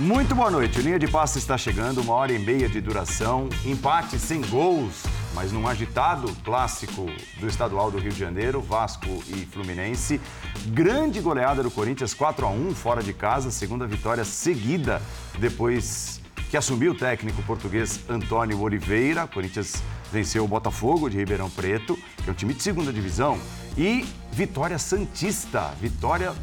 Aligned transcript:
Muito 0.00 0.32
boa 0.34 0.50
noite. 0.50 0.78
O 0.78 0.82
Linha 0.82 0.98
de 0.98 1.08
Passe 1.08 1.38
está 1.38 1.58
chegando, 1.58 2.00
uma 2.00 2.14
hora 2.14 2.32
e 2.32 2.38
meia 2.38 2.68
de 2.68 2.80
duração, 2.80 3.48
empate 3.64 4.18
sem 4.18 4.40
gols, 4.40 5.02
mas 5.34 5.50
num 5.50 5.66
agitado 5.66 6.32
clássico 6.44 7.06
do 7.40 7.46
estadual 7.48 7.90
do 7.90 7.98
Rio 7.98 8.12
de 8.12 8.18
Janeiro, 8.18 8.60
Vasco 8.60 9.22
e 9.26 9.44
Fluminense. 9.44 10.20
Grande 10.68 11.20
goleada 11.20 11.62
do 11.64 11.70
Corinthians, 11.70 12.14
4 12.14 12.46
a 12.46 12.48
1 12.48 12.74
fora 12.76 13.02
de 13.02 13.12
casa, 13.12 13.50
segunda 13.50 13.86
vitória 13.86 14.24
seguida 14.24 15.02
depois 15.38 16.17
que 16.50 16.56
assumiu 16.56 16.92
o 16.92 16.94
técnico 16.94 17.42
português 17.42 18.00
Antônio 18.08 18.60
Oliveira. 18.60 19.26
Corinthians 19.26 19.82
venceu 20.10 20.44
o 20.44 20.48
Botafogo 20.48 21.08
de 21.08 21.18
Ribeirão 21.18 21.50
Preto, 21.50 21.96
que 22.22 22.28
é 22.28 22.32
um 22.32 22.34
time 22.34 22.54
de 22.54 22.62
segunda 22.62 22.92
divisão, 22.92 23.38
e 23.76 24.06
vitória 24.32 24.78
santista, 24.78 25.74
vitória 25.80 26.34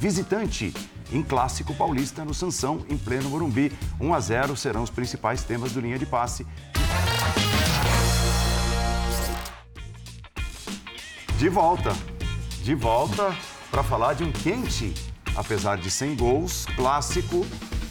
visitante 0.00 0.74
em 1.12 1.22
clássico 1.22 1.74
paulista 1.74 2.24
no 2.24 2.34
Sansão, 2.34 2.84
em 2.88 2.98
pleno 2.98 3.30
Morumbi. 3.30 3.72
1 4.00 4.14
a 4.14 4.20
0 4.20 4.56
serão 4.56 4.82
os 4.82 4.90
principais 4.90 5.44
temas 5.44 5.72
do 5.72 5.80
linha 5.80 5.98
de 5.98 6.06
passe. 6.06 6.46
De 11.38 11.48
volta, 11.48 11.94
de 12.62 12.74
volta 12.74 13.34
para 13.70 13.82
falar 13.82 14.14
de 14.14 14.24
um 14.24 14.32
quente, 14.32 14.92
apesar 15.36 15.76
de 15.76 15.90
100 15.90 16.16
gols, 16.16 16.66
clássico 16.74 17.44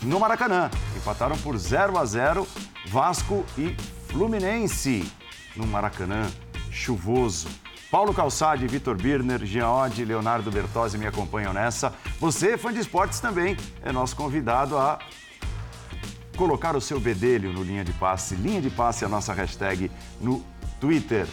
no 0.03 0.19
Maracanã. 0.19 0.69
Empataram 0.95 1.37
por 1.37 1.57
0 1.57 1.97
a 1.97 2.05
0 2.05 2.47
Vasco 2.87 3.45
e 3.57 3.75
Fluminense 4.07 5.11
no 5.55 5.65
Maracanã 5.65 6.29
chuvoso. 6.69 7.47
Paulo 7.89 8.13
Calçade, 8.13 8.65
Vitor 8.67 8.95
Birner, 8.95 9.41
Oddi, 9.67 10.03
Leonardo 10.03 10.51
Bertozzi 10.51 10.97
me 10.97 11.05
acompanham 11.05 11.53
nessa. 11.53 11.93
Você, 12.19 12.57
fã 12.57 12.73
de 12.73 12.79
esportes 12.79 13.19
também, 13.19 13.55
é 13.83 13.91
nosso 13.91 14.15
convidado 14.15 14.77
a 14.77 14.97
colocar 16.35 16.75
o 16.75 16.81
seu 16.81 16.99
bedelho 16.99 17.53
no 17.53 17.63
Linha 17.63 17.83
de 17.83 17.93
Passe. 17.93 18.33
Linha 18.35 18.61
de 18.61 18.71
Passe 18.71 19.03
é 19.03 19.07
a 19.07 19.09
nossa 19.09 19.31
hashtag 19.31 19.91
no 20.19 20.43
Twitter. 20.81 21.27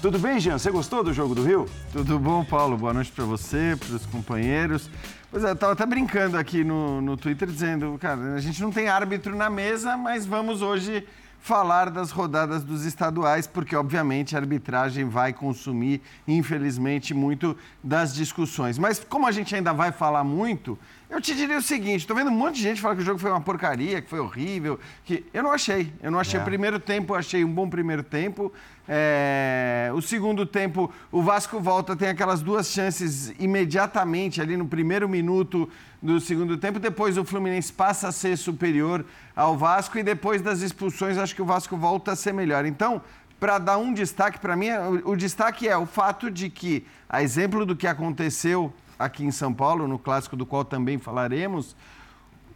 Tudo 0.00 0.18
bem, 0.18 0.40
Jean? 0.40 0.58
Você 0.58 0.70
gostou 0.70 1.04
do 1.04 1.12
jogo 1.12 1.34
do 1.34 1.44
Rio? 1.44 1.68
Tudo 1.92 2.18
bom, 2.18 2.42
Paulo? 2.44 2.76
Boa 2.76 2.94
noite 2.94 3.12
para 3.12 3.24
você, 3.24 3.76
para 3.78 3.94
os 3.94 4.06
companheiros. 4.06 4.90
Pois 5.32 5.44
é, 5.44 5.48
eu 5.48 5.54
estava 5.54 5.72
até 5.72 5.86
brincando 5.86 6.36
aqui 6.36 6.62
no, 6.62 7.00
no 7.00 7.16
Twitter 7.16 7.48
dizendo, 7.48 7.96
cara, 7.98 8.34
a 8.34 8.38
gente 8.38 8.60
não 8.60 8.70
tem 8.70 8.88
árbitro 8.88 9.34
na 9.34 9.48
mesa, 9.48 9.96
mas 9.96 10.26
vamos 10.26 10.60
hoje 10.60 11.08
falar 11.40 11.88
das 11.88 12.10
rodadas 12.10 12.62
dos 12.62 12.84
estaduais, 12.84 13.46
porque 13.46 13.74
obviamente 13.74 14.36
a 14.36 14.38
arbitragem 14.38 15.08
vai 15.08 15.32
consumir, 15.32 16.02
infelizmente, 16.28 17.14
muito 17.14 17.56
das 17.82 18.14
discussões. 18.14 18.76
Mas 18.76 19.02
como 19.02 19.26
a 19.26 19.32
gente 19.32 19.54
ainda 19.54 19.72
vai 19.72 19.90
falar 19.90 20.22
muito, 20.22 20.78
eu 21.12 21.20
te 21.20 21.34
diria 21.34 21.58
o 21.58 21.62
seguinte: 21.62 22.00
estou 22.00 22.16
vendo 22.16 22.30
um 22.30 22.34
monte 22.34 22.56
de 22.56 22.62
gente 22.62 22.80
falar 22.80 22.96
que 22.96 23.02
o 23.02 23.04
jogo 23.04 23.18
foi 23.18 23.30
uma 23.30 23.40
porcaria, 23.40 24.00
que 24.00 24.08
foi 24.08 24.18
horrível, 24.18 24.80
que 25.04 25.24
eu 25.34 25.42
não 25.42 25.52
achei. 25.52 25.92
Eu 26.02 26.10
não 26.10 26.18
achei. 26.18 26.40
É. 26.40 26.42
O 26.42 26.44
primeiro 26.44 26.80
tempo, 26.80 27.12
eu 27.12 27.18
achei 27.18 27.44
um 27.44 27.52
bom 27.52 27.68
primeiro 27.68 28.02
tempo. 28.02 28.50
É... 28.88 29.90
O 29.94 30.00
segundo 30.00 30.46
tempo, 30.46 30.90
o 31.12 31.22
Vasco 31.22 31.60
volta, 31.60 31.94
tem 31.94 32.08
aquelas 32.08 32.40
duas 32.40 32.68
chances 32.68 33.32
imediatamente 33.38 34.40
ali 34.40 34.56
no 34.56 34.66
primeiro 34.66 35.06
minuto 35.06 35.68
do 36.00 36.18
segundo 36.18 36.56
tempo. 36.56 36.80
Depois 36.80 37.18
o 37.18 37.24
Fluminense 37.26 37.70
passa 37.70 38.08
a 38.08 38.12
ser 38.12 38.38
superior 38.38 39.04
ao 39.36 39.56
Vasco 39.56 39.98
e 39.98 40.02
depois 40.02 40.40
das 40.40 40.62
expulsões 40.62 41.18
acho 41.18 41.34
que 41.34 41.42
o 41.42 41.46
Vasco 41.46 41.76
volta 41.76 42.12
a 42.12 42.16
ser 42.16 42.32
melhor. 42.32 42.64
Então, 42.64 43.02
para 43.38 43.58
dar 43.58 43.76
um 43.76 43.92
destaque 43.92 44.40
para 44.40 44.56
mim, 44.56 44.70
o, 45.04 45.10
o 45.10 45.16
destaque 45.16 45.68
é 45.68 45.76
o 45.76 45.84
fato 45.84 46.30
de 46.30 46.48
que, 46.48 46.86
a 47.06 47.22
exemplo 47.22 47.66
do 47.66 47.76
que 47.76 47.86
aconteceu 47.86 48.72
aqui 49.04 49.24
em 49.24 49.30
São 49.30 49.52
Paulo, 49.52 49.88
no 49.88 49.98
clássico 49.98 50.36
do 50.36 50.46
qual 50.46 50.64
também 50.64 50.98
falaremos, 50.98 51.74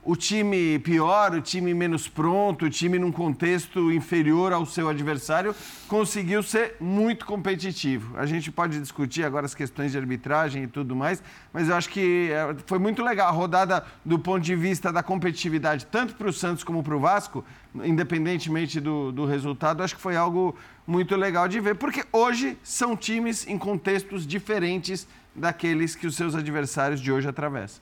o 0.07 0.15
time 0.15 0.79
pior, 0.79 1.35
o 1.35 1.41
time 1.41 1.75
menos 1.75 2.07
pronto, 2.07 2.67
o 2.67 2.71
time 2.71 2.97
num 2.97 3.11
contexto 3.11 3.91
inferior 3.91 4.53
ao 4.53 4.65
seu 4.65 4.89
adversário, 4.89 5.53
conseguiu 5.89 6.45
ser 6.45 6.77
muito 6.79 7.27
competitivo. 7.27 8.17
A 8.17 8.25
gente 8.25 8.53
pode 8.53 8.79
discutir 8.79 9.25
agora 9.25 9.47
as 9.47 9.55
questões 9.55 9.91
de 9.91 9.99
arbitragem 9.99 10.63
e 10.63 10.67
tudo 10.69 10.95
mais, 10.95 11.21
mas 11.53 11.69
eu 11.69 11.75
acho 11.75 11.89
que 11.89 12.31
é, 12.31 12.55
foi 12.67 12.79
muito 12.79 13.03
legal 13.03 13.29
a 13.29 13.33
rodada 13.33 13.85
do 14.05 14.17
ponto 14.17 14.45
de 14.45 14.55
vista 14.55 14.93
da 14.93 15.03
competitividade, 15.03 15.87
tanto 15.87 16.15
para 16.15 16.29
o 16.29 16.33
Santos 16.33 16.63
como 16.63 16.85
para 16.85 16.95
o 16.95 17.01
Vasco, 17.01 17.45
independentemente 17.83 18.81
do, 18.81 19.11
do 19.11 19.27
resultado, 19.27 19.83
acho 19.83 19.97
que 19.97 20.01
foi 20.01 20.15
algo 20.15 20.55
muito 20.87 21.17
legal 21.17 21.49
de 21.49 21.59
ver, 21.59 21.75
porque 21.75 22.05
hoje 22.13 22.57
são 22.63 22.97
times 22.97 23.45
em 23.49 23.59
contextos 23.59 24.25
diferentes 24.25 25.09
daqueles 25.37 25.95
que 25.95 26.07
os 26.07 26.17
seus 26.17 26.35
adversários 26.35 27.01
de 27.01 27.13
hoje 27.13 27.29
atravessam. 27.29 27.81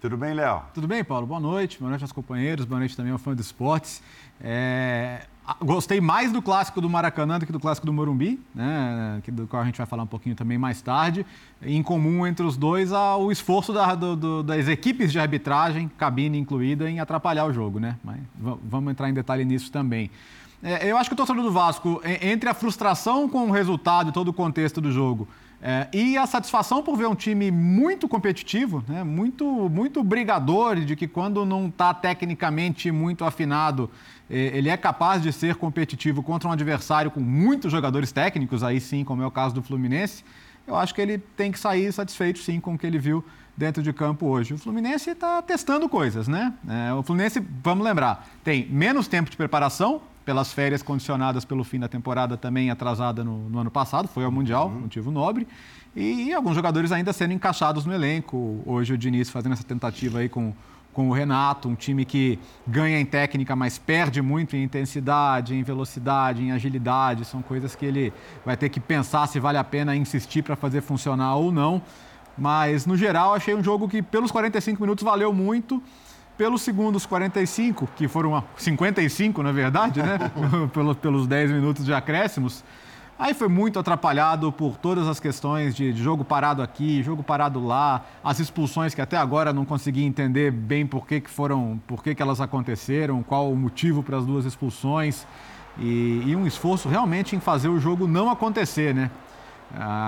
Tudo 0.00 0.16
bem, 0.16 0.34
Léo? 0.34 0.62
Tudo 0.74 0.86
bem, 0.86 1.02
Paulo? 1.02 1.26
Boa 1.26 1.40
noite. 1.40 1.78
Boa 1.78 1.88
noite 1.88 2.02
aos 2.02 2.12
companheiros. 2.12 2.64
Boa 2.64 2.78
noite 2.78 2.96
também 2.96 3.12
ao 3.12 3.18
fã 3.18 3.34
do 3.34 3.40
esportes. 3.40 4.02
É... 4.40 5.22
Gostei 5.60 6.00
mais 6.00 6.32
do 6.32 6.42
clássico 6.42 6.80
do 6.80 6.90
Maracanã 6.90 7.38
do 7.38 7.46
que 7.46 7.52
do 7.52 7.60
clássico 7.60 7.86
do 7.86 7.92
Morumbi, 7.92 8.40
né? 8.54 9.22
do 9.28 9.46
qual 9.46 9.62
a 9.62 9.64
gente 9.64 9.78
vai 9.78 9.86
falar 9.86 10.02
um 10.02 10.06
pouquinho 10.06 10.34
também 10.34 10.58
mais 10.58 10.82
tarde. 10.82 11.24
Em 11.62 11.82
comum 11.82 12.26
entre 12.26 12.44
os 12.44 12.56
dois, 12.56 12.90
o 12.92 13.30
esforço 13.30 13.72
da, 13.72 13.94
do, 13.94 14.16
do, 14.16 14.42
das 14.42 14.66
equipes 14.66 15.12
de 15.12 15.20
arbitragem, 15.20 15.88
cabine 15.96 16.36
incluída, 16.36 16.90
em 16.90 16.98
atrapalhar 16.98 17.46
o 17.46 17.52
jogo, 17.52 17.78
né? 17.78 17.96
Mas 18.02 18.18
vamos 18.36 18.90
entrar 18.90 19.08
em 19.08 19.14
detalhe 19.14 19.44
nisso 19.44 19.70
também. 19.70 20.10
É, 20.62 20.90
eu 20.90 20.96
acho 20.96 21.08
que 21.08 21.14
o 21.14 21.16
torcedor 21.16 21.42
do 21.42 21.52
Vasco, 21.52 22.02
entre 22.20 22.48
a 22.48 22.54
frustração 22.54 23.28
com 23.28 23.48
o 23.48 23.52
resultado 23.52 24.10
e 24.10 24.12
todo 24.12 24.28
o 24.28 24.32
contexto 24.32 24.80
do 24.80 24.90
jogo, 24.90 25.28
é, 25.68 25.88
e 25.92 26.16
a 26.16 26.24
satisfação 26.28 26.80
por 26.80 26.96
ver 26.96 27.08
um 27.08 27.14
time 27.16 27.50
muito 27.50 28.06
competitivo, 28.06 28.84
né, 28.86 29.02
muito, 29.02 29.44
muito 29.68 30.00
brigador, 30.04 30.76
de 30.76 30.94
que 30.94 31.08
quando 31.08 31.44
não 31.44 31.66
está 31.66 31.92
tecnicamente 31.92 32.92
muito 32.92 33.24
afinado, 33.24 33.90
é, 34.30 34.56
ele 34.56 34.68
é 34.68 34.76
capaz 34.76 35.20
de 35.20 35.32
ser 35.32 35.56
competitivo 35.56 36.22
contra 36.22 36.48
um 36.48 36.52
adversário 36.52 37.10
com 37.10 37.18
muitos 37.18 37.72
jogadores 37.72 38.12
técnicos, 38.12 38.62
aí 38.62 38.80
sim, 38.80 39.02
como 39.02 39.24
é 39.24 39.26
o 39.26 39.30
caso 39.30 39.56
do 39.56 39.60
Fluminense. 39.60 40.24
Eu 40.68 40.76
acho 40.76 40.94
que 40.94 41.00
ele 41.00 41.18
tem 41.18 41.50
que 41.50 41.58
sair 41.58 41.92
satisfeito 41.92 42.38
sim 42.38 42.60
com 42.60 42.74
o 42.74 42.78
que 42.78 42.86
ele 42.86 43.00
viu 43.00 43.24
dentro 43.56 43.82
de 43.82 43.92
campo 43.92 44.26
hoje. 44.26 44.54
O 44.54 44.58
Fluminense 44.58 45.10
está 45.10 45.42
testando 45.42 45.88
coisas, 45.88 46.28
né? 46.28 46.54
É, 46.68 46.92
o 46.92 47.02
Fluminense, 47.02 47.44
vamos 47.60 47.84
lembrar, 47.84 48.24
tem 48.44 48.68
menos 48.68 49.08
tempo 49.08 49.28
de 49.28 49.36
preparação, 49.36 50.00
pelas 50.26 50.52
férias 50.52 50.82
condicionadas 50.82 51.44
pelo 51.44 51.62
fim 51.62 51.78
da 51.78 51.86
temporada 51.86 52.36
também 52.36 52.68
atrasada 52.68 53.22
no, 53.22 53.48
no 53.48 53.60
ano 53.60 53.70
passado, 53.70 54.08
foi 54.08 54.24
ao 54.24 54.32
Mundial, 54.32 54.66
uhum. 54.66 54.80
motivo 54.80 55.12
nobre, 55.12 55.46
e, 55.94 56.24
e, 56.24 56.34
alguns 56.34 56.56
jogadores 56.56 56.90
ainda 56.90 57.12
sendo 57.12 57.32
encaixados 57.32 57.86
no 57.86 57.94
elenco. 57.94 58.60
Hoje 58.66 58.92
o 58.92 58.98
Diniz 58.98 59.30
fazendo 59.30 59.52
essa 59.52 59.64
tentativa 59.64 60.18
aí 60.18 60.28
com, 60.28 60.52
com 60.92 61.08
o 61.08 61.12
Renato, 61.12 61.68
um 61.68 61.74
time 61.76 62.04
que 62.04 62.38
ganha 62.66 63.00
em 63.00 63.06
técnica, 63.06 63.54
mas 63.56 63.78
perde 63.78 64.20
muito 64.20 64.56
em 64.56 64.64
intensidade, 64.64 65.54
em 65.54 65.62
velocidade, 65.62 66.42
em 66.42 66.50
agilidade. 66.50 67.24
São 67.24 67.40
coisas 67.40 67.74
que 67.74 67.86
ele 67.86 68.12
vai 68.44 68.58
ter 68.58 68.68
que 68.68 68.80
pensar 68.80 69.26
se 69.28 69.40
vale 69.40 69.56
a 69.56 69.64
pena 69.64 69.96
insistir 69.96 70.42
para 70.42 70.56
fazer 70.56 70.82
funcionar 70.82 71.36
ou 71.36 71.50
não. 71.50 71.80
Mas, 72.36 72.84
no 72.84 72.96
geral, 72.96 73.32
achei 73.32 73.54
um 73.54 73.64
jogo 73.64 73.88
que, 73.88 74.02
pelos 74.02 74.30
45 74.30 74.82
minutos, 74.82 75.02
valeu 75.02 75.32
muito 75.32 75.82
pelos 76.36 76.62
segundos 76.62 77.06
45, 77.06 77.88
que 77.96 78.08
foram 78.08 78.42
55 78.56 79.42
na 79.42 79.52
verdade, 79.52 80.02
né? 80.02 80.18
pelos, 80.72 80.96
pelos 80.96 81.26
10 81.26 81.50
minutos 81.52 81.84
de 81.84 81.92
acréscimos. 81.92 82.62
Aí 83.18 83.32
foi 83.32 83.48
muito 83.48 83.78
atrapalhado 83.78 84.52
por 84.52 84.76
todas 84.76 85.08
as 85.08 85.18
questões 85.18 85.74
de, 85.74 85.90
de, 85.90 86.02
jogo 86.02 86.22
parado 86.22 86.60
aqui, 86.60 87.02
jogo 87.02 87.22
parado 87.22 87.64
lá, 87.64 88.04
as 88.22 88.38
expulsões 88.40 88.94
que 88.94 89.00
até 89.00 89.16
agora 89.16 89.54
não 89.54 89.64
consegui 89.64 90.04
entender 90.04 90.50
bem 90.50 90.86
por 90.86 91.06
que, 91.06 91.22
que 91.22 91.30
foram, 91.30 91.80
por 91.86 92.02
que, 92.02 92.14
que 92.14 92.20
elas 92.20 92.42
aconteceram, 92.42 93.22
qual 93.22 93.50
o 93.50 93.56
motivo 93.56 94.02
para 94.02 94.18
as 94.18 94.26
duas 94.26 94.44
expulsões. 94.44 95.26
E, 95.78 96.24
e, 96.26 96.36
um 96.36 96.46
esforço 96.46 96.90
realmente 96.90 97.34
em 97.34 97.40
fazer 97.40 97.68
o 97.68 97.80
jogo 97.80 98.06
não 98.06 98.30
acontecer, 98.30 98.94
né? 98.94 99.10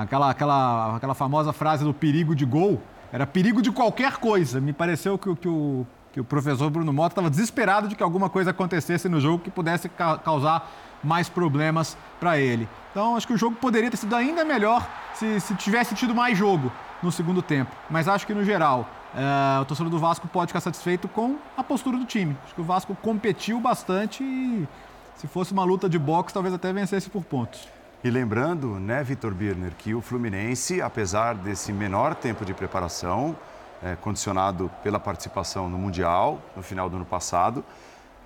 Aquela, 0.03 0.31
aquela, 0.31 0.97
aquela 0.97 1.15
famosa 1.15 1.53
frase 1.53 1.85
do 1.85 1.95
perigo 1.95 2.35
de 2.35 2.45
gol, 2.45 2.81
era 3.11 3.27
perigo 3.27 3.63
de 3.63 3.71
qualquer 3.71 4.19
coisa. 4.19 4.61
Me 4.61 4.73
pareceu 4.73 5.19
que, 5.19 5.35
que 5.35 5.49
o 5.49 5.87
que 6.19 6.21
o 6.21 6.25
professor 6.25 6.69
Bruno 6.69 6.93
Mota 6.93 7.13
estava 7.13 7.31
desesperado 7.31 7.87
de 7.87 7.95
que 7.95 8.03
alguma 8.03 8.29
coisa 8.29 8.51
acontecesse 8.51 9.09
no 9.09 9.21
jogo 9.21 9.39
que 9.39 9.51
pudesse 9.51 9.89
ca 9.89 10.19
causar 10.19 10.69
mais 11.03 11.29
problemas 11.29 11.97
para 12.19 12.41
ele. 12.41 12.69
Então, 12.91 13.15
acho 13.15 13.25
que 13.25 13.33
o 13.33 13.39
jogo 13.39 13.55
poderia 13.55 13.89
ter 13.89 13.97
sido 13.97 14.17
ainda 14.17 14.45
melhor 14.45 14.85
se, 15.15 15.39
se 15.39 15.55
tivesse 15.55 15.95
tido 15.95 16.13
mais 16.13 16.37
jogo 16.37 16.73
no 17.01 17.13
segundo 17.13 17.41
tempo. 17.41 17.71
Mas 17.89 18.09
acho 18.09 18.27
que, 18.27 18.35
no 18.35 18.45
geral, 18.45 18.89
é, 19.15 19.61
o 19.61 19.65
torcedor 19.65 19.93
do 19.93 19.99
Vasco 20.01 20.27
pode 20.27 20.49
ficar 20.49 20.61
satisfeito 20.61 21.07
com 21.07 21.37
a 21.57 21.63
postura 21.63 21.97
do 21.97 22.05
time. 22.05 22.37
Acho 22.45 22.55
que 22.57 22.61
o 22.61 22.65
Vasco 22.65 22.97
competiu 22.97 23.61
bastante 23.61 24.25
e, 24.25 24.67
se 25.15 25.29
fosse 25.29 25.53
uma 25.53 25.63
luta 25.63 25.89
de 25.89 26.01
boxe, 26.01 26.35
talvez 26.35 26.53
até 26.53 26.73
vencesse 26.73 27.09
por 27.09 27.23
pontos. 27.23 27.69
E 28.03 28.11
lembrando, 28.11 28.81
né, 28.81 29.05
Vitor 29.05 29.33
Birner, 29.33 29.71
que 29.79 29.95
o 29.95 30.01
Fluminense, 30.01 30.83
apesar 30.83 31.37
desse 31.37 31.73
menor 31.73 32.17
tempo 32.17 32.45
de 32.45 32.53
preparação, 32.55 33.37
é, 33.83 33.97
condicionado 33.97 34.71
pela 34.83 34.99
participação 34.99 35.69
no 35.69 35.79
Mundial, 35.79 36.41
no 36.57 36.63
final 36.63 36.89
do 36.89 36.97
ano 36.97 37.05
passado, 37.05 37.65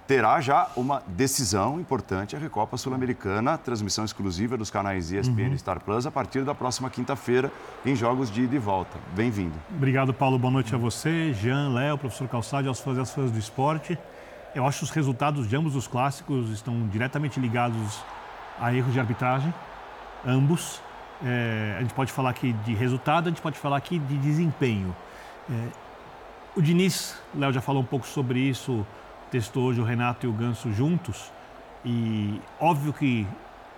terá 0.07 0.41
já 0.41 0.69
uma 0.77 1.03
decisão 1.07 1.81
importante, 1.81 2.35
a 2.35 2.39
Recopa 2.39 2.77
Sul-Americana, 2.77 3.57
transmissão 3.57 4.05
exclusiva 4.05 4.57
dos 4.57 4.71
canais 4.71 5.13
ESPN 5.13 5.49
uhum. 5.49 5.55
e 5.55 5.59
Star 5.59 5.81
Plus 5.81 6.07
a 6.07 6.11
partir 6.11 6.43
da 6.45 6.55
próxima 6.55 6.91
quinta-feira, 6.91 7.51
em 7.85 7.95
jogos 7.95 8.31
de 8.31 8.43
ida 8.43 8.57
e 8.57 8.59
volta. 8.59 8.99
Bem-vindo. 9.15 9.55
Obrigado, 9.71 10.13
Paulo. 10.13 10.39
Boa 10.39 10.53
noite 10.53 10.75
a 10.75 10.79
você, 10.79 11.33
Jean, 11.33 11.73
Léo, 11.73 11.97
professor 11.97 12.29
Calçade, 12.29 12.69
aos 12.69 12.81
fãs 12.81 12.99
e 12.99 13.01
às 13.01 13.11
fãs 13.11 13.31
do 13.31 13.39
esporte. 13.39 13.99
Eu 14.55 14.67
acho 14.67 14.79
que 14.81 14.85
os 14.85 14.91
resultados 14.91 15.49
de 15.49 15.57
ambos 15.57 15.75
os 15.75 15.87
clássicos 15.87 16.51
estão 16.51 16.87
diretamente 16.89 17.41
ligados 17.41 18.05
a 18.61 18.75
erros 18.75 18.93
de 18.93 19.01
arbitragem, 19.01 19.53
ambos. 20.27 20.81
É, 21.25 21.77
a 21.79 21.81
gente 21.81 21.95
pode 21.95 22.13
falar 22.13 22.31
aqui 22.31 22.53
de 22.53 22.75
resultado, 22.75 23.29
a 23.29 23.31
gente 23.31 23.41
pode 23.41 23.59
falar 23.59 23.77
aqui 23.77 23.99
de 23.99 24.19
desempenho. 24.19 24.95
É, 25.51 25.69
o 26.55 26.61
Diniz, 26.61 27.19
o 27.35 27.39
Léo 27.39 27.53
já 27.53 27.61
falou 27.61 27.83
um 27.83 27.87
pouco 27.87 28.07
sobre 28.07 28.39
isso, 28.39 28.87
testou 29.31 29.65
hoje 29.65 29.81
o 29.81 29.85
Renato 29.85 30.27
e 30.27 30.29
o 30.29 30.33
Ganso 30.33 30.73
juntos. 30.73 31.33
E 31.85 32.41
óbvio 32.61 32.93
que 32.93 33.27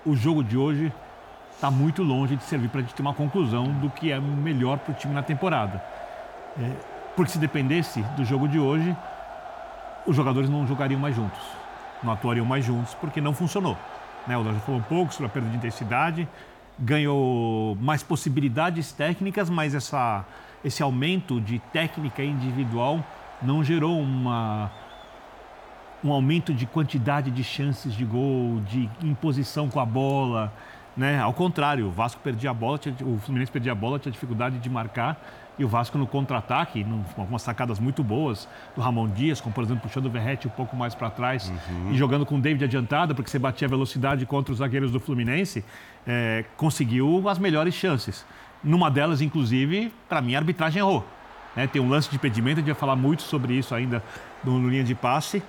o 0.05 0.15
jogo 0.15 0.43
de 0.43 0.57
hoje 0.57 0.93
está 1.55 1.71
muito 1.71 2.03
longe 2.03 2.37
de 2.37 2.45
servir 2.45 2.69
para 2.69 2.81
a 2.81 2.83
gente 2.83 2.95
ter 2.95 3.03
uma 3.03 3.15
conclusão 3.15 3.73
do 3.81 3.89
que 3.89 4.13
é 4.13 4.21
melhor 4.21 4.79
para 4.79 4.93
o 4.93 4.95
time 4.95 5.15
na 5.15 5.23
temporada. 5.23 5.83
É, 6.59 6.71
porque 7.17 7.33
se 7.33 7.39
dependesse 7.39 8.03
do 8.17 8.25
jogo 8.25 8.49
de 8.49 8.59
hoje, 8.59 8.95
os 10.07 10.15
jogadores 10.15 10.51
não 10.51 10.67
jogariam 10.67 11.01
mais 11.01 11.17
juntos, 11.17 11.41
não 12.03 12.13
atuariam 12.13 12.45
mais 12.45 12.65
juntos, 12.65 12.95
porque 12.95 13.21
não 13.21 13.33
funcionou. 13.33 13.79
Né? 14.27 14.37
O 14.37 14.43
Léo 14.43 14.55
já 14.55 14.61
falou 14.61 14.81
um 14.81 14.85
pouco 14.85 15.13
sobre 15.13 15.27
a 15.27 15.31
perda 15.31 15.49
de 15.49 15.57
intensidade, 15.57 16.29
ganhou 16.79 17.77
mais 17.77 18.03
possibilidades 18.03 18.93
técnicas, 18.93 19.49
mas 19.49 19.75
essa, 19.75 20.25
esse 20.65 20.83
aumento 20.83 21.41
de 21.41 21.59
técnica 21.73 22.23
individual 22.25 23.05
não 23.43 23.63
gerou 23.63 24.01
uma, 24.01 24.71
um 26.03 26.11
aumento 26.11 26.55
de 26.55 26.67
quantidade 26.67 27.31
de 27.31 27.45
chances 27.45 27.95
de 27.95 28.05
gol, 28.05 28.61
de 28.69 28.89
imposição 29.03 29.69
com 29.69 29.79
a 29.79 29.87
bola. 29.87 30.53
Né? 30.97 31.21
Ao 31.21 31.33
contrário, 31.33 31.87
o 31.87 31.91
Vasco 31.91 32.21
perdia 32.23 32.51
a 32.51 32.55
bola, 32.55 32.79
tinha, 32.79 32.95
o 33.03 33.19
Fluminense 33.19 33.51
perdia 33.53 33.73
a 33.73 33.75
bola, 33.75 33.99
tinha 33.99 34.13
dificuldade 34.13 34.59
de 34.59 34.71
marcar 34.71 35.21
e 35.59 35.65
o 35.65 35.69
Vasco 35.69 35.97
no 35.97 36.07
contra-ataque, 36.07 36.85
com 37.15 37.21
algumas 37.21 37.43
sacadas 37.43 37.79
muito 37.79 38.03
boas 38.03 38.49
do 38.75 38.81
Ramon 38.81 39.09
Dias, 39.09 39.41
como 39.41 39.55
por 39.55 39.63
exemplo 39.63 39.83
puxando 39.83 40.07
o 40.07 40.11
Verrete 40.11 40.49
um 40.49 40.51
pouco 40.51 40.77
mais 40.77 40.95
para 40.95 41.11
trás 41.11 41.49
uhum. 41.49 41.93
e 41.93 41.97
jogando 41.97 42.27
com 42.27 42.37
o 42.37 42.41
David 42.41 42.65
adiantado, 42.65 43.15
porque 43.15 43.31
você 43.31 43.39
batia 43.39 43.67
a 43.67 43.71
velocidade 43.71 44.27
contra 44.27 44.53
os 44.53 44.59
zagueiros 44.59 44.91
do 44.91 44.99
Fluminense, 44.99 45.65
é, 46.07 46.45
conseguiu 46.57 47.29
as 47.29 47.39
melhores 47.39 47.75
chances. 47.75 48.27
Numa 48.65 48.91
delas, 48.91 49.21
inclusive, 49.21 49.93
para 50.09 50.23
mim, 50.23 50.35
a 50.35 50.39
arbitragem 50.39 50.81
errou. 50.81 51.07
Né? 51.55 51.67
Tem 51.67 51.81
um 51.81 51.89
lance 51.89 52.09
de 52.09 52.17
impedimento, 52.17 52.59
a 52.59 52.61
gente 52.63 52.73
vai 52.73 52.81
falar 52.81 52.97
muito 52.97 53.23
sobre 53.23 53.55
isso 53.55 53.75
ainda 53.75 54.03
no, 54.43 54.69
linha 54.69 54.83
de 54.83 54.95
passe. 54.95 55.43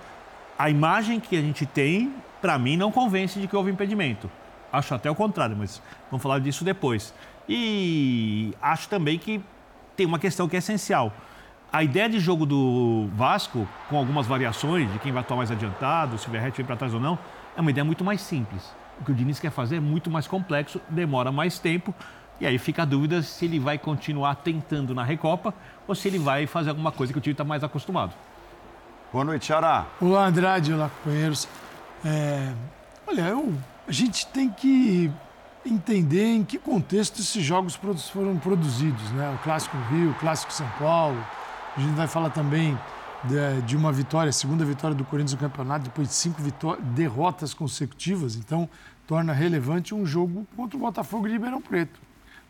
A 0.59 0.69
imagem 0.69 1.19
que 1.19 1.37
a 1.37 1.41
gente 1.41 1.65
tem, 1.65 2.13
para 2.41 2.59
mim, 2.59 2.77
não 2.77 2.91
convence 2.91 3.39
de 3.39 3.47
que 3.47 3.55
houve 3.55 3.71
impedimento. 3.71 4.29
Acho 4.71 4.93
até 4.93 5.09
o 5.09 5.15
contrário, 5.15 5.55
mas 5.57 5.81
vamos 6.11 6.21
falar 6.21 6.39
disso 6.39 6.63
depois. 6.63 7.13
E 7.47 8.53
acho 8.61 8.89
também 8.89 9.17
que 9.17 9.41
tem 9.95 10.05
uma 10.05 10.19
questão 10.19 10.47
que 10.47 10.55
é 10.55 10.59
essencial. 10.59 11.13
A 11.71 11.83
ideia 11.83 12.09
de 12.09 12.19
jogo 12.19 12.45
do 12.45 13.09
Vasco, 13.15 13.67
com 13.89 13.97
algumas 13.97 14.27
variações 14.27 14.91
de 14.91 14.99
quem 14.99 15.11
vai 15.11 15.21
atuar 15.21 15.37
mais 15.37 15.51
adiantado, 15.51 16.17
se 16.17 16.27
o 16.27 16.31
Verrete 16.31 16.57
vem 16.57 16.65
para 16.65 16.75
trás 16.75 16.93
ou 16.93 16.99
não, 16.99 17.17
é 17.55 17.61
uma 17.61 17.69
ideia 17.69 17.83
muito 17.83 18.03
mais 18.03 18.21
simples. 18.21 18.63
O 18.99 19.03
que 19.03 19.11
o 19.11 19.15
Diniz 19.15 19.39
quer 19.39 19.51
fazer 19.51 19.77
é 19.77 19.79
muito 19.79 20.09
mais 20.09 20.25
complexo, 20.25 20.79
demora 20.89 21.31
mais 21.31 21.59
tempo, 21.59 21.93
e 22.39 22.45
aí 22.45 22.57
fica 22.57 22.81
a 22.81 22.85
dúvida 22.85 23.21
se 23.21 23.45
ele 23.45 23.59
vai 23.59 23.77
continuar 23.77 24.35
tentando 24.35 24.93
na 24.93 25.03
Recopa 25.03 25.53
ou 25.87 25.95
se 25.95 26.07
ele 26.07 26.19
vai 26.19 26.45
fazer 26.45 26.69
alguma 26.69 26.91
coisa 26.91 27.13
que 27.13 27.19
o 27.19 27.21
time 27.21 27.33
está 27.33 27.43
mais 27.43 27.63
acostumado. 27.63 28.13
Boa 29.11 29.23
noite, 29.23 29.45
Xará. 29.45 29.85
Olá, 30.01 30.25
Andrade. 30.25 30.73
Olá, 30.73 30.89
companheiros. 30.89 31.47
É... 32.03 32.51
Olha, 33.07 33.21
eu... 33.21 33.53
a 33.87 33.91
gente 33.91 34.27
tem 34.27 34.49
que 34.49 35.09
entender 35.65 36.25
em 36.25 36.43
que 36.43 36.59
contexto 36.59 37.19
esses 37.19 37.43
jogos 37.43 37.79
foram 38.11 38.37
produzidos, 38.37 39.09
né? 39.11 39.33
O 39.33 39.43
Clássico 39.43 39.77
Rio, 39.89 40.11
o 40.11 40.13
Clássico 40.15 40.51
São 40.51 40.67
Paulo. 40.77 41.17
A 41.77 41.79
gente 41.79 41.93
vai 41.95 42.07
falar 42.07 42.29
também 42.29 42.77
de, 43.23 43.61
de 43.61 43.75
uma 43.77 43.91
vitória, 43.91 44.31
segunda 44.31 44.63
vitória 44.63 44.95
do 44.95 45.03
Corinthians 45.03 45.33
no 45.33 45.37
campeonato, 45.39 45.85
depois 45.85 46.09
de 46.09 46.13
cinco 46.13 46.41
derrotas 46.81 47.53
consecutivas. 47.53 48.35
Então, 48.35 48.69
torna 49.07 49.33
relevante 49.33 49.95
um 49.95 50.05
jogo 50.05 50.45
contra 50.55 50.77
o 50.77 50.79
Botafogo 50.79 51.27
de 51.27 51.33
Ribeirão 51.33 51.61
Preto. 51.61 52.04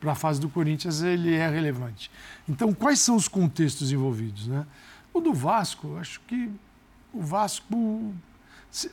Para 0.06 0.14
a 0.14 0.16
fase 0.16 0.40
do 0.40 0.48
Corinthians, 0.48 1.02
ele 1.02 1.34
é 1.34 1.50
relevante. 1.50 2.12
Então, 2.48 2.74
quais 2.74 3.00
são 3.00 3.16
os 3.16 3.28
contextos 3.28 3.92
envolvidos, 3.92 4.48
né? 4.48 4.66
O 5.12 5.20
do 5.20 5.34
Vasco, 5.34 5.98
acho 5.98 6.22
que 6.28 6.50
o 7.12 7.22
Vasco 7.22 8.14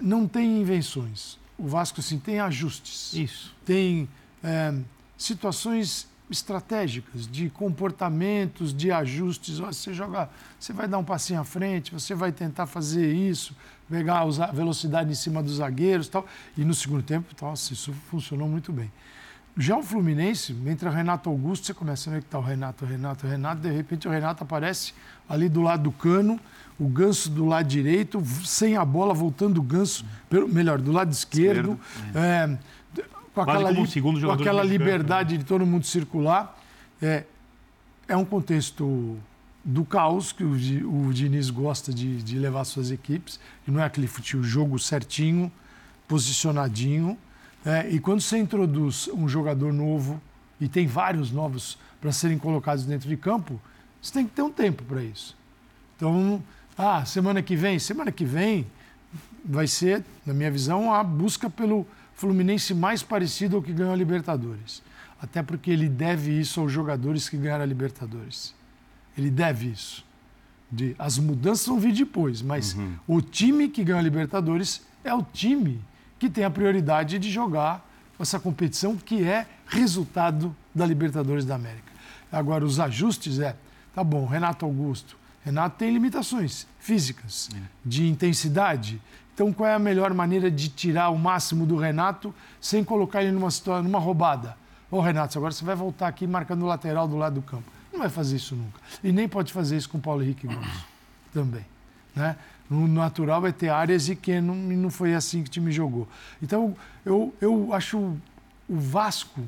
não 0.00 0.26
tem 0.26 0.61
invenções 0.61 1.38
o 1.62 1.69
Vasco 1.69 2.03
sim 2.03 2.19
tem 2.19 2.41
ajustes. 2.41 3.12
Isso. 3.14 3.55
Tem 3.64 4.09
é, 4.43 4.75
situações 5.17 6.09
estratégicas 6.29 7.26
de 7.26 7.49
comportamentos, 7.50 8.75
de 8.75 8.91
ajustes. 8.91 9.58
Você 9.58 9.94
joga, 9.94 10.29
você 10.58 10.73
vai 10.73 10.88
dar 10.88 10.99
um 10.99 11.05
passinho 11.05 11.41
à 11.41 11.44
frente, 11.44 11.93
você 11.93 12.15
vai 12.15 12.32
tentar 12.32 12.67
fazer 12.67 13.12
isso, 13.12 13.55
pegar 13.88 14.20
a 14.23 14.47
velocidade 14.50 15.12
em 15.12 15.15
cima 15.15 15.41
dos 15.41 15.56
zagueiros, 15.56 16.08
tal. 16.08 16.26
E 16.56 16.65
no 16.65 16.75
segundo 16.75 17.03
tempo, 17.03 17.32
nossa, 17.41 17.73
isso 17.73 17.93
funcionou 18.11 18.49
muito 18.49 18.73
bem. 18.73 18.91
Já 19.57 19.77
o 19.77 19.83
Fluminense, 19.83 20.57
entre 20.67 20.89
o 20.89 20.91
Renato 20.91 21.29
Augusto, 21.29 21.67
você 21.67 21.75
começa 21.75 22.09
a 22.09 22.15
ver 22.15 22.21
que 22.21 22.27
está 22.27 22.39
o 22.39 22.43
Renato, 22.43 22.85
o 22.85 22.89
Renato, 22.89 23.27
o 23.27 23.29
Renato, 23.31 23.61
de 23.61 23.71
repente 23.71 24.09
o 24.09 24.11
Renato 24.11 24.43
aparece 24.43 24.95
ali 25.29 25.49
do 25.49 25.61
lado 25.61 25.83
do 25.83 25.93
cano, 25.93 26.41
o 26.79 26.89
ganso 26.89 27.31
do 27.31 27.45
lado 27.45 27.69
direito, 27.69 28.23
sem 28.45 28.77
a 28.77 28.85
bola, 28.85 29.13
voltando 29.13 29.59
o 29.59 29.63
ganso, 29.63 30.07
pelo, 30.31 30.49
melhor, 30.49 30.81
do 30.81 30.91
lado 30.91 31.13
esquerdo, 31.13 31.79
é. 32.15 32.57
Com 33.35 33.41
aquela, 33.41 33.71
li, 33.71 34.03
com 34.03 34.31
aquela 34.31 34.63
liberdade 34.63 35.39
de 35.39 35.45
todo 35.45 35.65
mundo 35.65 35.87
circular. 35.87 36.59
É, 37.01 37.25
é 38.07 38.15
um 38.15 38.27
contexto 38.27 39.17
do 39.65 39.87
caos 39.87 40.33
que 40.33 40.45
o, 40.45 40.53
o 40.53 41.15
Diniz 41.15 41.49
gosta 41.49 41.95
de, 41.95 42.23
de 42.23 42.39
levar 42.39 42.65
suas 42.65 42.91
equipes, 42.91 43.41
e 43.67 43.71
não 43.71 43.81
é 43.81 43.85
aquele 43.85 44.07
futebol, 44.07 44.45
jogo 44.45 44.79
certinho, 44.79 45.51
posicionadinho. 46.07 47.17
É, 47.64 47.88
e 47.91 47.99
quando 48.00 48.20
você 48.20 48.38
introduz 48.38 49.09
um 49.14 49.29
jogador 49.29 49.73
novo, 49.73 50.20
e 50.61 50.69
tem 50.69 50.87
vários 50.87 51.32
novos 51.32 51.76
para 52.00 52.12
serem 52.12 52.38
colocados 52.38 52.85
dentro 52.85 53.09
de 53.09 53.17
campo, 53.17 53.61
você 54.00 54.12
tem 54.12 54.25
que 54.26 54.32
ter 54.32 54.43
um 54.43 54.50
tempo 54.50 54.85
para 54.85 55.03
isso. 55.03 55.37
Então, 55.97 56.43
ah, 56.79 57.05
semana 57.05 57.43
que 57.43 57.56
vem? 57.56 57.79
Semana 57.79 58.12
que 58.12 58.25
vem 58.25 58.67
vai 59.44 59.67
ser, 59.67 60.05
na 60.25 60.32
minha 60.32 60.50
visão, 60.50 60.93
a 60.93 61.03
busca 61.03 61.50
pelo 61.50 61.87
Fluminense 62.15 62.75
mais 62.75 63.03
parecido 63.03 63.56
ao 63.56 63.63
que 63.63 63.72
ganhou 63.72 63.93
a 63.93 63.96
Libertadores. 63.96 64.82
Até 65.20 65.43
porque 65.43 65.70
ele 65.70 65.89
deve 65.89 66.31
isso 66.39 66.60
aos 66.60 66.70
jogadores 66.70 67.29
que 67.29 67.37
ganharam 67.37 67.65
a 67.65 67.67
Libertadores. 67.67 68.55
Ele 69.19 69.31
deve 69.31 69.69
isso. 69.69 70.05
De, 70.70 70.94
as 70.98 71.19
mudanças 71.19 71.67
vão 71.67 71.79
vir 71.79 71.93
depois, 71.93 72.41
mas 72.41 72.75
uhum. 72.75 72.94
o 73.06 73.20
time 73.20 73.69
que 73.69 73.84
ganhou 73.84 73.98
a 73.98 74.03
Libertadores 74.03 74.82
é 75.05 75.13
o 75.13 75.22
time 75.22 75.81
que 76.22 76.31
tem 76.31 76.44
a 76.44 76.50
prioridade 76.50 77.19
de 77.19 77.29
jogar 77.29 77.84
essa 78.17 78.38
competição 78.38 78.96
que 78.96 79.24
é 79.24 79.44
resultado 79.67 80.55
da 80.72 80.86
Libertadores 80.86 81.44
da 81.44 81.56
América. 81.56 81.91
Agora, 82.31 82.64
os 82.64 82.79
ajustes 82.79 83.41
é, 83.41 83.56
tá 83.93 84.05
bom, 84.05 84.24
Renato 84.24 84.64
Augusto, 84.64 85.17
Renato 85.44 85.79
tem 85.79 85.93
limitações 85.93 86.64
físicas, 86.79 87.48
é. 87.52 87.58
de 87.84 88.06
intensidade. 88.06 89.02
Então, 89.34 89.52
qual 89.52 89.69
é 89.69 89.74
a 89.74 89.81
melhor 89.81 90.14
maneira 90.14 90.48
de 90.48 90.69
tirar 90.69 91.10
o 91.10 91.19
máximo 91.19 91.67
do 91.67 91.76
Renato 91.76 92.32
sem 92.60 92.84
colocar 92.84 93.24
ele 93.24 93.32
numa, 93.32 93.50
situação, 93.50 93.82
numa 93.82 93.98
roubada? 93.98 94.56
Ô, 94.93 95.00
Renato, 95.00 95.36
agora 95.36 95.52
você 95.52 95.64
vai 95.64 95.74
voltar 95.74 96.06
aqui 96.06 96.24
marcando 96.24 96.62
o 96.62 96.67
lateral 96.67 97.08
do 97.08 97.17
lado 97.17 97.34
do 97.34 97.43
campo. 97.43 97.69
Não 97.93 97.98
vai 97.98 98.08
fazer 98.08 98.36
isso 98.36 98.55
nunca. 98.55 98.79
E 99.02 99.10
nem 99.10 99.29
pode 99.29 99.52
fazer 99.52 99.76
isso 99.76 99.88
com 99.88 99.98
o 99.98 100.00
Paulo 100.00 100.22
Henrique 100.22 100.46
Gomes 100.46 100.84
também. 101.34 101.67
Né? 102.14 102.36
No 102.72 102.88
natural 102.88 103.41
vai 103.41 103.52
ter 103.52 103.69
áreas 103.69 104.08
e 104.08 104.17
que 104.17 104.41
não, 104.41 104.55
não 104.55 104.91
foi 104.91 105.14
assim 105.14 105.43
que 105.43 105.48
o 105.48 105.52
time 105.52 105.70
jogou. 105.70 106.08
Então, 106.41 106.74
eu, 107.05 107.34
eu 107.41 107.72
acho 107.74 107.98
o 107.98 108.76
Vasco, 108.76 109.41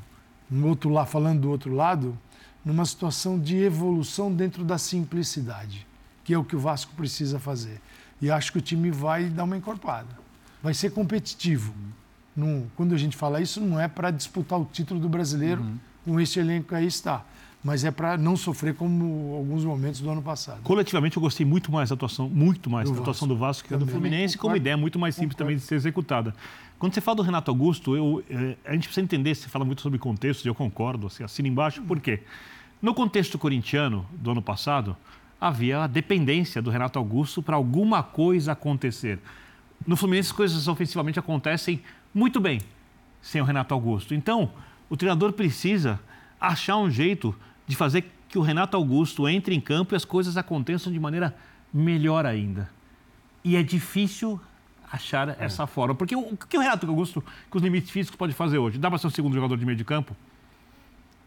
no 0.51 0.69
outro 0.69 0.91
lado, 0.91 1.09
falando 1.09 1.41
do 1.41 1.51
outro 1.51 1.75
lado, 1.75 2.17
numa 2.63 2.85
situação 2.85 3.39
de 3.39 3.57
evolução 3.57 4.33
dentro 4.33 4.63
da 4.63 4.77
simplicidade, 4.77 5.87
que 6.23 6.35
é 6.35 6.39
o 6.39 6.45
que 6.45 6.55
o 6.55 6.59
Vasco 6.59 6.93
precisa 6.95 7.39
fazer. 7.39 7.81
E 8.21 8.31
acho 8.31 8.53
que 8.53 8.59
o 8.59 8.63
time 8.63 8.91
vai 8.91 9.25
dar 9.25 9.45
uma 9.45 9.57
encorpada. 9.57 10.09
Vai 10.63 10.75
ser 10.75 10.91
competitivo. 10.91 11.75
Não, 12.37 12.67
quando 12.77 12.95
a 12.95 12.99
gente 12.99 13.17
fala 13.17 13.41
isso, 13.41 13.61
não 13.61 13.81
é 13.81 13.89
para 13.89 14.11
disputar 14.11 14.61
o 14.61 14.65
título 14.65 15.01
do 15.01 15.09
brasileiro 15.09 15.63
uhum. 15.63 15.79
com 16.05 16.21
esse 16.21 16.39
elenco 16.39 16.69
que 16.69 16.75
aí 16.75 16.87
está. 16.87 17.25
Mas 17.65 17.83
é 17.83 17.91
para 17.91 18.19
não 18.19 18.37
sofrer 18.37 18.75
como 18.75 19.35
alguns 19.35 19.65
momentos 19.65 19.99
do 19.99 20.11
ano 20.11 20.21
passado. 20.21 20.61
Coletivamente, 20.63 21.17
eu 21.17 21.23
gostei 21.23 21.47
muito 21.47 21.73
mais 21.73 21.89
da 21.89 21.95
atuação, 21.95 22.29
muito 22.29 22.69
mais 22.69 22.91
do 22.91 22.95
da 22.95 23.01
atuação 23.01 23.27
do 23.27 23.35
Vasco 23.35 23.67
que 23.67 23.73
da 23.73 23.79
do 23.79 23.87
Fluminense, 23.87 24.37
como 24.37 24.55
ideia 24.55 24.77
muito 24.77 24.99
mais 24.99 25.15
simples 25.15 25.33
Concordo. 25.33 25.45
também 25.47 25.57
de 25.57 25.63
ser 25.63 25.77
executada. 25.77 26.35
Quando 26.79 26.93
você 26.93 27.01
fala 27.01 27.17
do 27.17 27.23
Renato 27.23 27.51
Augusto, 27.51 27.97
eu, 27.97 28.23
é, 28.29 28.57
a 28.67 28.73
gente 28.75 28.87
precisa 28.87 29.03
entender, 29.03 29.35
você 29.35 29.49
fala 29.49 29.65
muito 29.65 29.81
sobre 29.81 29.99
contexto, 29.99 30.45
e 30.45 30.49
eu 30.49 30.55
concordo, 30.55 31.07
assim, 31.07 31.25
assina 31.25 31.49
embaixo, 31.49 31.81
por 31.81 31.99
quê? 32.01 32.21
No 32.83 32.93
contexto 32.93 33.39
corintiano 33.39 34.05
do 34.13 34.33
ano 34.33 34.43
passado, 34.43 34.95
havia 35.41 35.85
a 35.85 35.87
dependência 35.87 36.61
do 36.61 36.69
Renato 36.71 36.99
Augusto 36.99 37.43
para 37.43 37.57
alguma 37.57 38.03
coisa 38.03 38.53
acontecer. 38.53 39.19
No 39.87 39.97
Fluminense, 39.97 40.29
as 40.29 40.37
coisas 40.37 40.69
ofensivamente 40.69 41.19
acontecem 41.19 41.83
muito 42.13 42.39
bem 42.41 42.61
sem 43.23 43.41
o 43.41 43.45
Renato 43.45 43.73
Augusto. 43.73 44.15
Então, 44.15 44.53
o 44.91 44.99
treinador 44.99 45.33
precisa 45.33 45.99
achar 46.39 46.77
um 46.77 46.91
jeito 46.91 47.35
de 47.67 47.77
fazer 47.77 48.11
que 48.29 48.39
o 48.39 48.43
Renato 48.43 48.77
Augusto 48.77 49.29
entre 49.29 49.55
em 49.55 49.61
campo 49.61 49.95
e 49.95 49.97
as 49.97 50.05
coisas 50.05 50.37
aconteçam 50.37 50.93
de 50.93 50.99
maneira 50.99 51.35
melhor 51.73 52.27
ainda. 52.27 52.69
E 53.43 53.57
é 53.57 53.63
difícil 53.63 54.41
achar 54.91 55.29
é. 55.29 55.37
essa 55.39 55.67
forma. 55.67 55.95
Porque 55.95 56.15
o, 56.15 56.21
o 56.21 56.37
que 56.37 56.57
o 56.57 56.61
Renato 56.61 56.87
Augusto, 56.87 57.23
com 57.51 57.59
os 57.59 57.65
limites 57.65 57.91
físicos, 57.91 58.17
pode 58.17 58.33
fazer 58.33 58.59
hoje? 58.59 58.79
Dá 58.79 58.89
para 58.89 58.99
ser 58.99 59.07
o 59.07 59.11
segundo 59.11 59.35
jogador 59.35 59.57
de 59.57 59.65
meio 59.67 59.77
de 59.77 59.85
campo? 59.85 60.17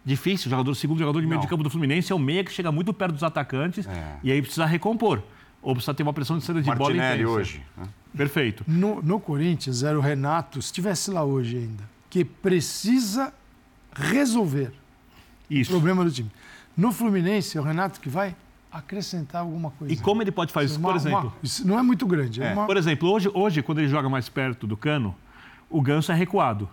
Difícil. 0.03 0.47
O 0.47 0.49
jogador, 0.49 0.73
segundo 0.75 0.99
jogador 0.99 1.19
de 1.19 1.27
meio 1.27 1.37
Não. 1.37 1.41
de 1.41 1.49
campo 1.49 1.63
do 1.63 1.69
Fluminense 1.69 2.11
é 2.11 2.15
o 2.15 2.19
meia 2.19 2.43
que 2.43 2.51
chega 2.51 2.71
muito 2.71 2.93
perto 2.93 3.13
dos 3.13 3.23
atacantes 3.23 3.85
é. 3.85 4.17
e 4.23 4.31
aí 4.31 4.41
precisa 4.41 4.65
recompor. 4.65 5.21
Ou 5.61 5.73
precisa 5.73 5.93
ter 5.93 6.03
uma 6.03 6.13
pressão 6.13 6.37
de 6.37 6.45
saída 6.45 6.61
de 6.61 6.67
Martinelli 6.67 6.97
bola 6.97 7.13
intensa. 7.13 7.29
hoje. 7.29 7.63
Né? 7.75 7.87
Perfeito. 8.15 8.63
No, 8.67 9.01
no 9.01 9.19
Corinthians, 9.19 9.83
era 9.83 9.97
o 9.97 10.01
Renato, 10.01 10.61
se 10.61 10.67
estivesse 10.67 11.11
lá 11.11 11.23
hoje 11.23 11.57
ainda, 11.57 11.83
que 12.09 12.23
precisa 12.23 13.33
resolver 13.93 14.71
Isso. 15.49 15.71
o 15.71 15.73
problema 15.75 16.03
do 16.03 16.11
time. 16.11 16.31
No 16.75 16.91
Fluminense, 16.91 17.57
é 17.57 17.61
o 17.61 17.63
Renato 17.63 17.99
que 17.99 18.09
vai 18.09 18.35
acrescentar 18.71 19.41
alguma 19.41 19.71
coisa. 19.71 19.93
E 19.93 19.97
como 19.97 20.21
ele 20.21 20.31
pode 20.31 20.53
fazer 20.53 20.67
isso, 20.67 20.79
por 20.79 20.95
exemplo? 20.95 21.29
Uma, 21.29 21.33
isso 21.41 21.67
não 21.67 21.79
é 21.79 21.81
muito 21.81 22.05
grande. 22.05 22.41
É. 22.41 22.47
É 22.47 22.53
uma... 22.53 22.65
Por 22.65 22.77
exemplo, 22.77 23.09
hoje, 23.09 23.29
hoje, 23.33 23.63
quando 23.63 23.79
ele 23.79 23.87
joga 23.87 24.09
mais 24.09 24.29
perto 24.29 24.67
do 24.67 24.77
cano, 24.77 25.15
o 25.69 25.81
ganso 25.81 26.11
é 26.11 26.15
recuado. 26.15 26.69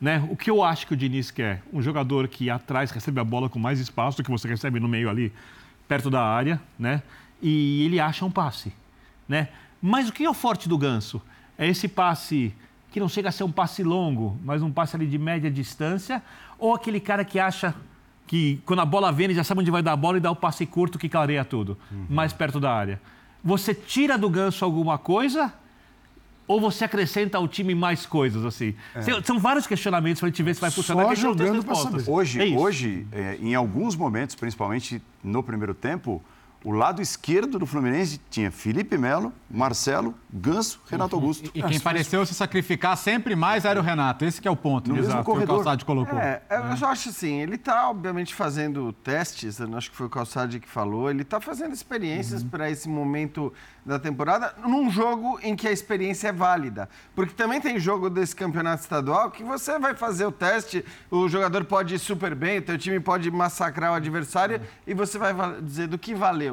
Né? 0.00 0.26
O 0.30 0.36
que 0.36 0.50
eu 0.50 0.62
acho 0.62 0.86
que 0.86 0.94
o 0.94 0.96
Diniz 0.96 1.30
quer? 1.30 1.62
Um 1.72 1.82
jogador 1.82 2.26
que 2.26 2.48
atrás 2.48 2.90
recebe 2.90 3.20
a 3.20 3.24
bola 3.24 3.50
com 3.50 3.58
mais 3.58 3.78
espaço 3.78 4.16
do 4.16 4.22
que 4.24 4.30
você 4.30 4.48
recebe 4.48 4.80
no 4.80 4.88
meio 4.88 5.10
ali, 5.10 5.30
perto 5.86 6.08
da 6.08 6.22
área, 6.22 6.58
né? 6.78 7.02
E 7.42 7.84
ele 7.84 8.00
acha 8.00 8.24
um 8.24 8.30
passe, 8.30 8.72
né? 9.28 9.48
Mas 9.82 10.08
o 10.08 10.12
que 10.12 10.24
é 10.24 10.30
o 10.30 10.32
forte 10.32 10.68
do 10.68 10.78
ganso? 10.78 11.20
É 11.58 11.66
esse 11.68 11.86
passe 11.86 12.54
que 12.90 12.98
não 12.98 13.10
chega 13.10 13.28
a 13.28 13.32
ser 13.32 13.44
um 13.44 13.52
passe 13.52 13.82
longo, 13.82 14.38
mas 14.42 14.62
um 14.62 14.72
passe 14.72 14.96
ali 14.96 15.06
de 15.06 15.18
média 15.18 15.50
distância, 15.50 16.22
ou 16.58 16.74
aquele 16.74 16.98
cara 16.98 17.24
que 17.24 17.38
acha 17.38 17.74
que 18.30 18.62
quando 18.64 18.78
a 18.78 18.84
bola 18.84 19.10
vem, 19.10 19.24
ele 19.24 19.34
já 19.34 19.42
sabe 19.42 19.60
onde 19.60 19.72
vai 19.72 19.82
dar 19.82 19.90
a 19.90 19.96
bola 19.96 20.16
e 20.16 20.20
dá 20.20 20.30
o 20.30 20.36
passe 20.36 20.64
curto 20.64 20.96
que 21.00 21.08
clareia 21.08 21.44
tudo, 21.44 21.76
uhum. 21.90 22.06
mais 22.08 22.32
perto 22.32 22.60
da 22.60 22.72
área. 22.72 23.00
Você 23.42 23.74
tira 23.74 24.16
do 24.16 24.30
ganso 24.30 24.64
alguma 24.64 24.96
coisa 24.98 25.52
ou 26.46 26.60
você 26.60 26.84
acrescenta 26.84 27.38
ao 27.38 27.48
time 27.48 27.74
mais 27.74 28.06
coisas, 28.06 28.44
assim? 28.44 28.72
É. 28.94 29.02
São 29.24 29.36
vários 29.36 29.66
questionamentos 29.66 30.20
para 30.20 30.28
a 30.28 30.30
gente 30.30 30.44
ver 30.44 30.54
se 30.54 30.60
vai 30.60 30.70
funcionar. 30.70 31.06
Só 31.06 31.14
jogando 31.16 31.64
para 31.64 31.74
saber. 31.74 32.04
Hoje, 32.06 32.40
é 32.40 32.56
hoje 32.56 33.04
é, 33.10 33.36
em 33.40 33.56
alguns 33.56 33.96
momentos, 33.96 34.36
principalmente 34.36 35.02
no 35.24 35.42
primeiro 35.42 35.74
tempo, 35.74 36.22
o 36.62 36.72
lado 36.72 37.00
esquerdo 37.00 37.58
do 37.58 37.64
Fluminense 37.64 38.20
tinha 38.28 38.50
Felipe 38.50 38.98
Melo, 38.98 39.32
Marcelo, 39.50 40.14
Ganso, 40.30 40.80
Renato 40.86 41.16
Augusto. 41.16 41.50
E, 41.54 41.58
e 41.58 41.62
quem 41.62 41.80
pareceu 41.80 42.24
se 42.26 42.34
sacrificar 42.34 42.96
sempre 42.98 43.34
mais 43.34 43.64
era 43.64 43.80
o 43.80 43.82
Renato. 43.82 44.26
Esse 44.26 44.46
é 44.46 44.50
o 44.50 44.56
ponto. 44.56 44.88
No 44.90 44.96
né? 44.96 45.00
mesmo 45.00 45.24
corredor. 45.24 45.46
que 45.46 45.52
o 45.52 45.64
Calçade 45.64 45.84
colocou. 45.86 46.18
É, 46.18 46.42
é. 46.50 46.72
Eu 46.72 46.76
só 46.76 46.86
acho 46.86 47.08
assim, 47.08 47.40
ele 47.40 47.54
está 47.54 47.88
obviamente 47.88 48.34
fazendo 48.34 48.92
testes, 48.92 49.58
acho 49.60 49.90
que 49.90 49.96
foi 49.96 50.06
o 50.06 50.10
Calçade 50.10 50.60
que 50.60 50.68
falou, 50.68 51.10
ele 51.10 51.22
está 51.22 51.40
fazendo 51.40 51.72
experiências 51.72 52.42
uhum. 52.42 52.50
para 52.50 52.70
esse 52.70 52.88
momento 52.88 53.52
da 53.84 53.98
temporada 53.98 54.54
num 54.62 54.90
jogo 54.90 55.38
em 55.42 55.56
que 55.56 55.66
a 55.66 55.72
experiência 55.72 56.28
é 56.28 56.32
válida. 56.32 56.88
Porque 57.14 57.32
também 57.32 57.60
tem 57.60 57.78
jogo 57.80 58.10
desse 58.10 58.36
campeonato 58.36 58.82
estadual 58.82 59.30
que 59.30 59.42
você 59.42 59.78
vai 59.78 59.94
fazer 59.94 60.26
o 60.26 60.32
teste, 60.32 60.84
o 61.10 61.26
jogador 61.26 61.64
pode 61.64 61.94
ir 61.94 61.98
super 61.98 62.34
bem, 62.34 62.58
o 62.58 62.62
teu 62.62 62.76
time 62.76 63.00
pode 63.00 63.30
massacrar 63.30 63.92
o 63.92 63.94
adversário 63.94 64.58
uhum. 64.58 64.64
e 64.86 64.94
você 64.94 65.18
vai 65.18 65.32
dizer 65.62 65.88
do 65.88 65.98
que 65.98 66.14
valeu. 66.14 66.49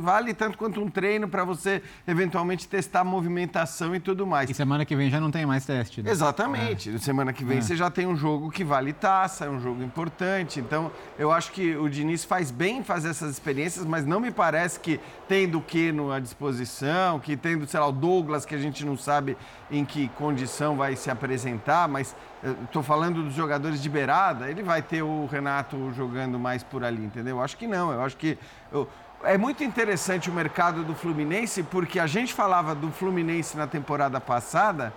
Vale 0.00 0.32
tanto 0.32 0.56
quanto 0.56 0.80
um 0.80 0.88
treino 0.88 1.28
para 1.28 1.44
você 1.44 1.82
eventualmente 2.06 2.66
testar 2.66 3.00
a 3.00 3.04
movimentação 3.04 3.94
e 3.94 4.00
tudo 4.00 4.26
mais. 4.26 4.48
E 4.48 4.54
semana 4.54 4.84
que 4.84 4.96
vem 4.96 5.10
já 5.10 5.20
não 5.20 5.30
tem 5.30 5.44
mais 5.44 5.66
teste. 5.66 6.02
Né? 6.02 6.10
Exatamente. 6.10 6.94
É. 6.94 6.98
Semana 6.98 7.32
que 7.32 7.44
vem 7.44 7.58
é. 7.58 7.60
você 7.60 7.76
já 7.76 7.90
tem 7.90 8.06
um 8.06 8.16
jogo 8.16 8.50
que 8.50 8.64
vale 8.64 8.92
taça, 8.92 9.44
é 9.44 9.50
um 9.50 9.60
jogo 9.60 9.82
importante. 9.82 10.58
Então, 10.58 10.90
eu 11.18 11.30
acho 11.30 11.52
que 11.52 11.76
o 11.76 11.88
Diniz 11.88 12.24
faz 12.24 12.50
bem 12.50 12.78
em 12.78 12.84
fazer 12.84 13.10
essas 13.10 13.30
experiências, 13.30 13.84
mas 13.84 14.06
não 14.06 14.20
me 14.20 14.30
parece 14.30 14.80
que 14.80 14.98
tendo 15.28 15.58
o 15.58 15.62
que 15.62 15.92
à 16.14 16.18
disposição, 16.18 17.20
que 17.20 17.36
tendo, 17.36 17.66
sei 17.66 17.78
lá, 17.78 17.86
o 17.86 17.92
Douglas, 17.92 18.46
que 18.46 18.54
a 18.54 18.58
gente 18.58 18.84
não 18.86 18.96
sabe 18.96 19.36
em 19.70 19.84
que 19.84 20.08
condição 20.10 20.76
vai 20.76 20.96
se 20.96 21.10
apresentar, 21.10 21.88
mas 21.88 22.16
estou 22.64 22.82
falando 22.82 23.22
dos 23.22 23.34
jogadores 23.34 23.80
de 23.80 23.88
beirada, 23.88 24.50
ele 24.50 24.62
vai 24.62 24.82
ter 24.82 25.02
o 25.02 25.26
Renato 25.26 25.92
jogando 25.94 26.38
mais 26.38 26.62
por 26.62 26.84
ali, 26.84 27.04
entendeu? 27.04 27.36
Eu 27.36 27.42
acho 27.42 27.56
que 27.56 27.66
não. 27.66 27.92
Eu 27.92 28.02
acho 28.02 28.16
que. 28.16 28.38
Eu, 28.70 28.88
é 29.24 29.38
muito 29.38 29.62
interessante 29.62 30.28
o 30.28 30.32
mercado 30.32 30.82
do 30.82 30.94
Fluminense, 30.94 31.62
porque 31.62 32.00
a 32.00 32.06
gente 32.06 32.34
falava 32.34 32.74
do 32.74 32.90
Fluminense 32.90 33.56
na 33.56 33.68
temporada 33.68 34.20
passada, 34.20 34.92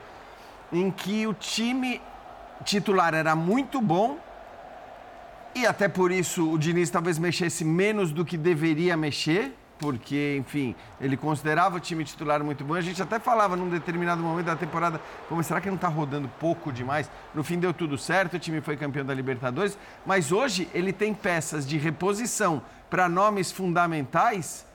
em 0.73 0.89
que 0.89 1.27
o 1.27 1.33
time 1.33 2.01
titular 2.63 3.13
era 3.13 3.35
muito 3.35 3.79
bom, 3.79 4.17
e 5.53 5.65
até 5.67 5.87
por 5.87 6.11
isso 6.11 6.51
o 6.51 6.57
Diniz 6.57 6.89
talvez 6.89 7.19
mexesse 7.19 7.63
menos 7.63 8.11
do 8.11 8.25
que 8.25 8.35
deveria 8.35 8.97
mexer, 8.97 9.55
porque, 9.79 10.37
enfim, 10.39 10.75
ele 11.01 11.17
considerava 11.17 11.77
o 11.77 11.79
time 11.79 12.03
titular 12.03 12.43
muito 12.43 12.63
bom. 12.63 12.75
A 12.75 12.81
gente 12.81 13.01
até 13.01 13.19
falava 13.19 13.55
num 13.55 13.69
determinado 13.69 14.21
momento 14.21 14.45
da 14.45 14.55
temporada, 14.55 15.01
como 15.27 15.43
será 15.43 15.59
que 15.59 15.67
não 15.67 15.75
está 15.75 15.87
rodando 15.87 16.29
pouco 16.39 16.71
demais? 16.71 17.09
No 17.33 17.43
fim 17.43 17.59
deu 17.59 17.73
tudo 17.73 17.97
certo, 17.97 18.35
o 18.35 18.39
time 18.39 18.61
foi 18.61 18.77
campeão 18.77 19.05
da 19.05 19.13
Libertadores, 19.13 19.77
mas 20.05 20.31
hoje 20.31 20.69
ele 20.73 20.93
tem 20.93 21.13
peças 21.13 21.67
de 21.67 21.77
reposição 21.77 22.61
para 22.89 23.09
nomes 23.09 23.51
fundamentais 23.51 24.65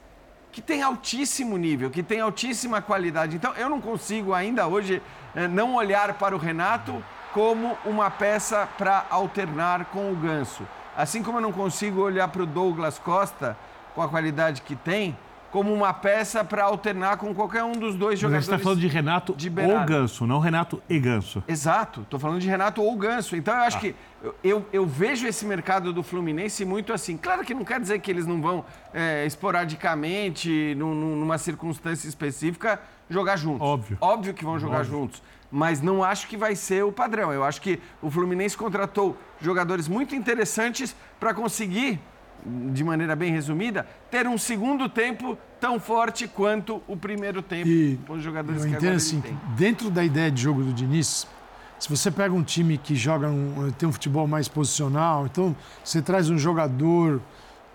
que 0.53 0.61
tem 0.61 0.83
altíssimo 0.83 1.57
nível, 1.57 1.91
que 1.91 2.03
tem 2.03 2.21
altíssima 2.21 2.83
qualidade. 2.83 3.37
Então, 3.37 3.55
eu 3.55 3.69
não 3.69 3.81
consigo 3.81 4.35
ainda 4.35 4.67
hoje 4.67 5.01
eh, 5.35 5.47
não 5.47 5.75
olhar 5.75 6.15
para 6.15 6.35
o 6.35 6.39
Renato 6.39 7.03
como 7.33 7.79
uma 7.85 8.11
peça 8.11 8.69
para 8.77 9.07
alternar 9.11 9.87
com 9.87 10.13
o 10.13 10.17
Ganso. 10.17 10.67
Assim 10.97 11.23
como 11.23 11.39
eu 11.39 11.43
não 11.43 11.53
consigo 11.53 12.01
olhar 12.01 12.27
para 12.29 12.43
o 12.43 12.47
Douglas 12.47 12.99
Costa 12.99 13.57
com 14.01 14.05
a 14.05 14.09
qualidade 14.09 14.63
que 14.63 14.75
tem, 14.75 15.15
como 15.53 15.73
uma 15.75 15.93
peça 15.93 16.43
para 16.43 16.65
alternar 16.65 17.19
com 17.19 17.35
qualquer 17.35 17.65
um 17.65 17.73
dos 17.73 17.95
dois 17.95 18.19
jogadores. 18.19 18.47
Mas 18.47 18.47
você 18.47 18.55
está 18.55 18.65
falando 18.65 18.81
de 18.81 18.87
Renato 18.87 19.35
de 19.35 19.49
ou 19.49 19.85
Ganso, 19.85 20.27
não 20.27 20.39
Renato 20.39 20.83
e 20.89 20.99
Ganso. 20.99 21.43
Exato, 21.47 22.01
estou 22.01 22.19
falando 22.19 22.41
de 22.41 22.49
Renato 22.49 22.83
ou 22.83 22.97
Ganso. 22.97 23.37
Então 23.37 23.53
eu 23.53 23.61
acho 23.61 23.77
ah. 23.77 23.81
que 23.81 23.95
eu, 24.43 24.65
eu, 24.73 24.87
vejo 24.87 25.27
esse 25.27 25.45
mercado 25.45 25.93
do 25.93 26.03
Fluminense 26.03 26.65
muito 26.65 26.95
assim. 26.95 27.19
Claro 27.19 27.45
que 27.45 27.53
não 27.53 27.65
quer 27.65 27.79
dizer 27.79 27.99
que 27.99 28.11
eles 28.11 28.27
não 28.27 28.41
vão 28.41 28.65
é, 28.95 29.27
esporadicamente, 29.27 30.75
num, 30.79 30.95
numa 30.95 31.37
circunstância 31.37 32.09
específica, 32.09 32.81
jogar 33.11 33.37
juntos. 33.37 33.67
Óbvio. 33.67 33.99
Óbvio 34.01 34.33
que 34.33 34.45
vão 34.45 34.59
jogar 34.59 34.79
Óbvio. 34.81 34.93
juntos. 34.93 35.23
Mas 35.51 35.83
não 35.83 36.03
acho 36.03 36.27
que 36.29 36.39
vai 36.39 36.55
ser 36.55 36.85
o 36.85 36.93
padrão. 36.93 37.33
Eu 37.33 37.45
acho 37.45 37.61
que 37.61 37.81
o 38.01 38.11
Fluminense 38.11 38.57
contratou 38.57 39.17
jogadores 39.43 39.89
muito 39.89 40.15
interessantes 40.15 40.95
para 41.19 41.35
conseguir 41.35 42.01
de 42.73 42.83
maneira 42.85 43.15
bem 43.15 43.33
resumida, 43.33 43.87
ter 44.11 44.27
um 44.27 44.39
segundo 44.39 44.89
tempo 44.89 45.37
tão 45.61 45.79
forte 45.79 46.27
quanto 46.27 46.83
o 46.89 46.97
primeiro 46.97 47.43
tempo 47.43 47.69
e 47.69 47.99
com 48.07 48.15
os 48.15 48.23
jogadores 48.23 48.65
eu 48.65 48.71
que 48.71 48.77
agora 48.77 48.97
assim, 48.97 49.21
tem. 49.21 49.39
Dentro 49.57 49.91
da 49.91 50.05
ideia 50.05 50.31
de 50.31 50.43
jogo 50.43 50.63
do 50.63 50.73
Diniz, 50.73 51.27
se 51.79 51.89
você 51.89 52.11
pega 52.11 52.35
um 52.35 52.43
time 52.43 52.77
que 52.77 52.95
joga 52.95 53.29
um, 53.29 53.71
tem 53.79 53.89
um 53.89 53.93
futebol 53.93 54.27
mais 54.27 54.49
posicional, 54.49 55.27
então 55.27 55.57
você 55.83 56.03
traz 56.03 56.29
um 56.29 56.39
jogador 56.39 57.21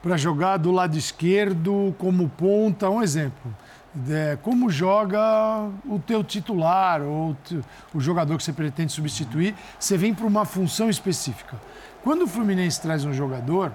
para 0.01 0.17
jogar 0.17 0.57
do 0.57 0.71
lado 0.71 0.95
esquerdo 0.95 1.95
como 1.97 2.29
ponta, 2.29 2.89
um 2.89 3.01
exemplo. 3.01 3.55
É, 4.09 4.37
como 4.41 4.69
joga 4.69 5.69
o 5.85 5.97
teu 5.97 6.23
titular 6.23 7.01
ou 7.01 7.35
o 7.93 7.99
jogador 7.99 8.37
que 8.37 8.43
você 8.43 8.53
pretende 8.53 8.91
substituir, 8.91 9.55
você 9.79 9.97
vem 9.97 10.13
para 10.13 10.27
uma 10.27 10.45
função 10.45 10.89
específica. 10.89 11.59
Quando 12.03 12.23
o 12.23 12.27
Fluminense 12.27 12.79
traz 12.79 13.05
um 13.05 13.13
jogador, 13.13 13.71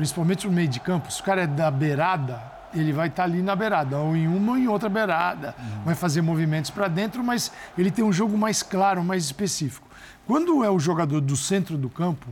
principalmente 0.00 0.46
no 0.46 0.52
meio 0.54 0.66
de 0.66 0.80
campo, 0.80 1.12
se 1.12 1.20
o 1.20 1.24
cara 1.24 1.42
é 1.42 1.46
da 1.46 1.70
beirada, 1.70 2.42
ele 2.72 2.90
vai 2.90 3.08
estar 3.08 3.24
tá 3.24 3.28
ali 3.28 3.42
na 3.42 3.54
beirada, 3.54 3.98
ou 3.98 4.16
em 4.16 4.26
uma 4.26 4.52
ou 4.52 4.58
em 4.58 4.66
outra 4.66 4.88
beirada, 4.88 5.54
uhum. 5.58 5.84
vai 5.84 5.94
fazer 5.94 6.22
movimentos 6.22 6.70
para 6.70 6.88
dentro, 6.88 7.22
mas 7.22 7.52
ele 7.76 7.90
tem 7.90 8.02
um 8.02 8.10
jogo 8.10 8.38
mais 8.38 8.62
claro, 8.62 9.04
mais 9.04 9.24
específico. 9.24 9.86
Quando 10.26 10.64
é 10.64 10.70
o 10.70 10.78
jogador 10.78 11.20
do 11.20 11.36
centro 11.36 11.76
do 11.76 11.90
campo, 11.90 12.28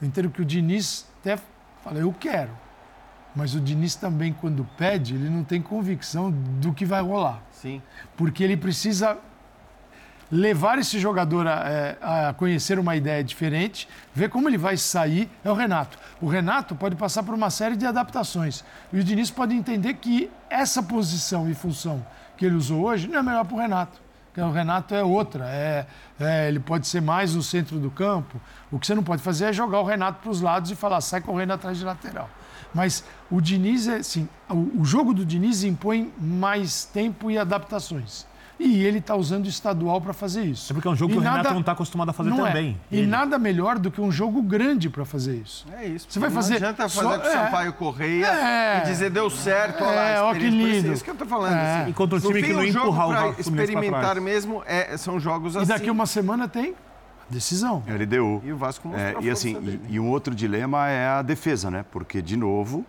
eu 0.00 0.08
entendo 0.08 0.30
que 0.30 0.40
o 0.40 0.46
Diniz 0.46 1.06
até 1.20 1.38
fala, 1.82 1.98
eu 1.98 2.10
quero. 2.18 2.52
Mas 3.36 3.54
o 3.54 3.60
Diniz 3.60 3.94
também, 3.96 4.32
quando 4.32 4.66
pede, 4.78 5.14
ele 5.14 5.28
não 5.28 5.44
tem 5.44 5.60
convicção 5.60 6.30
do 6.30 6.72
que 6.72 6.86
vai 6.86 7.02
rolar. 7.02 7.42
Sim. 7.52 7.82
Porque 8.16 8.42
ele 8.42 8.56
precisa 8.56 9.18
levar 10.34 10.80
esse 10.80 10.98
jogador 10.98 11.46
a, 11.46 11.70
é, 11.70 11.98
a, 12.02 12.34
conhecer 12.34 12.76
uma 12.76 12.96
ideia 12.96 13.22
diferente, 13.22 13.88
ver 14.12 14.28
como 14.28 14.48
ele 14.48 14.58
vai 14.58 14.76
sair, 14.76 15.30
é 15.44 15.50
o 15.50 15.54
Renato. 15.54 15.96
O 16.20 16.26
Renato 16.26 16.74
pode 16.74 16.96
passar 16.96 17.22
por 17.22 17.34
uma 17.34 17.50
série 17.50 17.76
de 17.76 17.86
adaptações. 17.86 18.64
E 18.92 18.98
o 18.98 19.04
Diniz 19.04 19.30
pode 19.30 19.54
entender 19.54 19.94
que 19.94 20.28
essa 20.50 20.82
posição 20.82 21.48
e 21.48 21.54
função 21.54 22.04
que 22.36 22.44
ele 22.44 22.56
usou 22.56 22.82
hoje 22.82 23.06
não 23.06 23.20
é 23.20 23.22
melhor 23.22 23.44
para 23.44 23.54
o 23.54 23.60
Renato. 23.60 24.02
O 24.36 24.50
Renato 24.50 24.92
é 24.92 25.04
outra. 25.04 25.46
É, 25.46 25.86
é, 26.18 26.48
ele 26.48 26.58
pode 26.58 26.88
ser 26.88 27.00
mais 27.00 27.36
no 27.36 27.42
centro 27.42 27.78
do 27.78 27.88
campo. 27.88 28.40
O 28.72 28.80
que 28.80 28.88
você 28.88 28.94
não 28.94 29.04
pode 29.04 29.22
fazer 29.22 29.44
é 29.46 29.52
jogar 29.52 29.80
o 29.80 29.84
Renato 29.84 30.20
para 30.20 30.30
os 30.30 30.40
lados 30.40 30.68
e 30.72 30.74
falar, 30.74 31.00
sai 31.00 31.20
correndo 31.20 31.52
atrás 31.52 31.78
de 31.78 31.84
lateral. 31.84 32.28
Mas 32.74 33.04
o 33.30 33.40
Diniz, 33.40 33.86
é, 33.86 33.98
assim, 33.98 34.28
o, 34.50 34.80
o 34.80 34.84
jogo 34.84 35.14
do 35.14 35.24
Diniz 35.24 35.62
impõe 35.62 36.12
mais 36.18 36.84
tempo 36.84 37.30
e 37.30 37.38
adaptações. 37.38 38.26
E 38.58 38.84
ele 38.84 38.98
está 38.98 39.16
usando 39.16 39.46
o 39.46 39.48
estadual 39.48 40.00
para 40.00 40.12
fazer 40.12 40.44
isso. 40.44 40.72
É 40.72 40.74
porque 40.74 40.86
é 40.86 40.90
um 40.90 40.94
jogo 40.94 41.10
E 41.10 41.14
que 41.14 41.18
o 41.18 41.22
Renato 41.22 41.38
nada- 41.38 41.52
não 41.52 41.60
está 41.60 41.72
acostumado 41.72 42.10
a 42.10 42.12
fazer 42.12 42.30
não 42.30 42.46
é. 42.46 42.50
também. 42.50 42.80
E 42.90 42.98
Ele- 42.98 43.06
nada 43.06 43.36
melhor 43.38 43.78
do 43.80 43.90
que 43.90 44.00
um 44.00 44.12
jogo 44.12 44.40
grande 44.40 44.88
para 44.88 45.04
fazer 45.04 45.34
isso. 45.36 45.66
É 45.76 45.84
isso. 45.86 46.06
Você 46.08 46.20
vai 46.20 46.28
Não 46.28 46.36
fazer 46.36 46.54
adianta 46.56 46.88
só- 46.88 47.02
fazer 47.02 47.20
com 47.20 47.26
o 47.26 47.30
é. 47.30 47.32
Sampaio 47.32 47.72
Correia 47.72 48.26
É. 48.26 48.78
e 48.78 48.86
dizer 48.86 49.10
deu 49.10 49.28
certo, 49.28 49.82
olha 49.82 49.90
É, 49.92 50.20
lá, 50.20 50.28
ó, 50.28 50.32
que 50.34 50.38
isso, 50.44 50.56
lindo. 50.56 50.88
É 50.90 50.92
isso 50.92 51.02
que 51.04 51.10
eu 51.10 51.14
tô 51.16 51.26
falando. 51.26 51.52
É. 51.54 51.80
assim. 51.82 51.90
E 51.90 51.92
contra 51.94 52.16
um 52.16 52.20
time 52.20 52.34
fim, 52.40 52.46
que 52.46 52.52
não 52.52 52.60
o 52.62 52.66
jogo 52.70 52.86
empurrar 52.86 53.08
o 53.28 53.32
pra 53.32 53.40
experimentar 53.40 54.00
trás. 54.02 54.22
mesmo 54.22 54.62
é- 54.66 54.96
são 54.96 55.18
jogos 55.18 55.54
E 55.54 55.58
assim. 55.58 55.66
daqui 55.66 55.90
uma 55.90 56.06
semana 56.06 56.46
tem 56.46 56.74
a 57.28 57.32
decisão. 57.32 57.82
LDU. 57.88 58.40
E 58.44 58.52
o 58.52 58.56
Vasco 58.56 58.86
mostrou 58.88 59.20
É, 59.20 59.24
e 59.24 59.30
assim, 59.30 59.56
e, 59.88 59.94
e 59.94 60.00
um 60.00 60.08
outro 60.08 60.32
dilema 60.34 60.88
é 60.88 61.08
a 61.08 61.22
defesa, 61.22 61.70
né? 61.70 61.84
Porque, 61.90 62.22
de 62.22 62.36
novo, 62.36 62.84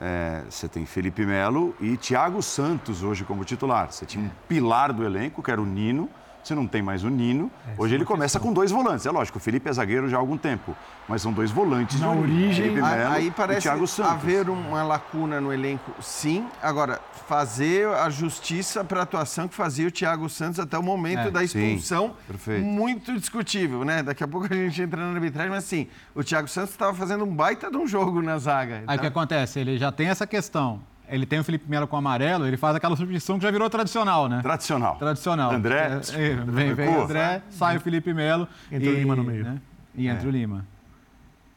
é, 0.00 0.42
você 0.48 0.68
tem 0.68 0.84
Felipe 0.84 1.24
Melo 1.24 1.74
e 1.80 1.96
Thiago 1.96 2.42
Santos 2.42 3.02
hoje 3.02 3.24
como 3.24 3.44
titular. 3.44 3.92
Você 3.92 4.04
tinha 4.04 4.24
um 4.24 4.30
pilar 4.48 4.92
do 4.92 5.04
elenco, 5.04 5.42
que 5.42 5.50
era 5.50 5.60
o 5.60 5.66
Nino. 5.66 6.08
Você 6.46 6.54
não 6.54 6.64
tem 6.68 6.80
mais 6.80 7.02
o 7.02 7.08
Nino. 7.08 7.50
hoje 7.76 7.96
ele 7.96 8.04
começa 8.04 8.38
com 8.38 8.52
dois 8.52 8.70
volantes. 8.70 9.04
É 9.04 9.10
lógico, 9.10 9.38
o 9.38 9.40
Felipe 9.40 9.68
é 9.68 9.72
zagueiro 9.72 10.08
já 10.08 10.16
há 10.16 10.20
algum 10.20 10.36
tempo. 10.38 10.76
Mas 11.08 11.20
são 11.20 11.32
dois 11.32 11.50
volantes 11.50 12.00
Na 12.00 12.12
origem, 12.12 12.66
Felipe 12.66 12.82
Melo 12.82 13.12
Aí 13.12 13.26
e 13.26 13.30
parece 13.32 13.62
Thiago 13.62 13.84
Santos. 13.86 14.12
haver 14.12 14.48
uma 14.48 14.84
lacuna 14.84 15.40
no 15.40 15.52
elenco, 15.52 15.90
sim. 16.00 16.46
Agora, 16.62 17.00
fazer 17.26 17.88
a 17.88 18.08
justiça 18.10 18.84
para 18.84 19.00
a 19.00 19.02
atuação 19.02 19.48
que 19.48 19.54
fazia 19.56 19.88
o 19.88 19.90
Thiago 19.90 20.28
Santos 20.28 20.60
até 20.60 20.78
o 20.78 20.82
momento 20.84 21.26
É, 21.26 21.30
da 21.32 21.40
sim, 21.44 21.58
expulsão, 21.74 22.14
perfeito. 22.28 22.64
muito 22.64 23.12
discutível, 23.18 23.84
né? 23.84 24.04
Daqui 24.04 24.22
a 24.22 24.28
pouco 24.28 24.46
a 24.48 24.56
gente 24.56 24.80
entra 24.80 25.00
na 25.04 25.12
arbitragem, 25.14 25.50
mas 25.50 25.64
assim, 25.64 25.88
o 26.14 26.22
Thiago 26.22 26.46
Santos 26.46 26.70
estava 26.70 26.94
fazendo 26.94 27.24
um 27.24 27.34
baita 27.34 27.68
de 27.68 27.76
um 27.76 27.88
jogo 27.88 28.22
na 28.22 28.38
zaga. 28.38 28.84
Aí 28.86 28.96
o 28.96 29.00
que 29.00 29.06
Tá? 29.06 29.08
acontece? 29.08 29.58
Ele 29.58 29.76
já 29.78 29.90
tem 29.90 30.06
essa 30.08 30.26
questão. 30.28 30.80
Ele 31.08 31.24
tem 31.24 31.38
o 31.38 31.44
Felipe 31.44 31.68
Melo 31.70 31.86
com 31.86 31.96
amarelo, 31.96 32.46
ele 32.46 32.56
faz 32.56 32.74
aquela 32.74 32.96
substituição 32.96 33.38
que 33.38 33.44
já 33.44 33.50
virou 33.50 33.70
tradicional, 33.70 34.28
né? 34.28 34.40
Tradicional. 34.42 34.96
Tradicional. 34.96 35.52
André, 35.52 36.00
É, 36.14 36.26
é, 36.32 36.34
vem, 36.34 36.74
vem 36.74 36.94
André, 36.94 37.42
sai 37.50 37.76
o 37.76 37.80
Felipe 37.80 38.12
Melo. 38.12 38.48
Entra 38.70 38.90
o 38.90 38.94
Lima 38.94 39.14
no 39.16 39.22
meio. 39.24 39.44
né? 39.44 39.60
E 39.94 40.08
entra 40.08 40.28
o 40.28 40.30
Lima. 40.30 40.66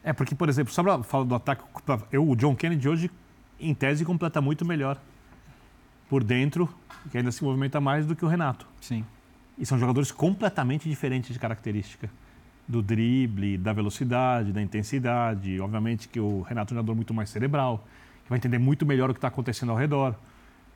É, 0.02 0.12
porque, 0.12 0.34
por 0.34 0.48
exemplo, 0.48 0.72
só 0.72 0.82
para 0.82 1.02
falar 1.02 1.24
do 1.24 1.34
ataque, 1.34 1.62
eu, 2.12 2.26
o 2.28 2.34
John 2.36 2.54
Kennedy 2.54 2.88
hoje, 2.88 3.10
em 3.58 3.74
tese, 3.74 4.04
completa 4.04 4.40
muito 4.40 4.64
melhor 4.64 4.98
por 6.08 6.24
dentro, 6.24 6.68
que 7.10 7.18
ainda 7.18 7.30
se 7.30 7.42
movimenta 7.44 7.80
mais 7.80 8.06
do 8.06 8.16
que 8.16 8.24
o 8.24 8.28
Renato. 8.28 8.66
Sim. 8.80 9.04
E 9.58 9.66
são 9.66 9.78
jogadores 9.78 10.10
completamente 10.10 10.88
diferentes 10.88 11.32
de 11.32 11.38
característica. 11.38 12.08
Do 12.66 12.80
drible, 12.80 13.58
da 13.58 13.72
velocidade, 13.72 14.52
da 14.52 14.62
intensidade. 14.62 15.60
Obviamente 15.60 16.08
que 16.08 16.20
o 16.20 16.42
Renato 16.42 16.72
é 16.72 16.74
um 16.74 16.78
jogador 16.78 16.94
muito 16.94 17.12
mais 17.12 17.28
cerebral, 17.28 17.84
vai 18.30 18.38
entender 18.38 18.58
muito 18.58 18.86
melhor 18.86 19.10
o 19.10 19.12
que 19.12 19.18
está 19.18 19.28
acontecendo 19.28 19.70
ao 19.72 19.76
redor. 19.76 20.14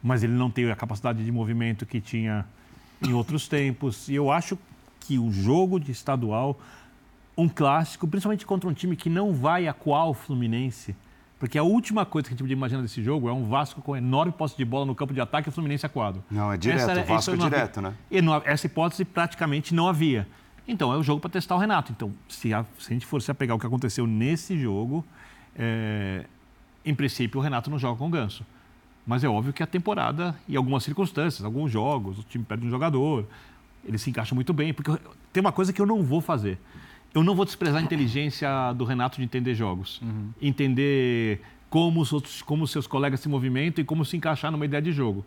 Mas 0.02 0.22
ele 0.22 0.34
não 0.34 0.50
tem 0.50 0.70
a 0.70 0.76
capacidade 0.76 1.24
de 1.24 1.32
movimento 1.32 1.86
que 1.86 1.98
tinha 2.00 2.44
em 3.00 3.14
outros 3.14 3.48
tempos. 3.48 4.06
E 4.08 4.14
eu 4.14 4.30
acho 4.30 4.58
que 5.00 5.18
o 5.18 5.32
jogo 5.32 5.80
de 5.80 5.92
estadual, 5.92 6.60
um 7.38 7.48
clássico, 7.48 8.06
principalmente 8.06 8.44
contra 8.44 8.68
um 8.68 8.74
time 8.74 8.96
que 8.96 9.08
não 9.08 9.32
vai 9.32 9.66
acuar 9.66 10.06
o 10.08 10.12
Fluminense, 10.14 10.94
porque 11.38 11.56
a 11.56 11.62
última 11.62 12.04
coisa 12.04 12.28
que 12.28 12.32
a 12.32 12.34
gente 12.34 12.42
podia 12.42 12.54
imaginar 12.56 12.82
desse 12.82 13.02
jogo 13.02 13.28
é 13.28 13.32
um 13.32 13.44
Vasco 13.48 13.80
com 13.82 13.96
enorme 13.96 14.32
posse 14.32 14.56
de 14.56 14.64
bola 14.64 14.84
no 14.84 14.94
campo 14.94 15.14
de 15.14 15.20
ataque 15.20 15.48
e 15.48 15.50
o 15.50 15.52
Fluminense 15.52 15.86
acuado. 15.86 16.22
Não, 16.30 16.52
é 16.52 16.56
direto, 16.56 16.80
Essa 16.80 16.92
o 16.92 17.04
Vasco 17.04 17.14
isso 17.20 17.30
é 17.30 17.36
não 17.36 17.46
havia- 17.46 17.58
direto, 17.58 17.80
né? 17.80 17.94
e 18.10 18.20
não- 18.20 18.42
essa 18.44 18.66
hipótese 18.66 19.04
praticamente 19.04 19.74
não 19.74 19.88
havia. 19.88 20.26
Então 20.66 20.92
é 20.92 20.96
o 20.96 21.02
jogo 21.02 21.20
para 21.20 21.30
testar 21.30 21.54
o 21.56 21.58
Renato. 21.58 21.92
Então, 21.92 22.12
se 22.28 22.52
a, 22.54 22.64
se 22.78 22.90
a 22.90 22.92
gente 22.94 23.04
for 23.06 23.20
se 23.22 23.30
apegar 23.30 23.52
ao 23.54 23.58
que 23.58 23.66
aconteceu 23.66 24.06
nesse 24.06 24.58
jogo, 24.58 25.04
é, 25.56 26.24
em 26.84 26.94
princípio 26.94 27.40
o 27.40 27.42
Renato 27.42 27.70
não 27.70 27.78
joga 27.78 27.98
com 27.98 28.06
o 28.06 28.10
Ganso. 28.10 28.44
Mas 29.06 29.22
é 29.22 29.28
óbvio 29.28 29.52
que 29.52 29.62
a 29.62 29.66
temporada, 29.66 30.34
e 30.48 30.56
algumas 30.56 30.82
circunstâncias, 30.82 31.44
alguns 31.44 31.70
jogos, 31.70 32.18
o 32.18 32.22
time 32.22 32.42
perde 32.44 32.66
um 32.66 32.70
jogador, 32.70 33.26
ele 33.84 33.98
se 33.98 34.08
encaixa 34.10 34.34
muito 34.34 34.52
bem. 34.52 34.72
Porque 34.72 34.90
tem 35.32 35.40
uma 35.40 35.52
coisa 35.52 35.72
que 35.72 35.80
eu 35.80 35.86
não 35.86 36.02
vou 36.02 36.20
fazer. 36.20 36.58
Eu 37.14 37.22
não 37.22 37.34
vou 37.34 37.44
desprezar 37.44 37.80
a 37.80 37.84
inteligência 37.84 38.48
do 38.74 38.84
Renato 38.84 39.18
de 39.18 39.24
entender 39.24 39.54
jogos. 39.54 40.00
Entender 40.40 41.40
como 41.68 42.00
os, 42.00 42.12
outros, 42.12 42.40
como 42.42 42.66
seus 42.66 42.86
colegas 42.86 43.20
se 43.20 43.28
movimentam 43.28 43.82
e 43.82 43.84
como 43.84 44.04
se 44.04 44.16
encaixar 44.16 44.50
numa 44.50 44.64
ideia 44.64 44.80
de 44.82 44.90
jogo. 44.92 45.24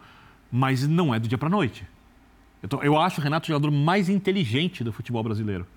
Mas 0.52 0.88
não 0.88 1.13
é 1.13 1.20
do 1.20 1.28
dia 1.28 1.38
para 1.38 1.50
noite. 1.50 1.86
Eu, 2.63 2.70
tô- 2.70 2.82
eu 2.82 3.00
acho 3.00 3.22
o 3.22 3.24
Renato 3.24 3.46
o 3.46 3.48
jogador 3.48 3.70
mais 3.72 4.10
inteligente 4.10 4.84
do 4.84 4.91
futebol 4.91 5.22
brasileiro. 5.24 5.67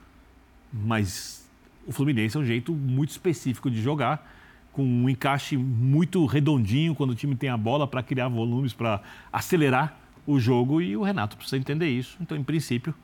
Mas 0.73 1.49
o 1.87 1.93
Fluminense 1.93 2.37
é 2.37 2.41
um 2.41 2.45
jeito 2.45 2.73
muito 2.73 3.11
específico 3.11 3.71
de 3.71 3.83
jogar, 3.83 4.27
com 4.73 4.85
um 4.85 5.09
encaixe 5.09 5.57
muito 5.57 6.25
redondinho 6.27 6.95
quando 6.95 7.11
o 7.11 7.15
time 7.15 7.35
tem 7.35 7.51
a 7.51 7.57
bola 7.57 7.87
para 7.87 8.03
criar 8.03 8.29
volumes, 8.29 8.73
para 8.73 9.01
acelerar 9.33 9.97
o 10.27 10.39
jogo. 10.39 10.81
E 10.81 10.97
o 10.97 11.03
Renato 11.03 11.37
precisa 11.37 11.57
entender 11.57 11.89
isso. 11.89 12.17
Então, 12.21 12.37
em 12.37 12.45
princípio, 12.45 12.95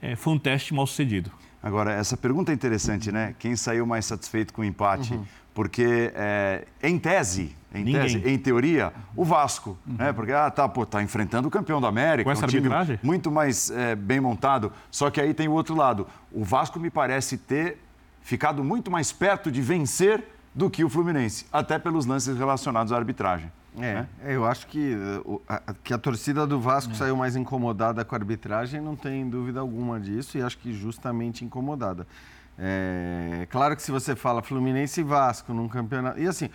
é, 0.00 0.14
foi 0.16 0.32
um 0.34 0.38
teste 0.38 0.72
mal 0.72 0.86
sucedido. 0.86 1.30
Agora, 1.62 1.92
essa 1.92 2.16
pergunta 2.16 2.52
é 2.52 2.54
interessante, 2.54 3.12
né? 3.12 3.34
Quem 3.38 3.54
saiu 3.54 3.86
mais 3.86 4.06
satisfeito 4.06 4.54
com 4.54 4.62
o 4.62 4.64
empate? 4.64 5.12
Uhum. 5.12 5.24
Porque, 5.52 6.10
é, 6.14 6.64
em 6.82 6.98
tese, 6.98 7.54
em 7.74 7.84
Ninguém. 7.84 8.00
tese, 8.00 8.22
em 8.24 8.38
teoria, 8.38 8.92
o 9.14 9.24
Vasco, 9.24 9.76
né? 9.84 10.12
Porque, 10.12 10.32
ah, 10.32 10.50
tá, 10.50 10.66
pô, 10.68 10.86
tá 10.86 11.02
enfrentando 11.02 11.48
o 11.48 11.50
campeão 11.50 11.80
da 11.80 11.88
América, 11.88 12.24
Com 12.24 12.30
essa 12.30 12.46
um 12.46 12.48
time 12.48 12.66
arbitragem? 12.68 12.98
muito 13.02 13.30
mais 13.30 13.70
é, 13.70 13.94
bem 13.94 14.20
montado. 14.20 14.72
Só 14.90 15.10
que 15.10 15.20
aí 15.20 15.34
tem 15.34 15.48
o 15.48 15.52
outro 15.52 15.74
lado. 15.74 16.06
O 16.32 16.44
Vasco 16.44 16.80
me 16.80 16.88
parece 16.88 17.36
ter 17.36 17.78
ficado 18.22 18.64
muito 18.64 18.90
mais 18.90 19.12
perto 19.12 19.50
de 19.50 19.60
vencer 19.60 20.24
do 20.54 20.68
que 20.70 20.84
o 20.84 20.88
Fluminense, 20.88 21.46
até 21.52 21.78
pelos 21.78 22.06
lances 22.06 22.36
relacionados 22.36 22.92
à 22.92 22.96
arbitragem. 22.96 23.50
É, 23.78 23.94
né? 23.94 24.08
eu 24.24 24.44
acho 24.44 24.66
que, 24.66 24.96
uh, 25.24 25.40
que 25.84 25.94
a 25.94 25.98
torcida 25.98 26.44
do 26.44 26.58
Vasco 26.60 26.92
saiu 26.94 27.16
mais 27.16 27.36
incomodada 27.36 28.04
com 28.04 28.16
a 28.16 28.18
arbitragem, 28.18 28.80
não 28.80 28.96
tem 28.96 29.28
dúvida 29.30 29.60
alguma 29.60 30.00
disso, 30.00 30.36
e 30.36 30.42
acho 30.42 30.58
que 30.58 30.72
justamente 30.72 31.44
incomodada. 31.44 32.04
É, 32.58 33.46
claro 33.48 33.74
que 33.74 33.82
se 33.82 33.90
você 33.90 34.14
fala 34.14 34.42
Fluminense 34.42 35.00
e 35.00 35.04
Vasco 35.04 35.54
num 35.54 35.68
campeonato. 35.68 36.18
E 36.20 36.26
assim, 36.26 36.50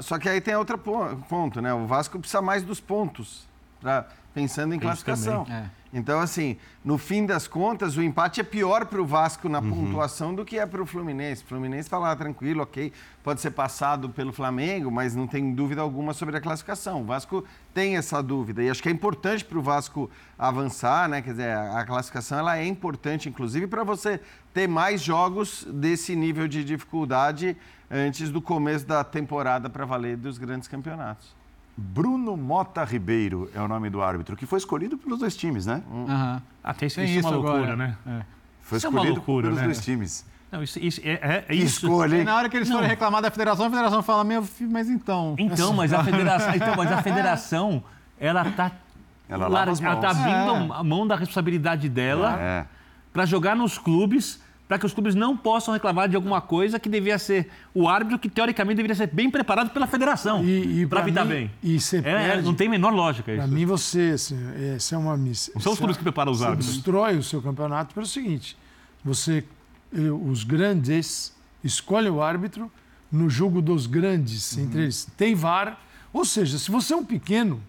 só 0.00 0.18
que 0.18 0.28
aí 0.28 0.40
tem 0.40 0.54
outro 0.54 0.78
po- 0.78 1.16
ponto, 1.28 1.60
né? 1.60 1.72
O 1.74 1.86
Vasco 1.86 2.18
precisa 2.18 2.40
mais 2.40 2.62
dos 2.62 2.78
pontos, 2.80 3.48
pra, 3.80 4.06
pensando 4.32 4.72
em 4.74 4.76
isso 4.76 4.82
classificação. 4.86 5.44
também. 5.44 5.62
É. 5.62 5.70
Então, 5.92 6.20
assim, 6.20 6.58
no 6.84 6.98
fim 6.98 7.24
das 7.24 7.48
contas, 7.48 7.96
o 7.96 8.02
empate 8.02 8.40
é 8.40 8.44
pior 8.44 8.84
para 8.84 9.00
o 9.00 9.06
Vasco 9.06 9.48
na 9.48 9.58
Uhum. 9.58 9.70
pontuação 9.86 10.34
do 10.34 10.44
que 10.44 10.58
é 10.58 10.66
para 10.66 10.82
o 10.82 10.86
Fluminense. 10.86 11.42
O 11.42 11.46
Fluminense 11.46 11.82
está 11.86 11.96
lá 11.98 12.14
tranquilo, 12.14 12.62
ok, 12.62 12.92
pode 13.24 13.40
ser 13.40 13.52
passado 13.52 14.10
pelo 14.10 14.30
Flamengo, 14.32 14.90
mas 14.90 15.14
não 15.16 15.26
tem 15.26 15.54
dúvida 15.54 15.80
alguma 15.80 16.12
sobre 16.12 16.36
a 16.36 16.40
classificação. 16.42 17.00
O 17.00 17.04
Vasco 17.04 17.42
tem 17.72 17.96
essa 17.96 18.22
dúvida 18.22 18.62
e 18.62 18.68
acho 18.68 18.82
que 18.82 18.88
é 18.88 18.92
importante 18.92 19.44
para 19.44 19.58
o 19.58 19.62
Vasco 19.62 20.10
avançar, 20.38 21.08
né? 21.08 21.22
Quer 21.22 21.30
dizer, 21.30 21.50
a 21.56 21.78
a 21.80 21.84
classificação 21.86 22.38
ela 22.38 22.58
é 22.58 22.66
importante, 22.66 23.28
inclusive, 23.28 23.66
para 23.66 23.82
você 23.84 24.20
ter 24.52 24.68
mais 24.68 25.00
jogos 25.00 25.66
desse 25.70 26.14
nível 26.14 26.46
de 26.48 26.62
dificuldade 26.64 27.56
antes 27.90 28.30
do 28.30 28.42
começo 28.42 28.86
da 28.86 29.02
temporada 29.02 29.70
para 29.70 29.86
valer 29.86 30.16
dos 30.18 30.36
grandes 30.36 30.68
campeonatos. 30.68 31.37
Bruno 31.80 32.36
Mota 32.36 32.82
Ribeiro 32.82 33.48
é 33.54 33.60
o 33.60 33.68
nome 33.68 33.88
do 33.88 34.02
árbitro, 34.02 34.36
que 34.36 34.44
foi 34.46 34.58
escolhido 34.58 34.98
pelos 34.98 35.20
dois 35.20 35.36
times, 35.36 35.64
né? 35.64 35.80
Aham. 36.08 36.42
Até 36.64 36.86
isso, 36.86 36.96
Tem 36.96 37.04
isso 37.04 37.14
é 37.14 37.18
isso 37.20 37.28
uma 37.28 37.36
loucura, 37.36 37.56
agora. 37.72 37.76
né? 37.76 37.96
É. 38.04 38.22
Foi 38.62 38.78
Isso 38.78 38.86
é 38.86 38.90
escolhido 38.90 39.14
loucura, 39.14 39.42
pelos 39.46 39.58
né? 39.60 39.64
dois 39.66 39.80
times. 39.84 40.26
Não, 40.50 40.62
isso, 40.62 40.78
isso- 40.80 41.00
é, 41.04 41.10
é- 41.12 41.36
é 41.36 41.40
Que 41.42 41.54
isso. 41.54 41.86
escolha, 41.86 42.16
E 42.16 42.18
hein? 42.18 42.24
na 42.24 42.34
hora 42.34 42.48
que 42.48 42.56
eles 42.56 42.68
forem 42.68 42.88
reclamar 42.88 43.22
da 43.22 43.30
federação, 43.30 43.66
a 43.66 43.70
federação 43.70 44.02
fala, 44.02 44.24
meu 44.24 44.42
filho, 44.42 44.70
mas 44.70 44.88
então. 44.90 45.36
Então, 45.38 45.72
mas 45.72 45.92
a 45.92 46.02
federação, 46.04 46.54
então, 46.54 46.74
mas 46.76 46.90
a 46.90 47.00
federação, 47.02 47.82
ela 48.18 48.44
tá 48.50 48.72
Ela 49.28 49.46
ela 49.46 49.96
tá 49.96 50.10
abrindo 50.10 50.72
a 50.72 50.82
mão 50.82 51.06
da 51.06 51.14
responsabilidade 51.14 51.88
dela 51.88 52.36
É. 52.40 52.66
para 53.12 53.24
jogar 53.24 53.54
nos 53.54 53.78
clubes, 53.78 54.42
para 54.68 54.78
que 54.78 54.84
os 54.84 54.92
clubes 54.92 55.14
não 55.14 55.34
possam 55.34 55.72
reclamar 55.72 56.08
de 56.10 56.14
alguma 56.14 56.40
coisa 56.42 56.78
que 56.78 56.88
devia 56.90 57.18
ser 57.18 57.48
o 57.74 57.88
árbitro 57.88 58.18
que 58.18 58.28
teoricamente 58.28 58.76
deveria 58.76 58.94
ser 58.94 59.06
bem 59.06 59.30
preparado 59.30 59.70
pela 59.70 59.86
federação 59.86 60.44
E, 60.44 60.86
para 60.86 61.00
apitar 61.00 61.26
bem. 61.26 61.50
E 61.62 61.80
você 61.80 61.98
É, 61.98 62.02
perde. 62.02 62.42
não 62.44 62.52
tem 62.54 62.66
a 62.68 62.70
menor 62.70 62.92
lógica 62.92 63.32
Para 63.32 63.44
isso. 63.46 63.54
mim, 63.54 63.64
você, 63.64 64.10
assim, 64.14 64.36
essa 64.76 64.94
é 64.94 64.98
uma 64.98 65.16
missão. 65.16 65.54
Não 65.54 65.62
são 65.62 65.72
os 65.72 65.78
clubes 65.78 65.96
que 65.96 66.02
preparam 66.02 66.30
os 66.30 66.38
Você 66.40 66.44
árbitros. 66.44 66.74
destrói 66.74 67.16
o 67.16 67.22
seu 67.22 67.40
campeonato 67.40 67.94
pelo 67.94 68.04
seguinte: 68.06 68.56
você, 69.02 69.42
os 70.30 70.44
grandes 70.44 71.34
escolhem 71.64 72.10
o 72.10 72.20
árbitro 72.22 72.70
no 73.10 73.30
jogo 73.30 73.62
dos 73.62 73.86
grandes, 73.86 74.52
Uhum. 74.54 74.64
entre 74.64 74.82
eles 74.82 75.08
tem 75.16 75.34
VAR. 75.34 75.80
Ou 76.12 76.24
seja, 76.26 76.58
se 76.58 76.70
você 76.70 76.92
é 76.92 76.96
um 76.96 77.04
pequeno, 77.04 77.60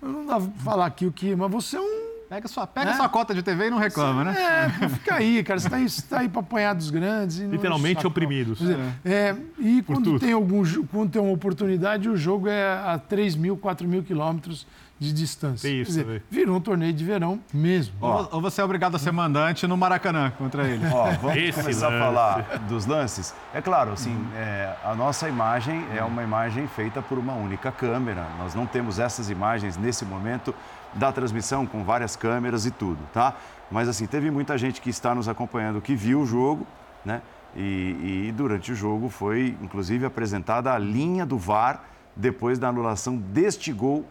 eu 0.00 0.08
não 0.08 0.26
dá 0.26 0.40
pra 0.40 0.50
falar 0.64 0.86
aqui 0.86 1.04
o 1.04 1.12
que, 1.12 1.36
mas 1.36 1.50
você 1.50 1.76
é 1.76 1.80
um 1.80 2.09
Pega 2.30 2.46
sua, 2.46 2.64
pega 2.64 2.92
É. 2.92 2.94
sua 2.94 3.08
cota 3.08 3.34
de 3.34 3.42
TV 3.42 3.66
e 3.66 3.70
não 3.70 3.78
reclama, 3.78 4.22
né? 4.22 4.36
É, 4.80 4.88
fica 4.88 5.16
aí, 5.16 5.42
cara. 5.42 5.58
Você 5.58 5.66
está 5.66 5.76
aí, 5.76 5.90
tá 6.08 6.18
aí 6.20 6.28
para 6.28 6.40
apanhar 6.40 6.74
dos 6.76 6.88
grandes. 6.88 7.40
e 7.40 7.42
não 7.42 7.50
Literalmente 7.50 8.06
oprimidos. 8.06 8.58
Dizer, 8.60 8.78
é, 9.04 9.34
e 9.58 9.82
quando 9.82 10.04
tudo. 10.04 10.20
tem, 10.20 10.32
algum, 10.32 10.62
quando 10.92 11.10
tem 11.10 11.20
uma 11.20 11.32
oportunidade, 11.32 12.08
o 12.08 12.16
jogo 12.16 12.46
é 12.48 12.72
a 12.86 12.96
3 12.98 13.34
mil, 13.34 13.56
4 13.56 13.86
mil 13.88 14.04
quilômetros 14.04 14.64
de 14.96 15.12
distância. 15.12 15.68
Tem 15.68 15.78
Quer 15.78 15.82
isso 15.82 15.98
dizer, 15.98 16.22
virou 16.30 16.56
um 16.58 16.60
torneio 16.60 16.92
de 16.92 17.02
verão 17.04 17.40
mesmo. 17.52 17.94
Ou, 18.00 18.28
ou 18.32 18.40
você 18.40 18.60
é 18.60 18.64
obrigado 18.64 18.94
a 18.94 18.98
ser 18.98 19.10
mandante 19.10 19.66
no 19.66 19.76
Maracanã 19.76 20.30
contra 20.38 20.68
ele. 20.68 20.86
Ó, 20.86 21.10
vamos 21.22 21.36
Esse 21.36 21.60
começar 21.60 21.88
lance. 21.88 21.96
a 21.96 22.04
falar 22.04 22.58
dos 22.68 22.86
lances. 22.86 23.34
É 23.52 23.60
claro, 23.60 23.92
assim, 23.92 24.14
é, 24.36 24.72
a 24.84 24.94
nossa 24.94 25.28
imagem 25.28 25.84
é 25.96 26.04
uma 26.04 26.22
imagem 26.22 26.68
feita 26.68 27.02
por 27.02 27.18
uma 27.18 27.32
única 27.32 27.72
câmera. 27.72 28.24
Nós 28.38 28.54
não 28.54 28.66
temos 28.66 28.98
essas 29.00 29.30
imagens 29.30 29.76
nesse 29.76 30.04
momento 30.04 30.54
da 30.94 31.12
transmissão 31.12 31.66
com 31.66 31.84
várias 31.84 32.16
câmeras 32.16 32.66
e 32.66 32.70
tudo, 32.70 32.98
tá? 33.12 33.36
Mas 33.70 33.88
assim, 33.88 34.06
teve 34.06 34.30
muita 34.30 34.58
gente 34.58 34.80
que 34.80 34.90
está 34.90 35.14
nos 35.14 35.28
acompanhando 35.28 35.80
que 35.80 35.94
viu 35.94 36.20
o 36.20 36.26
jogo, 36.26 36.66
né? 37.04 37.22
E, 37.54 38.26
e 38.28 38.32
durante 38.32 38.72
o 38.72 38.74
jogo 38.74 39.08
foi, 39.08 39.56
inclusive, 39.60 40.04
apresentada 40.04 40.72
a 40.72 40.78
linha 40.78 41.26
do 41.26 41.36
VAR 41.36 41.84
depois 42.14 42.58
da 42.58 42.68
anulação 42.68 43.16
deste 43.16 43.72
gol 43.72 44.04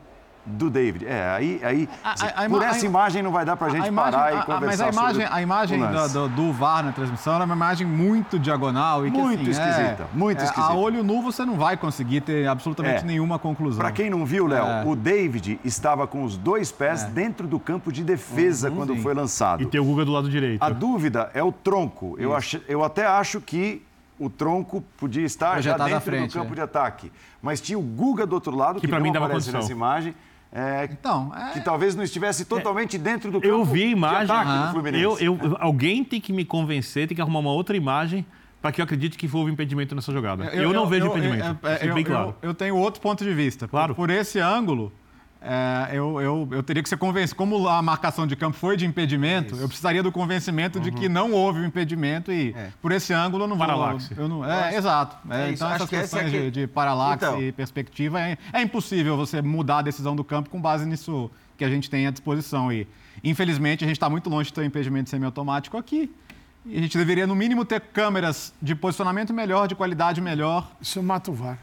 do 0.49 0.69
David. 0.69 1.05
É, 1.05 1.29
aí, 1.29 1.59
aí 1.63 1.89
A- 2.03 2.09
a- 2.41 2.45
a 2.45 2.49
por 2.49 2.61
essa 2.63 2.85
a- 2.85 2.89
imagem 2.89 3.21
não 3.23 3.31
vai 3.31 3.45
dar 3.45 3.55
pra 3.55 3.69
gente 3.69 3.83
A 3.85 3.87
imagem- 3.87 4.11
parar 4.19 4.25
a- 4.25 4.39
e 4.39 4.43
conversar 4.43 4.65
Mas 4.65 4.81
a 4.81 4.89
imagem, 4.89 5.21
sobre 5.21 5.37
a 5.37 5.41
imagem 5.41 5.79
do, 5.79 6.09
do, 6.09 6.29
do 6.29 6.53
VAR 6.53 6.83
na 6.83 6.91
transmissão 6.91 7.35
era 7.35 7.45
uma 7.45 7.55
imagem 7.55 7.85
muito 7.87 8.37
diagonal. 8.39 9.05
E 9.05 9.11
que, 9.11 9.17
Muito 9.17 9.49
assim, 9.49 9.61
é- 9.61 9.69
esquisita, 9.69 10.07
muito 10.13 10.41
é, 10.41 10.43
esquisita. 10.45 10.71
A 10.71 10.75
olho 10.75 11.03
nu 11.03 11.21
você 11.21 11.45
não 11.45 11.55
vai 11.55 11.77
conseguir 11.77 12.21
ter 12.21 12.47
absolutamente 12.47 13.03
É. 13.03 13.07
nenhuma 13.07 13.37
conclusão. 13.39 13.79
Para 13.81 13.91
quem 13.91 14.09
não 14.09 14.25
viu, 14.25 14.47
Léo, 14.47 14.65
É. 14.65 14.83
o 14.85 14.95
David 14.95 15.59
estava 15.63 16.07
com 16.07 16.23
os 16.23 16.37
dois 16.37 16.71
pés 16.71 17.03
dentro 17.03 17.47
do 17.47 17.59
campo 17.59 17.91
de 17.91 18.03
defesa 18.03 18.71
quando 18.71 18.93
sim. 18.95 19.01
foi 19.01 19.13
lançado. 19.13 19.61
E 19.63 19.65
tem 19.65 19.79
o 19.79 19.83
Guga 19.83 20.05
do 20.05 20.11
lado 20.11 20.29
direito. 20.29 20.61
A 20.63 20.69
dúvida 20.69 21.29
é 21.33 21.43
o 21.43 21.51
tronco. 21.51 22.15
Eu, 22.19 22.35
ach... 22.35 22.55
eu 22.67 22.83
até 22.83 23.05
acho 23.05 23.39
que 23.41 23.83
o 24.19 24.29
tronco 24.29 24.83
podia 24.97 25.23
estar 25.25 25.61
já 25.61 25.73
Projetado 25.75 25.89
dentro 25.89 26.01
frente, 26.03 26.31
do 26.33 26.39
campo 26.41 26.51
é. 26.51 26.55
de 26.55 26.61
ataque. 26.61 27.11
Mas 27.41 27.61
tinha 27.61 27.79
o 27.79 27.81
Guga 27.81 28.25
do 28.25 28.33
outro 28.33 28.53
lado, 28.55 28.81
que, 28.81 28.87
pra 28.87 28.97
não 28.99 29.05
mim 29.05 29.13
dava 29.13 29.25
aparece 29.27 29.45
condição. 29.45 29.61
nessa 29.61 29.71
imagem, 29.71 30.13
é, 30.51 30.87
Então, 30.91 31.31
é- 31.35 31.51
que 31.53 31.61
talvez 31.61 31.95
não 31.95 32.03
estivesse 32.03 32.45
totalmente 32.45 32.97
dentro 32.97 33.31
do 33.31 33.39
campo 33.39 33.53
Eu 33.53 33.63
vi 33.63 33.83
a 33.83 33.87
imagem. 33.87 34.25
de 34.25 34.31
ataque 34.31 34.49
Aham. 34.51 34.65
do 34.67 34.71
Fluminense. 34.73 35.03
Eu, 35.03 35.17
eu- 35.19 35.57
alguém 35.59 36.03
tem 36.03 36.19
que 36.19 36.33
me 36.33 36.43
convencer, 36.45 37.07
tem 37.07 37.15
que 37.15 37.21
arrumar 37.21 37.39
uma 37.39 37.51
outra 37.51 37.75
imagem 37.77 38.25
para 38.61 38.71
que 38.71 38.81
eu 38.81 38.83
acredite 38.83 39.17
que 39.17 39.29
houve 39.31 39.51
impedimento 39.51 39.95
nessa 39.95 40.11
jogada. 40.11 40.45
Eu, 40.45 40.73
não 40.73 40.85
vejo 40.87 41.07
impedimento. 41.07 41.57
eu- 41.63 41.69
é 41.69 41.87
eu- 41.89 41.93
bem 41.93 42.03
eu- 42.03 42.09
claro. 42.11 42.35
Eu, 42.41 42.53
tenho 42.53 42.75
outro 42.75 42.99
ponto 43.01 43.23
de 43.23 43.33
vista. 43.33 43.67
Por- 43.67 43.71
Claro. 43.71 43.95
Por, 43.95 44.09
esse 44.09 44.39
ângulo, 44.39 44.91
é, 45.41 45.89
eu, 45.93 46.19
eu, 46.19 46.47
eu 46.51 46.61
teria 46.63 46.83
que 46.83 46.89
ser 46.89 46.97
convencido. 46.97 47.35
Como 47.37 47.67
a 47.67 47.81
marcação 47.81 48.27
de 48.27 48.35
campo 48.35 48.57
foi 48.57 48.75
de 48.75 48.85
impedimento, 48.85 49.55
eu 49.55 49.67
precisaria 49.67 50.03
do 50.03 50.11
convencimento 50.11 50.79
de 50.79 50.91
que 50.91 51.07
não 51.07 51.31
houve 51.31 51.59
o 51.61 51.65
impedimento 51.65 52.31
e 52.31 52.53
por 52.81 52.91
esse 52.91 53.13
ângulo 53.13 53.45
eu 53.45 53.47
não 53.47 53.55
vou. 53.57 53.65
Paralaxe. 53.65 54.13
Eu 54.17 54.27
não, 54.27 54.43
é, 54.45 54.75
exato. 54.75 55.15
É, 55.29 55.47
É 55.47 55.51
então, 55.51 55.69
essas 55.71 55.89
que 55.89 55.95
esse 55.95 56.03
é 56.17 56.19
questões 56.23 56.31
que- 56.31 56.51
de, 56.51 56.61
de 56.61 56.67
paralaxe 56.67 57.23
Então. 57.25 57.41
e 57.41 57.51
perspectiva, 57.51 58.19
é, 58.19 58.37
é 58.51 58.61
impossível 58.61 59.15
você 59.15 59.41
mudar 59.41 59.77
a 59.79 59.81
decisão 59.81 60.15
do 60.15 60.23
campo 60.23 60.49
com 60.49 60.59
base 60.61 60.85
nisso 60.85 61.31
que 61.57 61.63
a 61.63 61.69
gente 61.69 61.89
tem 61.89 62.05
à 62.07 62.11
disposição. 62.11 62.71
E, 62.71 62.87
infelizmente, 63.23 63.83
a 63.83 63.87
gente 63.87 63.97
está 63.97 64.09
muito 64.09 64.29
longe 64.29 64.47
de 64.49 64.53
ter 64.53 64.61
um 64.61 64.65
impedimento 64.65 65.09
semiautomático 65.09 65.77
aqui. 65.77 66.09
E 66.65 66.77
a 66.77 66.81
gente 66.81 66.97
deveria, 66.97 67.25
no 67.25 67.35
mínimo, 67.35 67.63
ter 67.63 67.79
câmeras 67.79 68.53
de 68.61 68.75
posicionamento 68.75 69.33
melhor, 69.33 69.67
de 69.67 69.75
qualidade 69.75 70.19
melhor. 70.21 70.69
Isso 70.81 71.01
mata 71.01 71.31
o 71.31 71.33
VAR. 71.33 71.57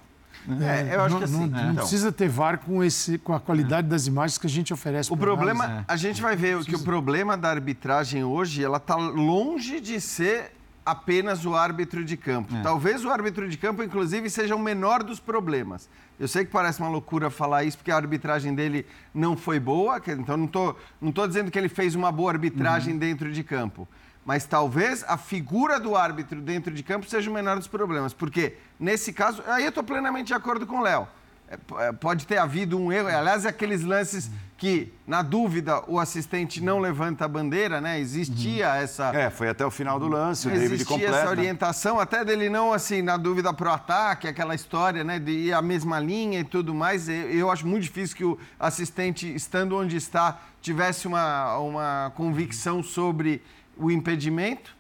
É, 0.61 0.95
eu 0.95 1.03
acho 1.03 1.11
não, 1.13 1.19
que 1.19 1.25
assim. 1.25 1.33
não- 1.35 1.47
não 1.47 1.63
então, 1.73 1.75
precisa 1.77 2.13
ter 2.13 2.29
VAR 2.29 2.59
com, 2.59 2.83
esse, 2.83 3.19
com 3.19 3.33
a 3.33 3.41
qualidade 3.41 3.89
das 3.89 4.07
imagens 4.07 4.39
que 4.39 4.47
a 4.47 4.51
gente 4.51 4.73
oferece. 4.73 5.13
O 5.13 5.17
problema, 5.17 5.65
é. 5.67 5.85
a 5.89 5.97
gente 5.97 6.23
vai 6.23 6.37
ver 6.37 6.63
que 6.65 6.75
o 6.75 6.83
problema 6.83 7.37
da 7.37 7.51
arbitragem 7.51 8.25
hoje, 8.25 8.63
ela 8.63 8.77
está 8.77 8.97
longe 8.97 9.81
de 9.81 10.01
ser 10.01 10.53
apenas 10.85 11.45
o 11.45 11.55
árbitro 11.55 12.05
de 12.05 12.17
campo. 12.17 12.55
Talvez 12.63 13.05
o 13.05 13.11
árbitro 13.11 13.49
de 13.49 13.59
campo, 13.59 13.83
inclusive, 13.83 14.31
seja 14.31 14.55
o 14.55 14.59
menor 14.59 15.03
dos 15.03 15.19
problemas. 15.19 15.89
Eu 16.19 16.29
sei 16.29 16.45
que 16.45 16.51
parece 16.53 16.81
uma 16.81 16.89
loucura 16.89 17.29
falar 17.29 17.65
isso, 17.65 17.77
porque 17.77 17.91
a 17.91 17.97
arbitragem 17.97 18.55
dele 18.55 18.87
não 19.13 19.37
foi 19.37 19.59
boa, 19.59 20.01
então 20.07 20.37
não 20.37 20.47
estou 20.47 20.79
não 21.01 21.13
tô 21.13 21.27
dizendo 21.27 21.51
que 21.51 21.59
ele 21.59 21.69
fez 21.69 21.95
uma 21.95 22.11
boa 22.11 22.31
arbitragem 22.31 22.97
dentro 22.97 23.33
de 23.33 23.43
campo. 23.43 23.87
Mas 24.27 24.45
talvez 24.45 25.05
a 25.07 25.17
figura 25.17 25.79
do 25.79 25.95
árbitro 25.95 26.41
dentro 26.41 26.75
de 26.75 26.83
campo 26.83 27.09
seja 27.09 27.31
o 27.31 27.33
menor 27.33 27.57
dos 27.57 27.69
problemas. 27.69 28.13
Porque, 28.13 28.57
nesse 28.79 29.13
caso, 29.13 29.41
aí 29.47 29.63
eu 29.63 29.69
estou 29.69 29.85
plenamente 29.85 30.27
de 30.27 30.35
acordo 30.35 30.67
com 30.67 30.81
o 30.81 30.83
Léo. 30.83 31.07
É, 31.49 31.87
é, 31.87 31.93
pode 31.93 32.27
ter 32.27 32.37
havido 32.37 32.77
um 32.77 32.91
erro. 32.91 33.07
Aliás, 33.07 33.47
aqueles 33.47 33.85
lances 33.85 34.29
que, 34.59 34.93
na 35.07 35.23
dúvida, 35.23 35.81
o 35.87 36.01
assistente 36.01 36.61
não 36.61 36.81
levanta 36.81 37.25
a 37.25 37.29
bandeira, 37.29 37.81
né? 37.81 38.01
Existia 38.01 38.75
essa. 38.75 39.15
É, 39.15 39.31
foi 39.31 39.49
até 39.49 39.65
o 39.65 39.71
final 39.71 40.01
do 40.01 40.09
lance, 40.09 40.49
o 40.49 40.51
David 40.51 40.75
Existia 40.75 40.97
completa. 40.97 41.19
essa 41.19 41.31
orientação, 41.31 42.01
até 42.01 42.25
dele 42.25 42.49
não, 42.49 42.73
assim, 42.73 43.03
na 43.03 43.17
dúvida 43.17 43.53
pro 43.53 43.71
ataque, 43.71 44.27
aquela 44.27 44.57
história, 44.57 45.05
né, 45.05 45.21
de 45.21 45.31
ir 45.31 45.53
a 45.53 45.63
mesma 45.63 46.01
linha 46.01 46.41
e 46.41 46.45
tudo 46.45 46.75
mais. 46.75 47.09
Eu, 47.09 47.31
eu 47.31 47.51
acho 47.51 47.65
muito 47.65 47.85
difícil 47.85 48.17
que 48.17 48.25
o 48.25 48.37
assistente, 48.59 49.33
estando 49.33 49.77
onde 49.77 49.97
está, 49.97 50.41
tivesse 50.61 51.07
uma, 51.07 51.59
uma 51.59 52.13
convicção 52.17 52.83
sobre 52.83 53.41
o 53.77 53.91
impedimento. 53.91 54.75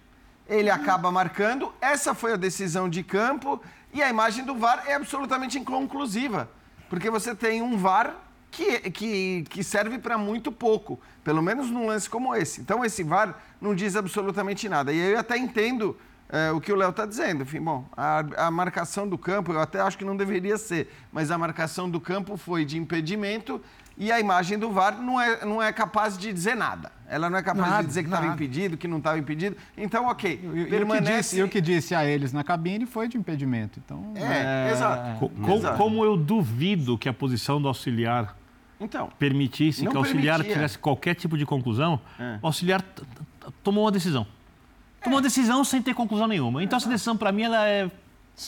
Ele 0.49 0.71
acaba 0.71 1.11
marcando. 1.11 1.73
Essa 1.81 2.15
foi 2.15 2.33
a 2.33 2.37
decisão 2.37 2.89
de 2.89 3.03
campo. 3.03 3.61
E 3.93 4.03
a 4.03 4.09
imagem 4.09 4.45
do 4.45 4.55
VAR 4.55 4.85
é 4.87 4.95
absolutamente 4.95 5.59
inconclusiva. 5.59 6.49
Porque 6.89 7.11
você 7.11 7.35
tem 7.35 7.63
um 7.63 7.77
VAR 7.77 8.15
que, 8.51 8.91
que, 8.91 9.45
que 9.51 9.65
serve 9.65 9.99
para 9.99 10.17
muito 10.17 10.51
pouco, 10.51 10.99
pelo 11.23 11.43
menos 11.43 11.71
num 11.71 11.87
lance 11.87 12.09
como 12.09 12.35
esse. 12.35 12.61
Então, 12.61 12.85
esse 12.85 13.03
VAR 13.03 13.37
não 13.61 13.75
diz 13.75 13.97
absolutamente 13.97 14.69
nada. 14.69 14.93
E 14.93 14.99
eu 14.99 15.19
até 15.19 15.37
entendo 15.37 15.97
é, 16.29 16.51
o 16.53 16.61
que 16.61 16.73
o 16.73 16.77
Léo 16.77 16.91
está 16.91 17.05
dizendo. 17.05 17.43
Enfim, 17.43 17.61
bom, 17.61 17.85
a, 17.97 18.47
a 18.47 18.51
marcação 18.51 19.09
do 19.09 19.19
campo, 19.19 19.53
eu 19.53 19.61
até 19.61 19.81
acho 19.81 19.99
que 19.99 20.05
não 20.05 20.17
deveria 20.17 20.57
ser, 20.57 20.93
mas 21.13 21.31
a 21.31 21.39
marcação 21.39 21.89
do 21.89 22.01
campo 22.01 22.37
foi 22.37 22.65
de 22.65 22.79
impedimento 22.79 23.61
e 23.99 24.13
a 24.13 24.21
imagem 24.21 24.59
do 24.59 24.71
VAR 24.71 25.01
não 25.01 25.21
é, 25.21 25.45
não 25.45 25.63
é 25.63 25.73
capaz 25.73 26.17
de 26.19 26.33
dizer 26.33 26.55
nada. 26.55 26.93
Ela 27.09 27.31
não 27.31 27.39
é 27.39 27.43
capaz 27.43 27.71
Nada, 27.71 27.83
de 27.83 27.89
dizer 27.89 28.03
que 28.03 28.09
estava 28.09 28.27
impedido, 28.27 28.77
que 28.77 28.89
não 28.89 28.99
estava 28.99 29.17
impedido. 29.19 29.57
Então, 29.79 30.07
ok, 30.09 30.41
E, 30.43 30.45
e 30.45 30.49
o 30.49 30.65
que 30.65 30.71
permanece... 30.71 31.17
disse, 31.19 31.39
e 31.39 31.43
o 31.45 31.49
que 31.49 31.61
disse 31.61 31.95
a 31.95 32.05
eles 32.05 32.33
na 32.33 32.43
cabine 32.43 32.85
foi 32.85 33.07
de 33.09 33.17
impedimento. 33.17 33.79
Então, 33.85 34.13
É, 34.17 34.71
exato. 34.73 35.19
Co- 35.21 35.29
co- 35.29 35.55
Exato. 35.55 35.77
como 35.79 36.05
eu 36.05 36.17
duvido 36.17 36.99
que 36.99 37.09
a 37.09 37.13
posição 37.13 37.63
do 37.63 37.69
auxiliar 37.69 38.37
Então, 38.81 39.09
permitisse 39.21 39.87
que 39.87 39.95
o 39.95 39.99
auxiliar 39.99 40.39
permitia. 40.39 40.55
tivesse 40.55 40.79
qualquer 40.79 41.15
tipo 41.15 41.39
de 41.39 41.47
conclusão, 41.47 42.01
É. 42.19 42.39
o 42.43 42.47
auxiliar 42.49 42.83
tomou 43.63 43.85
uma 43.85 43.93
decisão. 43.93 44.27
Tomou 45.03 45.19
uma 45.19 45.23
decisão 45.23 45.63
sem 45.63 45.81
ter 45.81 45.95
conclusão 45.95 46.27
nenhuma. 46.27 46.61
Então 46.65 46.77
essa 46.77 46.89
decisão, 46.89 47.17
para 47.17 47.31
mim, 47.31 47.43
ela 47.43 47.65
é 47.69 47.89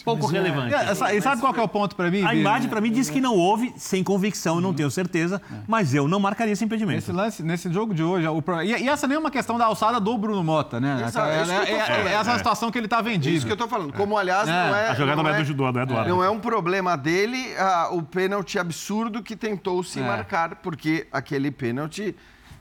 pouco 0.04 0.24
mas 0.26 0.34
é- 0.34 0.38
relevante. 0.38 0.70
E, 0.72 0.74
essa- 0.74 1.14
e 1.14 1.20
sabe 1.22 1.40
qual 1.40 1.52
que 1.54 1.60
é 1.60 1.62
o 1.62 1.68
ponto 1.68 1.96
para 1.96 2.10
mim? 2.10 2.22
A 2.24 2.34
imagem, 2.34 2.68
para 2.68 2.80
mim, 2.80 2.90
diz 2.92 3.08
que 3.08 3.20
não 3.20 3.34
houve, 3.34 3.72
sem 3.76 4.04
convicção, 4.04 4.56
eu 4.56 4.60
não 4.60 4.74
tenho 4.74 4.90
certeza, 4.90 5.40
mas 5.66 5.94
eu 5.94 6.06
não 6.06 6.20
marcaria 6.20 6.52
esse 6.52 6.64
impedimento. 6.64 6.98
Esse 6.98 7.12
lance, 7.12 7.42
nesse 7.42 7.72
jogo 7.72 7.94
de 7.94 8.02
hoje, 8.02 8.26
o 8.28 8.42
pro- 8.42 8.62
e, 8.62 8.68
e 8.82 8.88
essa 8.88 9.06
nem 9.06 9.16
é 9.16 9.18
uma 9.18 9.30
questão 9.30 9.56
da 9.56 9.64
alçada 9.64 9.98
do 9.98 10.16
Bruno 10.18 10.44
Mota, 10.44 10.78
né? 10.78 11.04
Exato, 11.06 11.28
é 11.28 11.38
É- 11.38 11.72
é- 11.72 12.08
é 12.08 12.12
essa 12.14 12.32
a 12.32 12.38
situação 12.38 12.70
que 12.70 12.78
ele 12.78 12.88
tá 12.88 13.00
vendido. 13.00 13.34
isso 13.36 13.46
que 13.46 13.52
eu 13.52 13.56
tô 13.56 13.66
falando. 13.68 13.92
Como, 13.92 14.16
aliás, 14.18 14.46
É, 14.48 14.52
não 14.52 14.76
é... 14.76 14.88
A 14.90 14.94
jogada 14.94 15.22
não 15.22 15.30
é 15.30 15.38
do 15.38 15.44
judô, 15.44 15.70
do 15.72 15.80
Eduardo. 15.80 16.08
Não 16.08 16.22
é 16.22 16.28
um 16.30 16.38
problema 16.38 16.96
dele 16.96 17.54
ah, 17.58 17.88
o 17.92 18.02
pênalti 18.02 18.58
absurdo 18.58 19.22
que 19.22 19.34
tentou 19.36 19.82
se 19.82 20.00
É. 20.00 20.02
marcar, 20.06 20.56
porque 20.56 21.06
aquele 21.12 21.50
pênalti, 21.50 22.14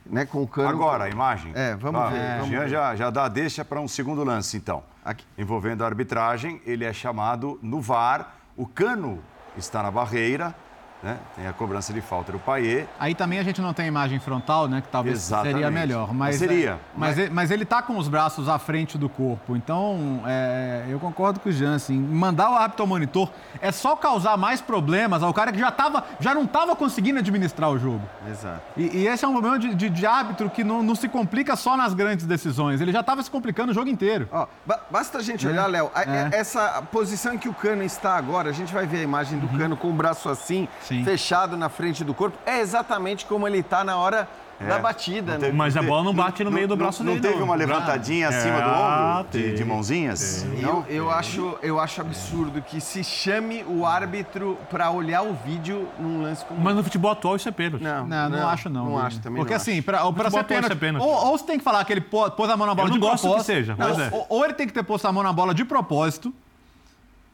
né, 0.08 0.26
com 0.26 0.42
o 0.42 0.48
cano... 0.48 0.68
Agora, 0.68 1.04
a 1.04 1.08
imagem. 1.08 1.52
É, 1.54 1.76
vamos 1.76 2.10
ver, 2.10 2.36
vamos 2.36 2.48
Jean 2.48 2.60
ver. 2.60 2.68
Já, 2.68 2.96
já 2.96 3.10
dá 3.10 3.28
deixa 3.28 3.64
para 3.64 3.80
um 3.80 3.88
segundo 3.88 4.24
lance, 4.24 4.56
então. 4.56 4.82
Aqui. 5.04 5.24
Envolvendo 5.36 5.84
a 5.84 5.86
arbitragem, 5.86 6.60
ele 6.66 6.84
é 6.84 6.92
chamado 6.92 7.58
no 7.62 7.80
VAR. 7.80 8.34
O 8.56 8.66
cano 8.66 9.22
está 9.56 9.82
na 9.82 9.90
barreira, 9.90 10.54
né? 11.02 11.16
tem 11.36 11.46
a 11.46 11.52
cobrança 11.52 11.92
de 11.92 12.00
falta 12.00 12.32
do 12.32 12.38
Paier. 12.38 12.86
Aí 12.98 13.14
também 13.14 13.38
a 13.38 13.42
gente 13.42 13.60
não 13.60 13.72
tem 13.72 13.86
imagem 13.86 14.18
frontal, 14.18 14.66
né? 14.68 14.80
Que 14.80 14.88
talvez 14.88 15.16
Exatamente. 15.16 15.52
seria 15.54 15.70
melhor. 15.70 16.08
Mas, 16.12 16.40
Mas 16.40 16.50
seria. 16.50 16.70
é, 16.72 16.76
mas, 16.96 17.18
ele, 17.18 17.30
mas 17.30 17.50
ele 17.50 17.64
tá 17.64 17.80
com 17.82 17.96
os 17.98 18.08
braços 18.08 18.48
à 18.48 18.58
frente 18.58 18.98
do 18.98 19.08
corpo. 19.08 19.54
Então, 19.56 20.22
é, 20.26 20.84
eu 20.88 20.98
concordo 20.98 21.38
com 21.40 21.48
o 21.48 21.52
Jean, 21.52 21.74
assim. 21.76 21.98
Mandar 21.98 22.50
o 22.50 22.54
árbitro 22.54 22.82
ao 22.82 22.86
monitor 22.88 23.30
é 23.60 23.70
só 23.70 23.94
causar 23.96 24.36
mais 24.36 24.60
problemas 24.60 25.22
ao 25.22 25.32
cara 25.32 25.52
que 25.52 25.58
já, 25.58 25.70
tava, 25.70 26.04
já 26.20 26.34
não 26.34 26.44
estava 26.44 26.74
conseguindo 26.74 27.18
administrar 27.18 27.70
o 27.70 27.78
jogo. 27.78 28.02
Exato. 28.28 28.60
E, 28.76 28.98
e 28.98 29.06
esse 29.06 29.24
é 29.24 29.28
um 29.28 29.32
problema 29.32 29.58
de, 29.58 29.74
de, 29.74 29.88
de 29.90 30.06
árbitro 30.06 30.50
que 30.50 30.64
não, 30.64 30.82
não 30.82 30.94
se 30.94 31.08
complica 31.08 31.54
só 31.56 31.76
nas 31.76 31.94
grandes 31.94 32.26
decisões. 32.26 32.80
Ele 32.80 32.92
já 32.92 33.00
estava 33.00 33.22
se 33.22 33.30
complicando 33.30 33.70
o 33.70 33.74
jogo 33.74 33.88
inteiro. 33.88 34.28
Ó, 34.32 34.46
ba- 34.66 34.80
basta 34.90 35.18
a 35.18 35.22
gente 35.22 35.46
olhar, 35.46 35.66
Léo, 35.66 35.90
a- 35.94 36.02
É. 36.02 36.30
essa 36.32 36.82
posição 36.90 37.34
em 37.34 37.38
que 37.38 37.48
o 37.48 37.54
cano 37.54 37.82
está 37.82 38.16
agora, 38.16 38.50
a 38.50 38.52
gente 38.52 38.72
vai 38.72 38.86
ver 38.86 38.98
a 38.98 39.02
imagem 39.02 39.38
do 39.38 39.46
cano 39.56 39.76
com 39.76 39.88
o 39.90 39.92
braço 39.92 40.28
assim, 40.28 40.62
Uhum. 40.62 40.68
Sim. 40.88 41.04
fechado 41.04 41.56
na 41.56 41.68
frente 41.68 42.02
do 42.02 42.14
corpo, 42.14 42.38
é 42.46 42.60
exatamente 42.60 43.26
como 43.26 43.46
ele 43.46 43.58
está 43.58 43.84
na 43.84 43.96
hora 43.96 44.26
da 44.58 44.76
batida. 44.80 45.34
Não 45.34 45.38
né? 45.38 45.46
teve- 45.46 45.56
Mas 45.56 45.76
a 45.76 45.82
bola 45.82 46.02
não 46.02 46.12
bate 46.12 46.42
no 46.42 46.50
meio 46.50 46.66
do 46.66 46.76
braço 46.76 47.04
não, 47.04 47.12
dele. 47.12 47.24
Não 47.24 47.30
teve 47.32 47.42
uma 47.44 47.54
levantadinha 47.54 48.28
acima 48.28 48.60
do 48.60 48.68
Ah, 48.68 49.18
ombro, 49.20 49.30
de, 49.38 49.54
de 49.54 49.64
mãozinhas? 49.64 50.44
Eu, 50.60 50.84
eu, 50.88 51.10
acho, 51.10 51.56
eu 51.62 51.78
acho 51.78 52.00
absurdo 52.00 52.60
que 52.62 52.80
se 52.80 53.04
chame 53.04 53.64
o 53.68 53.86
árbitro 53.86 54.58
para 54.68 54.90
olhar 54.90 55.22
o 55.22 55.32
vídeo 55.32 55.86
num 56.00 56.22
lance 56.22 56.44
como 56.44 56.60
Mas 56.60 56.74
no 56.74 56.82
futebol 56.82 57.12
atual 57.12 57.36
isso 57.36 57.48
é 57.48 57.52
pênalti. 57.52 57.82
Não, 57.84 58.04
Não, 58.04 58.28
não, 58.28 58.48
acho 58.48 58.68
não. 58.68 58.84
Não 58.86 58.98
acho 58.98 59.20
também. 59.20 59.36
Porque 59.38 59.52
não 59.54 59.60
assim, 59.60 59.80
Futebol 59.80 60.12
ser 60.24 60.30
pode 60.30 60.44
pênalti, 60.48 60.68
ser 60.72 60.76
pênalti. 60.76 61.04
Ou, 61.06 61.26
ou 61.26 61.38
você 61.38 61.44
tem 61.44 61.58
que 61.58 61.64
falar 61.64 61.84
que 61.84 61.92
ele 61.92 62.00
pô- 62.00 62.28
pôs 62.32 62.50
a 62.50 62.56
mão 62.56 62.66
na 62.66 62.74
bola 62.74 62.88
Eu 62.88 62.92
de 62.94 62.98
não 62.98 63.06
gosto 63.08 63.22
que 63.22 63.28
propósito. 63.28 63.46
seja, 63.46 63.76
Não, 63.78 63.88
mas 63.90 63.98
é. 64.00 64.08
ou, 64.12 64.26
ou 64.28 64.44
ele 64.44 64.54
tem 64.54 64.66
que 64.66 64.72
ter 64.72 64.82
posto 64.82 65.06
a 65.06 65.12
mão 65.12 65.22
na 65.22 65.32
bola 65.32 65.54
de 65.54 65.64
propósito, 65.64 66.34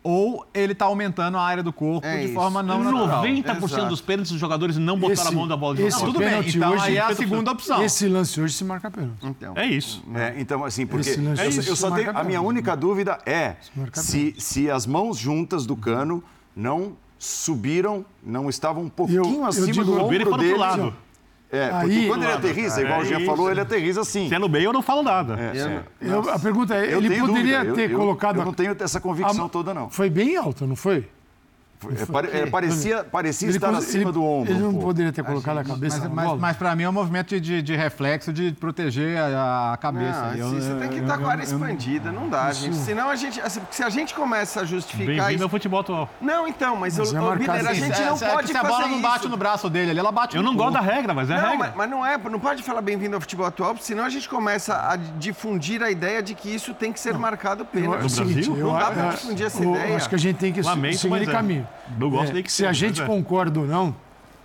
ou 0.05 0.47
ele 0.53 0.75
tá 0.75 0.85
aumentando 0.85 1.38
a 1.38 1.43
área 1.43 1.62
do 1.62 1.73
corpo 1.73 2.07
É 2.07 2.19
de 2.19 2.25
isso. 2.27 2.35
forma 2.35 2.62
não 2.62 2.85
natural. 2.85 3.23
90% 3.25 3.64
Exato. 3.64 3.87
dos 3.88 4.01
pênaltis 4.03 4.31
dos 4.33 4.38
jogadores 4.40 4.77
não 4.77 4.97
botaram 4.99 5.12
Esse- 5.23 5.29
a 5.29 5.33
mão 5.33 5.49
da 5.49 5.57
bola 5.57 5.75
de 5.77 5.83
esse 5.83 5.99
Não, 5.99 6.07
tudo 6.07 6.19
bem, 6.19 6.47
então 6.47 6.73
hoje- 6.75 6.85
aí 6.85 6.97
é 6.99 7.01
a 7.01 7.14
segunda 7.14 7.51
opção. 7.51 7.83
Esse 7.83 8.07
lance 8.07 8.38
hoje 8.40 8.53
se 8.55 8.62
marca 8.64 8.90
pênalti. 8.90 9.17
Então, 9.25 9.55
É 9.57 9.64
isso. 9.67 10.05
É, 10.14 10.35
então, 10.38 10.62
assim, 10.62 10.87
porque 10.87 11.09
Esse 11.09 11.21
lance 11.21 11.43
eu, 11.43 11.49
isso 11.49 11.71
eu 11.71 11.75
só 11.77 11.88
marca 11.88 12.05
tenho, 12.12 12.19
a 12.19 12.23
minha 12.23 12.43
única 12.43 12.77
dúvida 12.77 13.19
é 13.25 13.57
se, 13.95 14.35
se 14.38 14.71
as 14.71 14.87
mãos 14.87 15.17
juntas 15.19 15.64
do 15.64 15.75
cano 15.75 16.23
não 16.55 16.93
subiram, 17.19 18.05
não 18.23 18.51
estavam 18.51 18.83
um 18.85 18.88
pouquinho 18.90 19.23
eu 19.40 19.45
acima 19.47 19.67
digo- 19.67 19.85
do 19.85 19.93
Eu 19.99 20.05
ombro 20.05 20.37
dele. 20.37 20.55
lado. 20.59 20.95
É, 21.55 21.69
porque 21.69 21.93
Aí- 21.95 22.09
quando 22.09 22.23
ele 22.25 22.33
aterriza, 22.33 22.83
igual 22.83 23.01
o 23.01 23.05
Jean 23.05 23.19
isso. 23.19 23.27
falou, 23.27 23.51
ele 23.51 23.61
aterriza 23.61 24.01
assim. 24.01 24.29
Se 24.29 24.35
é 24.35 24.38
no 24.38 24.49
meio, 24.49 24.64
eu 24.67 24.73
não 24.73 24.83
falo 24.83 25.03
nada. 25.03 25.38
É, 25.38 25.53
Eu- 25.61 25.69
é. 25.69 25.83
eu- 26.27 26.31
a 26.31 26.38
pergunta 26.38 26.75
é, 26.75 26.93
Eu 26.93 26.99
ele 26.99 27.21
poderia 27.21 27.59
dúvida. 27.59 27.75
ter 27.75 27.85
eu, 27.87 27.90
eu- 27.93 27.99
colocado... 27.99 28.38
Eu 28.40 28.45
não 28.45 28.53
tenho 28.53 28.77
essa 28.81 29.01
convicção 29.01 29.47
a- 29.47 29.49
toda, 29.49 29.73
não. 29.73 29.88
Foi 29.88 30.11
bem 30.11 30.37
alta, 30.37 30.67
não 30.67 30.77
foi? 30.77 31.07
É, 32.33 32.38
é, 32.40 32.47
parecia 32.47 33.05
parecia 33.05 33.49
Ele 33.49 33.57
estar 33.57 33.70
acima 33.70 34.05
ele- 34.05 34.12
do 34.12 34.25
ombro. 34.25 34.51
Ele 34.53 34.61
não 34.61 34.70
pouco. 34.73 34.87
poderia 34.87 35.12
ter 35.12 35.23
colocado 35.25 35.59
a 35.59 35.64
cabeça 35.64 35.99
Mas, 36.01 36.11
mas, 36.12 36.25
bola? 36.27 36.38
mas 36.40 36.57
para 36.57 36.75
mim 36.77 36.83
é 36.85 36.88
um 36.88 36.92
movimento 36.92 37.38
de, 37.40 37.62
de 37.62 37.77
reflexo 37.77 38.33
de 38.33 38.53
proteger 38.53 39.18
a, 39.18 39.73
a 39.73 39.77
cabeça. 39.77 40.20
Não, 40.23 40.35
Eu- 40.37 40.47
assim, 40.49 40.61
você 40.61 40.75
tem 40.75 40.88
que 40.88 40.97
eu- 40.97 41.03
estar 41.03 41.16
com 41.18 41.23
a 41.25 41.27
eu- 41.27 41.31
área 41.31 41.42
eu- 41.42 41.47
expandida, 41.47 42.12
não 42.12 42.29
dá, 42.29 42.53
gente. 42.53 42.77
Senão 42.77 43.09
a 43.11 43.16
gente. 43.16 43.40
assim, 43.40 43.61
se 43.70 43.83
a 43.83 43.88
gente 43.90 44.14
começa 44.14 44.61
a 44.61 44.64
justificar 44.64 45.07
Bem-vindo 45.07 45.42
ao 45.42 45.47
isso. 45.47 45.49
futebol 45.49 45.81
atual. 45.81 46.09
Não, 46.20 46.47
então, 46.49 46.77
mas, 46.77 46.97
Mas 46.99 47.12
eu, 47.12 47.33
é 47.33 47.37
Miller, 47.37 47.51
a 47.66 47.70
assim, 47.70 47.81
gente 47.81 47.97
Se- 47.97 48.05
não 48.05 48.16
se- 48.16 48.25
pode 48.25 48.49
se 48.49 48.57
a 48.57 48.61
fazer 48.61 48.73
bola 48.73 48.88
não 48.88 49.01
bate 49.03 49.18
isso. 49.20 49.29
no 49.29 49.37
braço 49.37 49.68
dele, 49.70 49.90
ali, 49.90 49.99
ela 49.99 50.12
bate 50.12 50.37
Eu 50.37 50.42
no 50.42 50.51
não 50.51 50.57
gosto 50.57 50.75
da 50.75 50.81
regra, 50.81 51.12
mas 51.14 51.29
é 51.31 51.35
Não, 51.37 51.42
regra. 51.51 51.59
mas, 51.59 51.77
mas 51.77 51.90
não 51.90 52.07
é, 52.07 52.16
não 52.18 52.38
pode 52.40 52.62
falar 52.62 52.81
bem-vindo 52.81 53.14
ao 53.14 53.20
futebol 53.20 53.47
atual, 53.47 53.70
porque 53.73 53.85
senão 53.87 54.05
a 54.05 54.09
gente 54.09 54.29
começa 54.29 54.75
a 54.75 54.97
difundir 54.97 55.83
a 55.83 55.90
ideia 55.90 56.23
de 56.23 56.35
que 56.35 56.49
isso 56.55 56.73
tem 56.75 56.92
que 56.92 57.01
ser 57.01 57.16
marcado 57.18 57.62
Eu- 57.62 57.66
pênalti. 57.66 58.03
é 58.03 58.05
o 58.05 58.09
seguinte, 58.09 58.35
Brasil? 58.35 58.57
eu- 58.59 58.66
Não 58.73 58.79
dá 58.79 58.92
eu- 58.92 59.11
difundir 59.11 59.47
essa 59.47 59.62
eu 59.62 59.70
ideia. 59.75 59.97
Acho 59.97 60.09
que 60.09 60.14
a 60.14 60.18
gente 60.18 60.37
tem 60.37 60.53
que 60.53 60.62
seguir 60.62 61.11
mas 61.11 61.23
de 61.23 61.29
é. 61.29 61.33
caminho. 61.33 61.66
Não 61.98 62.10
gosto 62.10 62.30
É, 62.30 62.34
nem 62.34 62.42
que 62.42 62.50
se 62.50 62.58
seja, 62.58 62.70
a 62.70 62.72
gente 62.72 63.02
é. 63.02 63.06
concorda 63.06 63.60
ou 63.60 63.66
não, 63.66 63.94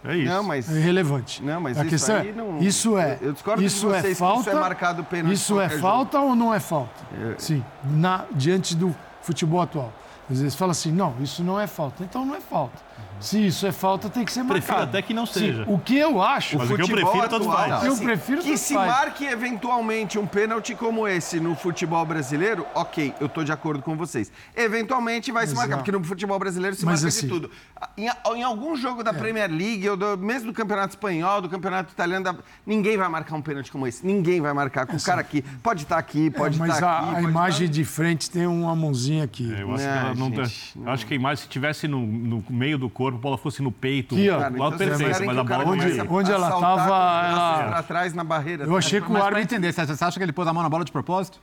É 0.03 0.15
isso. 0.15 0.31
Não, 0.33 0.43
mas. 0.43 0.69
é 0.69 0.77
irrelevante. 0.79 1.43
Não, 1.43 1.59
mas 1.59 1.77
a 1.77 1.81
isso 1.81 1.89
questão 1.89 2.15
aí 2.17 2.29
é, 2.29 2.31
não- 2.31 2.59
isso 2.59 2.97
é, 2.97 3.17
eu 3.21 3.33
discordo 3.33 3.61
de 3.61 3.67
isso 3.67 3.87
vocês 3.87 3.99
é 3.99 4.01
que 4.07 4.11
isso 4.11 4.19
falta, 4.19 4.51
é 4.51 4.55
marcado 4.55 5.03
pênalti 5.03 5.33
Isso 5.33 5.59
é 5.59 5.69
falta 5.69 6.19
ou 6.19 6.35
não 6.35 6.53
é 6.53 6.59
falta? 6.59 6.93
Sim, 7.37 7.63
na, 7.83 8.25
diante 8.31 8.75
do 8.75 8.95
futebol 9.21 9.61
atual. 9.61 9.91
Às 10.31 10.39
vezes 10.41 10.55
fala 10.55 10.71
assim, 10.71 10.91
não, 10.91 11.15
isso 11.21 11.43
não 11.43 11.59
é 11.59 11.65
falta. 11.67 12.03
Então 12.03 12.23
não 12.25 12.35
é 12.35 12.39
falta. 12.39 12.77
Se 13.19 13.45
isso 13.47 13.67
é 13.67 13.71
falta, 13.73 14.09
tem 14.09 14.23
que 14.23 14.31
ser 14.31 14.43
marcado. 14.43 14.61
Prefiro 14.65 14.83
até 14.83 15.01
que 15.01 15.13
não 15.13 15.25
seja. 15.25 15.65
o 15.67 15.77
que 15.77 15.97
eu 15.97 16.21
acho, 16.21 16.57
Mas 16.57 16.71
o 16.71 16.75
que 16.75 16.81
eu 16.83 16.87
futebol 16.87 17.11
prefiro, 17.11 17.29
todos 17.29 17.47
atual, 17.49 17.69
faz. 17.69 17.83
Eu 17.83 17.97
prefiro 17.97 18.41
que 18.41 18.47
tanto 18.47 18.57
se 18.59 18.73
faz. 18.73 18.87
marque 18.89 19.25
eventualmente 19.25 20.17
um 20.17 20.25
pênalti 20.25 20.73
como 20.73 21.05
esse 21.05 21.37
no 21.37 21.53
futebol 21.53 22.05
brasileiro, 22.05 22.65
ok, 22.73 23.13
eu 23.19 23.27
tô 23.27 23.43
de 23.43 23.51
acordo 23.51 23.83
com 23.83 23.97
vocês. 23.97 24.31
Eventualmente 24.55 25.31
vai 25.33 25.45
se 25.47 25.53
marcar, 25.53 25.67
Exato. 25.67 25.83
porque 25.83 25.91
no 25.91 26.01
futebol 26.03 26.39
brasileiro 26.39 26.75
se 26.77 26.85
Mas 26.85 27.01
marca 27.03 27.07
assim- 27.09 27.19
É. 27.19 27.21
de 27.23 27.27
tudo. 27.27 27.51
Em, 27.97 28.07
em 28.37 28.43
algum 28.43 28.75
jogo 28.77 29.03
da 29.03 29.13
Premier 29.13 29.49
League, 29.51 29.89
ou 29.89 29.97
do- 29.97 30.17
mesmo 30.17 30.47
do 30.47 30.53
Campeonato 30.53 30.89
Espanhol, 30.93 31.41
do 31.41 31.49
Campeonato 31.49 31.91
Italiano, 31.91 32.23
da- 32.23 32.35
ninguém 32.65 32.95
vai 32.97 33.09
marcar 33.09 33.35
um 33.35 33.41
pênalti 33.41 33.69
como 33.71 33.85
esse. 33.85 34.05
Ninguém 34.05 34.39
vai 34.39 34.53
marcar 34.53 34.85
com 34.85 34.95
o 34.95 35.01
cara 35.01 35.19
aqui. 35.19 35.41
Pode 35.61 35.83
estar 35.83 35.97
aqui, 35.97 36.29
pode 36.29 36.53
É, 36.61 36.63
estar 36.63 36.67
mas 36.67 36.77
aqui. 36.77 36.85
a, 36.85 36.99
a 37.09 37.13
pode 37.15 37.25
imagem 37.27 37.67
tá- 37.67 37.73
de 37.73 37.83
frente 37.83 38.29
tem 38.31 38.47
uma 38.47 38.73
mãozinha 38.75 39.25
aqui. 39.25 39.43
Eu 39.59 39.73
acho 39.73 39.83
que 39.83 39.89
Não, 39.89 39.97
ela 39.97 40.15
não 40.15 40.31
tá- 40.31 40.43
gente, 40.45 40.71
eu 40.79 40.89
acho 40.89 41.05
que 41.05 41.13
a 41.13 41.15
imagem, 41.17 41.43
se 41.43 41.49
tivesse 41.49 41.85
no, 41.85 41.99
no 41.99 42.43
meio 42.49 42.77
do 42.77 42.88
corpo, 42.89 43.17
a 43.17 43.21
bola 43.21 43.37
fosse 43.37 43.61
no 43.61 43.71
peito, 43.71 44.15
Aqui, 44.15 44.29
ó. 44.29 44.37
lá 44.37 44.41
Cara, 44.43 44.53
então 44.55 44.71
perfeito, 44.77 45.07
mas 45.09 45.17
que 45.17 45.23
a 45.23 45.25
bola 45.33 45.41
a 45.61 46.13
Onde 46.13 46.31
ela 46.31 46.47
assaltar 46.47 46.75
tava, 46.77 46.79
com 46.79 46.85
os 46.85 47.33
braços 47.33 47.59
ela- 47.61 47.69
pra 47.71 47.83
trás 47.83 48.13
na 48.13 48.23
barreira. 48.23 48.63
Eu 48.65 48.77
achei 48.77 48.99
que 49.01 49.11
o 49.11 49.17
árbitro 49.17 49.39
entender, 49.39 49.71
você 49.73 49.81
acha 49.81 50.11
que 50.19 50.23
ele 50.23 50.31
pôs 50.33 50.47
a 50.47 50.53
mão 50.53 50.63
na 50.63 50.69
bola 50.69 50.83
de 50.85 50.91
propósito? 50.91 51.39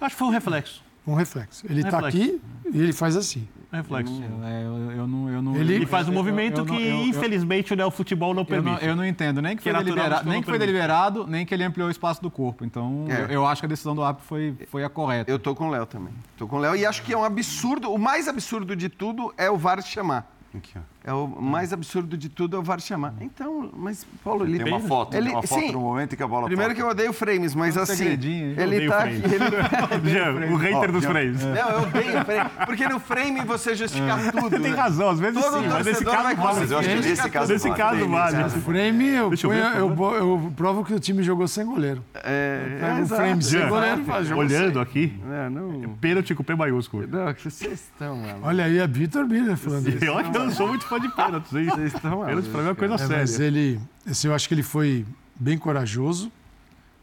Eu 0.00 0.06
acho 0.06 0.14
que 0.14 0.18
foi 0.18 0.28
um 0.28 0.32
reflexo. 0.32 0.82
um 1.06 1.14
reflexo. 1.14 1.64
Ele 1.68 1.80
está 1.80 2.06
aqui 2.06 2.38
e 2.72 2.78
ele 2.80 2.92
faz 2.92 3.16
assim. 3.16 3.48
Um 3.72 3.76
reflexo. 3.76 4.22
É, 4.44 4.62
eu, 4.64 4.90
eu 4.92 5.06
não, 5.06 5.28
eu 5.30 5.42
não, 5.42 5.56
Ele- 5.56 5.74
Ele 5.74 5.86
faz 5.86 6.06
um 6.06 6.10
eu- 6.10 6.14
eu- 6.14 6.18
movimento 6.22 6.60
eu 6.60 6.64
que, 6.66 6.72
eu- 6.74 6.80
eu- 7.00 7.04
infelizmente, 7.06 7.72
o 7.74 7.90
futebol 7.90 8.32
não 8.34 8.42
Eu 8.42 8.56
não, 8.56 8.64
permite. 8.64 8.84
eu 8.86 8.96
não 8.96 9.04
entendo 9.06 9.40
nem 9.42 9.56
que 9.56 9.62
foi, 9.62 9.72
Que 9.72 9.78
é 9.78 9.82
deliberado, 9.82 10.28
nem 10.28 10.40
que 10.40 10.44
foi 10.46 10.52
permite. 10.58 10.66
deliberado, 10.72 11.26
nem 11.26 11.44
que 11.46 11.54
ele 11.54 11.64
ampliou 11.64 11.88
o 11.88 11.90
espaço 11.90 12.20
do 12.22 12.30
corpo. 12.30 12.64
Então, 12.64 13.06
É. 13.08 13.22
eu, 13.22 13.26
eu 13.28 13.46
acho 13.46 13.60
que 13.62 13.66
a 13.66 13.68
decisão 13.68 13.94
do 13.94 14.02
árbitro 14.02 14.26
foi, 14.28 14.54
foi 14.68 14.84
a 14.84 14.88
correta. 14.88 15.30
Eu 15.30 15.38
tô 15.38 15.54
com 15.54 15.68
o 15.68 15.70
Léo 15.70 15.84
também. 15.86 16.12
Tô 16.38 16.46
com 16.46 16.56
o 16.56 16.58
Léo 16.58 16.76
e 16.76 16.84
acho 16.86 17.02
que 17.02 17.12
é 17.12 17.16
um 17.18 17.24
absurdo. 17.24 17.90
O 17.92 17.98
mais 17.98 18.26
absurdo 18.28 18.74
de 18.76 18.88
tudo 18.88 19.32
é 19.36 19.50
o 19.50 19.56
VAR 19.58 19.82
chamar. 19.82 20.30
Aqui, 20.54 20.78
ó. 20.78 20.97
É 21.04 21.12
o 21.12 21.26
mais 21.26 21.72
absurdo 21.72 22.16
de 22.16 22.28
tudo 22.28 22.56
é 22.56 22.58
o 22.58 22.62
VAR 22.62 22.80
chamar. 22.80 23.14
Então, 23.20 23.70
mas 23.74 24.06
Paulo, 24.22 24.44
ele 24.44 24.58
Tem 24.62 24.72
uma 24.72 24.80
foto, 24.80 25.14
ele, 25.16 25.26
tem 25.26 25.34
uma 25.36 25.42
foto 25.42 25.60
sim, 25.60 25.72
no 25.72 25.80
momento 25.80 26.12
em 26.12 26.16
que 26.16 26.22
a 26.22 26.26
bola 26.26 26.46
Primeiro 26.46 26.74
que 26.74 26.80
toca. 26.80 26.88
eu 26.88 26.92
odeio 26.92 27.12
frames, 27.12 27.54
mas 27.54 27.76
um 27.76 27.80
assim? 27.82 28.04
Eu 28.04 28.12
ele 28.12 28.64
odeio 28.66 28.90
tá 28.90 29.04
aqui, 29.04 29.20
frames. 29.20 29.32
ele... 29.32 30.10
Jean, 30.10 30.52
o 30.52 30.56
hater 30.56 30.76
Ó, 30.76 30.86
dos 30.92 31.02
Jean. 31.02 31.10
freios. 31.10 31.42
Não, 31.42 31.54
eu 31.70 31.82
odeio 31.82 32.24
frame, 32.24 32.50
porque 32.66 32.88
no 32.88 33.00
frame 33.00 33.40
você 33.44 33.74
justifica 33.74 34.16
tudo. 34.32 34.50
Tem 34.50 34.60
né? 34.60 34.76
razão, 34.76 35.08
às 35.10 35.20
vezes 35.20 35.42
Todo 35.42 35.62
sim, 35.62 35.68
mas 35.68 35.86
nesse 35.86 36.04
caso 36.04 36.22
vale. 36.22 36.36
Mas 36.60 36.70
eu 36.70 36.78
acho 36.78 36.88
que 36.88 36.94
nesse 36.96 37.30
caso. 37.30 37.52
Nesse 37.52 37.70
caso 37.70 38.08
vale. 38.08 38.42
O 38.42 38.50
frame, 38.50 39.06
eu, 39.08 39.32
eu 39.32 39.50
ver, 39.50 39.76
eu, 39.76 40.14
eu 40.14 40.52
provo 40.56 40.84
que 40.84 40.92
o 40.92 40.98
time 41.00 41.22
jogou 41.22 41.46
sem 41.46 41.64
goleiro. 41.64 42.02
É, 42.14 42.76
Pega 42.80 43.02
o 43.02 43.06
frame 43.06 43.42
sem 43.42 43.68
goleiro 43.68 44.04
faz 44.04 44.30
olhando 44.30 44.80
aqui, 44.80 45.12
É, 45.30 45.48
não, 45.48 45.96
pênalti 46.00 46.34
com 46.34 46.42
P 46.42 46.54
maiúsculo. 46.54 47.06
não, 47.06 47.32
que 47.32 47.42
vocês 47.50 47.72
estão, 47.72 48.16
mano. 48.16 48.40
Olha 48.42 48.64
aí, 48.64 48.78
é 48.78 48.86
Vitor 48.86 49.26
Miller 49.26 49.56
falando 49.56 49.88
isso. 49.88 50.04
E 50.04 50.08
olha 50.08 50.30
que 50.30 50.36
eu 50.36 50.44
não 50.44 50.50
sou 50.50 50.66
muito 50.68 50.87
fã 50.88 51.00
de 51.00 51.08
pênaltis, 51.08 51.52
hein? 51.52 51.66
Vocês 51.66 51.94
estão, 51.94 52.24
Pênalti 52.24 52.48
pra 52.48 52.60
mim 52.60 52.66
é 52.66 52.70
uma 52.70 52.74
coisa 52.74 52.94
É, 52.94 53.06
mas 53.20 53.30
séria. 53.30 53.46
ele, 53.46 53.80
assim, 54.06 54.28
eu 54.28 54.34
acho 54.34 54.48
que 54.48 54.54
ele 54.54 54.62
foi 54.62 55.04
bem 55.38 55.58
corajoso 55.58 56.30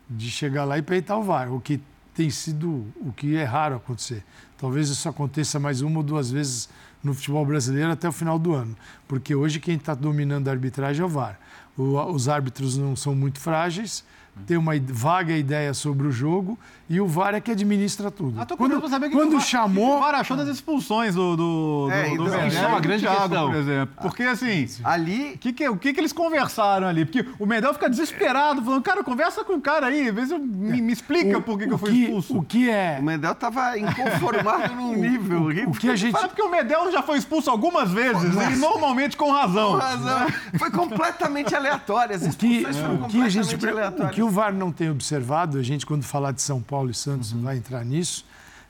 de 0.09 0.29
chegar 0.29 0.65
lá 0.65 0.77
e 0.77 0.81
peitar 0.81 1.17
o 1.17 1.23
VAR, 1.23 1.51
o 1.53 1.59
que 1.59 1.79
tem 2.13 2.29
sido, 2.29 2.85
o 2.97 3.11
que 3.15 3.35
é 3.35 3.43
raro 3.43 3.75
acontecer. 3.75 4.23
Talvez 4.57 4.89
isso 4.89 5.07
aconteça 5.09 5.59
mais 5.59 5.81
uma 5.81 5.97
ou 5.97 6.03
duas 6.03 6.31
vezes 6.31 6.69
no 7.03 7.13
futebol 7.13 7.45
brasileiro 7.45 7.91
até 7.91 8.07
o 8.07 8.11
final 8.11 8.39
do 8.39 8.53
ano, 8.53 8.75
porque 9.07 9.35
hoje 9.35 9.59
quem 9.59 9.75
está 9.75 9.93
dominando 9.93 10.47
a 10.47 10.51
arbitragem 10.51 11.01
é 11.01 11.05
o 11.05 11.09
VAR. 11.09 11.39
O- 11.77 11.99
os 12.11 12.27
árbitros 12.29 12.77
não 12.77 12.95
são 12.95 13.13
muito 13.13 13.39
frágeis, 13.39 14.03
tem 14.45 14.57
uma 14.57 14.73
vaga 14.89 15.35
ideia 15.35 15.73
sobre 15.73 16.07
o 16.07 16.11
jogo 16.11 16.57
e 16.87 17.01
o 17.01 17.07
VAR 17.07 17.33
é 17.33 17.41
que 17.41 17.49
administra 17.51 18.11
tudo. 18.11 18.39
Ah, 18.39 18.45
quando 18.55 18.87
saber 18.87 19.07
o 19.07 19.09
que 19.09 19.15
quando 19.15 19.29
que 19.29 19.35
o 19.35 19.39
VAR- 19.39 19.47
chamou, 19.47 19.87
o 19.87 19.91
que 19.93 19.97
o 19.97 19.99
VAR 20.01 20.15
achou 20.15 20.37
das 20.37 20.47
expulsões 20.49 21.15
do, 21.15 21.35
do, 21.35 21.89
É, 21.91 22.09
do, 22.09 22.17
do 22.17 22.23
então, 22.25 22.25
Medel 22.25 22.47
isso 22.47 22.57
é 22.59 22.67
uma 22.67 22.75
do 22.77 22.83
grande 22.83 23.01
Thiago, 23.03 23.19
questão. 23.21 23.47
por 23.47 23.55
exemplo. 23.55 23.95
Porque 24.01 24.23
assim, 24.23 24.67
Ali, 24.83 25.31
o 25.33 25.37
que, 25.39 25.53
que, 25.53 25.69
o 25.69 25.77
que, 25.77 25.93
que 25.93 25.99
eles 25.99 26.13
conversaram 26.13 26.85
ali? 26.87 27.05
Porque 27.05 27.25
o 27.39 27.45
Medel 27.47 27.73
fica 27.73 27.89
desesperado, 27.89 28.61
falando, 28.61 28.83
cara, 28.83 29.03
conversa 29.03 29.43
com 29.43 29.53
o 29.53 29.61
cara 29.61 29.87
aí, 29.87 30.11
vê 30.11 30.25
se 30.27 30.37
me, 30.37 30.79
me 30.81 30.93
explica 30.93 31.41
por 31.41 31.57
que, 31.57 31.65
que 31.65 31.73
eu 31.73 31.77
fui 31.77 31.91
que, 31.91 32.03
expulso. 32.03 32.37
o 32.37 32.43
que 32.45 32.69
é 32.69 32.97
o 32.99 33.03
Medel 33.03 33.33
tava 33.33 33.77
inconformado 33.79 34.75
num 34.75 34.95
nível 34.95 35.43
horrível. 35.43 35.69
o 35.69 35.73
que 35.73 35.89
a 35.89 35.95
gente 35.95 36.11
Fala 36.11 36.27
porque 36.27 36.41
o 36.41 36.49
Medel 36.51 36.91
já 36.91 37.01
foi 37.01 37.17
expulso 37.17 37.49
algumas 37.49 37.89
vezes 37.91 38.33
e 38.35 38.55
normalmente 38.57 39.17
com 39.17 39.31
razão. 39.31 39.73
razão. 39.77 40.27
Foi 40.59 40.69
completamente 40.69 41.55
aleatório. 41.55 42.15
As 42.15 42.21
O 42.21 42.37
que, 42.37 42.45
expulsões 42.57 42.77
foram 42.77 42.93
o, 42.95 42.97
que 42.97 43.03
a 43.03 43.07
completamente 43.23 43.31
gente, 43.49 43.65
o 43.65 43.69
aleatórias. 43.69 44.24
O 44.25 44.29
VAR 44.29 44.53
não 44.53 44.71
tem 44.71 44.89
observado, 44.89 45.57
a 45.57 45.63
gente 45.63 45.85
quando 45.85 46.03
falar 46.03 46.31
de 46.31 46.41
São 46.41 46.61
Paulo 46.61 46.89
e 46.89 46.93
Santos 46.93 47.31
vai 47.31 47.57
entrar 47.57 47.83
nisso, 47.85 48.25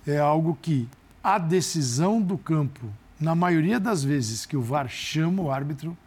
é 0.06 0.18
algo 0.20 0.58
que 0.62 0.88
a 1.24 1.38
decisão 1.38 2.22
do 2.22 2.38
campo, 2.38 2.86
na 3.20 3.34
maioria 3.34 3.80
das 3.80 4.04
vezes 4.04 4.46
que 4.46 4.56
o 4.56 4.62
VAR 4.62 4.88
chama 4.90 5.42
o 5.42 5.52
árbitro, 5.52 5.98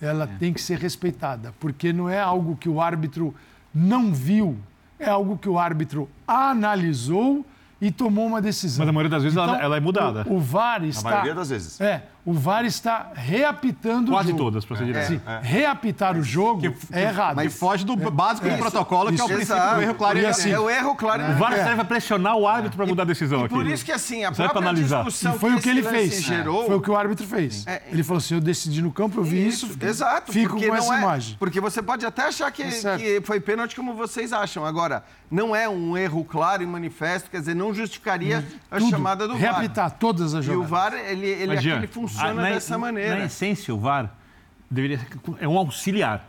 ela 0.00 0.26
tem 0.26 0.52
que 0.52 0.60
ser 0.60 0.78
respeitada, 0.78 1.54
porque 1.60 1.92
não 1.92 2.08
é 2.08 2.20
algo 2.20 2.56
que 2.56 2.68
o 2.68 2.80
árbitro 2.80 3.34
não 3.74 4.12
viu, 4.12 4.56
é 4.98 5.08
algo 5.08 5.36
que 5.38 5.48
o 5.48 5.58
árbitro 5.58 6.08
analisou 6.26 7.44
e 7.80 7.90
tomou 7.90 8.26
uma 8.26 8.40
decisão. 8.40 8.84
Mas 8.84 8.88
a 8.88 8.92
maioria 8.92 9.10
das 9.10 9.22
vezes 9.24 9.36
ela- 9.36 9.46
Então, 9.52 9.60
ela 9.60 9.76
é 9.76 9.80
mudada. 9.80 10.24
O, 10.28 10.34
o 10.36 10.40
VAR 10.40 10.82
A 10.82 10.86
está 10.86 11.10
maioria 11.10 11.34
das 11.34 11.48
vezes. 11.50 11.80
é, 11.80 12.04
o 12.24 12.32
VAR 12.32 12.64
está 12.64 13.10
reapitando 13.14 14.08
o 14.10 14.14
Quase 14.14 14.28
jogo. 14.30 14.38
todas, 14.44 14.64
pra 14.64 14.76
ser 14.76 14.84
direto. 14.84 15.08
Sim, 15.08 15.20
reapitar 15.42 16.16
o 16.16 16.22
jogo 16.22 16.72
é 16.92 17.02
errado. 17.02 17.40
Que 17.42 17.48
foge 17.48 17.84
do 17.84 17.96
básico 17.96 18.46
do 18.46 18.52
Isso, 18.52 18.58
protocolo, 18.62 19.12
que 19.12 19.20
é 19.20 19.24
o 19.24 19.26
isso. 19.26 19.34
princípio 19.34 19.56
Exato. 19.56 19.74
do 19.76 19.82
erro 19.82 19.94
claro 19.94 20.18
E 20.18 20.22
e 20.22 20.26
assim, 20.26 20.50
É 20.52 20.60
o 20.60 20.70
erro 20.70 20.94
claro. 20.94 21.22
O 21.32 21.34
VAR 21.34 21.52
É. 21.52 21.56
serve 21.56 21.74
pra 21.76 21.84
pressionar 21.84 22.36
o 22.36 22.46
árbitro 22.46 22.76
pra 22.76 22.86
mudar 22.86 23.02
a 23.02 23.06
decisão 23.06 23.44
aqui. 23.44 23.54
Por 23.54 23.66
isso 23.66 23.84
que 23.84 23.90
assim, 23.90 24.24
a 24.24 24.28
Serve 24.32 24.52
própria 24.52 24.60
analisar. 24.70 24.98
discussão 25.04 25.34
E 25.34 25.38
foi 25.38 25.54
o 25.54 25.60
que 25.60 25.68
ele 25.68 25.82
fez. 25.82 26.22
gerou. 26.22 26.66
Foi 26.66 26.76
o 26.76 26.80
que 26.80 26.90
o 26.90 26.96
árbitro 26.96 27.26
fez. 27.26 27.66
É, 27.66 27.82
ele 27.90 28.04
falou 28.04 28.18
assim: 28.18 28.34
eu 28.34 28.40
decidi 28.40 28.80
no 28.82 28.92
campo, 28.92 29.18
eu 29.18 29.24
vi 29.24 29.46
isso. 29.46 29.68
Exato. 29.80 30.30
Fico 30.32 30.56
com 30.60 30.74
essa 30.74 30.94
é- 30.94 30.98
imagem. 30.98 31.36
Porque 31.38 31.60
você 31.60 31.82
pode 31.82 32.06
até 32.06 32.26
achar 32.28 32.50
que, 32.52 32.62
É 32.62 32.96
que 32.98 33.20
foi 33.24 33.40
pênalti 33.40 33.74
como 33.74 33.94
vocês 33.94 34.32
acham. 34.32 34.64
Agora, 34.64 35.02
não 35.30 35.56
é 35.56 35.68
um 35.68 35.96
erro 35.96 36.24
claro 36.24 36.62
e 36.62 36.66
manifesto, 36.66 37.28
quer 37.30 37.40
dizer, 37.40 37.54
não 37.54 37.74
justificaria 37.74 38.44
a 38.70 38.78
Tudo. 38.78 38.90
chamada 38.90 39.26
do 39.26 39.34
VAR. 39.34 39.40
Reapitar 39.40 39.90
todas 39.98 40.34
as 40.34 40.44
E 40.46 40.50
o 40.50 40.52
jogadas. 40.52 40.70
VAR, 40.70 40.94
ele, 40.94 41.26
ele, 41.26 41.46
Mas, 41.48 41.58
aqui, 41.58 41.68
Jean, 41.68 41.76
ele 41.78 41.86
funciona 42.12 42.30
a- 42.30 42.44
na- 42.44 42.50
dessa 42.50 42.78
maneira. 42.78 43.16
Na 43.18 43.24
essência, 43.24 43.74
o 43.74 43.78
VAR 43.78 44.10
deveria 44.70 44.98
ser, 44.98 45.06
é 45.40 45.48
um 45.48 45.58
auxiliar. 45.58 46.24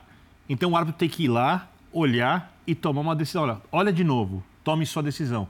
Então 0.49 0.71
o 0.71 0.77
árbitro 0.77 0.97
tem 0.99 1.07
que 1.09 1.23
ir 1.25 1.27
lá, 1.29 1.67
olhar 1.91 2.51
e 2.67 2.73
tomar 2.75 3.01
uma 3.01 3.15
decisão. 3.15 3.43
Olha, 3.43 3.57
olha 3.71 3.93
de 3.93 4.03
novo, 4.03 4.43
tome 4.63 4.85
sua 4.85 5.01
decisão. 5.03 5.47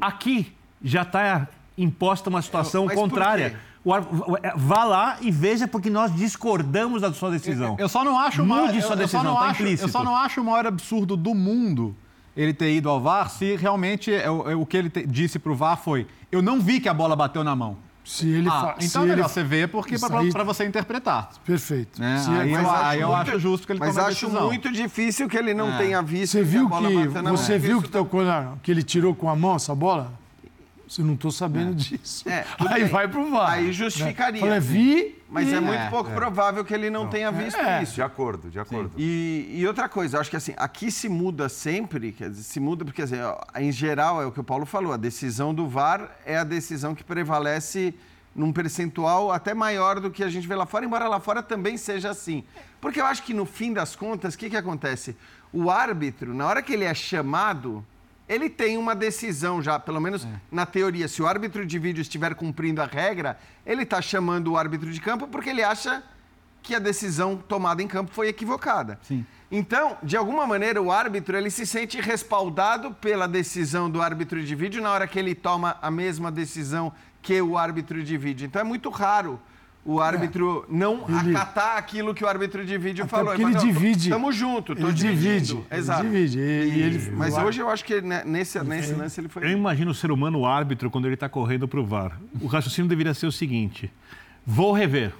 Aqui 0.00 0.52
já 0.82 1.02
está 1.02 1.48
imposta 1.78 2.28
uma 2.30 2.42
situação 2.42 2.86
Mas 2.86 2.94
por 2.94 3.00
contrária. 3.02 3.50
quê? 3.50 3.56
O 3.84 3.92
árbitro- 3.94 4.24
vá 4.56 4.82
lá 4.84 5.16
e 5.20 5.30
veja 5.30 5.68
porque 5.68 5.88
nós 5.88 6.12
discordamos 6.14 7.02
da 7.02 7.12
sua 7.12 7.30
decisão. 7.30 7.76
Eu 7.78 7.88
só 7.88 8.02
não 8.04 8.18
acho 8.18 8.42
o 8.42 8.46
Mude 8.46 8.60
maior, 8.60 8.68
sua 8.68 8.74
eu, 8.74 8.80
eu 8.82 8.88
só 8.88 8.94
decisão, 8.96 9.24
não 9.24 9.34
tá 9.36 9.46
acho, 9.50 9.62
eu 9.62 9.88
só 9.88 10.02
não 10.04 10.16
acho 10.16 10.40
o 10.40 10.44
maior 10.44 10.66
absurdo 10.66 11.16
do 11.16 11.34
mundo 11.34 11.94
ele 12.36 12.52
ter 12.52 12.74
ido 12.74 12.90
ao 12.90 13.00
VAR 13.00 13.30
se 13.30 13.56
realmente 13.56 14.12
é 14.12 14.28
o, 14.30 14.50
é 14.50 14.54
o 14.56 14.66
que 14.66 14.76
ele 14.76 14.90
te- 14.90 15.06
disse 15.06 15.38
pro 15.38 15.54
VAR 15.54 15.76
foi 15.78 16.06
eu 16.30 16.42
não 16.42 16.60
vi 16.60 16.80
que 16.80 16.88
a 16.88 16.92
bola 16.94 17.14
bateu 17.16 17.42
na 17.44 17.54
mão. 17.56 17.78
Se 18.06 18.28
ele 18.30 18.48
Ah, 18.48 18.52
fa- 18.60 18.74
então 18.78 18.88
se 18.88 18.98
é 18.98 19.00
ele- 19.02 19.10
melhor 19.16 19.28
você 19.28 19.42
ver 19.42 19.68
porque 19.68 19.98
para 19.98 20.20
aí- 20.20 20.30
você 20.46 20.64
interpretar. 20.64 21.28
Perfeito. 21.44 22.00
né? 22.00 22.18
Se- 22.18 22.30
aí 22.30 22.52
mas 22.52 22.62
eu, 22.62 22.70
acho 22.70 22.84
aí 22.84 23.00
eu 23.00 23.08
muito- 23.08 23.30
acho 23.30 23.38
justo 23.40 23.66
que 23.66 23.72
ele 23.72 23.80
Mas 23.80 23.98
acho 23.98 24.26
decisão. 24.26 24.46
muito 24.46 24.70
difícil 24.72 25.28
que 25.28 25.36
ele 25.36 25.52
não 25.52 25.74
É. 25.74 25.78
tenha 25.78 26.00
visto 26.02 26.32
Você 26.32 26.42
viu 26.44 26.66
a 26.66 26.68
bola 26.68 26.88
que 26.88 27.22
você 27.30 27.58
viu 27.58 27.82
que 27.82 27.88
tocou 27.88 28.24
na, 28.24 28.52
que 28.62 28.70
ele 28.70 28.84
tirou 28.84 29.12
com 29.12 29.28
a 29.28 29.34
mão 29.34 29.56
essa 29.56 29.74
bola? 29.74 30.12
Eu 30.98 31.04
não 31.04 31.14
estou 31.14 31.30
sabendo 31.32 31.74
disso. 31.74 32.28
É, 32.28 32.44
aí 32.68 32.82
bem. 32.82 32.88
vai 32.90 33.08
pro 33.08 33.28
VAR. 33.30 33.50
Aí 33.52 33.72
justificaria. 33.72 34.40
Fala, 34.40 34.60
vi, 34.60 35.20
Mas 35.28 35.48
e- 35.48 35.54
é 35.54 35.60
muito 35.60 35.80
É, 35.80 35.90
pouco 35.90 36.10
provável 36.12 36.64
que 36.64 36.72
ele 36.72 36.88
não, 36.90 37.08
tenha 37.08 37.30
visto 37.32 37.58
É. 37.58 37.82
isso. 37.82 37.94
De 37.94 38.02
acordo, 38.02 38.48
de 38.50 38.58
acordo. 38.60 38.92
E, 38.96 39.50
e 39.54 39.66
outra 39.66 39.88
coisa, 39.88 40.20
acho 40.20 40.30
que 40.30 40.36
assim, 40.36 40.54
aqui 40.56 40.90
se 40.90 41.08
muda 41.08 41.48
sempre, 41.48 42.12
quer 42.12 42.30
dizer, 42.30 42.42
se 42.44 42.60
muda 42.60 42.84
porque, 42.84 43.02
assim, 43.02 43.16
em 43.56 43.72
geral, 43.72 44.22
é 44.22 44.26
o 44.26 44.30
que 44.32 44.38
o 44.40 44.44
Paulo 44.44 44.64
falou, 44.64 44.92
a 44.92 44.96
decisão 44.96 45.52
do 45.52 45.66
VAR 45.68 46.10
é 46.24 46.36
a 46.38 46.44
decisão 46.44 46.94
que 46.94 47.02
prevalece 47.02 47.92
num 48.34 48.52
percentual 48.52 49.32
até 49.32 49.54
maior 49.54 49.98
do 49.98 50.10
que 50.10 50.22
a 50.22 50.28
gente 50.28 50.46
vê 50.46 50.54
lá 50.54 50.66
fora, 50.66 50.84
embora 50.84 51.08
lá 51.08 51.18
fora 51.18 51.42
também 51.42 51.76
seja 51.76 52.10
assim. 52.10 52.44
Porque 52.80 53.00
eu 53.00 53.06
acho 53.06 53.22
que, 53.22 53.32
no 53.34 53.46
fim 53.46 53.72
das 53.72 53.96
contas, 53.96 54.34
o 54.34 54.38
que, 54.38 54.50
que 54.50 54.56
acontece? 54.56 55.16
O 55.52 55.70
árbitro, 55.70 56.34
na 56.34 56.46
hora 56.46 56.62
que 56.62 56.72
ele 56.74 56.84
é 56.84 56.92
chamado, 56.94 57.84
ele 58.28 58.50
tem 58.50 58.76
uma 58.76 58.94
decisão 58.94 59.62
já, 59.62 59.78
pelo 59.78 60.00
menos 60.00 60.26
na 60.50 60.66
teoria. 60.66 61.06
Se 61.08 61.22
o 61.22 61.26
árbitro 61.26 61.64
de 61.64 61.78
vídeo 61.78 62.02
estiver 62.02 62.34
cumprindo 62.34 62.82
a 62.82 62.86
regra, 62.86 63.38
ele 63.64 63.82
está 63.82 64.02
chamando 64.02 64.52
o 64.52 64.56
árbitro 64.56 64.90
de 64.90 65.00
campo 65.00 65.28
porque 65.28 65.50
ele 65.50 65.62
acha 65.62 66.02
que 66.62 66.74
a 66.74 66.80
decisão 66.80 67.36
tomada 67.36 67.82
em 67.82 67.86
campo 67.86 68.10
foi 68.12 68.28
equivocada. 68.28 68.98
Sim. 69.02 69.24
Então, 69.50 69.96
de 70.02 70.16
alguma 70.16 70.44
maneira, 70.44 70.82
o 70.82 70.90
árbitro 70.90 71.36
ele 71.36 71.50
se 71.50 71.64
sente 71.64 72.00
respaldado 72.00 72.92
pela 72.94 73.28
decisão 73.28 73.88
do 73.88 74.02
árbitro 74.02 74.42
de 74.42 74.54
vídeo 74.56 74.82
na 74.82 74.90
hora 74.90 75.06
que 75.06 75.18
ele 75.18 75.36
toma 75.36 75.78
a 75.80 75.88
mesma 75.88 76.32
decisão 76.32 76.92
que 77.22 77.40
o 77.40 77.56
árbitro 77.56 78.02
de 78.02 78.16
vídeo. 78.18 78.46
Então 78.46 78.60
é 78.60 78.64
muito 78.64 78.90
raro 78.90 79.40
o 79.88 80.00
árbitro 80.00 80.64
não 80.68 81.04
Ele- 81.08 81.30
acatar 81.36 81.76
aquilo 81.78 82.12
que 82.12 82.24
o 82.24 82.28
árbitro 82.28 82.66
de 82.66 82.76
vídeo 82.76 83.04
Até 83.04 83.10
falou. 83.10 83.26
porque 83.28 83.42
ele 83.42 83.52
"Não, 83.52 83.60
tô- 83.60 83.66
divide. 83.66 84.10
Tamo 84.10 84.32
junto, 84.32 84.74
tô 84.74 84.82
Ele 84.88 84.92
dividindo." 84.92 85.38
divide. 85.62 85.64
Exato. 85.70 86.00
Ele 86.04 86.10
divide. 86.10 86.38
E, 86.40 86.42
e 86.42 86.82
ele, 86.82 87.10
Mas 87.12 87.34
o 87.36 87.40
hoje 87.42 87.60
eu 87.60 87.70
acho 87.70 87.84
que 87.84 88.00
né, 88.00 88.22
nesse, 88.26 88.58
nesse 88.64 88.92
lance 88.94 89.20
ele 89.20 89.28
foi. 89.28 89.44
Eu 89.44 89.50
imagino 89.50 89.90
o 89.92 89.94
ser 89.94 90.10
humano 90.10 90.40
o 90.40 90.46
árbitro 90.46 90.90
quando 90.90 91.04
ele 91.04 91.14
está 91.14 91.28
correndo 91.28 91.68
para 91.68 91.78
o 91.80 91.86
VAR. 91.86 92.18
O 92.40 92.46
raciocínio 92.48 92.88
deveria 92.88 93.14
ser 93.14 93.26
o 93.26 93.32
seguinte: 93.32 93.90
vou 94.44 94.72
rever. 94.72 95.14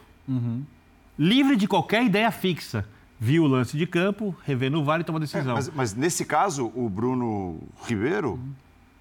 Livre 1.19 1.57
de 1.57 1.67
qualquer 1.67 2.05
ideia 2.05 2.31
fixa. 2.31 2.87
Viu 3.19 3.45
o 3.45 3.47
lance 3.47 3.79
de 3.79 3.87
campo, 3.87 4.37
rever 4.45 4.71
no 4.71 4.85
VAR 4.85 5.01
e 5.01 5.05
toma 5.05 5.19
É, 5.19 5.21
decisão. 5.21 5.55
mas, 5.55 5.71
mas 5.75 5.95
nesse 5.95 6.23
caso, 6.27 6.71
o 6.75 6.87
Bruno 6.91 7.59
Ribeiro 7.87 8.39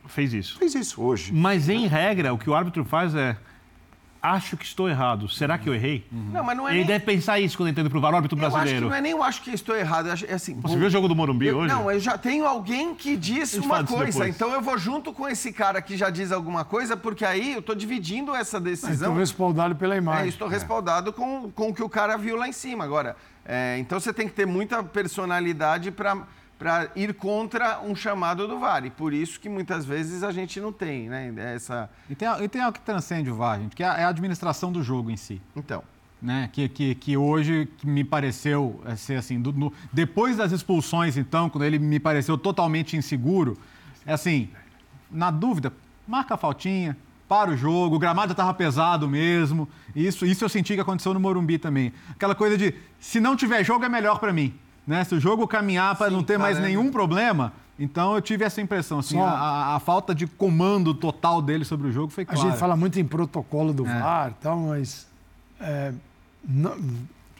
Fez 0.08 0.32
isso. 0.34 0.58
fez 0.58 0.74
isso 0.74 1.02
hoje. 1.02 1.34
Mas 1.34 1.68
em 1.68 1.86
regra, 1.86 2.34
o 2.34 2.38
que 2.38 2.50
o 2.50 2.54
árbitro 2.56 2.86
faz 2.86 3.14
é. 3.14 3.36
Acho 4.34 4.58
que 4.58 4.66
estou 4.66 4.90
errado. 4.90 5.30
Será 5.30 5.58
que 5.58 5.70
eu 5.70 5.74
errei? 5.76 6.06
Não, 6.12 6.44
mas 6.44 6.58
não 6.58 6.68
é 6.68 6.72
Ele 6.72 6.80
nem... 6.80 6.88
deve 6.88 7.06
pensar 7.06 7.40
isso 7.40 7.56
quando 7.58 7.70
entra 7.70 7.88
para 7.90 7.98
o 7.98 8.02
VAR, 8.02 8.14
o 8.14 8.16
árbitro 8.16 8.38
Eu 8.38 8.42
acho 8.46 8.52
que 8.52 8.58
brasileiro. 8.58 8.90
não 8.90 8.96
é 8.96 9.02
nem 9.02 9.12
eu 9.12 9.22
acho 9.24 9.42
que 9.42 9.52
estou 9.52 9.76
errado. 9.76 10.10
É 10.28 10.34
assim, 10.34 10.60
Você 10.62 10.76
viu 10.78 10.88
o 10.88 10.90
jogo 10.90 11.08
do 11.08 11.16
Morumbi 11.16 11.48
Eu- 11.48 11.58
hoje? 11.58 11.74
Não, 11.74 11.92
eu 11.92 12.00
já 12.00 12.18
tenho 12.18 12.46
alguém 12.48 12.96
que 12.96 13.16
diz 13.16 13.54
uma 13.56 13.84
coisa, 13.84 14.06
depois. 14.12 14.36
então 14.36 14.52
eu 14.52 14.62
vou 14.62 14.78
junto 14.78 15.14
com 15.14 15.28
esse 15.28 15.52
cara 15.54 15.82
que 15.82 15.96
já 15.96 16.10
diz 16.10 16.32
alguma 16.32 16.66
coisa, 16.66 16.98
porque 16.98 17.24
aí 17.24 17.54
eu 17.54 17.60
estou 17.60 17.76
dividindo 17.76 18.34
essa 18.34 18.60
decisão. 18.60 19.10
Então, 19.10 19.16
respaldado 19.20 19.76
pela 19.76 19.96
É, 19.96 19.98
imagem. 19.98 20.28
estou 20.30 20.48
respaldado 20.48 21.14
com, 21.14 21.52
com 21.52 21.70
o 21.70 21.74
que 21.74 21.84
o 21.84 21.90
cara 21.90 22.18
viu 22.18 22.36
lá 22.36 22.48
em 22.48 22.54
cima. 22.54 22.84
Agora, 22.84 23.16
é, 23.46 23.78
então 23.80 24.00
você 24.00 24.12
tem 24.12 24.28
que 24.28 24.34
ter 24.34 24.46
muita 24.48 24.82
personalidade 24.84 25.92
para 25.92 26.18
ir 26.96 27.14
contra 27.14 27.82
um 27.82 27.96
chamado 27.96 28.48
do 28.48 28.58
VAR. 28.60 28.86
E 28.86 28.90
por 28.90 29.14
isso 29.14 29.40
que 29.40 29.50
muitas 29.50 29.86
vezes 29.86 30.24
a 30.24 30.32
gente 30.32 30.60
não 30.60 30.72
tem, 30.72 31.10
né? 31.10 31.34
Essa. 31.54 31.90
E 32.10 32.16
tem, 32.16 32.28
e 32.44 32.48
tem 32.48 32.62
algo 32.62 32.78
que 32.78 32.84
transcende 32.86 33.30
o 33.30 33.36
VAR, 33.36 33.60
gente, 33.60 33.76
que 33.76 33.84
é 33.84 33.88
a, 33.88 33.98
é 34.00 34.04
a 34.06 34.10
administração 34.10 34.72
do 34.72 34.82
jogo 34.82 35.10
em 35.12 35.18
si. 35.18 35.42
Então. 35.56 35.84
né? 36.22 36.50
Que, 36.54 36.68
que, 36.70 36.96
que 36.96 37.18
hoje 37.18 37.68
me 37.84 38.04
pareceu 38.04 38.82
é, 38.86 38.96
ser 38.96 39.16
assim, 39.18 39.40
do- 39.42 39.52
no- 39.54 39.74
depois 39.92 40.38
das 40.38 40.52
expulsões, 40.52 41.18
então, 41.18 41.50
quando 41.50 41.64
ele 41.66 41.78
me 41.78 42.00
pareceu 42.00 42.38
totalmente 42.38 42.96
inseguro, 42.98 43.58
é 44.06 44.14
assim, 44.14 44.50
na 45.12 45.30
dúvida, 45.32 45.72
marca 46.08 46.36
a 46.36 46.38
faltinha, 46.38 46.96
para 47.28 47.50
o 47.50 47.58
jogo, 47.58 47.96
o 47.96 48.00
gramado 48.00 48.34
estava 48.34 48.54
pesado 48.54 49.10
mesmo. 49.10 49.68
Isso, 49.96 50.28
isso 50.28 50.46
eu 50.46 50.50
senti 50.50 50.76
que 50.76 50.80
aconteceu 50.82 51.12
no 51.12 51.20
Morumbi 51.20 51.58
também. 51.58 51.92
Aquela 52.12 52.36
coisa 52.36 52.56
de, 52.56 52.76
se 53.00 53.20
não 53.20 53.36
tiver 53.36 53.64
jogo, 53.64 53.84
é 53.84 53.90
melhor 53.90 54.20
para 54.20 54.32
mim. 54.32 54.54
Né? 54.86 55.04
Se 55.04 55.16
o 55.16 55.20
jogo 55.20 55.48
caminhar 55.48 55.96
para 55.96 56.12
não 56.12 56.24
ter 56.24 56.38
mais 56.38 56.58
caramba. 56.58 56.68
nenhum 56.68 56.92
problema, 56.92 57.54
então 57.80 58.14
eu 58.16 58.22
tive 58.22 58.44
essa 58.44 58.62
impressão. 58.62 59.00
Assim, 59.00 59.16
Só- 59.18 59.26
a, 59.26 59.32
a- 59.32 59.76
a 59.76 59.80
falta 59.80 60.14
de 60.14 60.28
comando 60.28 60.94
total 60.94 61.42
dele 61.42 61.66
sobre 61.66 61.88
o 61.88 61.92
jogo 61.92 62.12
foi 62.12 62.24
A 62.24 62.28
clara. 62.28 62.50
gente 62.50 62.60
fala 62.60 62.76
muito 62.76 63.00
em 63.00 63.06
protocolo 63.06 63.74
do 63.74 63.86
É. 63.86 64.00
VAR 64.00 64.32
e 64.32 64.34
tal, 64.44 64.60
mas 64.60 65.08
é, 65.60 65.92
não- 66.48 66.78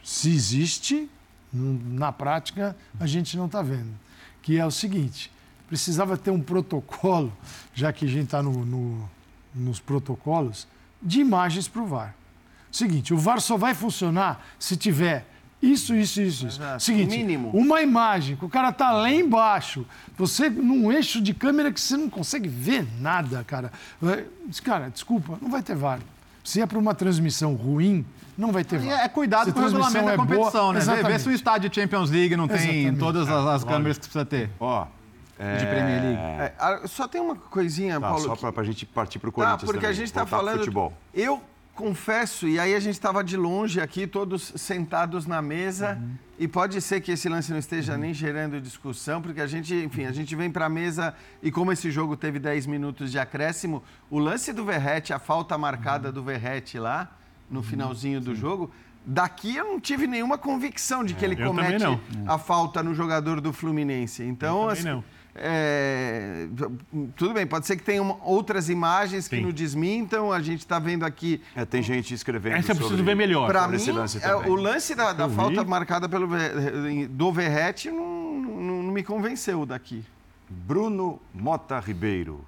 se 0.02 0.30
existe, 0.30 1.08
na 1.52 2.10
prática, 2.12 2.76
a 2.98 3.06
gente 3.06 3.36
não 3.36 3.46
está 3.46 3.62
vendo. 3.62 3.92
Que 4.42 4.58
é 4.58 4.66
o 4.66 4.70
seguinte: 4.70 5.30
precisava 5.68 6.16
ter 6.16 6.30
um 6.32 6.40
protocolo, 6.40 7.32
já 7.74 7.92
que 7.92 8.04
a 8.04 8.08
gente 8.08 8.24
está 8.24 8.42
no, 8.42 8.64
no- 8.64 9.08
nos 9.54 9.78
protocolos, 9.80 10.66
de 11.00 11.20
imagens 11.20 11.68
para 11.68 11.80
o 11.82 11.86
VAR. 11.86 12.14
Seguinte, 12.70 13.14
o 13.14 13.18
VAR 13.18 13.40
só 13.40 13.56
vai 13.56 13.72
funcionar 13.74 14.44
se 14.58 14.76
tiver 14.76 15.26
isso, 15.62 15.94
isso, 15.94 16.20
isso. 16.20 16.46
isso. 16.46 16.60
Exato. 16.62 16.82
Seguinte, 16.82 17.16
Mínimo. 17.16 17.50
uma 17.54 17.80
imagem 17.82 18.36
que 18.36 18.44
o 18.44 18.48
cara 18.48 18.70
tá 18.72 18.92
lá 18.92 19.10
embaixo, 19.10 19.86
você 20.16 20.48
num 20.50 20.92
eixo 20.92 21.20
de 21.20 21.32
câmera 21.34 21.72
que 21.72 21.80
você 21.80 21.96
não 21.96 22.08
consegue 22.10 22.48
ver 22.48 22.86
nada, 23.00 23.42
cara. 23.44 23.72
É, 24.02 24.24
Cara, 24.62 24.88
desculpa, 24.90 25.38
não 25.40 25.50
vai 25.50 25.62
ter 25.62 25.74
VAR. 25.74 25.98
Se 26.44 26.60
é 26.60 26.66
para 26.66 26.78
uma 26.78 26.94
transmissão 26.94 27.54
ruim, 27.54 28.04
não 28.38 28.52
vai 28.52 28.62
ter 28.62 28.76
E 28.80 28.86
VAR. 28.86 29.00
é 29.00 29.08
cuidado 29.08 29.46
Se 29.46 29.52
com 29.52 29.58
o 29.58 29.62
a 29.62 29.66
transmissão 29.68 29.92
regulamento 29.92 30.16
da 30.18 30.34
é 30.34 30.36
boa, 30.36 30.50
competição, 30.50 30.72
né? 30.72 30.78
Vê- 30.80 30.86
Vê 30.86 30.92
exatamente. 30.92 31.22
se 31.22 31.28
o 31.28 31.32
estádio 31.32 31.68
de 31.70 31.74
Champions 31.80 32.10
League 32.10 32.36
não 32.36 32.46
tem 32.46 32.56
Exatamente. 32.56 32.98
todas 32.98 33.28
as, 33.28 33.46
as 33.46 33.64
câmeras 33.64 33.96
que 33.98 34.02
precisa 34.04 34.24
ter. 34.24 34.50
Ó. 34.60 34.86
é, 35.38 35.56
De 35.56 35.66
Premier 35.66 36.02
League. 36.02 36.18
É, 36.18 36.54
a- 36.58 36.86
só 36.86 37.06
tem 37.08 37.20
uma 37.20 37.34
coisinha, 37.36 38.00
Tá, 38.00 38.08
Paulo. 38.08 38.22
só 38.24 38.34
que- 38.34 38.40
pra, 38.40 38.52
pra 38.52 38.64
gente 38.64 38.86
partir 38.86 39.18
pro 39.18 39.30
Tá, 39.30 39.34
Corinthians 39.34 39.62
porque 39.64 39.78
também. 39.78 39.90
a 39.90 39.92
gente 39.94 40.06
está 40.06 40.24
falando. 40.24 40.58
futebol. 40.60 40.92
Eu 41.12 41.42
confesso, 41.76 42.48
e 42.48 42.58
aí 42.58 42.74
a 42.74 42.80
gente 42.80 42.94
estava 42.94 43.22
de 43.22 43.36
longe 43.36 43.80
aqui, 43.80 44.06
todos 44.06 44.52
sentados 44.56 45.26
na 45.26 45.40
mesa, 45.42 45.98
Uhum. 46.00 46.10
e 46.38 46.48
pode 46.48 46.80
ser 46.80 47.00
que 47.00 47.12
esse 47.12 47.28
lance 47.28 47.52
não 47.52 47.58
esteja 47.58 47.96
nem 47.96 48.12
gerando 48.14 48.60
discussão, 48.60 49.20
porque 49.22 49.40
a 49.40 49.46
gente, 49.46 49.74
enfim, 49.74 50.06
a 50.06 50.12
gente 50.12 50.34
vem 50.34 50.50
para 50.50 50.66
a 50.66 50.68
mesa 50.68 51.14
e 51.42 51.50
como 51.52 51.70
esse 51.70 51.90
jogo 51.90 52.16
teve 52.16 52.38
10 52.38 52.66
minutos 52.66 53.12
de 53.12 53.18
acréscimo, 53.18 53.82
o 54.10 54.18
lance 54.18 54.52
do 54.52 54.64
Verrete, 54.64 55.12
a 55.12 55.18
falta 55.18 55.56
marcada 55.58 56.10
do 56.10 56.22
Verrete 56.22 56.78
lá, 56.78 57.10
no 57.48 57.62
finalzinho 57.62 58.20
do 58.20 58.34
jogo. 58.34 58.70
Daqui 59.08 59.54
eu 59.54 59.64
não 59.66 59.78
tive 59.78 60.08
nenhuma 60.08 60.36
convicção 60.36 61.04
de 61.04 61.14
que 61.14 61.24
ele 61.24 61.34
eu 61.40 61.46
também 61.46 61.78
comete 61.78 62.00
a 62.26 62.38
falta 62.38 62.82
no 62.82 62.92
jogador 62.92 63.40
do 63.40 63.52
Fluminense. 63.52 64.24
Então, 64.24 64.62
também 64.62 64.72
assim, 64.72 64.88
não. 64.88 65.04
É, 65.38 66.48
tudo 67.16 67.34
bem, 67.34 67.46
pode 67.46 67.66
ser 67.66 67.76
que 67.76 67.82
tenham 67.82 68.18
outras 68.22 68.68
imagens 68.68 69.28
que 69.28 69.36
Sim. 69.36 69.42
nos 69.42 69.54
desmintam. 69.54 70.32
A 70.32 70.40
gente 70.40 70.60
está 70.60 70.78
vendo 70.78 71.04
aqui. 71.04 71.42
É, 71.54 71.64
tem 71.64 71.82
gente 71.82 72.12
escrevendo. 72.14 72.56
Essa 72.56 72.72
eu 72.72 72.76
preciso 72.76 72.96
sobre- 72.98 73.02
ver 73.04 73.14
melhor. 73.16 73.46
Para 73.46 73.66
mim, 73.68 73.76
esse 73.76 73.90
lance 73.92 74.18
é, 74.24 74.34
o 74.34 74.54
lance 74.54 74.94
da, 74.94 75.12
da 75.12 75.28
falta 75.28 75.62
vi. 75.62 75.70
marcada 75.70 76.08
pelo 76.08 76.28
do 77.10 77.32
Verrete 77.32 77.90
não, 77.90 78.38
não- 78.38 78.82
não 78.84 78.92
me 78.92 79.02
convenceu 79.02 79.64
daqui. 79.66 80.04
Bruno 80.48 81.20
Mota 81.34 81.78
Ribeiro. 81.80 82.44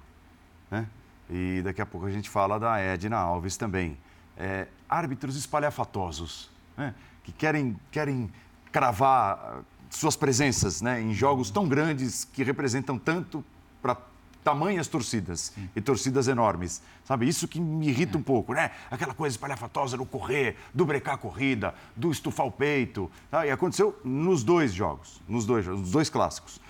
Né? 0.71 0.85
E 1.29 1.61
daqui 1.63 1.81
a 1.81 1.85
pouco 1.85 2.07
a 2.07 2.11
gente 2.11 2.29
fala 2.29 2.59
da 2.59 2.79
Edna 2.79 3.17
Alves 3.17 3.57
também. 3.57 3.97
É, 4.37 4.67
árbitros 4.87 5.35
espalhafatosos, 5.35 6.49
né? 6.77 6.93
que 7.23 7.31
querem, 7.31 7.77
querem 7.91 8.31
cravar 8.71 9.61
suas 9.89 10.15
presenças 10.15 10.81
né? 10.81 11.01
em 11.01 11.13
jogos 11.13 11.49
tão 11.49 11.67
grandes 11.67 12.23
que 12.25 12.43
representam 12.43 12.97
tanto 12.97 13.43
para 13.81 13.97
tamanhas 14.43 14.87
torcidas 14.87 15.53
e 15.75 15.81
torcidas 15.81 16.27
enormes. 16.27 16.81
Sabe, 17.03 17.27
isso 17.27 17.47
que 17.47 17.59
me 17.59 17.89
irrita 17.89 18.17
um 18.17 18.23
pouco, 18.23 18.53
né? 18.53 18.71
Aquela 18.89 19.13
coisa 19.13 19.35
espalhafatosa 19.35 19.97
do 19.97 20.05
correr, 20.05 20.55
do 20.73 20.85
brecar 20.85 21.15
a 21.15 21.17
corrida, 21.17 21.73
do 21.95 22.11
estufar 22.11 22.45
o 22.45 22.51
peito. 22.51 23.11
tá? 23.29 23.45
E 23.45 23.51
aconteceu 23.51 23.99
nos 24.03 24.43
dois 24.43 24.73
jogos, 24.73 25.21
nos 25.27 25.45
dois, 25.45 25.65
nos 25.65 25.91
dois 25.91 26.09
clássicos. 26.09 26.61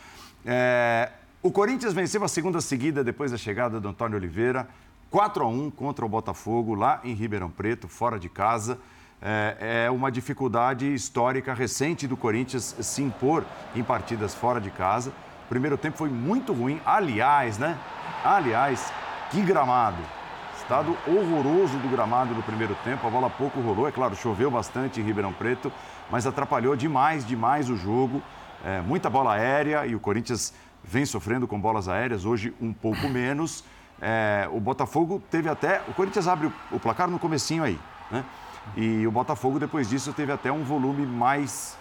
É, 0.45 1.11
o 1.41 1.51
Corinthians 1.51 1.93
venceu 1.93 2.23
a 2.23 2.27
segunda 2.27 2.59
seguida 2.59 3.03
depois 3.03 3.31
da 3.31 3.37
chegada 3.37 3.79
do 3.79 3.87
Antônio 3.87 4.17
Oliveira, 4.17 4.67
4 5.09 5.43
a 5.43 5.47
1 5.47 5.71
contra 5.71 6.05
o 6.05 6.09
Botafogo, 6.09 6.73
lá 6.75 6.99
em 7.03 7.13
Ribeirão 7.13 7.49
Preto, 7.49 7.87
fora 7.87 8.19
de 8.19 8.29
casa. 8.29 8.77
É, 9.21 9.85
é 9.85 9.91
uma 9.91 10.11
dificuldade 10.11 10.93
histórica 10.93 11.53
recente 11.53 12.07
do 12.07 12.15
Corinthians 12.15 12.75
se 12.79 13.01
impor 13.01 13.45
em 13.75 13.83
partidas 13.83 14.33
fora 14.33 14.61
de 14.61 14.71
casa. 14.71 15.09
O 15.45 15.49
primeiro 15.49 15.77
tempo 15.77 15.97
foi 15.97 16.09
muito 16.09 16.53
ruim. 16.53 16.79
Aliás, 16.85 17.57
né? 17.57 17.77
Aliás, 18.23 18.93
que 19.29 19.41
gramado. 19.41 20.01
Estado 20.57 20.95
horroroso 21.07 21.77
do 21.79 21.89
gramado 21.89 22.33
no 22.33 22.43
primeiro 22.43 22.75
tempo. 22.83 23.05
A 23.05 23.09
bola 23.09 23.29
pouco 23.29 23.59
rolou. 23.59 23.87
É 23.87 23.91
claro, 23.91 24.15
choveu 24.15 24.49
bastante 24.49 25.01
em 25.01 25.03
Ribeirão 25.03 25.33
Preto, 25.33 25.71
mas 26.09 26.25
atrapalhou 26.25 26.75
demais, 26.75 27.25
demais 27.25 27.69
o 27.69 27.75
jogo. 27.75 28.21
É, 28.63 28.79
muita 28.81 29.09
bola 29.09 29.33
aérea 29.33 29.85
e 29.85 29.95
o 29.95 29.99
Corinthians 29.99 30.53
vem 30.83 31.05
sofrendo 31.05 31.47
com 31.47 31.59
bolas 31.59 31.87
aéreas, 31.87 32.25
hoje 32.25 32.53
um 32.61 32.71
pouco 32.71 33.09
menos. 33.09 33.63
É, 34.01 34.47
o 34.51 34.59
Botafogo 34.59 35.21
teve 35.29 35.49
até. 35.49 35.81
O 35.87 35.93
Corinthians 35.93 36.27
abre 36.27 36.47
o, 36.47 36.53
o 36.71 36.79
placar 36.79 37.09
no 37.09 37.19
comecinho 37.19 37.63
aí, 37.63 37.79
né? 38.09 38.23
E 38.75 39.05
o 39.07 39.11
Botafogo, 39.11 39.59
depois 39.59 39.89
disso, 39.89 40.13
teve 40.13 40.31
até 40.31 40.51
um 40.51 40.63
volume 40.63 41.05
mais 41.05 41.77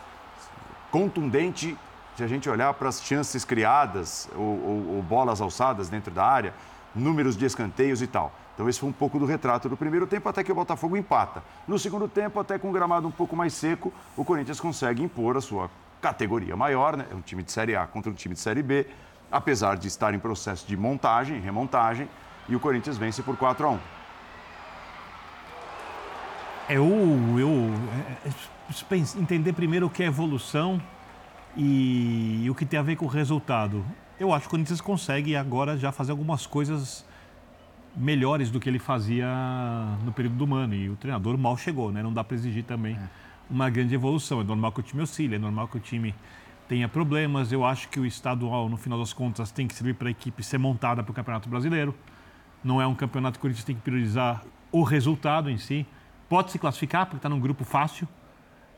contundente 0.90 1.76
se 2.16 2.24
a 2.24 2.26
gente 2.26 2.48
olhar 2.48 2.72
para 2.74 2.88
as 2.88 3.00
chances 3.02 3.44
criadas 3.44 4.28
ou, 4.34 4.42
ou- 4.42 4.96
ou 4.96 5.02
bolas 5.02 5.40
alçadas 5.40 5.88
dentro 5.88 6.10
da 6.12 6.24
área. 6.24 6.52
números 6.94 7.36
de 7.36 7.44
escanteios 7.44 8.00
e 8.02 8.06
tal. 8.08 8.32
Então 8.54 8.68
esse 8.68 8.80
foi 8.80 8.88
um 8.88 8.92
pouco 8.92 9.18
do 9.20 9.26
retrato 9.26 9.68
do 9.68 9.76
primeiro 9.76 10.04
tempo, 10.06 10.26
até 10.28 10.42
que 10.42 10.50
o 10.50 10.54
Botafogo 10.54 10.96
empata. 10.96 11.44
No 11.68 11.78
segundo 11.78 12.08
tempo, 12.08 12.40
até 12.40 12.58
com 12.58 12.70
o 12.70 12.72
gramado 12.72 13.06
um 13.06 13.10
pouco 13.10 13.36
mais 13.36 13.52
seco, 13.52 13.92
o 14.16 14.24
Corinthians 14.24 14.58
consegue 14.58 15.00
impor 15.02 15.36
a 15.36 15.40
sua 15.40 15.70
categoria 16.00 16.56
maior, 16.56 16.96
né? 16.96 17.04
É 17.12 17.14
um 17.14 17.20
time 17.20 17.42
de 17.44 17.52
Série 17.52 17.76
A 17.76 17.86
contra 17.86 18.10
um 18.10 18.14
time 18.14 18.34
de 18.34 18.40
Série 18.40 18.62
B, 18.62 18.86
apesar 19.30 19.76
de 19.76 19.86
estar 19.86 20.12
em 20.14 20.18
processo 20.18 20.66
de 20.66 20.76
montagem, 20.76 21.38
remontagem, 21.40 22.08
e 22.48 22.56
o 22.56 22.58
Corinthians 22.58 22.96
vence 22.96 23.22
por 23.22 23.36
4 23.36 23.66
a 23.66 23.70
1 23.72 23.78
Eu, 26.68 26.84
eu 27.38 27.48
é, 28.26 28.28
é, 28.28 28.96
entender 29.18 29.54
primeiro 29.54 29.86
o 29.86 29.90
que 29.90 30.02
é 30.02 30.06
evolução 30.06 30.78
e, 31.56 32.42
e 32.44 32.50
o 32.50 32.54
que 32.54 32.66
tem 32.66 32.78
a 32.78 32.82
ver 32.82 32.96
com 32.96 33.06
o 33.06 33.08
resultado. 33.08 33.82
Eu 34.20 34.34
acho 34.34 34.42
que 34.42 34.48
o 34.48 34.50
Corinthians 34.50 34.80
consegue 34.80 35.34
agora 35.34 35.78
já 35.78 35.90
fazer 35.90 36.10
algumas 36.10 36.46
coisas 36.46 37.06
melhores 37.96 38.50
do 38.50 38.60
que 38.60 38.68
ele 38.68 38.78
fazia 38.78 39.26
no 40.04 40.12
período 40.12 40.36
do 40.36 40.46
Mano. 40.46 40.74
E 40.74 40.90
o 40.90 40.96
treinador 40.96 41.38
mal 41.38 41.56
chegou, 41.56 41.90
né? 41.90 42.02
Não 42.02 42.12
dá 42.12 42.22
para 42.22 42.34
exigir 42.34 42.64
também 42.64 42.96
é. 42.96 43.08
uma 43.48 43.70
grande 43.70 43.94
evolução. 43.94 44.42
É 44.42 44.44
normal 44.44 44.70
que 44.72 44.80
o 44.80 44.82
time 44.82 45.00
oscile, 45.00 45.36
é 45.36 45.38
normal 45.38 45.68
que 45.68 45.78
o 45.78 45.80
time 45.80 46.14
tenha 46.68 46.86
problemas. 46.86 47.50
Eu 47.50 47.64
acho 47.64 47.88
que 47.88 47.98
o 47.98 48.04
estadual, 48.04 48.68
no 48.68 48.76
final 48.76 48.98
das 48.98 49.14
contas, 49.14 49.50
tem 49.50 49.66
que 49.66 49.74
servir 49.74 49.94
para 49.94 50.08
a 50.08 50.10
equipe 50.10 50.42
ser 50.42 50.58
montada 50.58 51.02
para 51.02 51.12
o 51.12 51.14
Campeonato 51.14 51.48
Brasileiro. 51.48 51.94
Não 52.62 52.82
é 52.82 52.86
um 52.86 52.94
campeonato 52.94 53.38
que 53.38 53.40
o 53.40 53.42
Corinthians 53.42 53.64
tem 53.64 53.74
que 53.74 53.80
priorizar 53.80 54.42
o 54.70 54.82
resultado 54.82 55.48
em 55.48 55.56
si. 55.56 55.86
Pode 56.28 56.50
se 56.50 56.58
classificar, 56.58 57.06
porque 57.06 57.16
está 57.16 57.28
num 57.28 57.40
grupo 57.40 57.64
fácil 57.64 58.06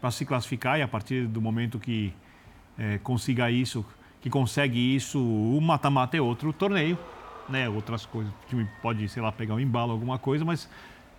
para 0.00 0.10
se 0.10 0.24
classificar 0.24 0.78
e 0.78 0.82
a 0.82 0.88
partir 0.88 1.26
do 1.26 1.40
momento 1.40 1.78
que 1.78 2.12
é, 2.78 2.98
consiga 2.98 3.50
isso, 3.50 3.84
que 4.20 4.30
consegue 4.30 4.94
isso, 4.94 5.18
o 5.20 5.60
mata-mata 5.60 6.16
é 6.16 6.20
outro 6.20 6.52
torneio 6.52 6.98
né, 7.48 7.68
outras 7.68 8.06
coisas. 8.06 8.32
O 8.32 8.48
time 8.48 8.68
pode, 8.80 9.08
sei 9.08 9.22
lá, 9.22 9.32
pegar 9.32 9.54
um 9.54 9.60
embalo, 9.60 9.92
alguma 9.92 10.18
coisa, 10.18 10.44
mas 10.44 10.68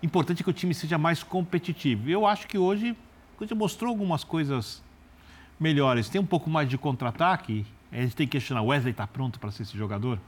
importante 0.02 0.42
é 0.42 0.44
que 0.44 0.50
o 0.50 0.54
time 0.54 0.74
seja 0.74 0.98
mais 0.98 1.22
competitivo. 1.22 2.10
Eu 2.10 2.26
acho 2.26 2.48
que 2.48 2.58
hoje 2.58 2.96
gente 3.42 3.56
mostrou 3.56 3.90
algumas 3.90 4.24
coisas 4.24 4.84
melhores. 5.60 6.10
Tem 6.10 6.22
um 6.22 6.26
pouco 6.26 6.50
mais 6.50 6.70
de 6.70 6.78
contra-ataque. 6.78 7.66
A 7.92 7.98
gente 7.98 8.16
tem 8.16 8.28
que 8.28 8.32
questionar, 8.32 8.62
Wesley 8.62 8.92
está 8.92 9.06
pronto 9.06 9.40
para 9.40 9.52
ser 9.52 9.64
esse 9.64 9.78
jogador? 9.78 10.20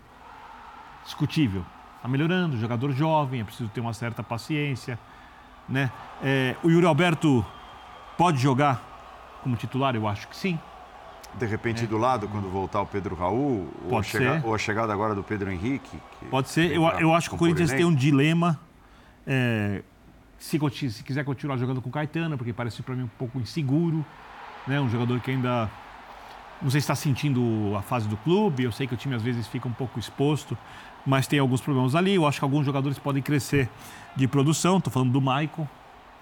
Discutível. 1.04 1.66
Está 1.96 2.08
melhorando, 2.08 2.58
jogador 2.58 2.92
jovem, 2.92 3.42
é 3.42 3.44
preciso 3.44 3.70
ter 3.70 3.82
uma 3.82 3.94
certa 3.94 4.22
paciência. 4.22 5.00
Né? 5.68 5.92
É, 6.22 6.56
o 6.64 6.70
Yuri 6.70 6.86
Alberto 6.86 7.46
pode 8.18 8.38
jogar 8.38 8.82
como 9.42 9.56
titular? 9.56 9.96
Eu 9.96 10.08
acho 10.08 10.28
que 10.28 10.36
sim. 10.36 10.60
De 11.36 11.46
repente, 11.46 11.84
é. 11.84 11.88
do 11.88 11.98
lado, 11.98 12.28
quando 12.28 12.50
voltar 12.50 12.82
o 12.82 12.86
Pedro 12.86 13.16
Raul, 13.16 13.68
ou 13.90 13.98
a, 13.98 14.04
chega, 14.04 14.42
ou 14.46 14.54
a, 14.54 14.58
chegada 14.58 14.94
agora 14.94 15.16
do 15.16 15.24
Pedro 15.24 15.52
Henrique. 15.52 15.98
Pode 16.30 16.50
ser. 16.50 16.72
Eu, 16.72 16.84
eu 17.00 17.14
acho 17.14 17.30
que 17.30 17.36
o 17.36 17.38
Corinthians 17.38 17.72
tem 17.72 17.86
um 17.86 17.94
dilema. 17.94 18.60
É, 19.26 19.82
se, 20.38 20.60
se, 20.92 21.04
quiser 21.04 21.24
continuar 21.24 21.58
jogando 21.58 21.82
com 21.82 21.90
o 21.90 21.92
Caetano, 21.92 22.38
porque 22.38 22.54
parece 22.54 22.84
para 22.84 22.96
mim 22.96 23.04
um 23.04 23.12
pouco 23.18 23.40
inseguro. 23.40 24.06
Né? 24.68 24.80
Um 24.80 24.90
jogador 24.90 25.20
que 25.20 25.32
ainda. 25.32 25.70
Não 26.62 26.70
sei 26.70 26.80
se 26.80 26.86
está 26.86 26.96
sentindo 26.96 27.76
a 27.76 27.82
fase 27.82 28.08
do 28.08 28.16
clube. 28.18 28.64
Eu 28.64 28.72
sei 28.72 28.86
que 28.86 28.94
o 28.94 28.98
time 28.98 29.16
às 29.16 29.24
vezes 29.24 29.48
fica 29.48 29.68
um 29.68 29.74
pouco 29.74 30.00
exposto, 30.00 30.58
mas 31.06 31.28
tem 31.28 31.40
alguns 31.40 31.62
problemas 31.62 31.96
ali. 31.96 32.16
Eu 32.16 32.28
acho 32.28 32.40
que 32.40 32.46
alguns 32.46 32.66
jogadores 32.66 32.98
podem 33.00 33.22
crescer 33.22 33.70
de 34.16 34.28
produção. 34.28 34.78
Estou 34.78 34.92
falando 34.92 35.12
do 35.12 35.22
Maicon, 35.22 35.68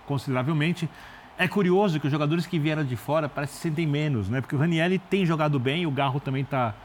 consideravelmente. 0.05 0.89
É 1.38 1.47
curioso 1.47 1.99
que 1.99 2.05
os 2.05 2.11
jogadores 2.11 2.45
que 2.45 2.59
vieram 2.59 2.84
de 2.84 2.95
fora 2.95 3.27
parece 3.27 3.53
que 3.53 3.59
sentem 3.59 3.88
menos, 3.88 4.29
né? 4.29 4.41
Porque 4.41 4.55
o 4.55 4.59
Ranielli 4.59 4.99
tem 4.99 5.25
jogado 5.25 5.59
bem, 5.59 5.86
o 5.86 5.91
Garro 5.91 6.19
também 6.19 6.43
está 6.43 6.75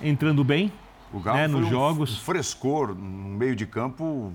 entrando 0.00 0.44
bem 0.44 0.72
o 1.12 1.20
Garro 1.20 1.38
né? 1.38 1.46
nos 1.46 1.66
um, 1.66 1.70
jogos. 1.70 2.12
Um 2.12 2.20
frescor 2.20 2.94
no 2.94 3.36
meio 3.36 3.56
de 3.56 3.66
campo 3.66 4.32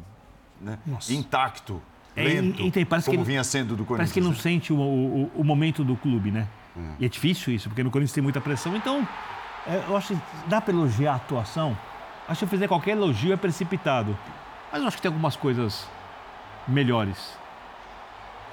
né? 0.59 0.77
intacto, 1.09 1.81
é, 2.15 2.23
lento, 2.23 2.61
é, 2.61 2.65
então, 2.65 2.85
parece 2.85 3.07
como 3.07 3.19
que 3.19 3.25
vinha 3.25 3.43
sendo 3.43 3.75
do 3.75 3.85
Corinthians. 3.85 3.97
Parece 3.97 4.13
que 4.13 4.21
não 4.21 4.29
né? 4.29 4.35
sente 4.35 4.71
o, 4.71 4.77
o, 4.77 5.31
o, 5.35 5.43
momento 5.43 5.83
do 5.83 5.95
clube, 5.95 6.31
né? 6.31 6.47
É. 6.77 6.81
E 6.99 7.05
é 7.05 7.09
difícil 7.09 7.53
isso, 7.53 7.69
porque 7.69 7.83
no 7.83 7.91
Corinthians 7.91 8.13
tem 8.13 8.23
muita 8.23 8.39
pressão. 8.39 8.75
Então, 8.75 9.07
é, 9.67 9.83
eu 9.87 9.97
acho 9.97 10.15
que 10.15 10.21
dá 10.47 10.61
para 10.61 10.73
elogiar 10.73 11.13
a 11.13 11.15
atuação. 11.15 11.77
Acho 12.27 12.45
que 12.45 12.51
fazer 12.51 12.67
qualquer 12.67 12.91
elogio 12.91 13.33
é 13.33 13.37
precipitado. 13.37 14.17
Mas 14.71 14.81
eu 14.81 14.87
acho 14.87 14.97
que 14.97 15.03
tem 15.03 15.09
algumas 15.09 15.35
coisas 15.35 15.87
melhores. 16.67 17.37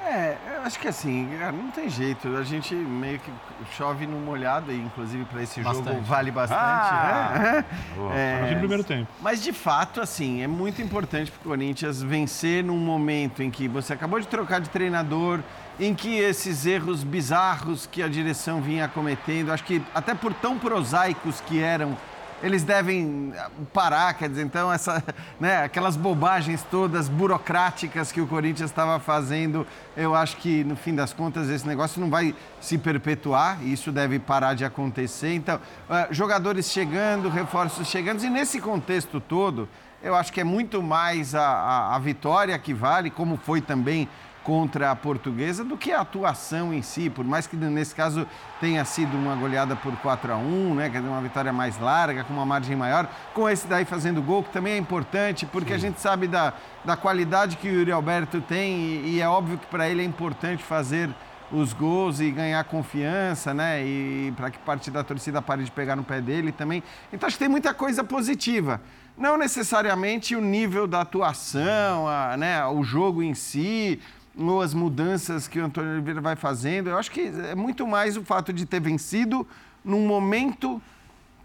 É, 0.04 0.36
eu 0.56 0.62
acho 0.62 0.78
que 0.78 0.88
assim, 0.88 1.28
não 1.52 1.70
tem 1.70 1.88
jeito. 1.88 2.36
A 2.36 2.42
gente 2.42 2.74
meio 2.74 3.20
que 3.20 3.30
chove 3.76 4.06
no 4.06 4.18
molhado, 4.18 4.72
e 4.72 4.76
inclusive 4.76 5.24
para 5.26 5.42
esse 5.42 5.60
bastante. 5.60 5.88
jogo 5.88 6.00
vale 6.02 6.30
bastante. 6.32 6.60
Ah, 6.60 7.32
né? 7.96 8.48
é, 8.48 8.50
no 8.52 8.58
primeiro 8.58 8.82
tempo. 8.82 9.06
Mas 9.20 9.42
de 9.42 9.52
fato, 9.52 10.00
assim, 10.00 10.42
é 10.42 10.48
muito 10.48 10.82
importante 10.82 11.30
para 11.30 11.40
o 11.40 11.50
Corinthians 11.50 12.02
vencer 12.02 12.64
num 12.64 12.78
momento 12.78 13.42
em 13.42 13.50
que 13.50 13.68
você 13.68 13.92
acabou 13.92 14.18
de 14.18 14.26
trocar 14.26 14.60
de 14.60 14.68
treinador, 14.68 15.40
em 15.78 15.94
que 15.94 16.18
esses 16.18 16.66
erros 16.66 17.04
bizarros 17.04 17.86
que 17.86 18.02
a 18.02 18.08
direção 18.08 18.60
vinha 18.60 18.88
cometendo, 18.88 19.52
acho 19.52 19.62
que 19.64 19.80
até 19.94 20.14
por 20.14 20.34
tão 20.34 20.58
prosaicos 20.58 21.40
que 21.40 21.62
eram 21.62 21.96
eles 22.42 22.62
devem 22.62 23.32
parar, 23.72 24.14
quer 24.14 24.28
dizer, 24.28 24.42
então, 24.42 24.72
essa, 24.72 25.02
né, 25.38 25.62
aquelas 25.64 25.96
bobagens 25.96 26.62
todas 26.70 27.08
burocráticas 27.08 28.10
que 28.10 28.20
o 28.20 28.26
Corinthians 28.26 28.70
estava 28.70 28.98
fazendo, 28.98 29.66
eu 29.96 30.14
acho 30.14 30.36
que, 30.38 30.64
no 30.64 30.76
fim 30.76 30.94
das 30.94 31.12
contas, 31.12 31.48
esse 31.48 31.66
negócio 31.66 32.00
não 32.00 32.08
vai 32.08 32.34
se 32.60 32.78
perpetuar, 32.78 33.62
isso 33.62 33.92
deve 33.92 34.18
parar 34.18 34.54
de 34.54 34.64
acontecer. 34.64 35.34
Então, 35.34 35.56
uh, 35.56 36.12
jogadores 36.12 36.70
chegando, 36.70 37.28
reforços 37.28 37.88
chegando, 37.88 38.24
e 38.24 38.30
nesse 38.30 38.60
contexto 38.60 39.20
todo, 39.20 39.68
eu 40.02 40.14
acho 40.14 40.32
que 40.32 40.40
é 40.40 40.44
muito 40.44 40.82
mais 40.82 41.34
a, 41.34 41.42
a, 41.42 41.96
a 41.96 41.98
vitória 41.98 42.58
que 42.58 42.72
vale, 42.72 43.10
como 43.10 43.36
foi 43.36 43.60
também 43.60 44.08
contra 44.50 44.90
a 44.90 44.96
portuguesa 44.96 45.62
do 45.62 45.76
que 45.76 45.92
a 45.92 46.00
atuação 46.00 46.74
em 46.74 46.82
si, 46.82 47.08
por 47.08 47.24
mais 47.24 47.46
que 47.46 47.54
nesse 47.54 47.94
caso 47.94 48.26
tenha 48.60 48.84
sido 48.84 49.16
uma 49.16 49.36
goleada 49.36 49.76
por 49.76 49.94
4 49.98 50.32
a 50.32 50.36
1 50.36 50.74
né, 50.74 50.90
quer 50.90 50.98
dizer, 50.98 51.08
uma 51.08 51.20
vitória 51.20 51.52
mais 51.52 51.78
larga, 51.78 52.24
com 52.24 52.34
uma 52.34 52.44
margem 52.44 52.74
maior, 52.74 53.08
com 53.32 53.48
esse 53.48 53.68
daí 53.68 53.84
fazendo 53.84 54.20
gol, 54.20 54.42
que 54.42 54.50
também 54.50 54.72
é 54.72 54.76
importante, 54.76 55.46
porque 55.46 55.68
Sim. 55.68 55.74
a 55.74 55.78
gente 55.78 56.00
sabe 56.00 56.26
da, 56.26 56.52
da 56.84 56.96
qualidade 56.96 57.58
que 57.58 57.68
o 57.68 57.72
Yuri 57.72 57.92
Alberto 57.92 58.40
tem 58.40 58.76
e, 58.76 59.10
e 59.10 59.20
é 59.20 59.28
óbvio 59.28 59.56
que 59.56 59.66
para 59.66 59.88
ele 59.88 60.02
é 60.02 60.04
importante 60.04 60.64
fazer 60.64 61.08
os 61.52 61.72
gols 61.72 62.18
e 62.18 62.32
ganhar 62.32 62.64
confiança, 62.64 63.54
né? 63.54 63.84
E 63.84 64.32
para 64.36 64.50
que 64.50 64.58
parte 64.58 64.90
da 64.90 65.02
torcida 65.04 65.40
pare 65.40 65.62
de 65.62 65.70
pegar 65.70 65.94
no 65.94 66.02
pé 66.02 66.20
dele 66.20 66.50
também. 66.50 66.82
Então 67.12 67.26
acho 67.26 67.36
que 67.36 67.44
tem 67.44 67.48
muita 67.48 67.72
coisa 67.72 68.02
positiva. 68.02 68.80
Não 69.16 69.36
necessariamente 69.36 70.34
o 70.34 70.40
nível 70.40 70.86
da 70.86 71.02
atuação, 71.02 72.08
a, 72.08 72.36
né, 72.36 72.64
o 72.66 72.82
jogo 72.82 73.22
em 73.22 73.34
si, 73.34 74.00
ou 74.36 74.62
as 74.62 74.74
mudanças 74.74 75.48
que 75.48 75.58
o 75.58 75.64
Antônio 75.64 75.92
Oliveira 75.92 76.20
vai 76.20 76.36
fazendo. 76.36 76.90
Eu 76.90 76.98
acho 76.98 77.10
que 77.10 77.20
é 77.20 77.54
muito 77.54 77.86
mais 77.86 78.16
o 78.16 78.24
fato 78.24 78.52
de 78.52 78.64
ter 78.66 78.80
vencido 78.80 79.46
num 79.84 80.06
momento 80.06 80.80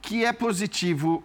que 0.01 0.23
é 0.23 0.31
positivo, 0.31 1.23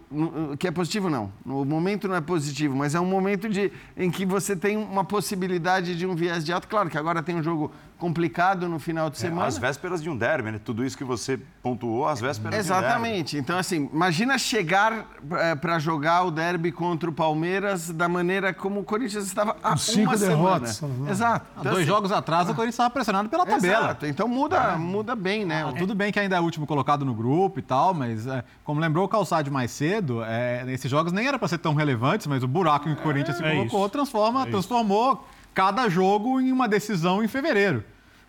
que 0.57 0.67
é 0.67 0.71
positivo 0.71 1.07
não, 1.07 1.31
o 1.45 1.63
momento 1.63 2.07
não 2.07 2.15
é 2.15 2.21
positivo, 2.21 2.75
mas 2.75 2.95
é 2.95 2.99
um 2.99 3.05
momento 3.05 3.47
de, 3.47 3.71
em 3.95 4.09
que 4.09 4.25
você 4.25 4.55
tem 4.55 4.75
uma 4.75 5.05
possibilidade 5.05 5.95
de 5.95 6.07
um 6.07 6.15
viés 6.15 6.43
de 6.43 6.51
alto. 6.51 6.67
Claro 6.67 6.89
que 6.89 6.97
agora 6.97 7.21
tem 7.21 7.35
um 7.35 7.43
jogo 7.43 7.71
complicado 8.01 8.67
no 8.67 8.79
final 8.79 9.11
de 9.11 9.17
é, 9.17 9.19
semana. 9.19 9.43
É, 9.43 9.47
as 9.47 9.59
vésperas 9.59 10.01
de 10.01 10.09
um 10.09 10.17
derby, 10.17 10.51
né? 10.51 10.59
Tudo 10.65 10.83
isso 10.83 10.97
que 10.97 11.03
você 11.03 11.39
pontuou, 11.61 12.07
as 12.07 12.19
vésperas 12.19 12.57
Exatamente. 12.57 12.89
de 12.89 12.97
um 12.97 13.13
derby. 13.13 13.37
Então, 13.37 13.59
assim, 13.59 13.87
imagina 13.93 14.39
chegar 14.39 15.05
é, 15.33 15.53
para 15.53 15.77
jogar 15.77 16.23
o 16.23 16.31
derby 16.31 16.71
contra 16.71 17.07
o 17.07 17.13
Palmeiras 17.13 17.91
da 17.91 18.09
maneira 18.09 18.55
como 18.55 18.79
o 18.79 18.83
Corinthians 18.83 19.27
estava 19.27 19.55
há 19.61 19.77
cinco 19.77 20.09
uma 20.09 20.17
derrotas. 20.17 20.77
semana. 20.77 21.11
Exato. 21.11 21.45
Então, 21.51 21.63
Dois 21.63 21.77
assim, 21.77 21.85
jogos 21.85 22.11
atrás, 22.11 22.49
o 22.49 22.55
Corinthians 22.55 22.73
estava 22.73 22.89
pressionado 22.89 23.29
pela 23.29 23.45
tabela. 23.45 23.85
Exato. 23.85 24.07
Então 24.07 24.27
muda, 24.27 24.57
é. 24.57 24.75
muda 24.75 25.15
bem, 25.15 25.45
né? 25.45 25.63
Ah, 25.63 25.71
tudo 25.71 25.93
bem 25.93 26.11
que 26.11 26.19
ainda 26.19 26.37
é 26.37 26.39
o 26.39 26.43
último 26.43 26.65
colocado 26.65 27.05
no 27.05 27.13
grupo 27.13 27.59
e 27.59 27.61
tal, 27.61 27.93
mas 27.93 28.25
é, 28.25 28.43
como 28.63 28.81
lembrou 28.81 29.05
o 29.05 29.07
Calçade 29.07 29.51
mais 29.51 29.69
cedo, 29.69 30.23
é, 30.23 30.65
esses 30.69 30.89
jogos 30.89 31.13
nem 31.13 31.27
era 31.27 31.37
para 31.37 31.47
ser 31.47 31.59
tão 31.59 31.75
relevantes, 31.75 32.25
mas 32.25 32.41
o 32.41 32.47
buraco 32.47 32.89
em 32.89 32.95
que 32.95 33.01
o 33.01 33.03
Corinthians 33.03 33.37
se 33.37 33.43
colocou 33.43 33.87
transforma, 33.89 34.47
transformou 34.47 35.23
cada 35.53 35.87
jogo 35.87 36.39
em 36.39 36.51
uma 36.51 36.67
decisão 36.67 37.23
em 37.23 37.27
fevereiro. 37.27 37.83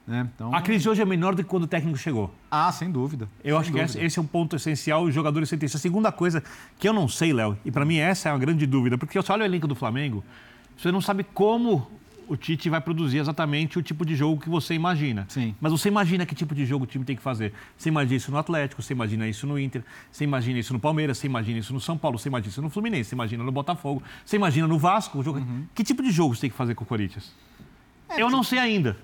Né? 0.07 0.28
Então... 0.34 0.55
A 0.55 0.61
crise 0.61 0.88
hoje 0.88 1.00
é 1.00 1.05
menor 1.05 1.34
do 1.34 1.42
que 1.42 1.48
quando 1.48 1.64
o 1.64 1.66
técnico 1.66 1.96
chegou. 1.96 2.34
Ah, 2.50 2.70
sem 2.72 2.90
dúvida. 2.90 3.28
Eu 3.44 3.57
sem 3.57 3.61
acho 3.61 3.72
dúvida. 3.72 3.98
que 3.98 4.05
esse 4.05 4.18
é 4.18 4.22
um 4.22 4.26
ponto 4.26 4.57
essencial 4.57 5.05
os 5.05 5.14
jogadores 5.14 5.48
sentem 5.48 5.66
isso. 5.66 5.76
A 5.76 5.80
segunda 5.80 6.11
coisa 6.11 6.42
que 6.78 6.88
eu 6.88 6.92
não 6.92 7.07
sei, 7.09 7.32
Léo, 7.32 7.57
e 7.64 7.70
para 7.70 7.84
mim 7.84 7.96
essa 7.96 8.28
é 8.28 8.32
uma 8.32 8.38
grande 8.38 8.66
dúvida, 8.66 8.98
porque 8.98 9.20
você 9.20 9.32
olha 9.32 9.42
o 9.42 9.44
elenco 9.44 9.68
do 9.68 9.74
Flamengo, 9.74 10.24
você 10.76 10.90
não 10.90 11.00
sabe 11.00 11.24
como 11.24 11.86
o 12.28 12.36
Tite 12.36 12.70
vai 12.70 12.80
produzir 12.80 13.18
exatamente 13.18 13.78
o 13.78 13.82
tipo 13.82 14.07
de 14.07 14.14
jogo 14.14 14.40
que 14.40 14.48
você 14.48 14.74
imagina. 14.74 15.26
Sim. 15.28 15.55
Mas 15.61 15.72
você 15.72 15.88
imagina 15.88 16.24
que 16.24 16.34
tipo 16.34 16.55
de 16.55 16.64
jogo 16.64 16.84
o 16.84 16.86
time 16.86 17.05
tem 17.05 17.14
que 17.14 17.22
fazer. 17.22 17.53
Você 17.76 17.88
imagina 17.88 18.16
isso 18.16 18.30
no 18.30 18.38
Atlético, 18.38 18.82
você 18.82 18.92
imagina 18.92 19.28
isso 19.28 19.46
no 19.46 19.59
Inter, 19.59 19.84
você 20.11 20.24
imagina 20.24 20.59
isso 20.59 20.72
no 20.72 20.80
Palmeiras, 20.80 21.18
você 21.18 21.26
imagina 21.26 21.59
isso 21.59 21.72
no 21.72 21.80
São 21.80 21.98
Paulo, 21.98 22.18
você 22.18 22.28
imagina 22.28 22.50
isso 22.50 22.62
no 22.62 22.70
Fluminense, 22.70 23.11
você 23.11 23.14
imagina 23.14 23.44
no 23.44 23.53
Botafogo, 23.53 24.03
você 24.24 24.36
imagina 24.36 24.66
no 24.66 24.78
Vasco. 24.78 25.22
Jogo... 25.22 25.40
Uhum. 25.40 25.66
Que 25.74 25.84
tipo 25.84 26.03
de 26.03 26.11
jogo 26.11 26.34
você 26.34 26.42
tem 26.42 26.50
que 26.50 26.57
fazer 26.57 26.74
com 26.74 26.84
o 26.84 26.86
Corinthians? 26.86 27.32
É, 28.09 28.22
eu 28.22 28.30
não 28.30 28.42
sei 28.42 28.59
ainda. 28.59 28.96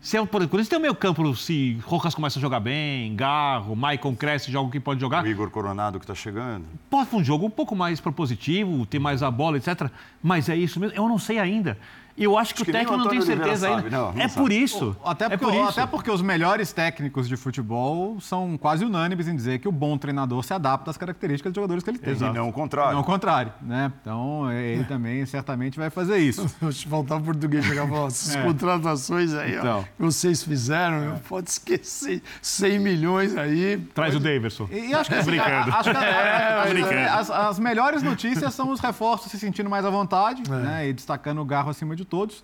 Se 0.00 0.16
é, 0.16 0.24
por 0.24 0.40
exemplo, 0.40 0.64
tem 0.64 0.78
o 0.78 0.80
meio 0.80 0.94
campo, 0.94 1.36
se 1.36 1.78
Rojas 1.84 2.14
começa 2.14 2.38
a 2.38 2.42
jogar 2.42 2.58
bem, 2.58 3.14
Garro, 3.14 3.76
Maicon 3.76 4.16
cresce, 4.16 4.50
joga 4.50 4.68
o 4.68 4.70
que 4.70 4.80
pode 4.80 4.98
jogar. 4.98 5.22
O 5.22 5.26
Igor 5.26 5.50
Coronado 5.50 5.98
que 5.98 6.04
está 6.04 6.14
chegando. 6.14 6.64
Pode 6.88 7.10
ser 7.10 7.16
um 7.16 7.24
jogo 7.24 7.44
um 7.44 7.50
pouco 7.50 7.76
mais 7.76 8.00
propositivo, 8.00 8.86
ter 8.86 8.98
mais 8.98 9.22
a 9.22 9.30
bola, 9.30 9.58
etc. 9.58 9.90
Mas 10.22 10.48
é 10.48 10.56
isso 10.56 10.80
mesmo. 10.80 10.96
Eu 10.96 11.06
não 11.06 11.18
sei 11.18 11.38
ainda. 11.38 11.76
Eu 12.16 12.36
acho 12.38 12.54
que 12.54 12.60
Acho 12.60 12.64
que 12.64 12.70
o 12.70 12.72
técnico 12.74 12.96
não 12.96 13.08
tem 13.08 13.20
certeza 13.22 13.68
ainda. 13.68 13.88
Não, 13.90 14.12
não 14.12 14.20
é 14.22 14.28
sabe. 14.28 14.42
por 14.42 14.52
isso. 14.52 14.96
Até 15.04 15.24
é 15.26 15.28
porque, 15.30 15.44
por 15.44 15.54
isso. 15.54 15.68
até 15.70 15.86
porque 15.86 16.10
os 16.10 16.20
melhores 16.22 16.72
técnicos 16.72 17.28
de 17.28 17.36
futebol 17.36 18.20
são 18.20 18.58
quase 18.58 18.84
unânimes 18.84 19.28
em 19.28 19.34
dizer 19.36 19.58
que 19.60 19.68
o 19.68 19.72
bom 19.72 19.96
treinador 19.96 20.42
se 20.44 20.52
adapta 20.52 20.90
às 20.90 20.96
características 20.96 21.52
dos 21.52 21.56
jogadores 21.56 21.82
que 21.84 21.90
ele 21.90 21.98
tem. 21.98 22.14
E 22.14 22.32
não 22.32 22.48
o 22.48 22.52
contrário. 22.52 22.92
Não 22.92 23.00
o 23.00 23.04
contrário, 23.04 23.52
né? 23.62 23.92
Então, 24.00 24.50
ele 24.52 24.84
também 24.90 25.24
certamente 25.26 25.78
vai 25.78 25.88
fazer 25.90 26.18
isso. 26.18 26.42
Deixa 26.60 26.86
eu 26.86 26.90
faltar 26.90 27.18
o 27.18 27.22
português 27.22 27.64
chegar 27.64 27.86
e 27.86 27.88
falar, 27.88 28.06
essas 28.08 28.34
É. 28.36 28.42
contratações 28.42 29.32
aí, 29.34 29.56
ó, 29.56 29.60
Então. 29.60 29.82
que 29.96 30.02
vocês 30.02 30.42
fizeram, 30.42 31.00
meu, 31.00 31.12
pode 31.28 31.48
esquecer 31.50 32.22
100 32.42 32.78
milhões 32.78 33.36
aí. 33.36 33.78
Traz 33.94 34.14
o 34.14 34.20
Davidson. 34.20 34.68
E 34.70 34.92
acho 34.92 35.08
que, 35.10 35.16
assim, 35.16 35.30
Brincando. 35.30 35.74
acho 35.74 35.90
que 35.90 35.96
a- 35.96 36.00
É, 36.10 36.62
as- 36.62 36.68
brincando. 36.70 36.94
as, 37.18 37.30
as 37.30 37.58
melhores 37.58 38.02
notícias 38.02 38.52
são 38.54 38.70
os 38.70 38.80
reforços 38.80 39.30
se 39.30 39.38
sentindo 39.38 39.70
mais 39.70 39.84
à 39.84 39.90
vontade 39.90 40.42
né, 40.50 40.88
e 40.88 40.92
destacando 40.92 41.40
o 41.40 41.44
Garro 41.44 41.70
acima 41.70 41.94
de 41.96 42.04
todos. 42.10 42.42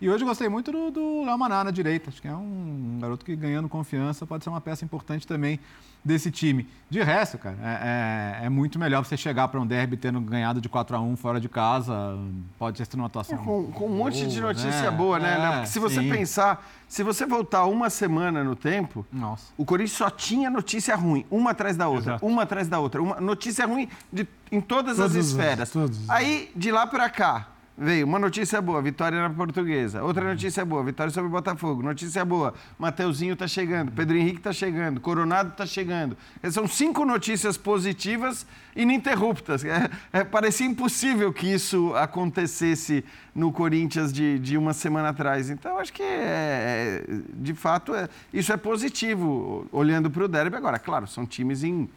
E 0.00 0.10
hoje 0.10 0.22
eu 0.24 0.28
gostei 0.28 0.48
muito 0.48 0.70
do, 0.72 0.90
do 0.90 1.24
Léo 1.24 1.38
Maná 1.38 1.64
na 1.64 1.70
direita. 1.70 2.10
Acho 2.10 2.20
que 2.20 2.28
é 2.28 2.34
um 2.34 2.98
garoto 3.00 3.24
que 3.24 3.34
ganhando 3.34 3.68
confiança 3.68 4.26
pode 4.26 4.42
ser 4.44 4.50
uma 4.50 4.60
peça 4.60 4.84
importante 4.84 5.26
também 5.26 5.58
desse 6.04 6.30
time. 6.30 6.68
De 6.90 7.00
resto, 7.02 7.38
cara, 7.38 7.56
é, 7.62 8.40
é- 8.42 8.46
é 8.46 8.48
muito 8.50 8.78
melhor 8.78 9.02
você 9.02 9.16
chegar 9.16 9.48
para 9.48 9.58
um 9.58 9.66
derby 9.66 9.96
tendo 9.96 10.20
ganhado 10.20 10.60
de 10.60 10.68
4 10.68 10.96
a 10.96 11.00
1 11.00 11.16
fora 11.16 11.40
de 11.40 11.48
casa. 11.48 12.18
Pode 12.58 12.76
ser 12.76 12.96
uma 12.96 13.06
atuação. 13.06 13.38
Com, 13.38 13.70
com 13.72 13.86
um 13.86 13.96
monte 13.96 14.26
de 14.26 14.40
notícia 14.40 14.90
né? 14.90 14.90
boa, 14.90 15.18
né? 15.18 15.38
É? 15.40 15.52
Porque 15.52 15.66
se 15.68 15.78
você 15.78 16.00
sim. 16.02 16.10
pensar, 16.10 16.68
se 16.86 17.02
você 17.02 17.24
voltar 17.24 17.64
uma 17.64 17.88
semana 17.88 18.44
no 18.44 18.54
tempo, 18.56 19.06
Nossa. 19.10 19.52
o 19.56 19.64
Corinthians 19.64 19.96
só 19.96 20.10
tinha 20.10 20.50
notícia 20.50 20.94
ruim, 20.96 21.24
uma 21.30 21.52
atrás 21.52 21.76
da 21.76 21.88
outra, 21.88 22.10
Exato. 22.14 22.26
uma 22.26 22.42
atrás 22.42 22.68
da 22.68 22.78
outra. 22.78 23.00
Uma 23.00 23.20
notícia 23.20 23.64
ruim 23.64 23.88
de, 24.12 24.26
em 24.52 24.60
todas 24.60 24.98
Todos 24.98 25.16
as 25.16 25.24
esferas. 25.24 25.74
os- 25.74 26.10
Aí, 26.10 26.50
de 26.54 26.70
lá 26.70 26.86
para 26.86 27.08
cá, 27.08 27.48
veio 27.76 28.06
uma 28.06 28.18
notícia 28.18 28.62
boa, 28.62 28.80
vitória 28.80 29.20
na 29.20 29.28
portuguesa. 29.28 30.02
Outra 30.02 30.24
notícia 30.24 30.64
boa, 30.64 30.84
vitória 30.84 31.12
sobre 31.12 31.28
o 31.28 31.30
Botafogo. 31.30 31.82
Notícia 31.82 32.24
boa, 32.24 32.54
Mateuzinho 32.78 33.34
tá 33.34 33.48
chegando, 33.48 33.90
Pedro 33.90 34.16
Henrique 34.16 34.40
tá 34.40 34.52
chegando, 34.52 35.00
Coronado 35.00 35.52
tá 35.56 35.66
chegando. 35.66 36.16
São 36.52 36.68
cinco 36.68 37.04
notícias 37.04 37.56
positivas 37.56 38.46
ininterruptas. 38.76 39.64
É, 39.64 39.90
é, 40.12 40.24
parecia 40.24 40.66
impossível 40.66 41.32
que 41.32 41.52
isso 41.52 41.92
acontecesse 41.96 43.04
no 43.34 43.50
Corinthians 43.50 44.12
de, 44.12 44.38
de 44.38 44.56
uma 44.56 44.72
semana 44.72 45.08
atrás. 45.08 45.50
Então, 45.50 45.78
acho 45.78 45.92
que, 45.92 46.02
é, 46.02 47.02
é, 47.08 47.18
de 47.34 47.54
fato, 47.54 47.92
é- 47.94 48.08
isso 48.32 48.52
é 48.52 48.56
positivo, 48.56 49.66
olhando 49.72 50.08
para 50.10 50.24
o 50.24 50.28
derby. 50.28 50.56
Agora, 50.56 50.78
claro, 50.78 51.08
são 51.08 51.26
times 51.26 51.64
em, 51.64 51.88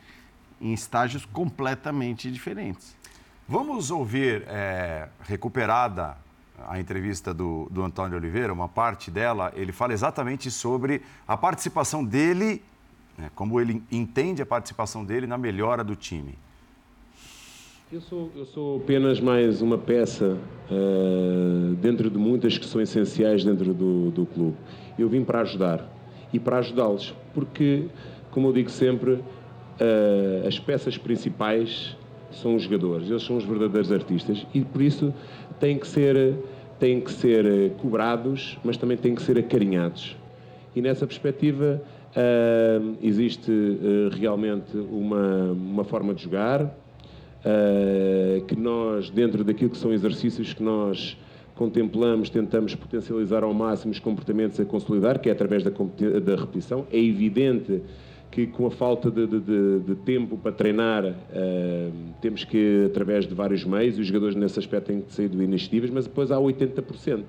em 0.59 0.73
estágios 0.73 1.23
completamente 1.25 2.31
diferentes. 2.31 2.96
Vamos 3.49 3.91
ouvir, 3.91 4.43
é, 4.49 5.07
recuperada 5.21 6.17
a 6.67 6.77
entrevista 6.81 7.33
do, 7.33 7.69
do 7.71 7.81
Antônio 7.81 8.17
Oliveira, 8.17 8.51
uma 8.51 8.67
parte 8.67 9.09
dela, 9.09 9.53
ele 9.55 9.71
fala 9.71 9.93
exatamente 9.93 10.51
sobre 10.51 11.01
a 11.25 11.37
participação 11.37 12.03
dele, 12.03 12.61
né, 13.17 13.31
como 13.33 13.61
ele 13.61 13.81
entende 13.89 14.41
a 14.41 14.45
participação 14.45 15.05
dele 15.05 15.25
na 15.25 15.37
melhora 15.37 15.81
do 15.81 15.95
time. 15.95 16.37
Eu 17.89 18.01
sou, 18.01 18.29
eu 18.35 18.45
sou 18.47 18.81
apenas 18.81 19.21
mais 19.21 19.61
uma 19.61 19.77
peça 19.77 20.37
eh, 20.69 21.73
dentro 21.79 22.09
de 22.09 22.17
muitas 22.17 22.57
que 22.57 22.65
são 22.65 22.81
essenciais 22.81 23.45
dentro 23.45 23.73
do, 23.73 24.11
do 24.11 24.25
clube. 24.25 24.57
Eu 24.99 25.07
vim 25.07 25.23
para 25.23 25.39
ajudar 25.39 25.89
e 26.33 26.39
para 26.39 26.57
ajudá-los, 26.57 27.15
porque, 27.33 27.87
como 28.29 28.49
eu 28.49 28.51
digo 28.51 28.69
sempre, 28.69 29.23
eh, 29.79 30.43
as 30.45 30.59
peças 30.59 30.97
principais 30.97 31.95
são 32.31 32.55
os 32.55 32.63
jogadores, 32.63 33.09
eles 33.09 33.23
são 33.23 33.37
os 33.37 33.45
verdadeiros 33.45 33.91
artistas 33.91 34.45
e 34.53 34.61
por 34.61 34.81
isso 34.81 35.13
têm 35.59 35.77
que 35.77 35.87
ser, 35.87 36.35
têm 36.79 37.01
que 37.01 37.11
ser 37.11 37.45
eh, 37.45 37.69
cobrados, 37.81 38.57
mas 38.63 38.77
também 38.77 38.97
têm 38.97 39.15
que 39.15 39.21
ser 39.21 39.37
acarinhados. 39.37 40.15
E 40.75 40.81
nessa 40.81 41.07
perspectiva 41.07 41.81
ah, 42.15 42.81
existe 43.01 43.51
ah, 43.51 44.15
realmente 44.15 44.75
uma, 44.75 45.51
uma 45.51 45.83
forma 45.83 46.13
de 46.13 46.23
jogar 46.23 46.63
ah, 46.63 48.41
que 48.47 48.55
nós, 48.55 49.09
dentro 49.09 49.43
daquilo 49.43 49.69
que 49.69 49.77
são 49.77 49.93
exercícios 49.93 50.53
que 50.53 50.63
nós 50.63 51.17
contemplamos, 51.55 52.29
tentamos 52.29 52.75
potencializar 52.75 53.43
ao 53.43 53.53
máximo 53.53 53.91
os 53.91 53.99
comportamentos 53.99 54.59
a 54.59 54.65
consolidar, 54.65 55.19
que 55.19 55.29
é 55.29 55.31
através 55.31 55.63
da, 55.63 55.71
da 55.71 56.35
repetição. 56.35 56.85
É 56.91 56.99
evidente 56.99 57.65
que 57.71 57.81
com 58.47 58.67
a 58.67 58.71
falta 58.71 59.09
de, 59.09 59.25
de- 59.25 59.39
de- 59.39 59.79
de 59.79 59.95
tempo 59.95 60.37
para 60.37 60.51
treinar, 60.51 61.05
ah, 61.05 61.89
temos 62.21 62.43
que, 62.43 62.83
através 62.85 63.25
de 63.25 63.33
vários 63.33 63.63
meios, 63.63 63.97
os 63.97 64.05
jogadores 64.05 64.35
nesse 64.35 64.59
aspecto 64.59 64.87
têm 64.87 65.01
que 65.01 65.11
sair 65.13 65.27
do 65.29 65.41
iniciativas, 65.41 65.89
mas 65.89 66.05
depois 66.05 66.29
há 66.31 66.37
80%. 66.37 67.23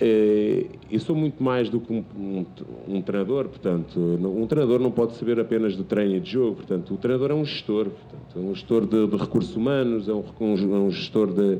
Eh, 0.00 0.66
Eu 0.90 1.00
sou 1.00 1.14
muito 1.16 1.42
mais 1.42 1.68
do 1.68 1.80
que 1.80 1.92
um, 1.92 2.02
um- 2.16 2.46
um 2.86 3.02
treinador, 3.02 3.48
portanto, 3.48 3.98
um 4.00 4.46
treinador 4.46 4.78
não 4.80 4.90
pode 4.90 5.14
saber 5.16 5.38
apenas 5.40 5.76
do 5.76 5.84
treino 5.84 6.14
e 6.16 6.20
de 6.20 6.30
jogo, 6.30 6.56
portanto, 6.56 6.94
o 6.94 6.96
treinador 6.96 7.30
é 7.32 7.34
um 7.34 7.44
gestor, 7.44 7.86
portanto, 7.90 8.36
é 8.36 8.38
um 8.38 8.54
gestor 8.54 8.86
de, 8.86 9.06
de 9.06 9.16
recursos 9.16 9.54
humanos, 9.56 10.08
é 10.08 10.12
um, 10.14 10.22
um- 10.40 10.74
é 10.76 10.78
um 10.78 10.90
gestor 10.90 11.26
de, 11.34 11.58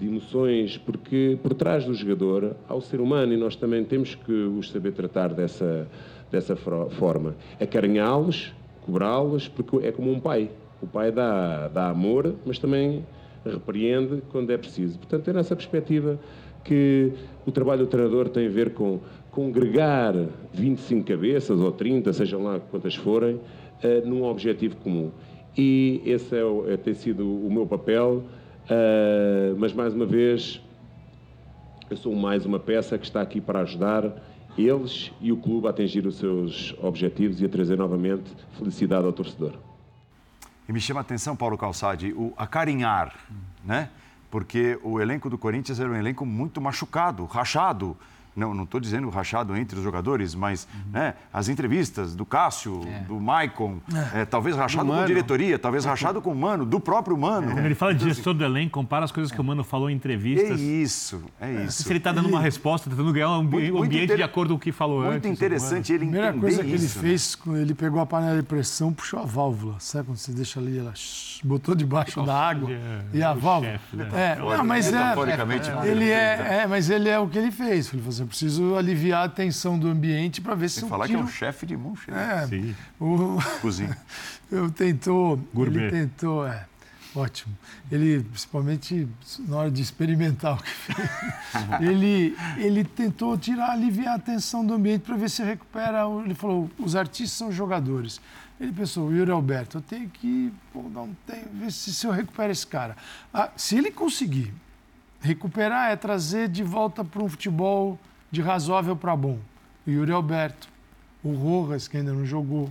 de 0.00 0.06
emoções, 0.06 0.78
porque 0.78 1.38
por 1.42 1.54
trás 1.54 1.84
do 1.84 1.92
jogador 1.94 2.56
há 2.68 2.74
o 2.74 2.80
ser 2.80 3.00
humano 3.00 3.32
e 3.34 3.36
nós 3.36 3.54
também 3.56 3.84
temos 3.84 4.14
que 4.14 4.32
os 4.32 4.70
saber 4.70 4.92
tratar 4.92 5.32
dessa, 5.34 5.86
dessa 6.30 6.56
forma. 6.56 7.36
Acarinhá-los, 7.60 8.54
cobrá-los, 8.80 9.48
porque 9.48 9.86
é 9.86 9.92
como 9.92 10.10
um 10.10 10.20
pai. 10.20 10.50
O 10.80 10.86
pai 10.86 11.10
dá, 11.10 11.68
dá 11.68 11.88
amor, 11.88 12.36
mas 12.44 12.58
também 12.58 13.06
repreende 13.44 14.22
quando 14.28 14.50
é 14.50 14.56
preciso. 14.58 14.98
Portanto, 14.98 15.28
é 15.28 15.32
nessa 15.32 15.54
perspectiva 15.54 16.18
que 16.64 17.12
o 17.46 17.52
trabalho 17.52 17.82
do 17.82 17.86
treinador 17.86 18.28
tem 18.28 18.46
a 18.46 18.50
ver 18.50 18.74
com 18.74 19.00
congregar 19.30 20.14
25 20.52 21.04
cabeças 21.06 21.60
ou 21.60 21.70
30, 21.70 22.12
sejam 22.12 22.42
lá 22.42 22.58
quantas 22.58 22.94
forem, 22.94 23.40
eh, 23.82 24.00
num 24.04 24.24
objetivo 24.24 24.76
comum. 24.76 25.12
E 25.56 26.02
esse 26.04 26.36
é, 26.36 26.44
o- 26.44 26.68
é- 26.68 26.76
tem 26.76 26.94
sido 26.94 27.46
o 27.46 27.50
meu 27.52 27.66
papel, 27.66 28.24
eh, 28.68 29.54
mas 29.56 29.72
mais 29.72 29.94
uma 29.94 30.06
vez, 30.06 30.60
eu 31.88 31.96
sou 31.96 32.14
mais 32.14 32.44
uma 32.44 32.58
peça 32.58 32.98
que 32.98 33.04
está 33.04 33.20
aqui 33.20 33.40
para 33.40 33.60
ajudar 33.60 34.12
eles 34.56 35.12
e 35.20 35.32
o 35.32 35.36
clube 35.36 35.66
a 35.66 35.70
atingir 35.70 36.06
os 36.06 36.16
seus 36.16 36.74
objetivos 36.82 37.40
e 37.40 37.44
a 37.44 37.48
trazer 37.48 37.76
novamente 37.76 38.30
felicidade 38.58 39.06
ao 39.06 39.12
torcedor. 39.12 39.54
E 40.68 40.72
me 40.72 40.80
chama 40.80 41.00
a 41.00 41.02
atenção, 41.02 41.36
Paulo 41.36 41.56
Calçade, 41.56 42.12
o 42.12 42.32
acarinhar, 42.36 43.14
né? 43.64 43.90
Porque 44.30 44.78
o 44.82 45.00
elenco 45.00 45.30
do 45.30 45.38
Corinthians 45.38 45.78
era 45.78 45.88
um 45.88 45.94
elenco 45.94 46.26
muito 46.26 46.60
machucado, 46.60 47.24
rachado. 47.24 47.96
Não 48.36 48.52
não 48.52 48.64
estou 48.64 48.78
dizendo 48.78 49.08
rachado 49.08 49.56
entre 49.56 49.78
os 49.78 49.82
jogadores, 49.82 50.34
mas 50.34 50.68
né, 50.92 51.14
as 51.32 51.48
entrevistas 51.48 52.14
do 52.14 52.26
Cássio, 52.26 52.80
do 53.08 53.18
Maicon, 53.18 53.78
é, 54.14 54.26
talvez 54.26 54.54
rachado 54.54 54.86
com 54.86 54.92
Mano. 54.92 55.06
diretoria, 55.06 55.58
talvez 55.58 55.86
rachado 55.86 56.20
com 56.20 56.32
o 56.32 56.36
Mano, 56.36 56.66
do 56.66 56.78
próprio 56.78 57.16
Mano. 57.16 57.52
Quando 57.52 57.64
ele 57.64 57.74
fala 57.74 57.94
de 57.94 58.04
gestor 58.04 58.34
do 58.34 58.44
elenco, 58.44 58.72
compara 58.72 59.06
as 59.06 59.10
coisas 59.10 59.32
que 59.32 59.40
o 59.40 59.44
Mano 59.44 59.64
falou 59.64 59.88
em 59.88 59.94
É 59.94 59.96
entrevistas. 59.96 60.60
isso, 60.60 61.22
é 61.40 61.64
isso. 61.64 61.82
Se 61.84 61.88
ele 61.90 61.96
está 61.98 62.12
dando 62.12 62.28
uma 62.28 62.40
resposta, 62.40 62.90
tentando 62.90 63.10
ganhar 63.12 63.30
um 63.30 63.34
ambi- 63.40 63.56
Muito- 63.56 63.72
muito 63.78 63.84
ambiente 63.94 64.14
de 64.16 64.22
acordo 64.22 64.50
com 64.54 64.56
o 64.56 64.60
que 64.60 64.70
falou 64.70 65.00
antes. 65.00 65.12
Muito 65.12 65.28
interessante 65.28 65.92
ele 65.92 66.04
A 66.04 66.06
primeira 66.08 66.26
entender 66.28 66.40
coisa 66.42 66.62
que 66.62 66.68
ele 66.70 66.76
isso, 66.84 66.98
né? 66.98 67.02
fez, 67.08 67.38
ele 67.46 67.74
pegou 67.74 68.00
a 68.00 68.06
panela 68.06 68.36
de 68.36 68.42
pressão, 68.42 68.92
puxou 68.92 69.18
a 69.20 69.24
válvula. 69.24 69.76
Sabe 69.78 70.04
quando 70.08 70.18
você 70.18 70.32
deixa 70.32 70.60
ali, 70.60 70.78
ela 70.78 70.92
botou 71.42 71.74
debaixo 71.74 72.22
da 72.22 72.34
água 72.48 72.70
é, 72.70 73.00
e 73.14 73.22
a 73.22 73.32
válvula? 73.32 73.72
chefe, 73.72 73.96
né? 73.96 74.08
É, 74.14 74.36
não, 74.38 74.64
mas 74.64 74.92
é, 74.92 75.14
ele 75.88 76.10
é, 76.10 76.60
é, 76.62 76.66
mas 76.66 76.90
ele 76.90 77.08
é 77.08 77.18
o 77.18 77.26
que 77.28 77.38
ele 77.38 77.50
fez. 77.50 77.86
Ele 77.92 78.02
falou 78.02 78.08
assim, 78.08 78.25
eu 78.26 78.28
preciso 78.28 78.74
aliviar 78.74 79.24
a 79.24 79.28
tensão 79.28 79.78
do 79.78 79.86
ambiente 79.88 80.40
para 80.40 80.54
ver 80.56 80.68
se 80.68 80.82
eu 80.82 80.88
falar 80.88 81.06
que 81.06 81.12
é 81.12 81.16
tiro... 81.16 81.28
um 81.28 81.30
chefe 81.30 81.64
de 81.64 81.76
mão 81.76 81.94
cheia. 81.94 82.16
É, 82.16 82.46
Sim. 82.48 82.74
o, 83.00 83.38
Cozinha. 83.62 83.96
eu 84.50 84.68
tentou, 84.70 85.36
Gourmet. 85.54 85.82
ele 85.84 85.90
tentou, 85.92 86.44
é, 86.46 86.66
ótimo. 87.14 87.56
Ele, 87.90 88.24
principalmente 88.24 89.06
na 89.46 89.56
hora 89.58 89.70
de 89.70 89.80
experimentar 89.80 90.54
o 90.58 90.62
que 90.62 90.68
fez, 90.70 91.08
ele, 91.80 92.36
ele 92.56 92.82
tentou 92.82 93.38
tirar, 93.38 93.70
aliviar 93.70 94.16
a 94.16 94.18
tensão 94.18 94.66
do 94.66 94.74
ambiente 94.74 95.02
para 95.02 95.16
ver 95.16 95.30
se 95.30 95.44
recupera. 95.44 96.06
o- 96.08 96.22
Ele 96.24 96.34
falou, 96.34 96.68
os 96.78 96.96
artistas 96.96 97.38
são 97.38 97.52
jogadores. 97.52 98.20
Ele 98.60 98.72
pensou, 98.72 99.08
o 99.08 99.14
Yuri 99.14 99.30
Alberto, 99.30 99.78
eu 99.78 99.82
tenho 99.82 100.08
que 100.08 100.52
pô, 100.72 100.82
dar 100.92 101.02
um 101.02 101.14
tempo, 101.26 101.48
ver 101.52 101.70
se, 101.70 101.94
se 101.94 102.06
eu 102.06 102.10
recupero 102.10 102.50
esse 102.50 102.66
cara. 102.66 102.96
Ah, 103.32 103.50
se 103.56 103.76
ele 103.76 103.90
conseguir 103.92 104.52
recuperar, 105.20 105.90
é 105.90 105.96
trazer 105.96 106.48
de 106.48 106.62
volta 106.64 107.04
para 107.04 107.22
um 107.22 107.28
futebol 107.28 107.98
de 108.30 108.40
razoável 108.40 108.96
para 108.96 109.14
bom. 109.16 109.38
O 109.86 109.90
Yuri 109.90 110.12
Alberto, 110.12 110.68
o 111.22 111.32
Rojas, 111.32 111.88
que 111.88 111.96
ainda 111.96 112.12
não 112.12 112.24
jogou, 112.24 112.68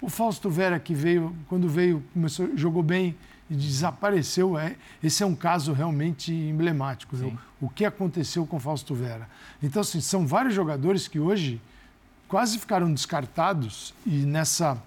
o 0.00 0.08
Fausto 0.08 0.48
Vera, 0.48 0.78
que 0.78 0.94
veio, 0.94 1.34
quando 1.48 1.68
veio, 1.68 2.02
começou, 2.14 2.56
jogou 2.56 2.82
bem 2.82 3.16
e 3.50 3.54
desapareceu. 3.54 4.58
É, 4.58 4.76
esse 5.02 5.22
é 5.22 5.26
um 5.26 5.34
caso 5.34 5.72
realmente 5.72 6.32
emblemático. 6.32 7.16
Né? 7.16 7.36
O 7.60 7.68
que 7.68 7.84
aconteceu 7.84 8.46
com 8.46 8.60
Fausto 8.60 8.94
Vera. 8.94 9.28
Então, 9.62 9.80
assim, 9.80 10.00
são 10.00 10.26
vários 10.26 10.54
jogadores 10.54 11.08
que 11.08 11.18
hoje 11.18 11.60
quase 12.28 12.58
ficaram 12.58 12.92
descartados 12.92 13.92
e 14.06 14.18
nessa 14.18 14.80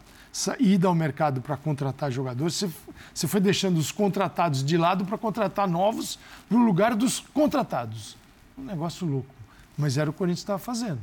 ida 0.59 0.88
ao 0.88 0.95
mercado 0.95 1.41
para 1.41 1.57
contratar 1.57 2.09
jogadores, 2.09 2.53
você, 2.53 2.70
você 3.14 3.28
foi 3.28 3.41
deixando 3.41 3.78
os 3.78 3.91
contratados 3.91 4.64
de 4.64 4.78
lado 4.78 5.03
para 5.03 5.18
contratar 5.18 5.68
novos 5.68 6.18
no 6.49 6.59
lugar 6.59 6.95
dos 6.95 7.20
contratados. 7.20 8.16
Um 8.57 8.64
negócio 8.64 9.05
louco. 9.05 9.41
Mas 9.82 9.98
era 9.98 10.10
o 10.10 10.14
que 10.14 10.18
o 10.18 10.20
Corinthians 10.20 10.42
estava 10.42 10.60
fazendo. 10.60 11.00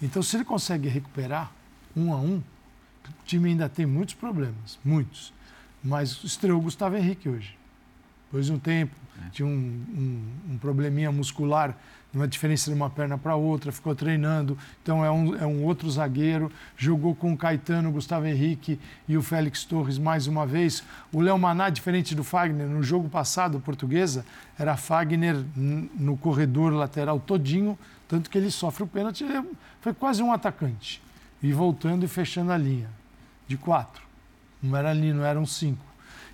Então, 0.00 0.22
se 0.22 0.36
ele 0.36 0.44
consegue 0.44 0.88
recuperar 0.88 1.50
um 1.96 2.12
a 2.12 2.16
um, 2.16 2.36
o 2.36 3.24
time 3.24 3.50
ainda 3.50 3.68
tem 3.68 3.84
muitos 3.84 4.14
problemas, 4.14 4.78
muitos. 4.84 5.32
Mas 5.82 6.22
estreou 6.22 6.60
o 6.60 6.62
Gustavo 6.62 6.96
Henrique 6.96 7.28
hoje. 7.28 7.58
Depois 8.26 8.46
de 8.46 8.52
um 8.52 8.58
tempo, 8.60 8.94
é. 9.26 9.30
tinha 9.30 9.46
um, 9.46 9.50
um, 9.50 10.52
um, 10.52 10.58
probleminha 10.58 11.10
muscular, 11.10 11.76
uma 12.14 12.28
diferença 12.28 12.70
de 12.70 12.76
uma 12.76 12.88
perna 12.88 13.18
para 13.18 13.34
outra, 13.34 13.72
ficou 13.72 13.94
treinando. 13.94 14.56
Então 14.82 15.04
é 15.04 15.10
um, 15.10 15.34
é 15.34 15.46
um 15.46 15.64
outro 15.64 15.90
zagueiro. 15.90 16.50
Jogou 16.76 17.14
com 17.14 17.32
o 17.32 17.36
Caetano, 17.36 17.88
o 17.88 17.92
Gustavo 17.92 18.24
Henrique 18.24 18.78
e 19.08 19.16
o 19.16 19.22
Félix 19.22 19.64
Torres 19.64 19.98
mais 19.98 20.28
uma 20.28 20.46
vez. 20.46 20.82
O 21.12 21.20
Léo 21.20 21.38
Maná, 21.38 21.68
diferente 21.68 22.14
do 22.14 22.22
Fagner, 22.22 22.66
no 22.66 22.82
jogo 22.82 23.08
passado, 23.08 23.60
portuguesa, 23.60 24.24
era 24.58 24.76
Fagner 24.76 25.36
no 25.54 26.16
corredor 26.16 26.72
lateral 26.72 27.18
todinho, 27.20 27.78
tanto 28.12 28.28
que 28.28 28.36
ele 28.36 28.50
sofre 28.50 28.82
o 28.82 28.86
pênalti. 28.86 29.24
Ele 29.24 29.42
foi 29.80 29.94
quase 29.94 30.22
um 30.22 30.30
atacante. 30.30 31.00
E 31.42 31.50
voltando 31.50 32.04
e 32.04 32.08
fechando 32.08 32.52
a 32.52 32.58
linha 32.58 32.90
de 33.48 33.56
quatro. 33.56 34.02
Não 34.62 34.76
era 34.76 34.90
ali, 34.90 35.14
não 35.14 35.24
eram 35.24 35.46
cinco. 35.46 35.82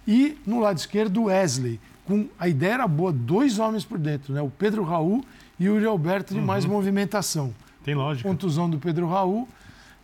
E 0.04 0.36
no 0.44 0.58
lado 0.58 0.76
esquerdo, 0.76 1.20
o 1.20 1.24
Wesley. 1.26 1.78
Com, 2.04 2.28
a 2.36 2.48
ideia 2.48 2.72
era 2.72 2.88
boa, 2.88 3.12
dois 3.12 3.60
homens 3.60 3.84
por 3.84 3.96
dentro, 3.96 4.34
né? 4.34 4.42
o 4.42 4.50
Pedro 4.50 4.82
Raul 4.82 5.24
e 5.56 5.68
o 5.68 5.74
Yuri 5.74 5.86
Alberto 5.86 6.34
de 6.34 6.40
uhum. 6.40 6.46
mais 6.46 6.64
movimentação. 6.64 7.54
Tem 7.84 7.94
lógica. 7.94 8.28
Contusão 8.28 8.68
do 8.68 8.80
Pedro 8.80 9.08
Raul. 9.08 9.48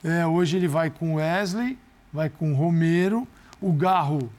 É, 0.05 0.25
hoje 0.25 0.57
ele 0.57 0.69
vai 0.69 0.91
com 0.91 1.15
o 1.15 1.17
Wesley, 1.17 1.77
vai 2.13 2.31
com 2.31 2.53
o 2.53 2.55
Romero, 2.55 3.27
o 3.61 3.73
Garro 3.73 4.31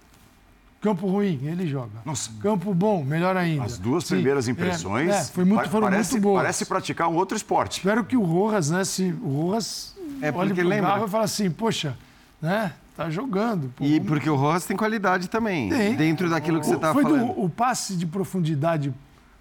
Campo 0.86 1.07
ruim, 1.07 1.39
ele 1.43 1.65
joga. 1.65 1.99
Nossa. 2.05 2.29
Campo 2.39 2.71
bom, 2.71 3.03
melhor 3.03 3.36
ainda. 3.36 3.63
As 3.63 3.79
duas 3.79 4.03
Sim, 4.03 4.15
primeiras 4.15 4.47
impressões 4.47 5.09
é, 5.09 5.17
é, 5.17 5.23
foi 5.23 5.43
muito, 5.43 5.67
foram 5.67 5.88
parece, 5.88 6.11
muito 6.11 6.23
boas. 6.23 6.41
Parece 6.43 6.65
praticar 6.65 7.09
um 7.09 7.15
outro 7.15 7.36
esporte. 7.36 7.79
Espero 7.79 8.03
que 8.03 8.15
o 8.15 8.21
Rojas, 8.21 8.69
né, 8.69 8.83
se 8.83 9.15
o 9.23 9.41
Rojas 9.41 9.95
é 10.21 10.31
olhe 10.31 10.53
pro 10.53 10.67
lembra. 10.67 11.03
E 11.03 11.09
fala 11.09 11.23
assim, 11.23 11.49
poxa, 11.49 11.97
né, 12.39 12.73
Tá 12.95 13.09
jogando. 13.09 13.73
Pô, 13.75 13.83
e 13.83 13.99
porque 13.99 14.29
o 14.29 14.36
Rojas 14.38 14.65
tem 14.65 14.77
qualidade 14.77 15.29
também. 15.29 15.67
Tem. 15.67 15.95
Dentro 15.95 16.29
daquilo 16.29 16.61
que 16.61 16.65
o, 16.65 16.69
você 16.69 16.75
estava 16.75 17.01
falando. 17.01 17.33
Do, 17.33 17.43
o 17.43 17.49
passe 17.49 17.93
de 17.97 18.05
profundidade 18.05 18.93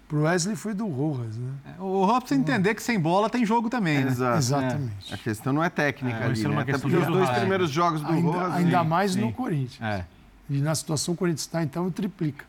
pro 0.09 0.23
Wesley 0.23 0.57
foi 0.57 0.73
do 0.73 0.85
Rojas, 0.87 1.37
né? 1.37 1.51
É, 1.65 1.81
o 1.81 2.03
Rojas 2.03 2.19
precisa 2.19 2.41
entender 2.41 2.75
que 2.75 2.83
sem 2.83 2.99
bola 2.99 3.29
tem 3.29 3.45
jogo 3.45 3.69
também, 3.69 4.03
né? 4.03 4.11
Exato. 4.11 4.37
Exatamente. 4.37 5.09
É. 5.09 5.15
A 5.15 5.17
questão 5.17 5.53
não 5.53 5.63
é 5.63 5.69
técnica 5.69 6.17
é, 6.17 6.25
ali, 6.25 6.47
né? 6.47 6.61
Até 6.61 6.77
porque 6.77 6.97
os 6.97 7.07
dois 7.07 7.29
primeiros 7.29 7.69
jogos 7.69 8.01
do 8.01 8.11
ainda, 8.11 8.29
Rojas... 8.29 8.53
Ainda 8.55 8.83
mais 8.83 9.11
sim. 9.13 9.21
no 9.21 9.31
Corinthians. 9.31 9.81
É. 9.81 10.05
E 10.49 10.59
na 10.59 10.75
situação 10.75 11.13
que 11.13 11.17
o 11.17 11.19
Corinthians 11.19 11.41
está, 11.41 11.63
então, 11.63 11.89
triplica. 11.89 12.45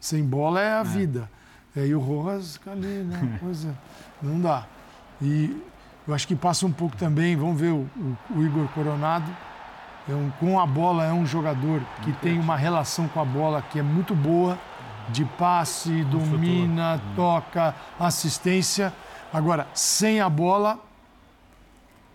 Sem 0.00 0.24
bola 0.24 0.60
é 0.60 0.72
a 0.72 0.80
é. 0.80 0.84
vida. 0.84 1.30
E 1.74 1.80
aí 1.80 1.94
o 1.94 2.00
Rojas 2.00 2.58
ali, 2.66 3.04
né? 3.04 3.38
Coisa, 3.40 3.76
não 4.22 4.40
dá. 4.40 4.66
E 5.20 5.62
eu 6.06 6.14
acho 6.14 6.26
que 6.26 6.34
passa 6.34 6.66
um 6.66 6.72
pouco 6.72 6.96
também, 6.96 7.36
vamos 7.36 7.60
ver 7.60 7.72
o, 7.72 7.88
o, 7.96 8.18
o 8.36 8.42
Igor 8.44 8.66
Coronado, 8.68 9.30
é 10.08 10.14
um, 10.14 10.30
com 10.40 10.58
a 10.58 10.66
bola 10.66 11.04
é 11.04 11.12
um 11.12 11.26
jogador 11.26 11.82
que 12.02 12.12
tem 12.14 12.38
uma 12.38 12.56
relação 12.56 13.06
com 13.08 13.20
a 13.20 13.24
bola 13.24 13.60
que 13.60 13.78
é 13.78 13.82
muito 13.82 14.14
boa, 14.14 14.58
de 15.10 15.24
passe, 15.24 16.02
domina, 16.04 16.94
uhum. 16.94 17.14
toca, 17.14 17.74
assistência. 17.98 18.92
Agora, 19.32 19.66
sem 19.74 20.20
a 20.20 20.28
bola, 20.28 20.78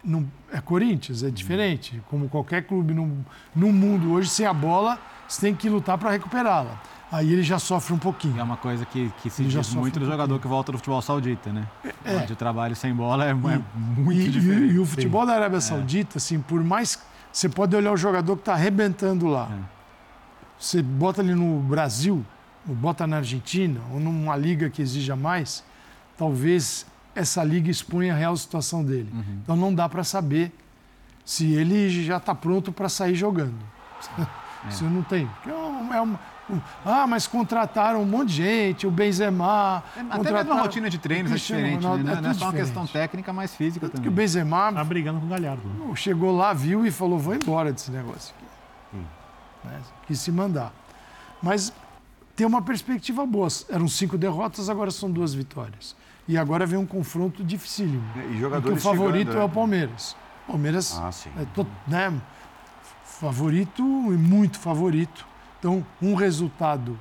não, 0.03 0.25
é 0.51 0.59
Corinthians, 0.59 1.23
é 1.23 1.29
diferente. 1.29 2.01
Como 2.09 2.27
qualquer 2.29 2.63
clube 2.63 2.93
no, 2.93 3.25
no 3.55 3.71
mundo 3.71 4.13
hoje, 4.13 4.29
sem 4.29 4.45
a 4.45 4.53
bola, 4.53 4.99
você 5.27 5.41
tem 5.41 5.55
que 5.55 5.69
lutar 5.69 5.97
para 5.97 6.11
recuperá-la. 6.11 6.79
Aí 7.11 7.31
ele 7.31 7.43
já 7.43 7.59
sofre 7.59 7.93
um 7.93 7.99
pouquinho. 7.99 8.39
É 8.39 8.43
uma 8.43 8.57
coisa 8.57 8.85
que, 8.85 9.11
que 9.21 9.29
se 9.29 9.43
diz 9.43 9.73
muito 9.75 9.99
do 9.99 10.05
um 10.05 10.09
jogador 10.09 10.39
que 10.39 10.47
volta 10.47 10.71
do 10.71 10.79
futebol 10.79 10.99
saudita, 10.99 11.53
né? 11.53 11.67
É. 12.03 12.31
O 12.31 12.35
trabalho 12.35 12.75
sem 12.75 12.91
bola 12.91 13.25
é, 13.25 13.29
é 13.29 13.33
muito 13.35 14.19
e, 14.19 14.29
diferente. 14.29 14.73
E, 14.73 14.75
e, 14.75 14.79
o 14.79 14.85
futebol 14.85 15.21
Sim. 15.21 15.27
da 15.27 15.33
Arábia 15.35 15.57
é. 15.57 15.61
Saudita, 15.61 16.17
assim, 16.17 16.39
por 16.39 16.63
mais 16.63 16.99
você 17.31 17.47
pode 17.47 17.75
olhar 17.75 17.91
o 17.91 17.97
jogador 17.97 18.35
que 18.35 18.41
está 18.41 18.53
arrebentando 18.53 19.27
lá. 19.27 19.47
É. 19.51 19.59
Você 20.57 20.81
bota 20.81 21.21
ele 21.21 21.35
no 21.35 21.59
Brasil, 21.59 22.25
ou 22.67 22.73
bota 22.73 23.05
na 23.05 23.17
Argentina, 23.17 23.79
ou 23.91 23.99
numa 23.99 24.35
liga 24.35 24.67
que 24.71 24.81
exija 24.81 25.15
mais, 25.15 25.63
talvez 26.17 26.83
essa 27.13 27.43
liga 27.43 27.69
exponha 27.69 28.13
a 28.13 28.17
real 28.17 28.35
situação 28.35 28.83
dele. 28.83 29.09
Uhum. 29.13 29.39
Então 29.43 29.55
não 29.55 29.73
dá 29.73 29.87
para 29.87 30.03
saber 30.03 30.51
se 31.23 31.53
ele 31.53 31.89
já 32.03 32.17
está 32.17 32.33
pronto 32.33 32.71
para 32.71 32.89
sair 32.89 33.13
jogando. 33.13 33.53
É. 34.65 34.71
Você 34.71 34.83
não 34.85 35.03
tem. 35.03 35.29
É 35.45 36.01
uma, 36.01 36.19
ah, 36.85 37.07
mas 37.07 37.25
contrataram 37.25 38.01
um 38.01 38.05
monte 38.05 38.29
de 38.29 38.35
gente, 38.35 38.87
o 38.87 38.91
Benzema. 38.91 39.83
É, 39.95 40.01
até 40.09 40.31
mesmo 40.31 40.53
a 40.53 40.61
rotina 40.61 40.89
de 40.89 40.97
treinos 40.97 41.31
é 41.31 41.35
diferente, 41.35 41.83
Ronaldo, 41.83 42.03
né? 42.03 42.13
É 42.13 42.21
não 42.21 42.29
é 42.29 42.33
só 42.33 42.45
uma 42.45 42.53
questão 42.53 42.85
técnica, 42.85 43.31
mas 43.31 43.55
física 43.55 43.85
Tanto 43.85 43.93
também. 43.93 44.03
que 44.03 44.09
o 44.09 44.11
Benzema. 44.11 44.73
Tá 44.73 44.83
brigando 44.83 45.19
com 45.19 45.25
o 45.25 45.29
Galhardo. 45.29 45.95
Chegou 45.95 46.35
lá, 46.35 46.53
viu 46.53 46.85
e 46.85 46.91
falou: 46.91 47.17
vou 47.17 47.33
embora 47.33 47.71
desse 47.71 47.91
negócio 47.91 48.33
aqui. 48.37 48.97
Hum. 48.97 49.05
Né? 49.63 49.79
Quis 50.07 50.19
se 50.19 50.31
mandar. 50.31 50.73
Mas 51.41 51.73
tem 52.35 52.45
uma 52.45 52.61
perspectiva 52.61 53.25
boa. 53.25 53.47
Eram 53.69 53.87
cinco 53.87 54.17
derrotas, 54.17 54.69
agora 54.69 54.91
são 54.91 55.09
duas 55.09 55.33
vitórias. 55.33 55.95
E 56.27 56.37
agora 56.37 56.65
vem 56.65 56.79
um 56.79 56.85
confronto 56.85 57.43
dificílimo. 57.43 58.03
E 58.31 58.37
jogadores 58.39 58.79
o 58.79 58.81
favorito 58.81 59.31
chegando, 59.31 59.41
é 59.41 59.45
o 59.45 59.47
né? 59.47 59.53
Palmeiras. 59.53 60.15
Palmeiras 60.47 60.99
ah, 61.01 61.11
sim. 61.11 61.29
é 61.37 61.45
to, 61.53 61.65
né, 61.87 62.13
favorito 63.25 63.81
e 63.81 64.17
muito 64.17 64.59
favorito 64.59 65.33
então, 65.63 65.85
um 66.01 66.13
resultado, 66.13 66.99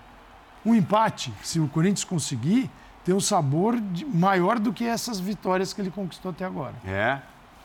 um 0.65 0.73
empate, 0.73 1.35
se 1.43 1.59
o 1.59 1.67
Corinthians 1.67 2.05
conseguir, 2.05 2.71
tem 3.05 3.13
um 3.13 3.19
sabor 3.19 3.81
de, 3.81 4.05
maior 4.05 4.61
do 4.61 4.73
que 4.73 4.87
essas 4.87 5.19
vitórias 5.19 5.73
que 5.73 5.81
ele 5.81 5.91
conquistou 5.91 6.31
até 6.31 6.45
agora. 6.45 6.75
É. 6.87 7.19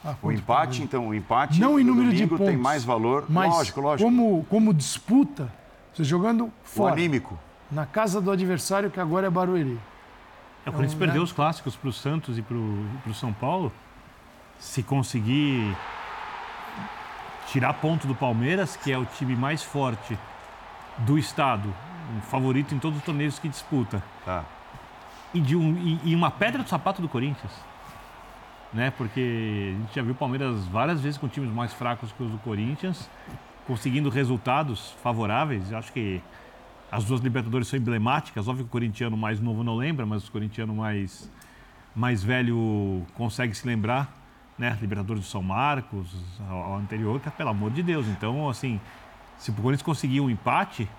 Ah, 0.03 0.15
o 0.23 0.31
empate, 0.31 0.81
então, 0.81 1.09
o 1.09 1.13
empate 1.13 1.59
não 1.59 1.79
em 1.79 1.83
número 1.83 2.11
de 2.11 2.25
pontos, 2.25 2.47
tem 2.47 2.57
mais 2.57 2.83
valor. 2.83 3.25
Mas 3.29 3.53
lógico, 3.53 3.79
lógico. 3.79 4.09
Como, 4.09 4.43
como 4.49 4.73
disputa, 4.73 5.53
você 5.93 6.03
jogando 6.03 6.51
fora. 6.63 6.89
O 6.89 6.93
anímico. 6.93 7.37
Na 7.71 7.85
casa 7.85 8.19
do 8.19 8.31
adversário, 8.31 8.89
que 8.89 8.99
agora 8.99 9.27
é 9.27 9.29
Barueri. 9.29 9.79
É, 10.65 10.69
o 10.69 10.73
Corinthians 10.73 10.93
então, 10.93 10.99
perdeu 10.99 11.21
né? 11.21 11.25
os 11.25 11.31
clássicos 11.31 11.75
para 11.75 11.89
o 11.89 11.93
Santos 11.93 12.39
e 12.39 12.41
para 12.41 12.57
o 12.57 13.13
São 13.13 13.31
Paulo. 13.31 13.71
Se 14.57 14.81
conseguir 14.81 15.77
tirar 17.47 17.73
ponto 17.75 18.07
do 18.07 18.15
Palmeiras, 18.15 18.75
que 18.75 18.91
é 18.91 18.97
o 18.97 19.05
time 19.05 19.35
mais 19.35 19.63
forte 19.63 20.17
do 20.99 21.17
Estado, 21.17 21.73
um 22.15 22.21
favorito 22.21 22.73
em 22.73 22.79
todos 22.79 22.99
os 22.99 23.05
torneios 23.05 23.39
que 23.39 23.47
disputa. 23.47 24.03
Tá. 24.25 24.43
E, 25.33 25.41
de 25.41 25.55
um, 25.55 25.75
e, 25.77 26.11
e, 26.11 26.15
uma 26.15 26.31
pedra 26.31 26.63
do 26.63 26.69
sapato 26.69 27.01
do 27.01 27.09
Corinthians. 27.09 27.51
Né? 28.73 28.91
Porque 28.91 29.73
a 29.75 29.81
gente 29.81 29.95
já 29.95 30.01
viu 30.01 30.11
o 30.11 30.15
Palmeiras 30.15 30.65
várias 30.65 31.01
vezes 31.01 31.17
com 31.17 31.27
times 31.27 31.51
mais 31.51 31.73
fracos 31.73 32.11
que 32.11 32.23
os 32.23 32.31
do 32.31 32.37
Corinthians, 32.39 33.09
conseguindo 33.65 34.09
resultados 34.09 34.95
favoráveis. 35.03 35.71
Eu 35.71 35.77
acho 35.77 35.91
que 35.91 36.21
as 36.91 37.03
duas 37.03 37.21
Libertadores 37.21 37.67
são 37.67 37.77
emblemáticas. 37.77 38.47
Óbvio 38.47 38.65
que 38.65 38.69
o 38.69 38.71
corintiano 38.71 39.17
mais 39.17 39.39
novo 39.39 39.63
não 39.63 39.75
lembra, 39.75 40.05
mas 40.05 40.27
o 40.27 40.31
corintiano 40.31 40.73
mais, 40.73 41.29
mais 41.95 42.23
velho 42.23 43.05
consegue 43.13 43.53
se 43.53 43.67
lembrar. 43.67 44.26
Né? 44.57 44.77
Libertadores 44.81 45.23
do 45.23 45.27
São 45.27 45.43
Marcos, 45.43 46.15
ao, 46.49 46.75
anterior, 46.75 47.19
que, 47.19 47.29
pelo 47.29 47.49
amor 47.49 47.71
de 47.71 47.83
Deus. 47.83 48.07
Então, 48.07 48.49
assim, 48.49 48.79
se 49.37 49.51
o 49.51 49.53
Corinthians 49.53 49.83
conseguir 49.83 50.19
um 50.19 50.29
empate, 50.29 50.89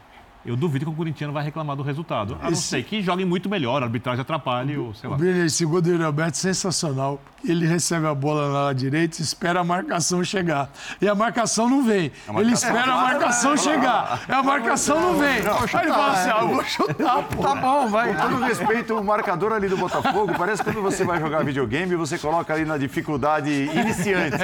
eu 0.46 0.56
duvido 0.56 0.84
que 0.86 0.90
o 0.90 0.94
corintiano 0.94 1.32
vai 1.32 1.44
reclamar 1.44 1.76
do 1.76 1.82
resultado. 1.82 2.36
A 2.40 2.44
não 2.44 2.52
Esse... 2.52 2.62
ser 2.62 2.82
que 2.82 3.02
jogue 3.02 3.24
muito 3.24 3.48
melhor, 3.48 3.82
a 3.82 3.86
arbitragem 3.86 4.22
atrapalhe, 4.22 4.76
ou 4.76 4.94
sei 4.94 5.10
lá. 5.10 5.16
Esse 5.44 5.64
gol 5.64 5.80
do 5.80 5.96
Roberto 6.02 6.34
é 6.34 6.36
sensacional. 6.36 7.20
Ele 7.44 7.66
recebe 7.66 8.06
a 8.06 8.14
bola 8.14 8.66
na 8.66 8.72
direita 8.72 9.18
e 9.20 9.22
espera 9.22 9.60
a 9.60 9.64
marcação 9.64 10.24
chegar. 10.24 10.70
E 11.00 11.08
a 11.08 11.14
marcação 11.14 11.68
não 11.68 11.84
vem. 11.84 12.10
Marcação... 12.26 12.40
Ele 12.40 12.52
espera 12.52 12.92
a 12.92 12.96
marcação 12.96 13.56
chegar. 13.56 14.20
E 14.28 14.32
a 14.32 14.42
marcação 14.42 15.00
não 15.00 15.18
vem. 15.18 15.42
Não, 15.42 15.58
Aí 15.58 15.84
ele 15.84 15.92
fala 15.92 16.12
assim, 16.12 16.30
ah, 16.30 16.44
vou 16.44 16.64
chutar, 16.64 17.22
pô. 17.24 17.42
Tá 17.42 17.54
bom, 17.54 17.88
vai. 17.88 18.14
Com 18.14 18.20
todo 18.20 18.42
respeito, 18.42 18.94
o 18.98 19.04
marcador 19.04 19.52
ali 19.52 19.68
do 19.68 19.76
Botafogo, 19.76 20.32
parece 20.36 20.64
que 20.64 20.72
quando 20.72 20.82
você 20.82 21.04
vai 21.04 21.20
jogar 21.20 21.44
videogame, 21.44 21.94
você 21.94 22.18
coloca 22.18 22.52
ali 22.52 22.64
na 22.64 22.76
dificuldade 22.76 23.50
iniciante. 23.50 24.38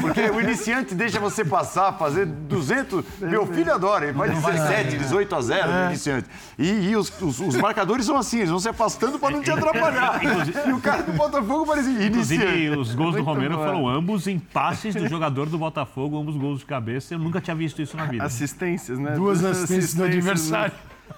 Porque 0.00 0.20
o 0.22 0.40
iniciante 0.40 0.94
deixa 0.94 1.18
você 1.18 1.44
passar, 1.44 1.92
fazer 1.94 2.26
200... 2.26 3.04
Meu 3.20 3.46
filho 3.46 3.72
adora, 3.72 4.06
ele 4.06 4.14
faz 4.14 4.60
17, 4.60 4.98
18 4.98 5.33
a 5.34 5.40
0 5.40 5.68
no 5.68 5.74
é. 5.74 5.86
iniciante. 5.86 6.28
E, 6.58 6.68
e 6.90 6.96
os, 6.96 7.12
os, 7.20 7.40
os, 7.40 7.56
marcadores 7.56 8.06
são 8.06 8.16
assim, 8.16 8.38
eles 8.38 8.50
vão 8.50 8.58
se 8.58 8.68
afastando 8.68 9.18
para 9.18 9.30
não 9.30 9.42
te 9.42 9.50
atrapalhar. 9.50 10.20
e 10.66 10.72
o 10.72 10.80
cara 10.80 11.02
do 11.02 11.12
Botafogo 11.12 11.66
parecia 11.66 11.92
iniciante. 11.92 12.34
Inclusive, 12.34 12.70
os 12.70 12.94
gols 12.94 13.16
do 13.16 13.22
Romero 13.22 13.54
foram 13.54 13.88
ambos 13.88 14.26
em 14.26 14.38
passes 14.38 14.94
do 14.94 15.06
jogador 15.08 15.48
do 15.48 15.58
Botafogo, 15.58 16.18
ambos 16.18 16.36
gols 16.36 16.60
de 16.60 16.66
cabeça. 16.66 17.14
Eu 17.14 17.18
nunca 17.18 17.40
tinha 17.40 17.54
visto 17.54 17.82
isso 17.82 17.96
na 17.96 18.06
vida. 18.06 18.24
Assistências, 18.24 18.98
né? 18.98 19.12
Duas 19.12 19.44
assistências, 19.44 19.62
assistências 19.62 19.94
do 19.94 20.04
adversário. 20.04 20.74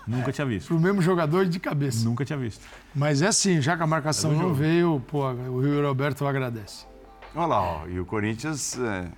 Nunca 0.07 0.33
tinha 0.33 0.47
visto. 0.47 0.69
Pro 0.69 0.81
mesmo 0.81 1.03
jogador 1.03 1.47
de 1.47 1.59
cabeça. 1.59 2.05
Nunca 2.05 2.25
tinha 2.25 2.39
visto. 2.39 2.65
Mas 2.95 3.23
é 3.23 3.29
assim, 3.29 3.61
já 3.61 3.77
que 3.77 3.83
a 3.83 3.87
marcação 3.87 4.31
É 4.31 4.35
não 4.35 4.43
jogo. 4.43 4.55
veio, 4.55 5.03
pô, 5.07 5.29
o 5.31 5.61
Rio 5.61 5.83
Roberto 5.87 6.27
agradece. 6.27 6.87
Olha 7.35 7.47
lá, 7.47 7.61
ó, 7.61 7.87
e 7.87 8.01
o 8.01 8.07
Corinthians, 8.07 8.79
é, 8.79 9.09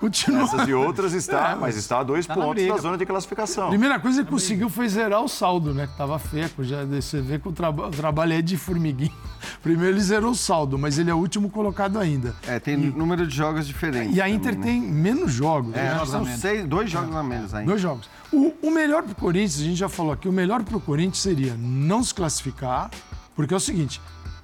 Continua. 0.00 0.42
essas 0.42 0.68
e 0.68 0.74
outras 0.74 1.12
está, 1.14 1.50
É, 1.50 1.54
mas 1.54 1.60
mas 1.60 1.76
está 1.76 2.00
a 2.00 2.02
dois 2.02 2.26
tá 2.26 2.36
na 2.36 2.44
pontos 2.44 2.66
da 2.66 2.76
zona 2.76 2.98
de 2.98 3.06
classificação. 3.06 3.68
Primeira 3.70 3.98
coisa 3.98 4.22
que 4.22 4.30
conseguiu 4.30 4.68
foi 4.68 4.88
zerar 4.88 5.22
o 5.22 5.28
saldo, 5.28 5.72
né? 5.72 5.86
Que 5.86 5.96
tava 5.96 6.18
feco. 6.18 6.62
Já, 6.62 6.84
você 6.84 7.20
vê 7.20 7.38
que 7.38 7.48
o, 7.48 7.52
traba- 7.52 7.86
o 7.88 7.90
trabalho 7.90 8.34
é 8.34 8.42
de 8.42 8.56
formiguinha. 8.56 9.10
Primeiro 9.62 9.94
ele 9.94 10.00
zerou 10.02 10.32
o 10.32 10.34
saldo, 10.34 10.78
mas 10.78 10.98
ele 10.98 11.10
é 11.10 11.14
o 11.14 11.18
último 11.18 11.48
colocado 11.50 11.98
ainda. 11.98 12.34
É, 12.46 12.58
tem 12.60 12.76
número 12.76 13.26
de 13.26 13.34
jogos 13.34 13.66
diferentes. 13.66 14.14
E 14.16 14.20
a 14.20 14.28
Inter 14.28 14.54
também, 14.54 14.80
né? 14.80 14.86
tem 14.86 14.92
menos 14.92 15.32
jogos. 15.32 15.74
É, 15.74 15.94
né? 15.94 16.04
são 16.06 16.26
seis, 16.26 16.66
dois 16.66 16.90
jogos 16.90 17.14
a 17.16 17.22
menos 17.22 17.54
ainda. 17.54 17.70
Dois 17.70 17.80
jogos. 17.80 18.08
O, 18.32 18.52
o 18.62 18.70
melhor 18.70 19.02
pro 19.02 19.14
Corinthians, 19.14 19.60
a 19.60 19.64
gente 19.64 19.76
já 19.76 19.88
falou 19.88 20.12
aqui, 20.12 20.28
o 20.28 20.32
melhor 20.32 20.62
pro 20.62 20.78
Corinthians 20.80 21.18
seria 21.18 21.54
não 21.58 22.02
se 22.02 22.12
classificar, 22.14 22.90
porque 23.34 23.54
é 23.54 23.56
o 23.56 23.60
seguinte, 23.60 24.00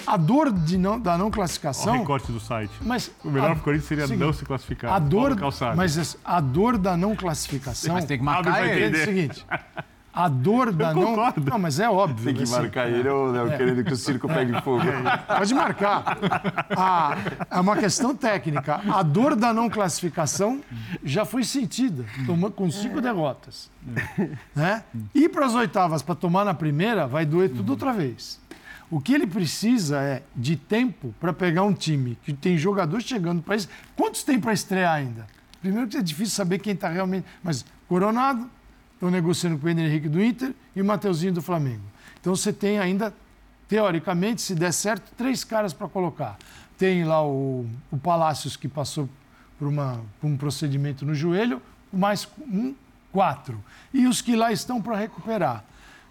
a 0.07 0.17
dor 0.17 0.53
de 0.53 0.77
não, 0.79 0.99
da 0.99 1.13
não 1.17 1.27
Olha 1.27 1.29
o 1.29 1.33
classificação... 1.33 1.99
recorte 1.99 2.31
do 2.33 2.41
site. 2.41 2.73
Mas 2.81 3.11
O 3.25 3.31
melhor 3.31 3.53
a- 3.53 3.57
Corinthians 3.57 3.89
seria 3.89 4.07
seguinte, 4.07 4.25
não 4.25 4.33
se 4.33 4.45
classificar. 4.45 4.93
A 4.93 4.99
dor, 4.99 5.37
mas 5.77 6.17
a 6.25 6.41
dor 6.41 6.79
da 6.79 6.97
não 6.97 7.15
classificação... 7.17 7.95
Mas 7.95 8.05
tem 8.05 8.19
que 8.19 8.25
marcar 8.25 8.67
ele. 8.67 8.97
É 8.99 9.03
o 9.03 9.05
seguinte, 9.05 9.47
a 10.15 10.29
dor 10.29 10.73
da 10.73 10.93
não... 10.93 11.17
Não, 11.17 11.59
mas 11.59 11.81
é 11.81 11.89
óbvio. 11.89 12.27
Tem 12.27 12.35
que 12.35 12.43
assim, 12.43 12.53
marcar 12.53 12.89
ele 12.91 13.09
ou 13.09 13.33
não, 13.33 13.49
querendo 13.49 13.83
que 13.83 13.93
o 13.93 13.97
circo 13.97 14.29
pegue 14.29 14.61
fogo. 14.61 14.83
Pode 15.27 15.55
marcar. 15.55 16.19
A- 16.77 17.17
é 17.51 17.59
uma 17.61 17.77
questão 17.77 18.15
técnica. 18.15 18.81
A 18.93 19.03
dor 19.03 19.35
da 19.35 19.55
não 19.55 19.71
classificação 19.71 20.61
já 21.03 21.25
foi 21.25 21.45
sentida, 21.45 22.05
toma- 22.27 22.51
com 22.51 22.71
cinco 22.71 23.01
derrotas. 23.01 23.71
Né? 24.55 24.85
Ir 25.15 25.29
para 25.31 25.47
as 25.47 25.55
oitavas 25.55 26.03
para 26.03 26.15
tomar 26.15 26.45
na 26.45 26.55
primeira 26.55 27.07
vai 27.07 27.25
doer 27.25 27.49
tudo 27.51 27.71
outra 27.71 27.93
vez. 27.93 28.39
O 28.93 29.01
que 29.01 29.15
ele 29.15 29.27
precisa 29.27 30.03
é 30.03 30.23
de 30.37 30.55
tempo 30.55 31.15
para 31.19 31.33
pegar 31.33 31.63
um 31.63 31.73
time 31.73 32.19
que 32.23 32.31
tem 32.31 32.59
jogadores 32.59 33.07
chegando 33.07 33.43
para 33.43 33.57
isso. 33.57 33.67
Quantos 33.97 34.23
tem 34.23 34.39
para 34.39 34.53
estrear 34.53 34.93
ainda? 34.93 35.27
Primeiro 35.63 35.89
que 35.89 35.97
é 35.97 36.03
difícil 36.03 36.35
saber 36.35 36.59
quem 36.59 36.75
está 36.75 36.91
realmente. 36.91 37.25
Mas 37.43 37.65
Coronado, 37.89 38.51
estão 38.93 39.11
negociando 39.11 39.57
com 39.57 39.67
o 39.67 39.71
Henrique 39.71 40.11
do 40.11 40.23
Inter 40.23 40.55
e 40.77 40.83
o 40.83 40.85
Mateuzinho 40.85 41.33
do 41.33 41.41
Flamengo. 41.41 41.81
Então 42.21 42.37
você 42.37 42.53
tem 42.53 42.79
ainda 42.79 43.15
teoricamente, 43.67 44.43
se 44.43 44.55
der 44.55 44.73
certo, 44.73 45.11
três 45.17 45.43
caras 45.43 45.73
para 45.73 45.89
colocar. 45.89 46.37
Tem 46.77 47.03
lá 47.03 47.27
o, 47.27 47.65
o 47.91 47.97
Palácios, 47.97 48.59
que 48.59 48.69
passou 48.69 49.09
por, 49.59 49.69
uma, 49.69 50.03
por 50.21 50.27
um 50.27 50.37
procedimento 50.37 51.07
no 51.07 51.15
joelho, 51.15 51.63
mais 51.91 52.29
um, 52.47 52.75
quatro. 53.11 53.59
E 53.91 54.07
os 54.07 54.21
que 54.21 54.37
lá 54.37 54.53
estão 54.53 54.83
para 54.83 54.99
recuperar. 54.99 55.65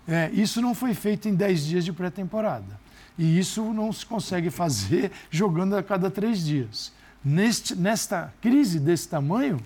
É, 0.08 0.30
isso 0.34 0.62
não 0.62 0.74
foi 0.74 0.94
feito 0.94 1.28
em 1.30 1.36
dez 1.36 1.66
dias 1.66 1.86
de 1.86 1.94
pré-temporada. 1.94 2.80
E 3.18 3.38
isso 3.38 3.62
não 3.74 3.92
se 3.92 4.06
consegue 4.06 4.50
fazer 4.50 5.12
jogando 5.30 5.76
a 5.76 5.84
cada 5.84 6.10
três 6.10 6.44
dias. 6.44 6.92
Neste, 7.24 7.76
nesta 7.76 8.34
crise 8.42 8.80
desse 8.80 9.08
tamanho, 9.08 9.60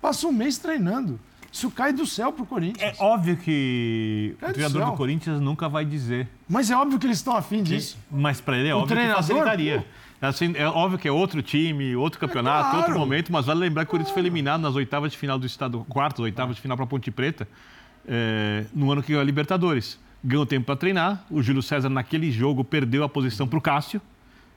passa 0.00 0.26
um 0.26 0.32
mês 0.32 0.58
treinando. 0.58 1.20
Isso 1.52 1.70
cai 1.70 1.92
do 1.92 2.04
céu 2.04 2.32
para 2.32 2.42
o 2.42 2.44
É 2.44 2.48
Corinthians. 2.48 2.96
óbvio 3.00 3.36
que 3.36 4.34
Cai 4.40 4.48
o 4.50 4.52
do 4.52 4.54
treinador 4.54 4.82
céu. 4.82 4.90
do 4.90 4.96
Corinthians 4.96 5.40
nunca 5.40 5.68
vai 5.68 5.84
dizer. 5.84 6.28
Mas 6.48 6.70
é 6.70 6.76
óbvio 6.76 6.98
que 6.98 7.06
eles 7.06 7.18
estão 7.18 7.34
afim 7.36 7.62
disso. 7.62 7.96
Mas 8.10 8.40
para 8.40 8.58
ele 8.58 8.68
é 8.68 8.74
O 8.74 8.78
óbvio 8.78 8.96
treinador, 8.96 9.22
que 9.22 9.28
facilitaria. 9.28 9.86
Assim, 10.20 10.52
é 10.56 10.66
óbvio 10.66 10.98
que 10.98 11.06
é 11.06 11.12
outro 11.12 11.40
time, 11.42 11.94
outro 11.94 12.18
campeonato, 12.18 12.70
claro. 12.70 12.78
outro 12.78 12.98
momento, 12.98 13.30
mas 13.32 13.46
vale 13.46 13.60
lembrar 13.60 13.84
que 13.84 13.90
o 13.90 13.92
Corinthians 13.92 14.12
foi 14.12 14.22
eliminado 14.22 14.60
nas 14.62 14.74
oitavas 14.74 15.12
de 15.12 15.18
final 15.18 15.38
do 15.38 15.46
estado, 15.46 15.84
quartas, 15.88 16.20
oitavas 16.20 16.56
de 16.56 16.62
final 16.62 16.76
para 16.76 16.86
Ponte 16.86 17.10
Preta, 17.10 17.46
é, 18.06 18.64
no 18.74 18.90
ano 18.90 19.02
que 19.02 19.08
ganhou 19.08 19.20
a 19.20 19.24
Libertadores. 19.24 19.98
Ganhou 20.22 20.46
tempo 20.46 20.66
para 20.66 20.76
treinar, 20.76 21.24
o 21.30 21.42
Júlio 21.42 21.62
César 21.62 21.88
naquele 21.88 22.30
jogo 22.32 22.64
perdeu 22.64 23.04
a 23.04 23.08
posição 23.08 23.46
para 23.46 23.58
o 23.58 23.62
Cássio, 23.62 24.00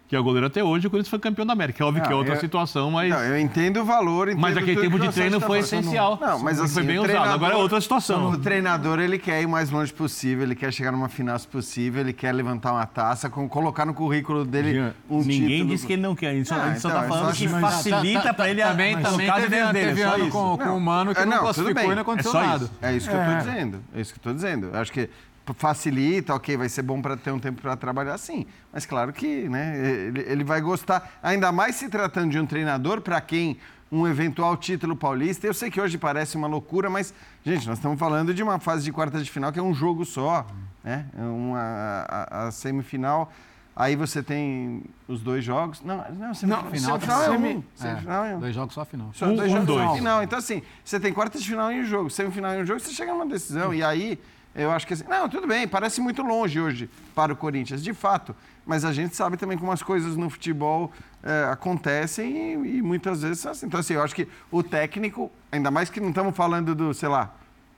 que 0.09 0.15
é 0.15 0.19
o 0.19 0.23
goleiro 0.23 0.47
até 0.47 0.63
hoje, 0.63 0.87
o 0.87 0.89
Corinthians 0.89 1.09
foi 1.11 1.19
campeão 1.19 1.45
da 1.45 1.53
América. 1.53 1.83
É 1.83 1.85
óbvio 1.85 2.01
que 2.01 2.07
é 2.07 2.11
Não, 2.11 2.17
outra 2.17 2.33
eu- 2.33 2.39
situação, 2.39 2.89
mas... 2.89 3.11
Não, 3.11 3.19
eu 3.23 3.39
entendo 3.39 3.81
o 3.81 3.85
valor. 3.85 4.27
Entendo 4.27 4.41
Mas 4.41 4.57
aquele 4.57 4.81
tempo 4.81 4.97
de 4.99 5.07
treino 5.09 5.35
está 5.35 5.45
foi 5.47 5.59
essencial. 5.59 6.17
Não, 6.19 6.39
mas 6.39 6.57
Foi 6.57 6.65
assim, 6.65 6.81
bem 6.81 6.97
o 6.97 7.03
usado. 7.03 7.29
Agora 7.31 7.53
é 7.53 7.57
outra 7.57 7.79
situação. 7.79 8.31
O 8.31 8.37
treinador, 8.39 8.99
ele 8.99 9.19
quer 9.19 9.39
ir 9.43 9.45
o 9.45 9.49
mais 9.49 9.69
longe 9.69 9.93
possível, 9.93 10.43
ele 10.45 10.55
quer 10.55 10.73
chegar 10.73 10.91
numa 10.91 11.09
final 11.09 11.37
se 11.37 11.47
possível, 11.47 12.01
ele 12.01 12.11
quer 12.11 12.31
levantar 12.33 12.73
uma 12.73 12.87
taça, 12.87 13.29
com, 13.29 13.47
colocar 13.47 13.85
no 13.85 13.93
currículo 13.93 14.43
dele 14.43 14.73
Jean, 14.73 14.93
um 15.07 15.19
Ninguém 15.19 15.47
título. 15.47 15.69
disse 15.69 15.85
que 15.85 15.93
ele 15.93 16.01
não 16.01 16.15
quer. 16.15 16.29
A 16.29 16.33
gente 16.33 16.47
só, 16.49 16.55
Ah, 16.55 16.63
a 16.63 16.67
gente 16.69 16.81
só 16.81 16.89
então, 16.89 17.01
tá 17.01 17.07
falando 17.07 17.33
que 17.35 17.47
facilita 17.47 18.33
para 18.33 18.49
ele... 18.49 18.63
Também, 18.63 18.95
no 18.95 19.03
também 19.03 19.27
caso 19.27 19.41
teve, 19.41 19.55
dele, 19.73 19.87
teve 19.89 20.01
ano 20.01 20.23
isso. 20.23 20.31
com, 20.31 20.57
com 20.57 20.75
o 20.75 20.81
Mano 20.81 21.13
que 21.13 21.21
É, 21.21 21.25
não, 21.25 21.29
não, 21.31 21.37
tudo 21.37 21.43
classificou 21.53 21.75
bem. 21.83 21.91
e 21.91 21.95
não 21.95 22.01
aconteceu 22.01 22.31
É 22.39 22.47
nada. 22.47 22.63
isso. 22.65 22.73
É 22.81 22.93
isso 22.95 23.09
que 23.09 23.15
eu 23.15 23.19
É. 23.21 23.25
tô 23.37 23.37
dizendo. 23.45 23.79
É 23.95 24.01
isso 24.01 24.13
que 24.13 24.19
eu 24.19 24.23
tô 24.23 24.33
dizendo. 24.33 24.69
Eu 24.73 24.79
acho 24.79 24.91
que 24.91 25.07
facilita, 25.53 26.33
ok, 26.35 26.57
vai 26.57 26.69
ser 26.69 26.81
bom 26.83 27.01
para 27.01 27.15
ter 27.17 27.31
um 27.31 27.39
tempo 27.39 27.61
para 27.61 27.75
trabalhar, 27.75 28.17
sim. 28.17 28.45
Mas 28.71 28.85
claro 28.85 29.11
que, 29.13 29.47
né, 29.49 29.77
ele, 30.07 30.21
ele 30.27 30.43
vai 30.43 30.61
gostar, 30.61 31.17
ainda 31.21 31.51
mais 31.51 31.75
se 31.75 31.89
tratando 31.89 32.31
de 32.31 32.39
um 32.39 32.45
treinador 32.45 33.01
para 33.01 33.19
quem 33.21 33.57
um 33.91 34.07
eventual 34.07 34.55
título 34.55 34.95
paulista. 34.95 35.47
Eu 35.47 35.53
sei 35.53 35.71
que 35.71 35.81
hoje 35.81 35.97
parece 35.97 36.37
uma 36.37 36.47
loucura, 36.47 36.89
mas 36.89 37.13
gente, 37.43 37.67
nós 37.67 37.77
estamos 37.79 37.97
falando 37.97 38.33
de 38.33 38.43
uma 38.43 38.59
fase 38.59 38.83
de 38.83 38.91
quartas 38.91 39.25
de 39.25 39.31
final 39.31 39.51
que 39.51 39.57
é 39.59 39.63
um 39.63 39.73
jogo 39.73 40.05
só, 40.05 40.45
né? 40.83 41.05
É 41.17 41.21
Uma, 41.23 41.59
a, 42.07 42.47
a 42.47 42.51
semifinal. 42.51 43.31
Aí 43.75 43.95
você 43.95 44.21
tem 44.21 44.83
os 45.07 45.21
dois 45.21 45.43
jogos. 45.43 45.81
Não, 45.81 45.97
não, 46.11 46.33
semifinal, 46.33 46.65
final 46.69 46.99
semifinal 46.99 47.23
é 47.23 47.29
um. 47.31 47.63
Semifinal 47.73 48.25
é 48.25 48.35
um. 48.35 48.39
Dois 48.41 48.53
jogos 48.55 48.73
só 48.75 48.81
a 48.81 48.85
final. 48.85 49.09
Só 49.13 49.25
Um- 49.25 49.35
dois 49.35 49.49
um, 49.49 49.53
jogos 49.53 49.67
dois. 49.67 49.91
final. 49.93 50.21
Então, 50.21 50.37
assim, 50.37 50.61
você 50.83 50.99
tem 50.99 51.13
quartas 51.13 51.41
de 51.41 51.47
final 51.49 51.71
em 51.71 51.79
um 51.81 51.85
jogo, 51.85 52.09
semifinal 52.09 52.53
em 52.55 52.61
um 52.61 52.65
jogo, 52.65 52.79
você 52.81 52.91
chega 52.91 53.11
numa 53.13 53.25
decisão. 53.25 53.73
E 53.73 53.81
aí, 53.81 54.19
eu 54.63 54.71
acho 54.71 54.85
que 54.87 54.93
assim. 54.93 55.05
Não, 55.07 55.27
tudo 55.29 55.47
bem, 55.47 55.67
parece 55.67 56.01
muito 56.01 56.21
longe 56.21 56.59
hoje 56.59 56.89
para 57.15 57.31
o 57.33 57.35
Corinthians, 57.35 57.83
de 57.83 57.93
fato. 57.93 58.35
Mas 58.65 58.85
a 58.85 58.93
gente 58.93 59.15
sabe 59.15 59.37
também 59.37 59.57
como 59.57 59.71
as 59.71 59.81
coisas 59.81 60.15
no 60.15 60.29
futebol 60.29 60.91
é, 61.23 61.49
acontecem 61.51 62.61
e, 62.63 62.77
e 62.77 62.81
muitas 62.81 63.21
vezes 63.21 63.39
são 63.39 63.51
assim. 63.51 63.65
Então, 63.65 63.79
assim, 63.79 63.93
eu 63.95 64.03
acho 64.03 64.13
que 64.15 64.27
o 64.51 64.61
técnico, 64.61 65.31
ainda 65.51 65.71
mais 65.71 65.89
que 65.89 65.99
não 65.99 66.09
estamos 66.09 66.35
falando 66.35 66.75
do, 66.75 66.93
sei 66.93 67.09
lá, 67.09 67.33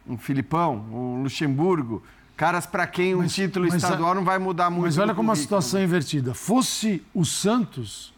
um 0.08 0.18
Filipão, 0.18 0.76
um 0.92 1.24
Luxemburgo, 1.24 2.04
caras 2.36 2.66
para 2.66 2.86
quem 2.88 3.14
um 3.16 3.20
Mas- 3.20 3.34
título 3.34 3.66
mas 3.70 3.76
a- 3.76 3.88
estadual 3.88 4.14
não 4.16 4.24
vai 4.26 4.38
mudar 4.40 4.70
muito. 4.70 4.84
Mas 4.86 4.98
olha 4.98 5.14
como 5.16 5.32
a 5.32 5.36
situação 5.36 5.80
é 5.80 5.84
invertida. 5.84 6.34
Fosse 6.34 7.04
o 7.14 7.24
Santos, 7.24 8.14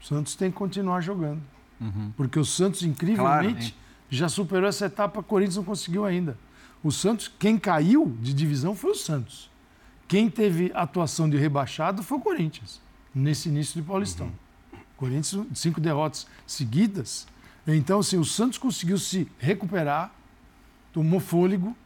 o 0.00 0.04
Santos 0.04 0.34
tem 0.34 0.50
que 0.50 0.56
continuar 0.56 1.00
jogando. 1.00 1.40
Porque 2.16 2.38
o 2.38 2.44
Santos, 2.44 2.82
incrivelmente, 2.82 3.76
já 4.08 4.28
superou 4.30 4.66
essa 4.68 4.86
etapa, 4.86 5.20
o 5.20 5.22
Corinthians 5.22 5.56
não 5.56 5.64
conseguiu 5.64 6.04
ainda. 6.06 6.38
O 6.86 6.92
Santos, 6.92 7.28
quem 7.36 7.58
caiu 7.58 8.16
de 8.22 8.32
divisão 8.32 8.72
foi 8.72 8.92
o 8.92 8.94
Santos. 8.94 9.50
Quem 10.06 10.30
teve 10.30 10.70
atuação 10.72 11.28
de 11.28 11.36
rebaixado 11.36 12.00
foi 12.00 12.16
o 12.16 12.20
Corinthians, 12.20 12.80
nesse 13.12 13.48
início 13.48 13.82
de 13.82 13.84
Paulistão. 13.84 14.30
Corinthians, 14.96 15.48
cinco 15.52 15.80
derrotas 15.80 16.28
seguidas. 16.46 17.26
Então, 17.66 17.98
assim, 17.98 18.18
o 18.18 18.24
Santos 18.24 18.56
conseguiu 18.56 18.98
se 18.98 19.26
recuperar, 19.36 20.12
tomou 20.92 21.18
fôlego, 21.18 21.76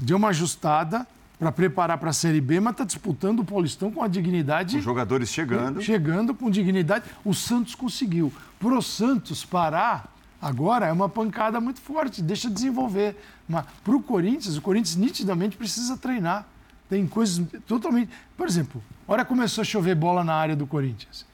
deu 0.00 0.16
uma 0.16 0.28
ajustada 0.28 1.06
para 1.38 1.52
preparar 1.52 1.98
para 1.98 2.08
a 2.08 2.14
Série 2.14 2.40
B, 2.40 2.58
mas 2.58 2.72
está 2.72 2.84
disputando 2.84 3.40
o 3.40 3.44
Paulistão 3.44 3.92
com 3.92 4.02
a 4.02 4.08
dignidade. 4.08 4.78
Os 4.78 4.84
jogadores 4.84 5.28
chegando. 5.28 5.82
Chegando 5.82 6.34
com 6.34 6.48
dignidade. 6.48 7.04
O 7.22 7.34
Santos 7.34 7.74
conseguiu. 7.74 8.32
Para 8.58 8.78
o 8.78 8.80
Santos 8.80 9.44
parar 9.44 10.10
agora 10.42 10.86
é 10.86 10.92
uma 10.92 11.08
pancada 11.08 11.60
muito 11.60 11.80
forte, 11.80 12.20
deixa 12.20 12.50
desenvolver. 12.50 13.16
Mas 13.48 13.64
para 13.84 13.96
o 13.96 14.02
Corinthians, 14.02 14.56
o 14.56 14.60
Corinthians 14.60 14.96
nitidamente 14.96 15.56
precisa 15.56 15.96
treinar. 15.96 16.46
Tem 16.90 17.06
coisas 17.06 17.46
totalmente. 17.66 18.10
Por 18.36 18.46
exemplo, 18.46 18.82
hora 19.06 19.24
começou 19.24 19.62
a 19.62 19.64
chover 19.64 19.94
bola 19.94 20.22
na 20.24 20.34
área 20.34 20.56
do 20.56 20.66
Corinthians. 20.66 21.24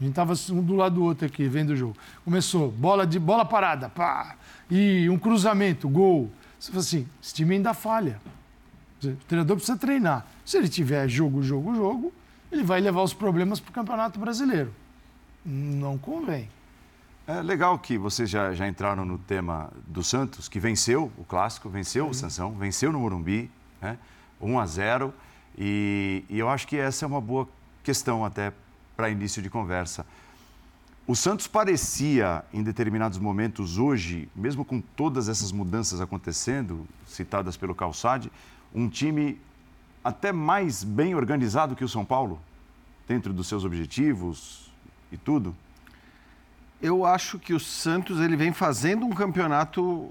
A 0.00 0.04
gente 0.04 0.12
estava 0.12 0.32
um 0.50 0.62
do 0.62 0.74
lado 0.74 0.94
do 0.96 1.02
outro 1.04 1.26
aqui, 1.26 1.46
vendo 1.48 1.70
o 1.70 1.76
jogo. 1.76 1.96
Começou, 2.24 2.70
bola 2.70 3.06
de 3.06 3.18
bola 3.18 3.44
parada, 3.44 3.88
pá, 3.88 4.36
e 4.70 5.08
um 5.10 5.18
cruzamento, 5.18 5.88
gol. 5.88 6.30
Você 6.58 6.70
fala 6.70 6.80
assim, 6.80 7.06
esse 7.22 7.34
time 7.34 7.56
ainda 7.56 7.74
falha. 7.74 8.20
O 9.02 9.14
treinador 9.28 9.56
precisa 9.56 9.76
treinar. 9.76 10.26
Se 10.44 10.56
ele 10.56 10.68
tiver 10.68 11.08
jogo, 11.08 11.42
jogo, 11.42 11.74
jogo, 11.74 12.12
ele 12.50 12.62
vai 12.62 12.80
levar 12.80 13.02
os 13.02 13.12
problemas 13.12 13.60
para 13.60 13.70
o 13.70 13.72
Campeonato 13.72 14.18
Brasileiro. 14.18 14.72
Não 15.44 15.98
convém. 15.98 16.48
É 17.26 17.40
legal 17.40 17.78
que 17.78 17.96
vocês 17.96 18.28
já, 18.28 18.52
já 18.52 18.68
entraram 18.68 19.02
no 19.02 19.16
tema 19.16 19.72
do 19.86 20.04
Santos, 20.04 20.46
que 20.46 20.60
venceu 20.60 21.10
o 21.16 21.24
clássico, 21.24 21.70
venceu 21.70 22.06
o 22.06 22.12
Sansão, 22.12 22.52
venceu 22.52 22.92
no 22.92 23.00
Morumbi, 23.00 23.50
né? 23.80 23.96
1 24.38 24.58
a 24.58 24.66
0 24.66 25.14
e, 25.56 26.22
e 26.28 26.38
eu 26.38 26.50
acho 26.50 26.68
que 26.68 26.76
essa 26.76 27.06
é 27.06 27.08
uma 27.08 27.22
boa 27.22 27.48
questão 27.82 28.26
até 28.26 28.52
para 28.94 29.08
início 29.08 29.40
de 29.40 29.48
conversa. 29.48 30.04
O 31.06 31.16
Santos 31.16 31.46
parecia, 31.46 32.44
em 32.52 32.62
determinados 32.62 33.18
momentos 33.18 33.78
hoje, 33.78 34.28
mesmo 34.36 34.62
com 34.62 34.82
todas 34.82 35.26
essas 35.26 35.50
mudanças 35.50 36.02
acontecendo, 36.02 36.86
citadas 37.06 37.56
pelo 37.56 37.74
Calçade, 37.74 38.30
um 38.74 38.86
time 38.86 39.40
até 40.02 40.30
mais 40.30 40.84
bem 40.84 41.14
organizado 41.14 41.74
que 41.74 41.84
o 41.84 41.88
São 41.88 42.04
Paulo, 42.04 42.38
dentro 43.08 43.32
dos 43.32 43.48
seus 43.48 43.64
objetivos 43.64 44.70
e 45.10 45.16
tudo. 45.16 45.56
Eu 46.80 47.04
acho 47.04 47.38
que 47.38 47.54
o 47.54 47.60
Santos 47.60 48.20
ele 48.20 48.36
vem 48.36 48.52
fazendo 48.52 49.06
um 49.06 49.10
campeonato 49.10 50.10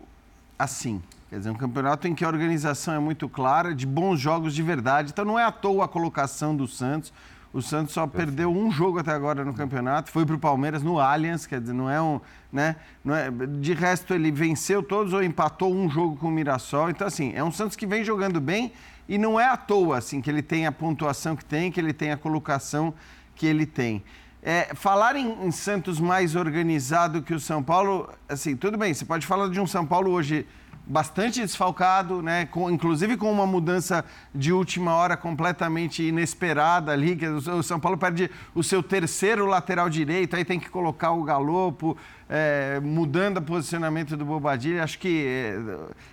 assim. 0.57 1.01
Quer 1.30 1.38
dizer, 1.39 1.49
um 1.49 1.55
campeonato 1.55 2.07
em 2.07 2.14
que 2.14 2.24
a 2.24 2.28
organização 2.28 2.93
é 2.93 2.99
muito 2.99 3.28
clara, 3.28 3.74
de 3.74 3.86
bons 3.86 4.20
jogos 4.20 4.53
de 4.53 4.61
verdade. 4.61 5.11
Então 5.11 5.26
não 5.26 5.39
é 5.39 5.43
à 5.43 5.51
toa 5.51 5.86
a 5.86 5.88
colocação 5.88 6.55
do 6.55 6.68
Santos. 6.68 7.11
O 7.53 7.61
Santos 7.61 7.93
só 7.93 8.07
Perfeito. 8.07 8.28
perdeu 8.28 8.51
um 8.51 8.72
jogo 8.72 8.97
até 8.99 9.11
agora 9.11 9.45
no 9.45 9.53
campeonato, 9.53 10.09
foi 10.11 10.26
para 10.26 10.36
o 10.36 10.39
Palmeiras 10.39 10.82
no 10.82 10.99
Allianz, 10.99 11.45
quer 11.45 11.61
dizer, 11.61 11.74
não 11.74 11.88
é 11.88 12.01
um. 12.01 12.20
Né, 12.51 12.76
não 13.03 13.16
é, 13.16 13.30
de 13.32 13.74
resto, 13.74 14.14
ele 14.14 14.32
venceu 14.32 14.82
todos 14.82 15.14
ou 15.14 15.24
empatou 15.24 15.74
um 15.74 15.89
jogo 15.89 16.16
com 16.16 16.28
o 16.28 16.32
Mirassol. 16.32 16.89
Então, 16.89 17.05
assim, 17.05 17.32
é 17.36 17.43
um 17.43 17.51
Santos 17.51 17.76
que 17.76 17.86
vem 17.86 18.03
jogando 18.03 18.41
bem 18.41 18.72
e 19.07 19.18
não 19.18 19.39
é 19.39 19.47
à 19.47 19.57
toa 19.57 19.97
assim, 19.97 20.22
que 20.22 20.30
ele 20.30 20.41
tem 20.41 20.66
a 20.66 20.72
pontuação 20.72 21.36
que 21.36 21.45
tem, 21.45 21.72
que 21.72 21.80
ele 21.80 21.93
tem 21.93 22.11
a 22.11 22.18
colocação 22.18 22.93
que 23.36 23.45
ele 23.45 23.66
tem. 23.66 24.03
É, 24.45 24.75
falar 24.75 25.15
em, 25.15 25.45
em, 25.45 25.51
Santos 25.51 26.01
mais 26.01 26.35
organizado 26.35 27.21
que 27.21 27.33
o 27.33 27.39
São 27.39 27.63
Paulo, 27.63 28.09
assim, 28.27 28.57
tudo 28.57 28.77
bem, 28.77 28.93
você 28.93 29.05
pode 29.05 29.25
falar 29.25 29.47
de 29.47 29.57
um 29.57 29.65
São 29.65 29.85
Paulo 29.85 30.11
hoje 30.11 30.45
bastante 30.85 31.39
desfalcado, 31.39 32.21
né? 32.21 32.45
Com, 32.47 32.69
inclusive 32.69 33.15
com 33.15 33.31
uma 33.31 33.47
mudança 33.47 34.03
de 34.35 34.51
última 34.51 34.95
hora 34.95 35.15
completamente 35.15 36.03
inesperada 36.03 36.91
ali, 36.91 37.15
que 37.15 37.25
o 37.25 37.63
São 37.63 37.79
Paulo 37.79 37.97
perde 37.97 38.29
o 38.53 38.61
seu 38.61 38.83
terceiro 38.83 39.45
lateral 39.45 39.89
direito, 39.89 40.35
aí 40.35 40.43
tem 40.43 40.59
que 40.59 40.69
colocar 40.69 41.11
o 41.11 41.23
Galopo, 41.23 41.97
é, 42.29 42.81
mudando 42.83 43.37
o 43.37 43.41
posicionamento 43.41 44.17
do 44.17 44.25
Bobadilha. 44.25 44.83
Acho 44.83 44.99
que 44.99 45.25
é, 45.25 45.57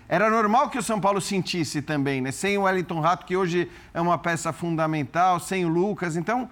era 0.07 0.29
normal 0.29 0.69
que 0.69 0.77
o 0.77 0.83
São 0.83 1.01
Paulo 1.01 1.19
sentisse 1.19 1.81
também, 1.81 2.21
né? 2.21 2.31
Sem 2.31 2.57
o 2.57 2.61
Wellington 2.61 3.01
Rato, 3.01 3.25
que 3.25 3.35
hoje 3.35 3.69
é 3.93 3.99
uma 3.99 4.17
peça 4.17 4.53
fundamental, 4.53 5.37
sem 5.37 5.65
o 5.65 5.67
Lucas, 5.67 6.15
então 6.15 6.49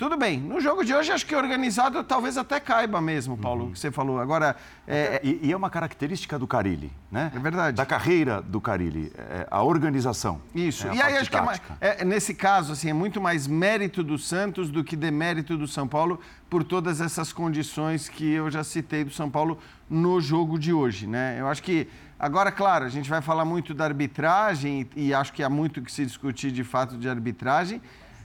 tudo 0.00 0.16
bem. 0.16 0.40
No 0.40 0.62
jogo 0.62 0.82
de 0.82 0.94
hoje, 0.94 1.12
acho 1.12 1.26
que 1.26 1.36
organizado 1.36 2.02
talvez 2.02 2.38
até 2.38 2.58
caiba 2.58 3.02
mesmo, 3.02 3.36
Paulo, 3.36 3.66
uhum. 3.66 3.72
que 3.72 3.78
você 3.78 3.90
falou. 3.90 4.18
Agora. 4.18 4.56
É... 4.88 5.20
E, 5.22 5.40
e, 5.42 5.52
é 5.52 5.56
uma 5.56 5.68
característica 5.68 6.38
do 6.38 6.46
Carilli, 6.46 6.90
né? 7.12 7.30
É 7.36 7.38
verdade. 7.38 7.76
Da 7.76 7.84
carreira 7.84 8.40
do 8.40 8.62
Carilli, 8.62 9.12
é 9.14 9.46
a 9.50 9.62
organização. 9.62 10.40
Isso. 10.54 10.88
É 10.88 10.94
e 10.94 11.02
aí 11.02 11.16
acho 11.18 11.30
tática. 11.30 11.76
que 11.78 11.84
é, 11.84 12.00
é, 12.00 12.04
nesse 12.06 12.32
caso, 12.32 12.72
assim, 12.72 12.88
é 12.88 12.94
muito 12.94 13.20
mais 13.20 13.46
mérito 13.46 14.02
do 14.02 14.16
Santos 14.16 14.70
do 14.70 14.82
que 14.82 14.96
demérito 14.96 15.58
do 15.58 15.68
São 15.68 15.86
Paulo 15.86 16.18
por 16.48 16.64
todas 16.64 17.02
essas 17.02 17.30
condições 17.30 18.08
que 18.08 18.24
eu 18.24 18.50
já 18.50 18.64
citei 18.64 19.04
do 19.04 19.10
São 19.10 19.28
Paulo 19.28 19.58
no 19.88 20.18
jogo 20.18 20.58
de 20.58 20.72
hoje, 20.72 21.06
né? 21.06 21.36
Eu 21.38 21.46
acho 21.46 21.62
que. 21.62 21.86
Agora, 22.18 22.50
claro, 22.50 22.86
a 22.86 22.88
gente 22.88 23.08
vai 23.08 23.20
falar 23.20 23.44
muito 23.44 23.74
da 23.74 23.84
arbitragem 23.84 24.88
e 24.96 25.12
acho 25.12 25.30
que 25.30 25.42
há 25.42 25.50
muito 25.50 25.82
que 25.82 25.92
se 25.92 26.06
discutir 26.06 26.50
de 26.50 26.64
fato 26.64 26.96
de 26.96 27.06
arbitragem. 27.06 27.82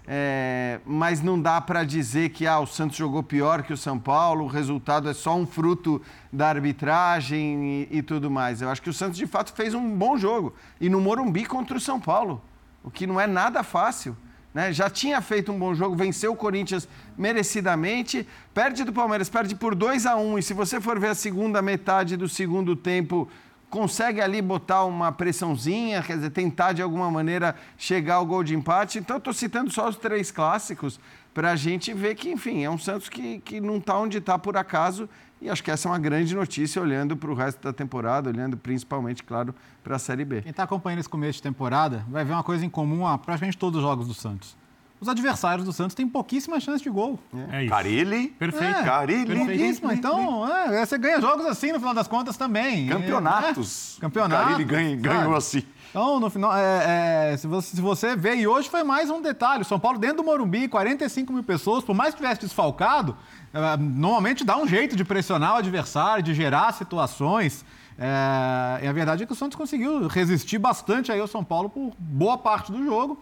É, 0.08 0.80
mas 0.86 1.22
não 1.22 1.42
dá 1.42 1.60
para 1.60 1.84
dizer 1.84 2.30
que 2.30 2.46
ah, 2.46 2.60
o 2.60 2.68
Santos 2.68 2.96
jogou 2.96 3.24
pior 3.24 3.64
que 3.64 3.74
o 3.74 3.78
São 3.78 3.98
Paulo, 3.98 4.46
o 4.46 4.48
resultado 4.48 5.10
é 5.10 5.14
só 5.14 5.36
um 5.36 5.48
fruto 5.48 6.00
da 6.32 6.48
arbitragem 6.48 7.88
e, 7.90 7.98
e, 7.98 8.02
tudo 8.04 8.30
mais. 8.30 8.62
Eu 8.62 8.70
acho 8.70 8.82
que 8.82 8.90
o 8.90 8.94
Santos 8.94 9.18
de 9.18 9.26
fato 9.26 9.52
fez 9.54 9.74
um 9.74 9.98
bom 9.98 10.16
jogo 10.16 10.54
e 10.80 10.90
no 10.90 11.02
Morumbi 11.02 11.46
contra 11.46 11.76
o 11.76 11.82
São 11.82 12.00
Paulo, 12.00 12.42
o 12.84 12.92
que 12.92 13.08
não 13.08 13.20
é 13.20 13.26
nada 13.26 13.64
fácil. 13.64 14.16
Né? 14.54 14.72
Já 14.72 14.90
tinha 14.90 15.20
feito 15.22 15.52
um 15.52 15.58
bom 15.58 15.74
jogo, 15.74 15.96
venceu 15.96 16.32
o 16.32 16.36
Corinthians 16.36 16.88
merecidamente, 17.18 18.28
perde 18.54 18.84
do 18.84 18.94
Palmeiras, 18.94 19.28
perde 19.28 19.56
por 19.56 19.74
2 19.74 20.06
a 20.06 20.16
1 20.16 20.34
um, 20.34 20.38
e 20.38 20.44
se 20.44 20.54
você 20.54 20.80
for 20.80 21.00
ver 21.00 21.10
a 21.10 21.16
segunda 21.16 21.62
metade 21.62 22.16
do 22.16 22.30
segundo 22.30 22.76
tempo, 22.76 23.28
consegue 23.76 24.22
ali 24.22 24.42
botar 24.42 24.86
uma 24.86 25.12
pressãozinha, 25.12 26.02
quer 26.02 26.16
dizer, 26.16 26.30
tentar 26.30 26.72
de 26.72 26.82
alguma 26.82 27.12
maneira 27.12 27.54
chegar 27.78 28.16
ao 28.16 28.26
gol 28.26 28.42
de 28.42 28.56
empate. 28.56 29.00
Então, 29.00 29.18
estou 29.18 29.34
citando 29.34 29.70
só 29.70 29.90
os 29.90 29.98
três 29.98 30.32
clássicos 30.32 30.98
para 31.34 31.52
a 31.52 31.58
gente 31.58 31.94
ver 31.94 32.16
que, 32.16 32.30
enfim, 32.30 32.64
é 32.64 32.70
um 32.70 32.78
Santos 32.78 33.10
que, 33.10 33.40
que 33.40 33.60
não 33.60 33.76
está 33.76 34.00
onde 34.00 34.20
está 34.20 34.40
por 34.40 34.56
acaso. 34.56 35.10
E 35.42 35.50
acho 35.50 35.62
que 35.62 35.70
essa 35.70 35.90
é 35.90 35.92
uma 35.92 36.00
grande 36.00 36.34
notícia 36.34 36.82
olhando 36.82 37.18
para 37.18 37.30
o 37.30 37.34
resto 37.34 37.62
da 37.62 37.74
temporada, 37.74 38.30
olhando 38.30 38.56
principalmente, 38.56 39.22
claro, 39.22 39.54
para 39.84 39.98
a 39.98 40.00
Série 40.00 40.24
B. 40.24 40.42
Quem 40.42 40.52
está 40.52 40.64
acompanhando 40.64 41.00
esse 41.00 41.10
começo 41.10 41.40
de 41.40 41.44
temporada 41.44 42.06
vai 42.08 42.24
ver 42.24 42.32
uma 42.32 42.44
coisa 42.44 42.66
em 42.66 42.70
comum 42.70 43.06
a 43.06 43.18
praticamente 43.18 43.58
todos 43.58 43.80
os 43.80 43.84
jogos 43.84 44.08
do 44.08 44.14
Santos 44.14 44.56
os 45.00 45.10
adversários 45.10 45.66
do 45.66 45.74
Santos 45.74 45.94
têm 45.94 46.08
pouquíssima 46.08 46.60
chance 46.60 46.84
de 46.84 46.90
gol. 46.90 47.20
É, 47.52 47.58
é 47.58 47.64
isso. 47.64 47.70
Carilli. 47.70 48.28
Perfeito. 48.30 48.80
É, 48.80 48.84
Carilli. 48.84 49.36
Pouquíssima. 49.36 49.94
Então, 49.94 50.48
é, 50.48 50.86
você 50.86 50.98
ganha 50.98 51.20
jogos 51.20 51.46
assim 51.46 51.72
no 51.72 51.80
final 51.80 51.94
das 51.94 52.08
contas 52.08 52.38
também. 52.38 52.88
Campeonatos. 52.88 53.98
É, 53.98 54.02
campeonatos. 54.02 54.46
Carilli 54.46 54.64
ganha, 54.64 54.96
ganhou 54.96 55.36
assim. 55.36 55.64
Então, 55.90 56.20
no 56.20 56.30
final, 56.30 56.54
é, 56.54 57.32
é, 57.32 57.38
se, 57.38 57.48
você, 57.48 57.76
se 57.76 57.82
você 57.82 58.16
vê, 58.16 58.36
e 58.36 58.48
hoje 58.48 58.70
foi 58.70 58.84
mais 58.84 59.10
um 59.10 59.22
detalhe: 59.22 59.64
São 59.64 59.80
Paulo 59.80 59.98
dentro 59.98 60.18
do 60.18 60.24
Morumbi, 60.24 60.68
45 60.68 61.32
mil 61.32 61.44
pessoas, 61.44 61.84
por 61.84 61.96
mais 61.96 62.14
que 62.14 62.22
tivesse 62.22 62.42
desfalcado, 62.42 63.16
é, 63.54 63.78
normalmente 63.78 64.44
dá 64.44 64.58
um 64.58 64.68
jeito 64.68 64.96
de 64.96 65.06
pressionar 65.06 65.54
o 65.54 65.58
adversário, 65.58 66.24
de 66.24 66.34
gerar 66.34 66.74
situações. 66.74 67.64
É, 67.98 68.84
e 68.84 68.88
a 68.88 68.92
verdade 68.92 69.24
é 69.24 69.26
que 69.26 69.32
o 69.32 69.36
Santos 69.36 69.56
conseguiu 69.56 70.08
resistir 70.08 70.58
bastante 70.58 71.14
aí 71.14 71.20
ao 71.20 71.28
São 71.28 71.46
Paulo 71.46 71.70
por 71.70 71.94
boa 71.98 72.38
parte 72.38 72.72
do 72.74 72.84
jogo 72.84 73.18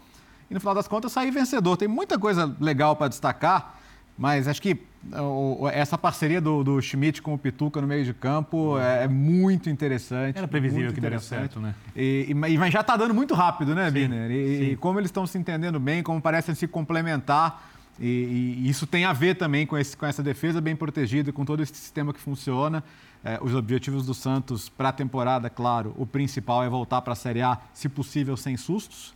e 0.50 0.54
no 0.54 0.60
final 0.60 0.76
das 0.76 0.88
contas 0.88 1.12
sair 1.12 1.32
vencedor. 1.32 1.78
Tem 1.78 1.88
muita 1.88 2.18
coisa 2.18 2.56
legal 2.60 2.96
para 2.96 3.08
destacar, 3.08 3.80
mas 4.18 4.48
acho 4.48 4.62
que 4.62 4.80
essa 5.74 5.98
parceria 5.98 6.40
do, 6.40 6.64
do, 6.64 6.82
Schmidt 6.82 7.22
com 7.22 7.34
o 7.34 7.38
Pituca 7.38 7.82
no 7.82 7.88
meio 7.88 8.06
de 8.06 8.14
campo 8.14 8.80
é, 8.80 9.04
é 9.04 9.08
muito 9.08 9.70
interessante. 9.70 10.38
Era 10.38 10.48
previsível 10.48 10.94
que 10.94 11.02
daria 11.02 11.20
certo, 11.20 11.60
né? 11.60 11.76
E, 11.96 12.28
e, 12.30 12.34
mas 12.34 12.72
já 12.72 12.82
está 12.82 12.96
dando 12.96 13.14
muito 13.14 13.34
rápido, 13.34 13.76
né, 13.76 13.92
Biner? 13.92 14.32
E, 14.32 14.72
e, 14.72 14.76
como 14.78 15.00
eles 15.00 15.10
estão 15.10 15.28
se 15.28 15.38
entendendo 15.38 15.80
bem, 15.80 16.02
como 16.02 16.22
parecem 16.22 16.56
se 16.56 16.68
complementar. 16.68 17.70
E, 18.00 18.62
e, 18.64 18.70
isso 18.70 18.88
tem 18.88 19.06
a 19.06 19.14
ver 19.14 19.36
também 19.36 19.66
com, 19.66 19.78
esse, 19.78 19.96
com 19.96 20.06
essa 20.06 20.24
defesa 20.24 20.62
bem 20.62 20.76
protegida, 20.76 21.34
com 21.34 21.44
todo 21.44 21.62
esse 21.62 21.76
sistema 21.76 22.14
que 22.14 22.20
funciona. 22.20 22.84
É, 23.26 23.40
os 23.42 23.54
objetivos 23.56 24.06
do 24.06 24.14
Santos 24.14 24.70
para 24.70 24.90
a 24.90 24.92
temporada, 24.92 25.50
claro, 25.50 25.94
o 25.98 26.06
principal 26.06 26.64
é 26.64 26.70
voltar 26.70 27.02
para 27.02 27.14
a 27.14 27.16
Série 27.16 27.42
A, 27.42 27.58
se 27.74 27.88
possível, 27.88 28.36
sem 28.36 28.58
sustos. 28.58 29.14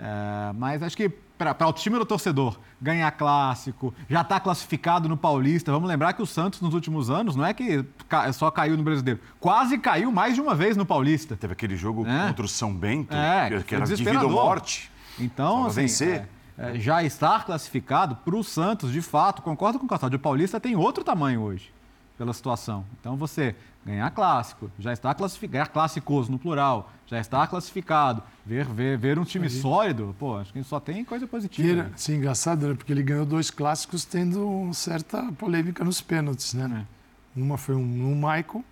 É, 0.00 0.52
mas 0.54 0.82
acho 0.82 0.96
que 0.96 1.08
para 1.08 1.66
o 1.66 1.72
time 1.72 1.98
do 1.98 2.04
torcedor 2.04 2.58
ganhar 2.80 3.10
clássico, 3.12 3.94
já 4.08 4.20
está 4.20 4.38
classificado 4.38 5.08
no 5.08 5.16
Paulista. 5.16 5.72
Vamos 5.72 5.88
lembrar 5.88 6.12
que 6.12 6.22
o 6.22 6.26
Santos 6.26 6.60
nos 6.60 6.74
últimos 6.74 7.10
anos 7.10 7.34
não 7.36 7.44
é 7.44 7.54
que 7.54 7.84
só 8.32 8.50
caiu 8.50 8.76
no 8.76 8.82
Brasileiro, 8.82 9.20
quase 9.38 9.78
caiu 9.78 10.12
mais 10.12 10.34
de 10.34 10.40
uma 10.40 10.54
vez 10.54 10.76
no 10.76 10.84
Paulista. 10.84 11.36
Teve 11.36 11.52
aquele 11.52 11.76
jogo 11.76 12.06
é. 12.06 12.28
contra 12.28 12.44
o 12.44 12.48
São 12.48 12.74
Bento, 12.74 13.14
é, 13.14 13.62
que 13.62 13.74
era 13.74 13.86
de 13.86 13.94
vida 13.96 14.22
ou 14.22 14.30
morte. 14.30 14.90
Então, 15.18 15.66
assim, 15.66 15.82
vencer. 15.82 16.28
É, 16.58 16.76
é, 16.76 16.78
já 16.78 17.02
estar 17.02 17.46
classificado 17.46 18.16
para 18.16 18.36
o 18.36 18.44
Santos, 18.44 18.92
de 18.92 19.00
fato, 19.00 19.40
concordo 19.40 19.78
com 19.78 19.86
o 19.86 19.88
Castaldi, 19.88 20.16
o 20.16 20.18
Paulista 20.18 20.60
tem 20.60 20.76
outro 20.76 21.02
tamanho 21.02 21.40
hoje 21.40 21.72
pela 22.18 22.34
situação. 22.34 22.84
Então 23.00 23.16
você 23.16 23.56
ganhar 23.84 24.10
clássico, 24.10 24.70
já 24.78 24.92
está 24.92 25.14
classificado, 25.14 25.52
ganhar 25.52 25.68
clássicos 25.68 26.28
no 26.28 26.38
plural, 26.38 26.92
já 27.06 27.18
está 27.18 27.46
classificado, 27.46 28.22
ver, 28.44 28.66
ver, 28.66 28.98
ver 28.98 29.18
um 29.18 29.24
time 29.24 29.46
Aí. 29.46 29.50
sólido, 29.50 30.14
pô, 30.18 30.36
acho 30.36 30.52
que 30.52 30.62
só 30.62 30.78
tem 30.78 31.04
coisa 31.04 31.26
positiva. 31.26 31.80
Era, 31.80 31.92
sim, 31.96 32.16
engraçado, 32.16 32.68
né? 32.68 32.74
Porque 32.74 32.92
ele 32.92 33.02
ganhou 33.02 33.24
dois 33.24 33.50
clássicos 33.50 34.04
tendo 34.04 34.70
certa 34.74 35.32
polêmica 35.32 35.82
nos 35.82 36.00
pênaltis, 36.00 36.54
né? 36.54 36.86
É. 36.86 37.40
Uma 37.40 37.56
foi 37.56 37.74
um, 37.74 37.80
um 37.80 38.14
Michael, 38.14 38.64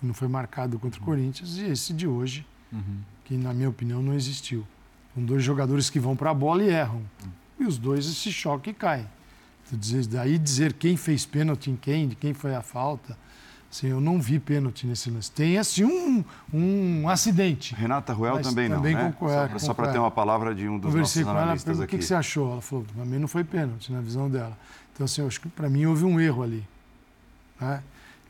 que 0.00 0.06
não 0.06 0.14
foi 0.14 0.28
marcado 0.28 0.78
contra 0.78 1.00
o 1.00 1.04
Corinthians, 1.04 1.58
e 1.58 1.64
esse 1.64 1.92
de 1.92 2.06
hoje, 2.06 2.46
uhum. 2.72 3.00
que 3.24 3.36
na 3.36 3.52
minha 3.52 3.68
opinião 3.68 4.02
não 4.02 4.14
existiu. 4.14 4.66
São 5.14 5.24
dois 5.24 5.42
jogadores 5.42 5.90
que 5.90 6.00
vão 6.00 6.16
para 6.16 6.30
a 6.30 6.34
bola 6.34 6.62
e 6.62 6.68
erram. 6.68 7.02
Uhum. 7.22 7.30
E 7.60 7.64
os 7.64 7.76
dois 7.76 8.04
se 8.06 8.32
chocam 8.32 8.70
e 8.70 8.74
caem. 8.74 9.06
Daí 10.08 10.38
dizer 10.38 10.72
quem 10.72 10.96
fez 10.96 11.26
pênalti 11.26 11.70
em 11.70 11.76
quem, 11.76 12.08
de 12.08 12.16
quem 12.16 12.32
foi 12.32 12.54
a 12.54 12.62
falta. 12.62 13.18
Assim, 13.70 13.88
eu 13.88 14.00
não 14.00 14.18
vi 14.18 14.38
pênalti 14.38 14.86
nesse 14.86 15.10
lance. 15.10 15.30
Tem 15.30 15.58
assim 15.58 15.84
um, 15.84 16.24
um 16.52 17.08
acidente. 17.08 17.74
Renata 17.74 18.14
Ruel 18.14 18.40
também, 18.40 18.70
também 18.70 18.94
não, 18.94 19.02
né? 19.02 19.12
Concordo, 19.12 19.60
só, 19.60 19.74
para 19.74 19.92
ter 19.92 19.98
uma 19.98 20.10
palavra 20.10 20.54
de 20.54 20.66
um 20.66 20.78
dos 20.78 20.90
Conversei 20.90 21.22
nossos 21.22 21.38
analistas 21.38 21.76
ela, 21.76 21.84
aqui. 21.84 21.96
O 21.96 21.98
que, 21.98 22.02
que 22.02 22.08
você 22.08 22.14
achou? 22.14 22.52
Ela 22.52 22.62
falou, 22.62 22.86
para 22.94 23.04
mim 23.04 23.18
não 23.18 23.28
foi 23.28 23.44
pênalti, 23.44 23.92
na 23.92 24.00
visão 24.00 24.30
dela. 24.30 24.56
Então, 24.94 25.04
assim, 25.04 25.20
eu 25.20 25.26
acho 25.26 25.40
que 25.40 25.48
para 25.48 25.68
mim 25.68 25.84
houve 25.84 26.04
um 26.04 26.18
erro 26.18 26.42
ali. 26.42 26.64
Né? 27.60 27.82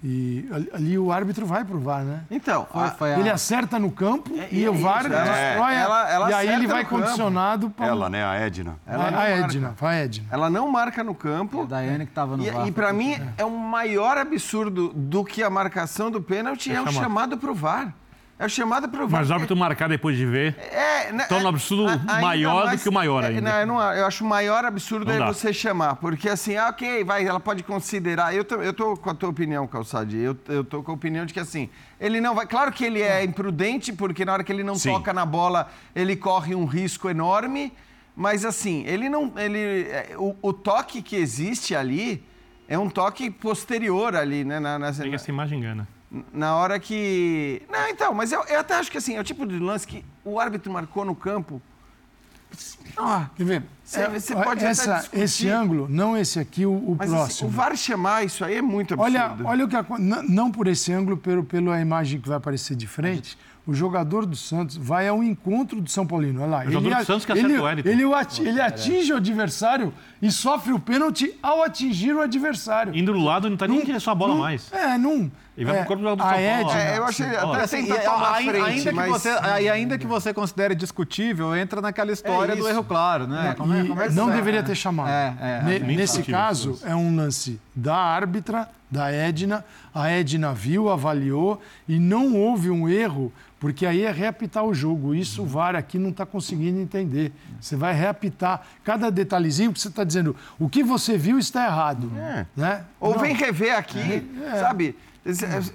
E 0.02 0.48
ali 0.72 0.96
o 0.96 1.10
árbitro 1.10 1.44
vai 1.44 1.64
pro 1.64 1.80
VAR, 1.80 2.04
né? 2.04 2.20
Então, 2.30 2.68
foi, 2.72 2.88
foi 2.90 3.14
a... 3.14 3.18
ele 3.18 3.28
acerta 3.28 3.80
no 3.80 3.90
campo 3.90 4.30
é, 4.38 4.48
e, 4.52 4.68
o 4.68 4.74
VAR 4.74 5.06
é, 5.06 5.08
destrói. 5.08 5.74
Ela, 5.74 6.10
ela 6.10 6.30
e 6.30 6.34
aí 6.34 6.48
ele 6.48 6.68
vai 6.68 6.84
condicionado 6.84 7.68
para. 7.70 7.86
Ela, 7.86 8.08
né? 8.08 8.24
A 8.24 8.34
Edna. 8.36 8.76
Ela 8.86 9.04
a, 9.08 9.20
a 9.20 9.28
Edna, 9.28 9.74
a 9.80 9.94
Edna. 9.94 10.26
Ela 10.30 10.48
não 10.48 10.70
marca 10.70 11.02
no 11.02 11.16
campo. 11.16 11.58
E 11.58 11.62
a 11.62 11.64
Daiane 11.64 12.04
que 12.04 12.12
estava 12.12 12.36
no 12.36 12.44
e, 12.44 12.50
VAR. 12.50 12.68
E 12.68 12.72
para 12.72 12.92
mim 12.92 13.14
é. 13.14 13.32
é 13.38 13.44
um 13.44 13.56
maior 13.56 14.16
absurdo 14.16 14.92
do 14.94 15.24
que 15.24 15.42
a 15.42 15.50
marcação 15.50 16.12
do 16.12 16.22
pênalti 16.22 16.70
é, 16.70 16.76
é 16.76 16.80
o 16.80 16.92
chamado 16.92 17.36
pro 17.36 17.52
VAR. 17.52 17.92
É 18.38 18.46
o 18.46 18.48
chamado 18.48 18.88
para 18.88 19.04
o 19.04 19.10
Mas 19.10 19.30
o 19.30 19.34
árbitro 19.34 19.56
marcar 19.56 19.88
depois 19.88 20.16
de 20.16 20.24
ver 20.24 20.56
é, 20.58 21.10
né, 21.12 21.24
torna 21.24 21.46
um 21.46 21.48
absurdo 21.48 21.88
a, 21.88 22.20
maior 22.20 22.66
mais, 22.66 22.78
do 22.78 22.82
que 22.84 22.88
o 22.88 22.92
maior 22.92 23.24
é, 23.24 23.28
ainda. 23.28 23.40
Não, 23.40 23.58
eu, 23.58 23.66
não, 23.66 23.92
eu 23.94 24.06
acho 24.06 24.24
o 24.24 24.28
maior 24.28 24.64
absurdo 24.64 25.10
é 25.10 25.26
você 25.26 25.52
chamar. 25.52 25.96
Porque 25.96 26.28
assim, 26.28 26.56
ah, 26.56 26.68
ok, 26.68 27.02
vai, 27.02 27.26
ela 27.26 27.40
pode 27.40 27.64
considerar. 27.64 28.32
Eu 28.32 28.44
tô, 28.44 28.56
eu 28.62 28.72
tô 28.72 28.96
com 28.96 29.10
a 29.10 29.14
tua 29.14 29.30
opinião, 29.30 29.66
Calçade. 29.66 30.16
Eu, 30.16 30.36
eu 30.48 30.62
tô 30.62 30.84
com 30.84 30.92
a 30.92 30.94
opinião 30.94 31.26
de 31.26 31.34
que 31.34 31.40
assim, 31.40 31.68
ele 32.00 32.20
não 32.20 32.32
vai. 32.32 32.46
Claro 32.46 32.70
que 32.70 32.84
ele 32.84 33.02
é 33.02 33.24
imprudente, 33.24 33.92
porque 33.92 34.24
na 34.24 34.34
hora 34.34 34.44
que 34.44 34.52
ele 34.52 34.62
não 34.62 34.76
Sim. 34.76 34.92
toca 34.92 35.12
na 35.12 35.26
bola, 35.26 35.68
ele 35.92 36.14
corre 36.14 36.54
um 36.54 36.64
risco 36.64 37.10
enorme. 37.10 37.72
Mas 38.14 38.44
assim, 38.44 38.84
ele 38.86 39.08
não. 39.08 39.32
Ele, 39.36 39.88
é, 39.90 40.14
o, 40.16 40.36
o 40.40 40.52
toque 40.52 41.02
que 41.02 41.16
existe 41.16 41.74
ali 41.74 42.24
é 42.68 42.78
um 42.78 42.88
toque 42.88 43.30
posterior 43.30 44.14
ali, 44.14 44.44
né? 44.44 44.60
Na, 44.60 44.78
na, 44.78 44.88
essa 44.88 45.30
imagem 45.30 45.58
engana. 45.58 45.88
Na 46.32 46.56
hora 46.56 46.78
que. 46.80 47.60
Não, 47.70 47.88
então, 47.88 48.14
mas 48.14 48.32
eu, 48.32 48.42
eu 48.44 48.60
até 48.60 48.74
acho 48.74 48.90
que 48.90 48.96
assim, 48.96 49.16
é 49.16 49.20
o 49.20 49.24
tipo 49.24 49.46
de 49.46 49.58
lance 49.58 49.86
que 49.86 50.02
o 50.24 50.40
árbitro 50.40 50.72
marcou 50.72 51.04
no 51.04 51.14
campo. 51.14 51.60
Ah, 52.96 53.28
Quer 53.36 53.44
ver? 53.44 53.62
Você- 53.84 54.00
É, 54.00 54.08
você 54.08 54.34
pode 54.34 54.64
essa, 54.64 55.06
esse 55.12 55.48
ângulo, 55.48 55.86
não 55.88 56.16
esse 56.16 56.38
aqui, 56.38 56.64
o, 56.64 56.72
o 56.72 56.96
mas 56.98 57.12
assim, 57.12 57.16
próximo. 57.24 57.48
o 57.48 57.52
VAR 57.52 57.76
chamar 57.76 58.24
isso 58.24 58.42
aí 58.44 58.56
é 58.56 58.62
muito 58.62 58.98
Olha, 58.98 59.24
absurdo. 59.26 59.46
olha 59.48 59.64
o 59.64 59.68
que 59.68 59.76
acon- 59.76 59.98
não, 59.98 60.50
por 60.50 60.66
esse 60.66 60.90
ângulo, 60.92 61.16
pelo, 61.16 61.44
pela 61.44 61.78
imagem 61.80 62.18
que 62.20 62.26
vai 62.28 62.38
aparecer 62.38 62.74
de 62.76 62.86
frente. 62.86 63.36
O 63.66 63.74
jogador 63.74 64.24
do 64.24 64.34
Santos 64.34 64.78
vai 64.78 65.06
ao 65.06 65.22
encontro 65.22 65.78
do 65.82 65.90
São 65.90 66.06
Paulino. 66.06 66.40
Olha 66.40 66.50
lá. 66.50 66.64
O 66.64 66.70
jogador 66.70 66.96
do 67.00 67.04
Santos 67.04 67.26
que 67.26 67.32
acerta 67.32 67.50
ele, 67.50 67.58
o 67.58 67.64
Wellington. 67.64 67.88
ele, 67.90 68.04
o 68.06 68.14
ati- 68.14 68.42
ele 68.42 68.60
atinge 68.62 69.12
o 69.12 69.16
adversário 69.16 69.92
e 70.22 70.32
sofre 70.32 70.72
o 70.72 70.78
pênalti 70.80 71.38
ao 71.42 71.62
atingir 71.62 72.14
o 72.14 72.22
adversário. 72.22 72.96
Indo 72.96 73.12
do 73.12 73.18
lado, 73.18 73.50
não 73.50 73.58
tá 73.58 73.68
nem 73.68 73.80
em 73.82 73.84
direção 73.84 74.10
à 74.10 74.16
bola 74.16 74.32
Não- 74.34 74.40
mais. 74.40 74.72
É, 74.72 74.96
não. 74.96 75.30
Ele 75.58 75.64
vai 75.64 75.74
é, 75.74 75.78
pro 75.78 75.88
corpo 75.88 76.02
do 76.04 76.08
jogador 76.08 76.16
do 76.16 76.22
a 76.22 76.38
São 76.38 76.62
Paulo. 76.62 76.70
Edna- 76.78 76.80
É, 76.92 76.98
eu 76.98 77.04
achei 77.04 77.26
até 77.26 77.62
Assim, 77.62 77.76
e 77.78 77.92
ainda, 77.92 78.50
frente, 78.52 78.64
ainda 78.64 78.90
que 78.90 78.96
mas... 78.96 79.10
você, 79.10 79.28
e 79.60 79.68
ainda 79.68 79.98
que 79.98 80.06
você 80.06 80.32
considere 80.32 80.72
discutível, 80.76 81.56
entra 81.56 81.80
naquela 81.80 82.12
história 82.12 82.52
É 82.52 82.56
do 82.56 82.68
erro 82.68 82.84
claro, 82.84 83.26
né? 83.26 83.54
Como 83.58 83.74
é- 83.74 83.80
E 83.82 83.88
como 83.88 84.00
é 84.00 84.08
que 84.08 84.14
não 84.14 84.24
isso 84.26 84.32
é? 84.32 84.36
deveria 84.36 84.62
ter 84.62 84.76
chamado. 84.76 85.08
É, 85.10 85.34
é, 85.40 85.74
é. 85.76 85.78
Nesse 85.80 86.22
caso, 86.22 86.78
é 86.84 86.94
um 86.94 87.16
lance 87.16 87.60
da 87.74 87.96
árbitra, 87.96 88.68
da 88.88 89.10
Edna. 89.12 89.64
A 89.92 90.08
Edna 90.08 90.54
viu, 90.54 90.88
avaliou 90.88 91.60
e 91.88 91.98
não 91.98 92.36
houve 92.36 92.70
um 92.70 92.88
erro, 92.88 93.32
porque 93.58 93.84
aí 93.84 94.04
é 94.04 94.12
reapitar 94.12 94.62
o 94.64 94.72
jogo. 94.72 95.12
Isso 95.12 95.42
o 95.42 95.44
VAR 95.46 95.74
aqui 95.74 95.98
não 95.98 96.10
está 96.10 96.24
conseguindo 96.24 96.78
entender. 96.80 97.32
Você 97.60 97.74
vai 97.74 97.92
reapitar 97.92 98.62
cada 98.84 99.10
detalhezinho 99.10 99.72
que 99.72 99.80
você 99.80 99.88
está 99.88 100.04
dizendo. 100.04 100.36
O 100.56 100.68
que 100.68 100.84
você 100.84 101.18
viu 101.18 101.36
está 101.36 101.66
errado. 101.66 102.12
É. 102.16 102.46
Né? 102.56 102.84
Ou 103.00 103.14
Não. 103.14 103.18
vem 103.20 103.34
rever 103.34 103.76
aqui, 103.76 104.24
É. 104.54 104.60
sabe? 104.60 104.96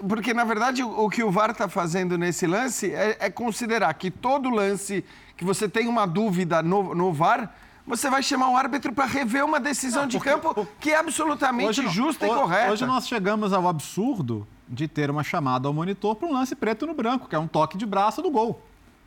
Porque, 0.08 0.34
na 0.34 0.44
verdade, 0.44 0.84
o 0.84 1.10
que 1.10 1.24
o 1.24 1.32
VAR 1.32 1.52
está 1.52 1.68
fazendo 1.68 2.18
nesse 2.18 2.48
lance 2.48 2.92
é, 2.94 3.18
é 3.20 3.30
considerar 3.30 3.94
que 3.94 4.10
todo 4.10 4.50
lance 4.50 5.04
que 5.38 5.46
você 5.46 5.68
tem 5.70 5.88
uma 5.88 6.06
dúvida 6.06 6.62
no, 6.64 6.96
no 6.96 7.12
VAR, 7.14 7.54
você 7.86 8.10
vai 8.10 8.24
chamar 8.24 8.50
o 8.50 8.58
árbitro 8.58 8.94
para 8.94 9.06
rever 9.06 9.44
uma 9.46 9.60
decisão 9.60 10.08
de 10.08 10.20
campo 10.20 10.68
que 10.80 10.92
é 10.92 10.98
absolutamente 10.98 11.82
nó- 11.82 11.90
justa 11.90 12.26
e 12.26 12.30
ho- 12.30 12.36
correta. 12.36 12.72
Hoje 12.72 12.86
nós 12.86 13.08
chegamos 13.08 13.52
ao 13.54 13.68
absurdo 13.68 14.48
de 14.68 14.88
ter 14.88 15.10
uma 15.12 15.24
chamada 15.24 15.68
ao 15.68 15.74
monitor 15.74 16.16
para 16.16 16.28
um 16.28 16.34
lance 16.34 16.56
preto 16.56 16.88
no 16.88 16.94
branco, 16.94 17.28
que 17.28 17.36
é 17.36 17.40
um 17.40 17.48
toque 17.48 17.78
de 17.78 17.86
braço 17.86 18.22
do 18.22 18.32
gol. 18.32 18.62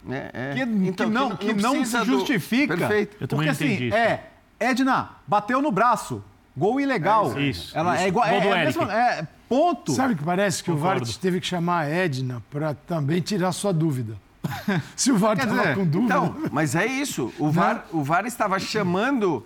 É, 0.09 0.30
é. 0.32 0.55
Que, 0.55 0.61
Então, 0.88 1.07
que 1.09 1.12
não, 1.12 1.36
que 1.36 1.53
não 1.55 1.70
precisa 1.72 2.01
se 2.01 2.05
do- 2.05 2.18
justifica. 2.18 2.76
Perfeito. 2.76 3.16
Eu 3.20 3.26
também 3.26 3.47
porque 3.49 3.64
não 3.64 3.68
assim, 3.70 3.74
entendi 3.84 3.88
isso. 3.88 3.97
é, 3.97 4.24
Edna, 4.61 5.11
bateu 5.26 5.61
no 5.62 5.72
braço, 5.72 6.22
gol 6.57 6.80
ilegal. 6.80 7.38
Isso, 7.38 7.76
Ela 7.76 7.94
isso. 7.94 8.04
é 8.04 8.09
igual, 8.09 8.28
Gol 8.28 8.36
é, 8.38 8.40
do 8.40 8.48
é, 8.48 8.64
mesmo- 8.64 8.82
é 8.84 9.28
ponto. 9.48 9.92
Sabe 9.92 10.14
o 10.14 10.16
que 10.16 10.24
parece? 10.24 10.62
Que 10.64 10.70
o 10.70 10.76
VAR 10.76 10.94
Concordo. 10.98 11.18
teve 11.18 11.40
que 11.40 11.46
chamar 11.46 11.80
a 11.82 11.88
Edna 11.88 12.42
para 12.50 12.74
também 12.74 13.20
tirar 13.20 13.52
sua 13.52 13.72
dúvida. 13.72 14.14
Se 14.96 15.11
o 15.12 15.16
VAR 15.18 15.36
estava 15.38 15.74
com 15.74 15.84
dúvida. 15.84 16.14
Então, 16.14 16.36
mas 16.52 16.74
é 16.74 16.86
isso. 16.86 17.32
O 17.38 17.50
VAR, 17.50 17.84
o 17.92 18.02
VAR 18.02 18.26
estava 18.26 18.59
chamando. 18.59 19.44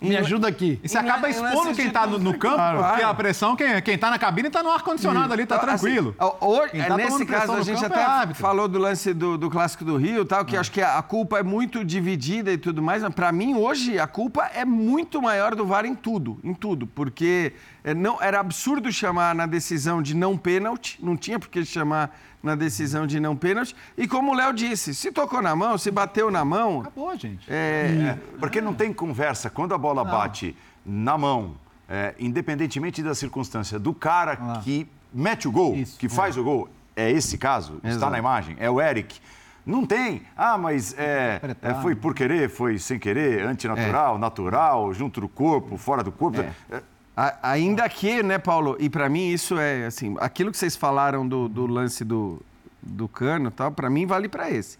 Me 0.00 0.16
ajuda 0.16 0.48
aqui. 0.48 0.78
E 0.82 0.88
você 0.88 0.98
acaba 0.98 1.28
expondo 1.28 1.74
quem 1.74 1.86
está 1.86 2.06
no, 2.06 2.18
no 2.18 2.36
campo, 2.38 2.56
Claro. 2.56 2.78
porque 2.84 3.02
a 3.02 3.14
pressão, 3.14 3.56
quem, 3.56 3.80
quem 3.82 3.96
tá 3.98 4.10
na 4.10 4.18
cabine 4.18 4.48
está 4.48 4.62
no 4.62 4.70
ar-condicionado 4.70 5.32
ali, 5.32 5.46
tá 5.46 5.56
Então, 5.56 5.68
assim, 5.74 5.84
tranquilo. 5.84 6.14
o- 6.18 6.60
Quem 6.68 6.82
tá 6.84 6.96
nesse 6.96 7.08
tomando 7.10 7.26
pressão 7.26 7.46
caso, 7.54 7.60
a 7.60 7.62
gente 7.74 7.84
até 7.84 8.30
é 8.30 8.34
falou 8.34 8.68
do 8.68 8.78
lance 8.78 9.12
do, 9.14 9.38
do 9.38 9.48
Clássico 9.50 9.84
do 9.84 9.96
Rio 9.96 10.24
tal, 10.24 10.44
que 10.44 10.56
acho 10.56 10.70
que 10.70 10.82
a, 10.82 10.98
a 10.98 11.02
culpa 11.02 11.38
é 11.38 11.42
muito 11.42 11.84
dividida 11.84 12.52
e 12.52 12.58
tudo 12.58 12.82
mais, 12.82 13.02
mas 13.02 13.14
para 13.14 13.32
mim, 13.32 13.54
hoje, 13.54 13.98
a 13.98 14.06
culpa 14.06 14.50
é 14.54 14.64
muito 14.64 15.20
maior 15.22 15.54
do 15.54 15.64
VAR 15.66 15.86
em 15.86 15.94
tudo, 15.94 16.38
em 16.44 16.52
tudo, 16.54 16.86
porque 16.86 17.52
é, 17.75 17.75
não, 17.94 18.20
era 18.20 18.40
absurdo 18.40 18.90
chamar 18.92 19.34
na 19.34 19.46
decisão 19.46 20.02
de 20.02 20.14
não 20.14 20.36
pênalti, 20.36 20.98
não 21.02 21.16
tinha 21.16 21.38
por 21.38 21.48
que 21.48 21.64
chamar 21.64 22.16
na 22.42 22.54
decisão 22.54 23.06
de 23.06 23.18
não 23.18 23.36
pênalti, 23.36 23.74
e 23.96 24.06
como 24.06 24.32
o 24.32 24.34
Léo 24.34 24.52
disse, 24.52 24.94
se 24.94 25.10
tocou 25.10 25.42
na 25.42 25.54
mão, 25.56 25.76
se 25.76 25.90
bateu 25.90 26.30
na 26.30 26.44
mão, 26.44 26.80
Acabou, 26.80 27.16
gente. 27.16 27.44
é, 27.48 28.16
Porque 28.38 28.60
não 28.60 28.72
tem 28.74 28.92
conversa. 28.92 29.50
Quando 29.50 29.74
a 29.74 29.78
bola 29.78 30.04
bate 30.04 30.56
na 30.84 31.18
mão, 31.18 31.56
é, 31.88 32.14
independentemente 32.18 33.02
da 33.02 33.14
circunstância, 33.14 33.78
do 33.78 33.92
cara 33.92 34.38
lá. 34.40 34.60
que 34.60 34.86
mete 35.12 35.48
o 35.48 35.52
gol, 35.52 35.74
Isso, 35.76 35.98
que 35.98 36.08
faz 36.08 36.36
o 36.36 36.44
gol, 36.44 36.68
é 36.94 37.10
esse 37.10 37.36
caso, 37.36 37.76
está 37.76 37.88
Exato. 37.88 38.12
na 38.12 38.18
imagem, 38.18 38.56
é 38.58 38.70
o 38.70 38.80
Eric. 38.80 39.20
Não 39.64 39.84
tem. 39.84 40.22
Ah, 40.36 40.56
mas 40.56 40.94
é, 40.96 41.40
é, 41.60 41.74
foi 41.82 41.96
por 41.96 42.14
querer, 42.14 42.48
foi 42.48 42.78
sem 42.78 43.00
querer, 43.00 43.44
antinatural, 43.44 44.16
natural, 44.16 44.94
junto 44.94 45.20
do 45.20 45.28
corpo, 45.28 45.76
fora 45.76 46.04
do 46.04 46.12
corpo. 46.12 46.40
É. 46.40 46.82
É, 47.16 47.20
A- 47.20 47.50
Ainda 47.52 47.88
que, 47.88 48.22
né, 48.22 48.38
Paulo? 48.38 48.76
E 48.78 48.88
para 48.90 49.08
mim 49.08 49.28
isso 49.28 49.58
é 49.58 49.86
assim, 49.86 50.16
aquilo 50.20 50.50
que 50.50 50.58
vocês 50.58 50.76
falaram 50.76 51.26
do, 51.26 51.48
do 51.48 51.66
lance 51.66 52.04
do, 52.04 52.40
do 52.82 53.08
cano, 53.08 53.50
tal, 53.50 53.70
para 53.72 53.88
mim 53.90 54.06
vale 54.06 54.28
para 54.28 54.50
esse, 54.50 54.78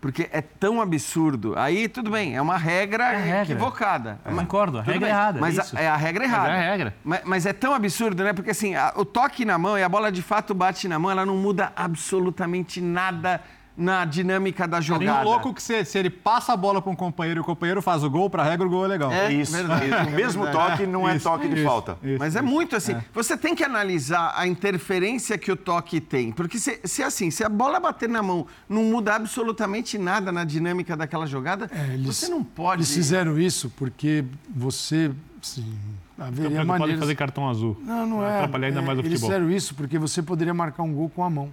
porque 0.00 0.28
é 0.32 0.40
tão 0.40 0.80
absurdo. 0.80 1.54
Aí 1.56 1.88
tudo 1.88 2.10
bem, 2.10 2.34
é 2.36 2.40
uma 2.42 2.56
regra, 2.56 3.10
regra. 3.10 3.42
equivocada. 3.42 4.18
Eu 4.24 4.34
concordo, 4.36 4.78
a 4.78 4.82
regra 4.82 5.00
bem, 5.00 5.08
é 5.08 5.12
errada. 5.12 5.40
Mas 5.40 5.56
é 5.58 5.60
a- 5.60 5.64
isso. 5.64 5.78
é 5.78 5.88
a 5.88 5.96
regra 5.96 6.24
errada. 6.24 6.48
é 6.48 6.56
a 6.56 6.70
regra. 6.70 6.94
Mas, 7.04 7.20
mas 7.24 7.46
é 7.46 7.52
tão 7.52 7.74
absurdo, 7.74 8.24
né? 8.24 8.32
Porque 8.32 8.50
assim, 8.50 8.74
a- 8.74 8.92
o 8.96 9.04
toque 9.04 9.44
na 9.44 9.58
mão 9.58 9.78
e 9.78 9.82
a 9.82 9.88
bola 9.88 10.10
de 10.10 10.22
fato 10.22 10.54
bate 10.54 10.88
na 10.88 10.98
mão, 10.98 11.10
ela 11.10 11.26
não 11.26 11.36
muda 11.36 11.72
absolutamente 11.76 12.80
nada 12.80 13.40
na 13.76 14.04
dinâmica 14.06 14.66
da 14.66 14.78
Tem 14.78 14.86
jogada. 14.86 15.20
um 15.20 15.24
louco 15.24 15.52
que 15.52 15.62
se, 15.62 15.84
se 15.84 15.98
ele 15.98 16.08
passa 16.08 16.54
a 16.54 16.56
bola 16.56 16.80
para 16.80 16.90
um 16.90 16.96
companheiro 16.96 17.40
e 17.40 17.42
o 17.42 17.44
companheiro 17.44 17.82
faz 17.82 18.02
o 18.02 18.08
gol, 18.08 18.30
para 18.30 18.42
a 18.42 18.46
regra 18.48 18.66
o 18.66 18.70
gol 18.70 18.84
é 18.86 18.88
legal. 18.88 19.12
É, 19.12 19.30
isso. 19.32 19.52
verdade. 19.52 19.90
O 20.08 20.10
mesmo 20.12 20.46
toque 20.50 20.86
não 20.86 21.06
é 21.08 21.16
Isso, 21.16 21.24
toque 21.28 21.46
de 21.48 21.56
isso, 21.56 21.64
falta. 21.64 21.98
isso. 22.02 22.18
Mas 22.18 22.34
é 22.36 22.40
muito 22.42 22.74
assim. 22.74 22.96
Você 23.12 23.36
tem 23.36 23.54
que 23.54 23.62
analisar 23.62 24.32
a 24.34 24.46
interferência 24.46 25.36
que 25.36 25.52
o 25.52 25.56
toque 25.56 26.00
tem. 26.00 26.32
Porque 26.32 26.58
se, 26.58 26.80
se 26.84 27.02
assim, 27.02 27.30
se 27.30 27.44
a 27.44 27.48
bola 27.48 27.78
bater 27.78 28.08
na 28.08 28.22
mão 28.22 28.46
não 28.68 28.84
muda 28.84 29.14
absolutamente 29.14 29.98
nada 29.98 30.32
na 30.32 30.44
dinâmica 30.44 30.96
daquela 30.96 31.26
jogada, 31.26 31.70
É, 31.70 31.92
eles- 31.94 32.06
você 32.16 32.28
não 32.28 32.42
pode. 32.42 32.78
Eles 32.80 32.94
fizeram 32.94 33.38
isso 33.38 33.70
porque 33.76 34.24
você, 34.48 35.10
sim, 35.54 35.78
haveria 36.18 36.62
em 36.62 36.64
maneiras... 36.64 36.98
fazer 37.00 37.14
cartão 37.14 37.48
azul. 37.48 37.76
Não, 37.82 38.06
não 38.06 38.24
é. 38.26 38.36
Atrapalhar 38.36 38.66
ainda 38.68 38.80
é, 38.80 38.84
mais 38.84 38.98
o 38.98 39.02
Eles 39.02 39.12
futebol. 39.20 39.30
fizeram 39.30 39.50
isso 39.50 39.74
porque 39.74 39.98
você 39.98 40.22
poderia 40.22 40.54
marcar 40.54 40.82
um 40.82 40.92
gol 40.92 41.08
com 41.08 41.22
a 41.24 41.30
mão. 41.30 41.50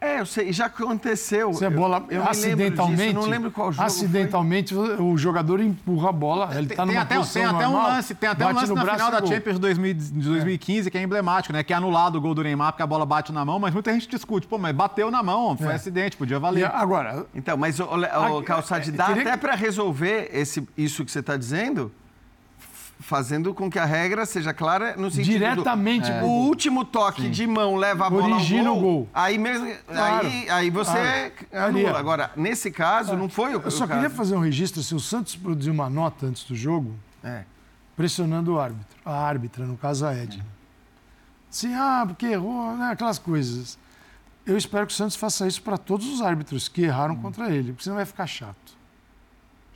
É, 0.00 0.20
eu 0.20 0.26
sei, 0.26 0.52
já 0.52 0.66
aconteceu. 0.66 1.52
Se 1.54 1.64
a 1.64 1.68
Eu- 1.68 1.76
bola 1.76 1.96
eu 2.10 2.18
lembro 2.18 2.30
acidentalmente, 2.30 2.96
disso, 3.02 3.08
eu 3.16 3.22
não 3.22 3.28
lembro 3.28 3.50
qual 3.50 3.72
jogo. 3.72 3.86
acidentalmente 3.86 4.74
o 4.74 5.16
jogador 5.16 5.60
empurra 5.60 6.10
a 6.10 6.12
bola, 6.12 6.50
ele 6.54 6.66
está 6.72 6.84
Tem 6.84 6.92
numa 6.94 7.02
até, 7.02 7.16
posição 7.16 7.42
tem 7.42 7.50
até 7.50 7.68
um 7.68 7.72
normal, 7.72 7.90
lance, 7.90 8.14
tem 8.14 8.28
até 8.28 8.46
um 8.46 8.52
lance 8.52 8.68
no 8.68 8.74
na 8.74 8.80
final 8.92 9.08
e 9.08 9.12
da 9.12 9.20
gol. 9.20 9.28
Champions 9.30 9.58
2000 9.58 9.94
de 9.94 10.10
2015 10.12 10.90
que 10.90 10.98
é 10.98 11.02
emblemático, 11.02 11.52
né? 11.54 11.62
Que 11.62 11.72
é 11.72 11.76
anulado 11.76 12.16
o 12.16 12.20
gol 12.20 12.34
do 12.34 12.42
Neymar 12.42 12.72
porque 12.72 12.82
a 12.82 12.86
bola 12.86 13.06
bate 13.06 13.32
na 13.32 13.44
mão, 13.46 13.58
mas 13.58 13.72
muita 13.72 13.92
gente 13.94 14.06
discute, 14.08 14.46
pô, 14.46 14.58
mas 14.58 14.74
bateu 14.74 15.10
na 15.10 15.22
mão, 15.22 15.56
foi 15.56 15.68
É. 15.68 15.74
acidente, 15.74 16.16
podia 16.18 16.36
E 16.36 16.40
valer. 16.40 16.66
agora, 16.66 17.24
Então, 17.34 17.56
mas 17.56 17.80
o, 17.80 17.84
o, 17.84 17.98
o 17.98 18.04
Ah, 18.40 18.42
Calçade, 18.44 18.90
é, 18.90 18.92
dá 18.92 19.06
até 19.06 19.36
para 19.38 19.54
resolver 19.54 20.28
esse, 20.32 20.68
isso 20.76 21.02
que 21.04 21.10
você 21.10 21.20
está 21.20 21.36
dizendo, 21.36 21.90
fazendo 23.04 23.52
com 23.52 23.70
que 23.70 23.78
a 23.78 23.84
regra 23.84 24.24
seja 24.24 24.54
clara 24.54 24.96
no 24.96 25.10
sentido 25.10 25.26
do- 25.34 25.38
diretamente 25.38 26.10
O 26.10 26.14
pro 26.14 26.20
gol. 26.26 26.42
último 26.46 26.84
toque 26.84 27.28
de 27.28 27.46
mão 27.46 27.76
leva 27.76 28.06
a 28.06 28.10
bola 28.10 28.34
Origina 28.36 28.70
ao 28.70 28.78
o 28.78 28.80
gol. 28.80 28.92
gol. 29.00 29.08
Aí 29.12 29.36
mesmo, 29.36 29.70
Claro, 29.86 30.26
aí, 30.26 30.48
aí 30.50 30.70
você 30.70 31.30
claro. 31.50 31.66
anula. 31.68 31.84
Faria. 31.88 31.98
Agora, 31.98 32.30
nesse 32.34 32.70
caso, 32.70 33.14
não 33.16 33.28
foi 33.28 33.54
o, 33.54 33.60
Eu 33.60 33.70
só 33.70 33.84
o 33.84 33.88
queria 33.88 34.08
fazer 34.08 34.34
um 34.34 34.40
registro, 34.40 34.82
se 34.82 34.94
o 34.94 35.00
Santos 35.00 35.36
produziu 35.36 35.72
uma 35.72 35.90
nota 35.90 36.24
antes 36.26 36.44
do 36.44 36.56
jogo, 36.56 36.94
É. 37.22 37.44
pressionando 37.94 38.54
o 38.54 38.58
árbitro, 38.60 38.96
a 39.04 39.12
árbitra, 39.14 39.66
no 39.66 39.76
caso 39.76 40.06
a 40.06 40.14
Edna. 40.14 40.44
Sim, 41.50 41.74
ah, 41.74 42.04
porque 42.06 42.26
errou, 42.26 42.74
né, 42.76 42.90
aquelas 42.90 43.18
coisas. 43.18 43.78
Eu 44.46 44.56
espero 44.56 44.86
que 44.86 44.92
o 44.92 44.96
Santos 44.96 45.14
faça 45.16 45.46
isso 45.46 45.62
para 45.62 45.76
todos 45.78 46.06
os 46.08 46.20
árbitros 46.20 46.68
que 46.68 46.82
erraram 46.82 47.16
contra 47.16 47.50
ele, 47.50 47.72
porque 47.72 47.84
senão 47.84 47.96
vai 47.96 48.04
ficar 48.06 48.26
chato. 48.26 48.74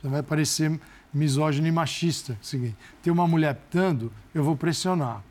Você 0.01 0.07
vai 0.07 0.21
parecer 0.23 0.79
misógino 1.13 1.67
e 1.67 1.71
machista. 1.71 2.37
Seguinte, 2.41 2.75
tem 3.01 3.11
uma 3.11 3.27
mulher 3.27 3.55
pitando, 3.55 4.11
eu 4.33 4.43
vou 4.43 4.55
pressionar. 4.55 5.23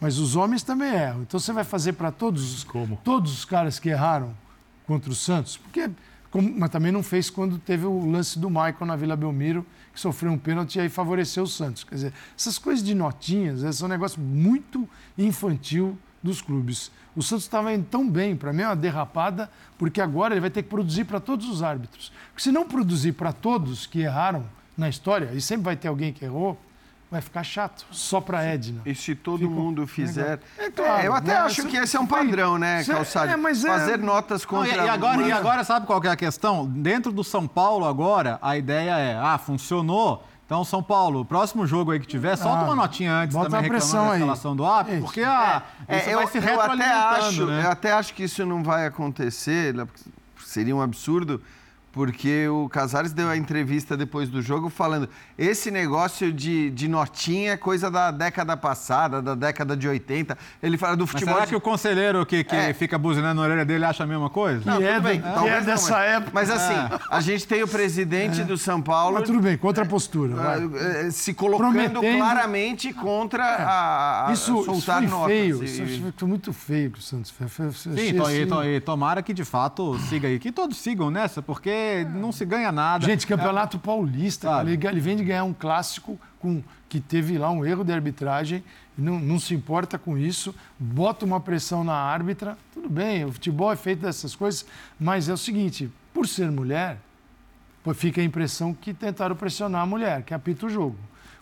Mas 0.00 0.18
os 0.18 0.34
homens 0.34 0.62
também 0.62 0.88
erram. 0.92 1.22
Então 1.22 1.38
você 1.38 1.52
vai 1.52 1.64
fazer 1.64 1.92
para 1.92 2.10
todos, 2.10 2.54
os- 2.54 2.64
Como? 2.64 2.98
todos 3.04 3.32
os 3.32 3.44
caras 3.44 3.78
que 3.78 3.88
erraram 3.88 4.34
contra 4.86 5.10
o 5.10 5.14
Santos, 5.14 5.56
porque 5.56 5.88
mas 6.56 6.70
também 6.70 6.90
não 6.90 7.02
fez 7.02 7.28
quando 7.28 7.58
teve 7.58 7.84
o 7.84 8.10
lance 8.10 8.38
do 8.38 8.48
Michael 8.48 8.86
na 8.86 8.96
Vila 8.96 9.14
Belmiro, 9.14 9.66
que 9.92 10.00
sofreu 10.00 10.32
um 10.32 10.38
pênalti 10.38 10.76
e 10.76 10.80
aí 10.80 10.88
favoreceu 10.88 11.42
o 11.42 11.46
Santos. 11.46 11.84
Quer 11.84 11.94
dizer, 11.94 12.12
essas 12.34 12.56
coisas 12.58 12.82
de 12.82 12.94
notinhas, 12.94 13.62
esse 13.62 13.82
é 13.82 13.84
um 13.84 13.88
negócio 13.88 14.18
muito 14.18 14.88
infantil 15.18 15.98
dos 16.22 16.40
clubes. 16.40 16.90
O 17.14 17.22
Santos 17.22 17.44
estava 17.44 17.74
indo 17.74 17.84
tão 17.84 18.08
bem, 18.08 18.34
para 18.34 18.50
mim 18.50 18.62
é 18.62 18.66
uma 18.68 18.74
derrapada, 18.76 19.50
porque 19.76 20.00
agora 20.00 20.32
ele 20.32 20.40
vai 20.40 20.48
ter 20.48 20.62
que 20.62 20.70
produzir 20.70 21.04
para 21.04 21.20
todos 21.20 21.46
os 21.46 21.62
árbitros. 21.62 22.10
Porque 22.30 22.42
se 22.42 22.50
não 22.50 22.66
produzir 22.66 23.12
para 23.12 23.30
todos 23.34 23.84
que 23.86 24.00
erraram 24.00 24.46
na 24.76 24.88
história, 24.88 25.30
e 25.32 25.40
sempre 25.40 25.64
vai 25.64 25.76
ter 25.76 25.88
alguém 25.88 26.12
que 26.12 26.24
errou, 26.24 26.58
vai 27.10 27.20
ficar 27.20 27.42
chato, 27.44 27.84
só 27.90 28.22
para 28.22 28.42
Edna. 28.42 28.80
E 28.86 28.94
se 28.94 29.14
todo 29.14 29.40
Fica 29.40 29.50
mundo 29.50 29.86
fizer. 29.86 30.40
É 30.56 30.70
claro, 30.70 31.02
É, 31.02 31.06
eu 31.06 31.12
até 31.14 31.32
né? 31.34 31.38
acho 31.40 31.66
que 31.66 31.76
esse 31.76 31.94
é 31.94 32.00
um 32.00 32.06
padrão, 32.06 32.56
né, 32.58 32.82
Calçade? 32.84 33.32
é, 33.32 33.36
mas 33.36 33.62
é- 33.64 33.68
Fazer 33.68 33.98
notas 33.98 34.42
Não, 34.42 34.48
contra. 34.48 34.72
e, 34.82 34.86
e 34.86 34.88
agora, 34.88 35.22
e 35.22 35.30
agora, 35.32 35.62
sabe 35.62 35.86
qual 35.86 36.00
que 36.00 36.06
é 36.06 36.10
a 36.10 36.16
questão? 36.16 36.66
Dentro 36.66 37.12
do 37.12 37.22
São 37.22 37.46
Paulo 37.46 37.84
agora, 37.84 38.38
a 38.40 38.56
ideia 38.56 38.96
é, 38.98 39.16
ah, 39.18 39.36
funcionou, 39.38 40.26
Então, 40.44 40.64
São 40.64 40.82
Paulo, 40.82 41.24
próximo 41.24 41.66
jogo 41.66 41.92
aí 41.92 42.00
que 42.00 42.06
tiver, 42.06 42.36
solta 42.36 42.60
Ah, 42.60 42.64
uma 42.64 42.74
notinha 42.74 43.10
antes 43.14 43.34
bota 43.34 43.48
também 43.48 43.70
reclamando 43.70 43.94
da 43.94 44.10
aí. 44.12 44.18
escalação 44.18 44.54
do 44.56 44.64
Isso. 44.92 45.00
porque 45.00 45.22
ah, 45.22 45.62
É, 45.88 46.12
eu, 46.12 46.18
vai 46.18 46.26
se 46.26 46.38
eu 46.38 46.60
até 46.60 46.92
acho, 46.92 47.46
né? 47.46 47.64
eu 47.64 47.70
até 47.70 47.92
acho 47.92 48.12
que 48.12 48.24
isso 48.24 48.44
não 48.44 48.62
vai 48.62 48.84
acontecer, 48.86 49.72
né, 49.72 49.86
porque 49.86 50.10
seria 50.44 50.76
um 50.76 50.82
absurdo, 50.82 51.40
porque 51.92 52.48
o 52.48 52.68
Casares 52.68 53.12
deu 53.12 53.28
a 53.28 53.36
entrevista 53.36 53.96
depois 53.96 54.28
do 54.28 54.40
jogo 54.40 54.68
falando 54.70 55.08
esse 55.36 55.70
negócio 55.70 56.32
de, 56.32 56.70
de 56.70 56.88
notinha 56.88 57.52
é 57.52 57.56
coisa 57.56 57.90
da 57.90 58.10
década 58.10 58.56
passada, 58.56 59.20
da 59.20 59.34
década 59.34 59.76
de 59.76 59.86
80. 59.86 60.36
Ele 60.62 60.78
fala 60.78 60.96
do 60.96 61.02
Mas 61.04 61.10
futebol. 61.10 61.34
será 61.34 61.44
de- 61.44 61.50
que 61.50 61.56
o 61.56 61.60
conselheiro 61.60 62.24
que, 62.24 62.42
que 62.44 62.56
É. 62.56 62.72
fica 62.72 62.96
buzinando 62.98 63.34
na 63.40 63.42
orelha 63.46 63.64
dele 63.64 63.84
acha 63.84 64.04
a 64.04 64.06
mesma 64.06 64.30
coisa? 64.30 64.62
Não, 64.64 64.78
Que 64.78 64.84
é 64.84 64.94
tudo 64.94 65.02
bem, 65.04 65.18
é 65.24 65.36
não, 65.36 65.64
dessa 65.64 65.90
mas- 65.92 66.08
época. 66.10 66.30
Mas 66.32 66.50
assim, 66.50 66.72
É. 66.74 66.98
a 67.10 67.20
gente 67.20 67.46
tem 67.46 67.62
o 67.62 67.68
presidente 67.68 68.42
do 68.42 68.56
São 68.56 68.80
Paulo 68.80 69.16
Mas 69.18 69.26
tudo 69.28 69.40
bem, 69.40 69.56
contra 69.58 69.84
a 69.84 69.86
postura. 69.86 70.34
vai. 70.34 70.58
eh, 70.64 71.06
eh, 71.06 71.10
se 71.10 71.34
colocando 71.34 71.72
Prometendo- 71.72 72.16
claramente 72.16 72.92
contra 72.94 73.44
a, 73.44 74.28
a 74.28 74.32
Isso, 74.32 74.52
isso 74.54 74.64
soltar 74.64 74.98
foi 75.00 75.06
notas. 75.08 75.26
feio. 75.28 75.62
E- 75.62 75.66
Isso 75.66 76.12
foi 76.16 76.28
muito 76.28 76.52
feio 76.52 76.90
que 76.90 76.98
o 76.98 77.02
Santos 77.02 77.30
fez. 77.30 77.52
Sim, 77.76 77.90
to- 77.92 78.00
e, 78.30 78.42
assim- 78.42 78.46
to- 78.46 78.64
e 78.64 78.80
tomara 78.80 79.22
que 79.22 79.34
de 79.34 79.44
fato 79.44 79.98
siga 80.08 80.28
aí. 80.28 80.38
Que 80.38 80.50
todos 80.50 80.78
sigam 80.78 81.10
nessa, 81.10 81.42
porque 81.42 81.70
não 82.14 82.32
se 82.32 82.44
ganha 82.44 82.70
nada. 82.72 83.04
Gente, 83.06 83.26
Campeonato 83.26 83.78
Paulista, 83.78 84.48
ele, 84.62 84.78
ele 84.86 85.00
vem 85.00 85.16
de 85.16 85.24
ganhar 85.24 85.44
um 85.44 85.52
clássico 85.52 86.18
com, 86.40 86.62
que 86.88 87.00
teve 87.00 87.38
lá 87.38 87.50
um 87.50 87.64
erro 87.64 87.84
de 87.84 87.92
arbitragem, 87.92 88.62
e 88.98 89.00
não, 89.00 89.18
não 89.18 89.38
se 89.38 89.54
importa 89.54 89.98
com 89.98 90.18
isso, 90.18 90.54
bota 90.78 91.24
uma 91.24 91.40
pressão 91.40 91.82
na 91.84 91.94
árbitra. 91.94 92.56
Tudo 92.74 92.88
bem, 92.90 93.24
o 93.24 93.32
futebol 93.32 93.72
é 93.72 93.76
feito 93.76 94.00
dessas 94.00 94.34
coisas, 94.34 94.66
mas 95.00 95.28
é 95.28 95.32
o 95.32 95.36
seguinte: 95.38 95.90
por 96.12 96.26
ser 96.28 96.50
mulher, 96.50 96.98
fica 97.94 98.20
a 98.20 98.24
impressão 98.24 98.74
que 98.74 98.92
tentaram 98.92 99.34
pressionar 99.34 99.82
a 99.82 99.86
mulher, 99.86 100.22
que 100.22 100.34
apita 100.34 100.66
o 100.66 100.68
jogo. 100.70 100.96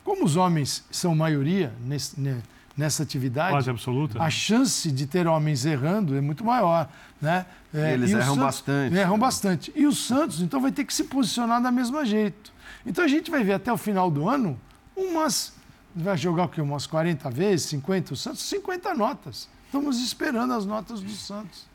Como 0.05 0.25
os 0.25 0.37
homens 0.37 0.85
são 0.91 1.15
maioria 1.15 1.73
nesse- 1.85 2.19
ne- 2.19 2.41
nessa 2.77 3.03
atividade, 3.03 3.51
Quase 3.51 3.69
absoluta. 3.69 4.23
a 4.23 4.31
chance 4.31 4.91
de 4.91 5.07
ter 5.07 5.27
homens 5.27 5.67
errando 5.67 6.17
é 6.17 6.21
muito 6.21 6.43
maior. 6.45 6.89
Né? 7.21 7.45
É, 7.75 7.93
Eles 7.95 8.11
e 8.11 8.15
erram 8.15 8.23
Santos- 8.25 8.39
bastante. 8.39 8.97
Erram 8.97 9.19
bastante. 9.19 9.73
E 9.77 9.87
o 9.87 9.93
Santos, 9.93 10.41
então, 10.41 10.61
vai 10.61 10.73
ter 10.73 10.85
que 10.85 10.95
se 10.95 11.05
posicionar 11.05 11.61
da 11.63 11.71
mesma 11.71 12.05
jeito. 12.05 12.53
Então 12.87 13.05
a 13.05 13.09
gente 13.09 13.31
vai 13.31 13.45
ver 13.45 13.53
até 13.55 13.71
o 13.73 13.77
final 13.77 14.11
do 14.11 14.29
ano 14.29 14.59
umas. 14.97 15.53
Vai 15.95 16.17
jogar 16.17 16.45
o 16.45 16.49
quê? 16.49 16.61
Umas 16.61 16.87
40 16.87 17.29
vezes, 17.31 17.67
50? 17.67 18.15
O 18.15 18.17
Santos, 18.17 18.41
50 18.43 18.95
notas. 18.95 19.49
Estamos 19.67 20.01
esperando 20.01 20.53
as 20.55 20.65
notas 20.65 21.01
do 21.01 21.11
Santos. 21.11 21.67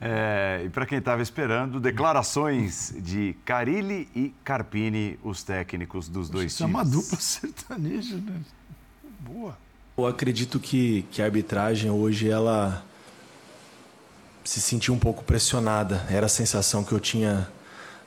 É, 0.00 0.62
e 0.64 0.70
para 0.70 0.86
quem 0.86 0.96
estava 0.98 1.20
esperando, 1.20 1.78
declarações 1.78 2.94
de 2.98 3.36
Carilli 3.44 4.08
e 4.16 4.34
Carpini, 4.42 5.18
os 5.22 5.42
técnicos 5.42 6.08
dos 6.08 6.30
dois 6.30 6.52
Isso 6.52 6.62
é 6.62 6.66
times. 6.66 6.80
uma 6.80 6.84
dupla 6.90 7.18
sertaneja, 7.20 8.16
né? 8.16 8.40
Boa. 9.20 9.58
Eu 9.98 10.06
acredito 10.06 10.58
que, 10.58 11.02
que 11.10 11.20
a 11.20 11.26
arbitragem 11.26 11.90
hoje 11.90 12.30
ela 12.30 12.82
se 14.44 14.60
sentiu 14.60 14.94
um 14.94 14.98
pouco 14.98 15.22
pressionada. 15.24 16.04
Era 16.10 16.26
a 16.26 16.28
sensação 16.28 16.82
que 16.84 16.92
eu 16.92 17.00
tinha 17.00 17.48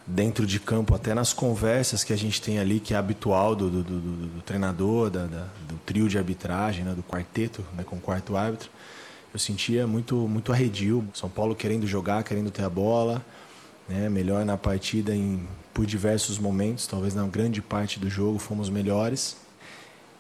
dentro 0.06 0.46
de 0.46 0.60
campo, 0.60 0.94
até 0.94 1.14
nas 1.14 1.32
conversas 1.32 2.04
que 2.04 2.12
a 2.12 2.18
gente 2.18 2.42
tem 2.42 2.60
ali, 2.60 2.80
que 2.80 2.94
é 2.94 2.98
habitual 2.98 3.56
do, 3.56 3.70
do, 3.70 3.84
do- 3.84 4.00
do- 4.02 4.28
do 4.28 4.42
treinador, 4.42 5.10
da- 5.10 5.26
da- 5.26 5.48
do 5.68 5.76
trio 5.86 6.10
de 6.10 6.18
arbitragem, 6.18 6.84
né, 6.84 6.94
do 6.94 7.02
quarteto, 7.04 7.64
né, 7.74 7.84
com 7.84 7.96
o 7.96 8.00
quarto 8.02 8.36
árbitro. 8.36 8.70
Eu 9.34 9.40
sentia 9.40 9.88
muito, 9.88 10.16
muito 10.28 10.52
arredio. 10.52 11.08
São 11.14 11.30
Paulo 11.30 11.56
querendo 11.56 11.88
jogar, 11.88 12.24
querendo 12.24 12.52
ter 12.52 12.64
a 12.64 12.70
bola, 12.70 13.24
né, 13.88 14.10
melhor 14.10 14.44
na 14.46 14.58
partida 14.58 15.16
em, 15.16 15.48
por 15.74 15.86
diversos 15.86 16.38
momentos, 16.38 16.86
talvez 16.86 17.16
na 17.16 17.26
grande 17.26 17.62
parte 17.62 17.98
do 18.00 18.10
jogo 18.10 18.38
fomos 18.40 18.70
melhores. 18.70 19.38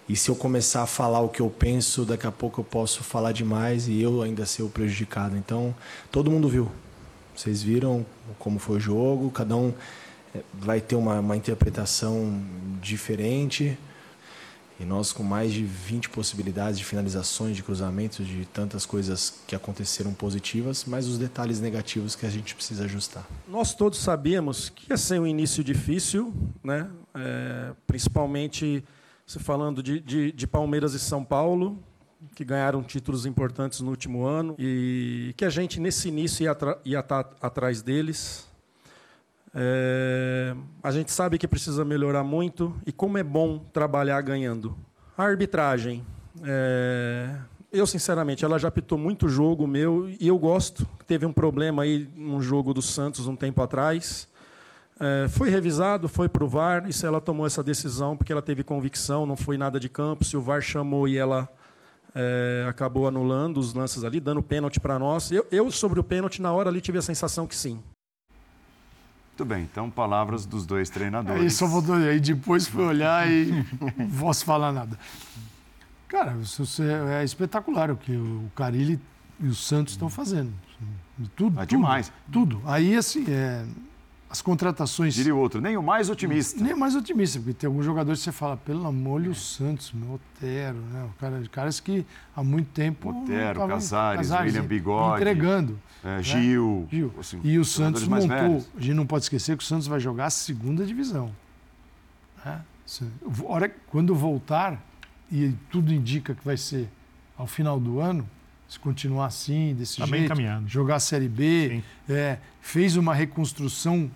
E 0.07 0.15
se 0.15 0.29
eu 0.29 0.35
começar 0.35 0.83
a 0.83 0.87
falar 0.87 1.21
o 1.21 1.29
que 1.29 1.41
eu 1.41 1.49
penso, 1.49 2.03
daqui 2.03 2.27
a 2.27 2.31
pouco 2.31 2.59
eu 2.59 2.65
posso 2.65 3.03
falar 3.03 3.31
demais 3.31 3.87
e 3.87 4.01
eu 4.01 4.21
ainda 4.21 4.45
ser 4.45 4.63
o 4.63 4.69
prejudicado. 4.69 5.37
Então, 5.37 5.73
todo 6.11 6.29
mundo 6.29 6.49
viu. 6.49 6.69
Vocês 7.35 7.63
viram 7.63 8.05
como 8.37 8.59
foi 8.59 8.77
o 8.77 8.79
jogo, 8.79 9.31
cada 9.31 9.55
um 9.55 9.73
eh, 10.35 10.41
vai 10.53 10.81
ter 10.81 10.95
uma, 10.95 11.19
uma 11.19 11.37
interpretação 11.37 12.43
diferente. 12.81 13.77
E 14.79 14.85
nós, 14.85 15.13
com 15.13 15.23
mais 15.23 15.53
de 15.53 15.63
20 15.63 16.09
possibilidades 16.09 16.77
de 16.77 16.83
finalizações, 16.83 17.55
de 17.55 17.63
cruzamentos, 17.63 18.27
de 18.27 18.45
tantas 18.45 18.85
coisas 18.85 19.35
que 19.47 19.55
aconteceram 19.55 20.13
positivas, 20.13 20.83
mas 20.85 21.07
os 21.07 21.17
detalhes 21.17 21.61
negativos 21.61 22.15
que 22.15 22.25
a 22.25 22.29
gente 22.29 22.53
precisa 22.53 22.83
ajustar. 22.83 23.25
Nós 23.47 23.73
todos 23.73 23.99
sabíamos 23.99 24.69
que 24.69 24.91
ia 24.91 24.97
ser 24.97 25.19
um 25.19 25.27
início 25.27 25.63
difícil, 25.63 26.33
né? 26.63 26.89
É, 27.15 27.71
principalmente 27.87 28.83
se 29.25 29.39
falando 29.39 29.81
de, 29.81 29.99
de, 29.99 30.31
de 30.31 30.47
Palmeiras 30.47 30.93
e 30.93 30.99
São 30.99 31.23
Paulo, 31.23 31.81
que 32.35 32.43
ganharam 32.43 32.81
títulos 32.83 33.25
importantes 33.25 33.81
no 33.81 33.89
último 33.89 34.25
ano, 34.25 34.55
e 34.57 35.33
que 35.35 35.45
a 35.45 35.49
gente, 35.49 35.79
nesse 35.79 36.07
início, 36.07 36.43
ia, 36.85 36.99
estar 36.99 37.29
atrás 37.41 37.81
deles. 37.81 38.47
É, 39.53 40.55
a 40.81 40.91
gente 40.91 41.11
sabe 41.11 41.37
que 41.37 41.47
precisa 41.47 41.85
melhorar 41.85 42.23
muito, 42.23 42.75
e 42.85 42.91
como 42.91 43.17
é 43.17 43.23
bom 43.23 43.59
trabalhar 43.71 44.21
ganhando. 44.21 44.77
A 45.17 45.23
arbitragem. 45.23 46.05
é, 46.43 47.35
eu, 47.73 47.87
sinceramente, 47.87 48.45
ela 48.45 48.59
já 48.59 48.67
apitou 48.67 48.99
muito 48.99 49.27
jogo 49.27 49.65
meu 49.65 50.07
e 50.19 50.27
eu 50.27 50.37
gosto. 50.37 50.87
Teve 51.07 51.25
um 51.25 51.33
problema 51.33 51.81
aí 51.81 52.07
num 52.15 52.39
jogo 52.39 52.71
do 52.71 52.83
Santos 52.83 53.25
um 53.25 53.35
tempo 53.35 53.63
atrás. 53.63 54.27
É, 55.05 55.27
foi 55.27 55.49
revisado, 55.49 56.07
foi 56.07 56.29
para 56.29 56.45
o 56.45 56.47
VAR, 56.47 56.87
e 56.87 56.93
se 56.93 57.05
ela 57.05 57.19
tomou 57.19 57.45
essa 57.45 57.61
decisão 57.61 58.15
porque 58.15 58.31
ela 58.31 58.41
teve 58.41 58.63
convicção, 58.63 59.25
não 59.25 59.35
foi 59.35 59.57
nada 59.57 59.77
de 59.77 59.89
campo. 59.89 60.23
Se 60.23 60.37
o 60.37 60.41
VAR 60.41 60.61
chamou 60.61 61.09
e 61.09 61.17
ela 61.17 61.49
é, 62.15 62.65
acabou 62.69 63.05
anulando 63.05 63.57
os 63.57 63.73
lances 63.73 64.05
ali, 64.05 64.21
dando 64.21 64.41
pênalti 64.41 64.79
para 64.79 64.97
nós. 64.97 65.29
Eu, 65.29 65.45
eu, 65.51 65.69
sobre 65.71 65.99
o 65.99 66.03
pênalti, 66.05 66.41
na 66.41 66.53
hora 66.53 66.69
ali 66.69 66.79
tive 66.79 66.97
a 66.97 67.01
sensação 67.01 67.45
que 67.45 67.55
sim. 67.55 67.83
Muito 69.31 69.45
bem, 69.45 69.63
então 69.63 69.89
palavras 69.89 70.45
dos 70.45 70.65
dois 70.65 70.89
treinadores. 70.89 71.41
Aí 71.41 71.49
só 71.49 71.67
voltou 71.67 71.95
aí 71.95 72.19
depois 72.21 72.65
foi 72.65 72.85
olhar 72.85 73.29
e 73.29 73.65
não 73.97 74.09
posso 74.19 74.45
falar 74.45 74.71
nada. 74.71 74.97
Cara, 76.07 76.37
isso 76.37 76.63
isso 76.63 76.81
é 76.81 77.19
é 77.19 77.23
espetacular 77.25 77.91
o 77.91 77.97
que 77.97 78.15
o 78.15 78.49
Carilli 78.55 78.99
e 79.39 79.47
o 79.47 79.55
Santos 79.55 79.93
estão 79.95 80.07
fazendo. 80.07 80.53
Tudo, 81.35 81.59
É 81.59 81.65
tudo, 81.65 81.69
demais. 81.69 82.11
Tudo. 82.31 82.61
Aí, 82.65 82.95
assim, 82.95 83.25
é, 83.27 83.65
as 84.33 84.41
contratações... 84.41 85.13
Diria 85.13 85.35
o 85.35 85.37
outro, 85.37 85.61
nem 85.61 85.77
o 85.77 85.83
mais 85.83 86.09
otimista. 86.09 86.59
Nem 86.63 86.75
mais 86.75 86.95
otimista, 86.95 87.37
porque 87.37 87.53
tem 87.53 87.67
alguns 87.67 87.85
jogadores 87.85 88.19
que 88.19 88.23
você 88.23 88.31
fala, 88.31 88.57
pelo 88.57 88.87
amor 88.87 89.19
de 89.19 89.25
Deus, 89.27 89.53
Santos, 89.55 89.91
meu 89.93 90.13
Otero, 90.15 90.75
né? 90.91 91.03
O 91.15 91.19
cara, 91.19 91.39
caras 91.51 91.79
que 91.79 92.03
há 92.35 92.43
muito 92.43 92.67
tempo. 92.71 93.09
Otero, 93.11 93.59
tavam- 93.59 93.75
Casares, 93.75 94.31
William 94.31 94.63
Bigode. 94.65 95.17
Entregando. 95.21 95.79
É, 96.03 96.23
Gil. 96.23 96.87
Gil. 96.89 97.13
assim, 97.19 97.39
E 97.43 97.59
o 97.59 97.63
Santos 97.63 98.07
montou. 98.07 98.27
velhos. 98.27 98.67
A 98.75 98.81
gente 98.81 98.95
não 98.95 99.05
pode 99.05 99.25
esquecer 99.25 99.55
que 99.55 99.63
o 99.63 99.67
Santos 99.67 99.85
vai 99.85 99.99
jogar 99.99 100.25
a 100.25 100.29
segunda 100.31 100.83
divisão. 100.83 101.31
né? 102.43 102.59
Hora- 103.43 103.71
Quando 103.87 104.15
voltar, 104.15 104.83
e 105.31 105.53
tudo 105.69 105.93
indica 105.93 106.33
que 106.33 106.43
vai 106.43 106.57
ser 106.57 106.89
ao 107.37 107.45
final 107.45 107.79
do 107.79 107.99
ano, 107.99 108.27
se 108.67 108.79
continuar 108.79 109.27
assim, 109.27 109.75
desse 109.77 109.97
Tá 109.99 110.07
jeito, 110.07 110.33
jogar 110.65 110.95
a 110.95 110.99
Série 110.99 111.27
B, 111.29 111.83
é, 112.09 112.39
fez 112.61 112.97
uma 112.97 113.13
reconstrução 113.13 114.09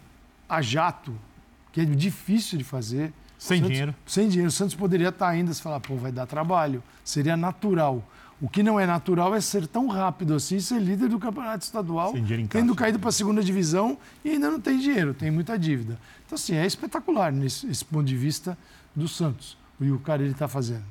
a 0.47 0.61
jato, 0.61 1.13
que 1.71 1.81
é 1.81 1.85
difícil 1.85 2.57
de 2.57 2.63
fazer. 2.63 3.13
Sem 3.37 3.57
Santos- 3.59 3.71
dinheiro. 3.71 3.95
Sem 4.05 4.27
dinheiro. 4.29 4.49
O 4.49 4.51
Santos 4.51 4.75
poderia 4.75 5.09
estar 5.09 5.28
ainda 5.28 5.53
se 5.53 5.61
falar, 5.61 5.79
pô, 5.79 5.95
vai 5.95 6.11
dar 6.11 6.25
trabalho. 6.25 6.82
Seria 7.03 7.37
natural. 7.37 8.03
O 8.39 8.47
que 8.47 8.61
não 8.61 8.79
é 8.79 8.86
natural 8.86 9.33
é 9.33 9.41
ser 9.41 9.65
tão 9.65 9.87
rápido 9.87 10.36
assim, 10.36 10.59
ser 10.59 10.79
líder 10.79 11.09
do 11.09 11.17
campeonato 11.17 11.63
estadual, 11.63 12.13
tendo 12.49 12.75
caído 12.75 12.99
para 12.99 13.09
a 13.09 13.11
segunda 13.11 13.43
divisão 13.43 13.97
e 14.24 14.29
ainda 14.29 14.51
não 14.51 14.59
tem 14.59 14.78
dinheiro, 14.78 15.11
tem 15.13 15.32
muita 15.32 15.57
dívida. 15.57 15.99
Então, 16.25 16.36
assim, 16.36 16.53
é 16.53 16.63
espetacular 16.65 17.32
nesse 17.32 17.65
esse 17.67 17.83
ponto 17.83 18.05
de 18.05 18.15
vista 18.15 18.55
do 18.95 19.07
Santos. 19.07 19.57
E 19.82 19.89
o 19.91 19.97
cara 19.99 20.21
ele 20.21 20.33
está 20.33 20.47
fazendo. 20.47 20.83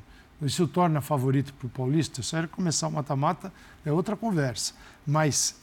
Isso 0.43 0.65
o 0.65 0.69
torna 0.69 1.01
favorito 1.01 1.55
para 1.55 1.67
o 1.67 1.71
Paulista? 1.71 2.21
Sério, 2.23 2.49
começar 2.49 2.89
o 2.89 2.93
mata-mata 2.93 3.53
é 3.85 3.93
outra 3.93 4.17
conversa. 4.17 4.75
Mas 5.07 5.55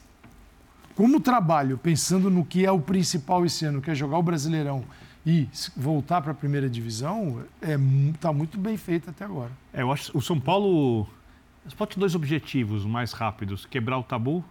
como 0.94 1.20
trabalho, 1.20 1.76
pensando 1.76 2.30
no 2.30 2.44
que 2.44 2.64
é 2.64 2.70
o 2.70 2.80
principal 2.80 3.44
esse 3.44 3.64
ano, 3.64 3.80
que 3.80 3.90
é 3.90 3.94
jogar 3.94 4.18
o 4.18 4.22
Brasileirão 4.22 4.84
e 5.26 5.48
voltar 5.76 6.20
para 6.20 6.32
a 6.32 6.34
primeira 6.34 6.68
divisão, 6.68 7.44
está 7.60 7.72
é, 7.72 7.78
tá 8.20 8.32
muito 8.32 8.58
bem 8.58 8.76
feito 8.76 9.10
até 9.10 9.24
agora. 9.24 9.50
É, 9.72 9.82
eu 9.82 9.90
acho 9.90 10.12
que 10.12 10.18
o 10.18 10.20
São 10.20 10.38
Paulo. 10.38 11.06
Pode 11.78 11.94
ter 11.94 12.00
dois 12.00 12.14
objetivos 12.14 12.84
mais 12.84 13.12
rápidos: 13.12 13.64
quebrar 13.66 13.98
o 13.98 14.02
tabu 14.02 14.44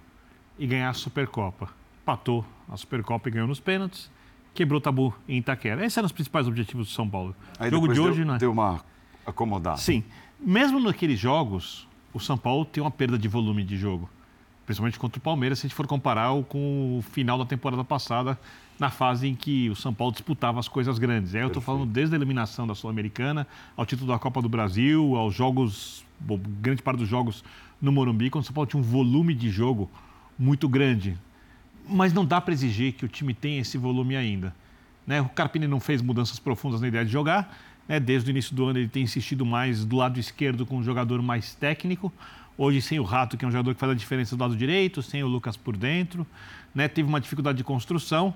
e 0.57 0.65
ganhar 0.65 0.89
a 0.89 0.93
Supercopa. 0.93 1.69
Patou 2.03 2.45
a 2.69 2.75
Supercopa 2.75 3.29
e 3.29 3.31
ganhou 3.31 3.47
nos 3.47 3.59
pênaltis, 3.59 4.11
quebrou 4.53 4.79
o 4.79 4.81
tabu 4.81 5.13
em 5.27 5.37
Itaquera. 5.37 5.85
Esses 5.85 5.97
eram 5.97 6.07
os 6.07 6.11
principais 6.11 6.47
objetivos 6.47 6.87
do 6.87 6.93
São 6.93 7.07
Paulo. 7.07 7.35
Aí 7.59 7.69
o 7.69 7.71
jogo 7.71 7.87
de 7.87 7.93
deu, 7.93 8.03
hoje, 8.03 8.25
né? 8.25 8.37
deu 8.37 8.51
uma 8.51 8.83
acomodada. 9.25 9.77
Sim. 9.77 10.03
Mesmo 10.39 10.79
naqueles 10.79 11.19
jogos, 11.19 11.87
o 12.13 12.19
São 12.19 12.37
Paulo 12.37 12.65
tem 12.65 12.83
uma 12.83 12.91
perda 12.91 13.17
de 13.17 13.27
volume 13.27 13.63
de 13.63 13.77
jogo. 13.77 14.09
Principalmente 14.65 14.97
contra 14.97 15.19
o 15.19 15.21
Palmeiras, 15.21 15.59
se 15.59 15.65
a 15.65 15.69
gente 15.69 15.75
for 15.75 15.87
comparar 15.87 16.29
com 16.43 16.97
o 16.97 17.01
final 17.01 17.37
da 17.37 17.45
temporada 17.45 17.83
passada, 17.83 18.37
na 18.79 18.89
fase 18.89 19.27
em 19.27 19.35
que 19.35 19.69
o 19.69 19.75
São 19.75 19.93
Paulo 19.93 20.11
disputava 20.11 20.59
as 20.59 20.67
coisas 20.67 20.97
grandes. 20.97 21.35
Aí 21.35 21.41
eu 21.41 21.47
estou 21.47 21.61
falando 21.61 21.85
desde 21.85 22.15
a 22.15 22.17
eliminação 22.17 22.65
da 22.65 22.73
Sul-Americana, 22.73 23.47
ao 23.75 23.85
título 23.85 24.11
da 24.11 24.19
Copa 24.19 24.41
do 24.41 24.49
Brasil, 24.49 25.15
aos 25.15 25.33
jogos, 25.33 26.03
bom, 26.19 26.39
grande 26.61 26.81
parte 26.81 26.99
dos 26.99 27.07
jogos 27.07 27.43
no 27.81 27.91
Morumbi, 27.91 28.29
quando 28.29 28.43
o 28.43 28.45
São 28.45 28.53
Paulo 28.53 28.69
tinha 28.69 28.79
um 28.79 28.83
volume 28.83 29.33
de 29.33 29.49
jogo 29.49 29.89
muito 30.37 30.67
grande. 30.67 31.17
Mas 31.87 32.13
não 32.13 32.25
dá 32.25 32.39
para 32.39 32.53
exigir 32.53 32.93
que 32.93 33.05
o 33.05 33.07
time 33.07 33.33
tenha 33.33 33.61
esse 33.61 33.77
volume 33.77 34.15
ainda. 34.15 34.55
Né? 35.05 35.21
O 35.21 35.29
Carpini 35.29 35.67
não 35.67 35.79
fez 35.79 36.01
mudanças 36.01 36.39
profundas 36.39 36.81
na 36.81 36.87
ideia 36.87 37.05
de 37.05 37.11
jogar. 37.11 37.55
Né? 37.87 37.99
Desde 37.99 38.29
o 38.29 38.31
início 38.31 38.55
do 38.55 38.65
ano 38.65 38.79
ele 38.79 38.87
tem 38.87 39.03
insistido 39.03 39.45
mais 39.45 39.83
do 39.83 39.97
lado 39.97 40.19
esquerdo 40.19 40.65
com 40.65 40.77
um 40.77 40.83
jogador 40.83 41.21
mais 41.21 41.53
técnico. 41.55 42.11
Hoje 42.57 42.81
sem 42.81 42.99
o 42.99 43.03
Rato, 43.03 43.37
que 43.37 43.43
é 43.43 43.47
um 43.47 43.51
jogador 43.51 43.73
que 43.73 43.79
faz 43.79 43.91
a 43.91 43.95
diferença 43.95 44.35
do 44.35 44.41
lado 44.41 44.55
direito, 44.55 45.01
sem 45.01 45.23
o 45.23 45.27
Lucas 45.27 45.57
por 45.57 45.75
dentro. 45.75 46.25
Né? 46.73 46.87
Teve 46.87 47.09
uma 47.09 47.19
dificuldade 47.19 47.57
de 47.57 47.63
construção. 47.63 48.33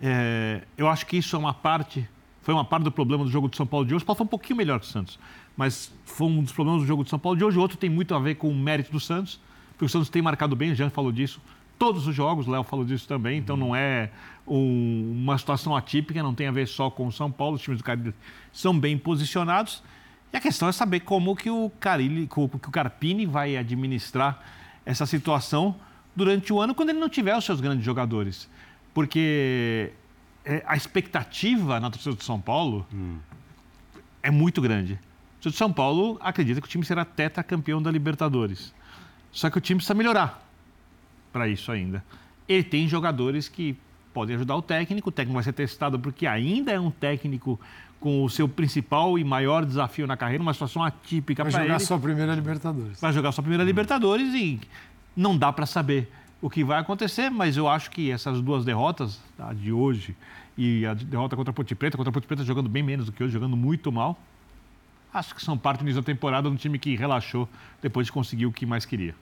É, 0.00 0.62
eu 0.76 0.88
acho 0.88 1.06
que 1.06 1.16
isso 1.16 1.34
é 1.34 1.38
uma 1.38 1.54
parte, 1.54 2.08
foi 2.42 2.54
uma 2.54 2.64
parte 2.64 2.84
do 2.84 2.92
problema 2.92 3.24
do 3.24 3.30
jogo 3.30 3.48
de 3.48 3.56
São 3.56 3.66
Paulo 3.66 3.84
de 3.84 3.94
hoje. 3.94 4.04
O 4.04 4.06
Paulo 4.06 4.18
foi 4.18 4.24
um 4.24 4.28
pouquinho 4.28 4.56
melhor 4.56 4.78
que 4.78 4.86
o 4.86 4.88
Santos, 4.88 5.18
mas 5.56 5.92
foi 6.04 6.28
um 6.28 6.42
dos 6.42 6.52
problemas 6.52 6.82
do 6.82 6.86
jogo 6.86 7.02
de 7.02 7.10
São 7.10 7.18
Paulo 7.18 7.36
de 7.36 7.44
hoje. 7.44 7.58
O 7.58 7.60
outro 7.60 7.76
tem 7.76 7.90
muito 7.90 8.14
a 8.14 8.18
ver 8.18 8.36
com 8.36 8.48
o 8.48 8.54
mérito 8.54 8.92
do 8.92 9.00
Santos, 9.00 9.40
porque 9.70 9.84
o 9.84 9.88
Santos 9.88 10.08
tem 10.08 10.22
marcado 10.22 10.54
bem, 10.54 10.70
o 10.70 10.74
Jean 10.74 10.90
falou 10.90 11.10
disso, 11.10 11.40
todos 11.78 12.06
os 12.06 12.14
jogos, 12.14 12.46
o 12.46 12.50
Léo 12.50 12.62
falou 12.62 12.84
disso 12.84 13.08
também, 13.08 13.38
então 13.38 13.56
não 13.56 13.74
é 13.74 14.10
um, 14.46 15.12
uma 15.22 15.36
situação 15.36 15.74
atípica, 15.74 16.22
não 16.22 16.34
tem 16.34 16.46
a 16.46 16.52
ver 16.52 16.66
só 16.68 16.90
com 16.90 17.06
o 17.06 17.12
São 17.12 17.30
Paulo, 17.30 17.56
os 17.56 17.62
times 17.62 17.78
do 17.78 17.84
Caribe 17.84 18.14
são 18.52 18.78
bem 18.78 18.96
posicionados. 18.96 19.82
E 20.36 20.38
a 20.38 20.40
questão 20.40 20.68
é 20.68 20.72
saber 20.72 21.00
como 21.00 21.34
que 21.34 21.48
o, 21.48 21.70
Carilli, 21.80 22.26
que 22.26 22.38
o 22.38 22.70
Carpini 22.70 23.24
vai 23.24 23.56
administrar 23.56 24.38
essa 24.84 25.06
situação 25.06 25.76
durante 26.14 26.52
o 26.52 26.60
ano 26.60 26.74
quando 26.74 26.90
ele 26.90 26.98
não 26.98 27.08
tiver 27.08 27.34
os 27.34 27.42
seus 27.42 27.58
grandes 27.58 27.82
jogadores. 27.82 28.46
Porque 28.92 29.94
é, 30.44 30.62
a 30.66 30.76
expectativa 30.76 31.80
na 31.80 31.90
torcida 31.90 32.14
do 32.14 32.22
São 32.22 32.38
Paulo 32.38 32.86
hum. 32.92 33.16
é 34.22 34.30
muito 34.30 34.60
grande. 34.60 34.92
A 35.38 35.42
torcida 35.44 35.52
do 35.52 35.56
São 35.56 35.72
Paulo 35.72 36.18
acredita 36.20 36.60
que 36.60 36.66
o 36.66 36.70
time 36.70 36.84
será 36.84 37.02
tetracampeão 37.02 37.80
da 37.80 37.90
Libertadores. 37.90 38.74
Só 39.32 39.48
que 39.48 39.56
o 39.56 39.60
time 39.62 39.78
precisa 39.78 39.94
melhorar 39.94 40.46
para 41.32 41.48
isso 41.48 41.72
ainda. 41.72 42.04
Ele 42.46 42.62
tem 42.62 42.86
jogadores 42.86 43.48
que 43.48 43.74
podem 44.12 44.36
ajudar 44.36 44.56
o 44.56 44.60
técnico, 44.60 45.08
o 45.08 45.12
técnico 45.12 45.34
vai 45.34 45.44
ser 45.44 45.54
testado 45.54 45.98
porque 45.98 46.26
ainda 46.26 46.72
é 46.72 46.78
um 46.78 46.90
técnico 46.90 47.58
com 48.00 48.24
o 48.24 48.30
seu 48.30 48.48
principal 48.48 49.18
e 49.18 49.24
maior 49.24 49.64
desafio 49.64 50.06
na 50.06 50.16
carreira, 50.16 50.42
uma 50.42 50.52
situação 50.52 50.82
atípica 50.82 51.44
para 51.44 51.50
ele. 51.50 51.58
Vai 51.58 51.66
jogar 51.66 51.78
sua 51.80 51.98
primeira 51.98 52.34
Libertadores. 52.34 53.00
Vai 53.00 53.12
jogar 53.12 53.32
sua 53.32 53.42
primeira 53.42 53.64
hum. 53.64 53.66
Libertadores 53.66 54.34
e 54.34 54.60
não 55.16 55.36
dá 55.36 55.52
para 55.52 55.66
saber 55.66 56.10
o 56.40 56.50
que 56.50 56.62
vai 56.62 56.78
acontecer, 56.78 57.30
mas 57.30 57.56
eu 57.56 57.66
acho 57.66 57.90
que 57.90 58.10
essas 58.10 58.40
duas 58.40 58.64
derrotas, 58.64 59.20
a 59.38 59.52
de 59.52 59.72
hoje 59.72 60.14
e 60.56 60.84
a 60.86 60.94
derrota 60.94 61.34
contra 61.34 61.50
a 61.50 61.54
Ponte 61.54 61.74
Preta, 61.74 61.96
contra 61.96 62.10
a 62.10 62.12
Ponte 62.12 62.26
Preta 62.26 62.44
jogando 62.44 62.68
bem 62.68 62.82
menos 62.82 63.06
do 63.06 63.12
que 63.12 63.24
hoje, 63.24 63.32
jogando 63.32 63.56
muito 63.56 63.90
mal, 63.90 64.18
acho 65.12 65.34
que 65.34 65.42
são 65.42 65.56
parte 65.56 65.78
do 65.78 65.84
início 65.84 66.00
da 66.00 66.06
temporada 66.06 66.48
um 66.48 66.56
time 66.56 66.78
que 66.78 66.94
relaxou 66.94 67.48
depois 67.80 68.06
de 68.06 68.12
conseguir 68.12 68.46
o 68.46 68.52
que 68.52 68.66
mais 68.66 68.84
queria. 68.84 69.14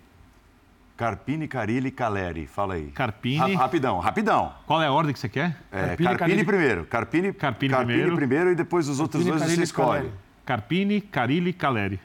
Carpini, 0.96 1.48
Carilli 1.48 1.88
e 1.88 1.90
Caleri. 1.90 2.46
Fala 2.46 2.74
aí. 2.74 2.86
Carpini. 2.92 3.54
Ra 3.54 3.62
rapidão, 3.64 3.98
rapidão. 3.98 4.52
Qual 4.66 4.80
é 4.80 4.86
a 4.86 4.92
ordem 4.92 5.12
que 5.12 5.18
você 5.18 5.28
quer? 5.28 5.56
É, 5.72 5.88
Carpini, 5.88 6.16
Carpini 6.16 6.44
primeiro. 6.44 6.84
Carpini, 6.84 7.32
Carpini, 7.32 7.70
Carpini 7.72 7.92
primeiro. 7.92 8.16
primeiro. 8.16 8.52
e 8.52 8.54
depois 8.54 8.88
os 8.88 9.00
outros 9.00 9.24
Carpini, 9.24 9.44
dois 9.44 9.56
você 9.56 9.62
escolhe. 9.62 10.10
Carpini, 10.44 11.00
Carilli 11.00 11.50
e 11.50 11.52
Caleri. 11.52 12.00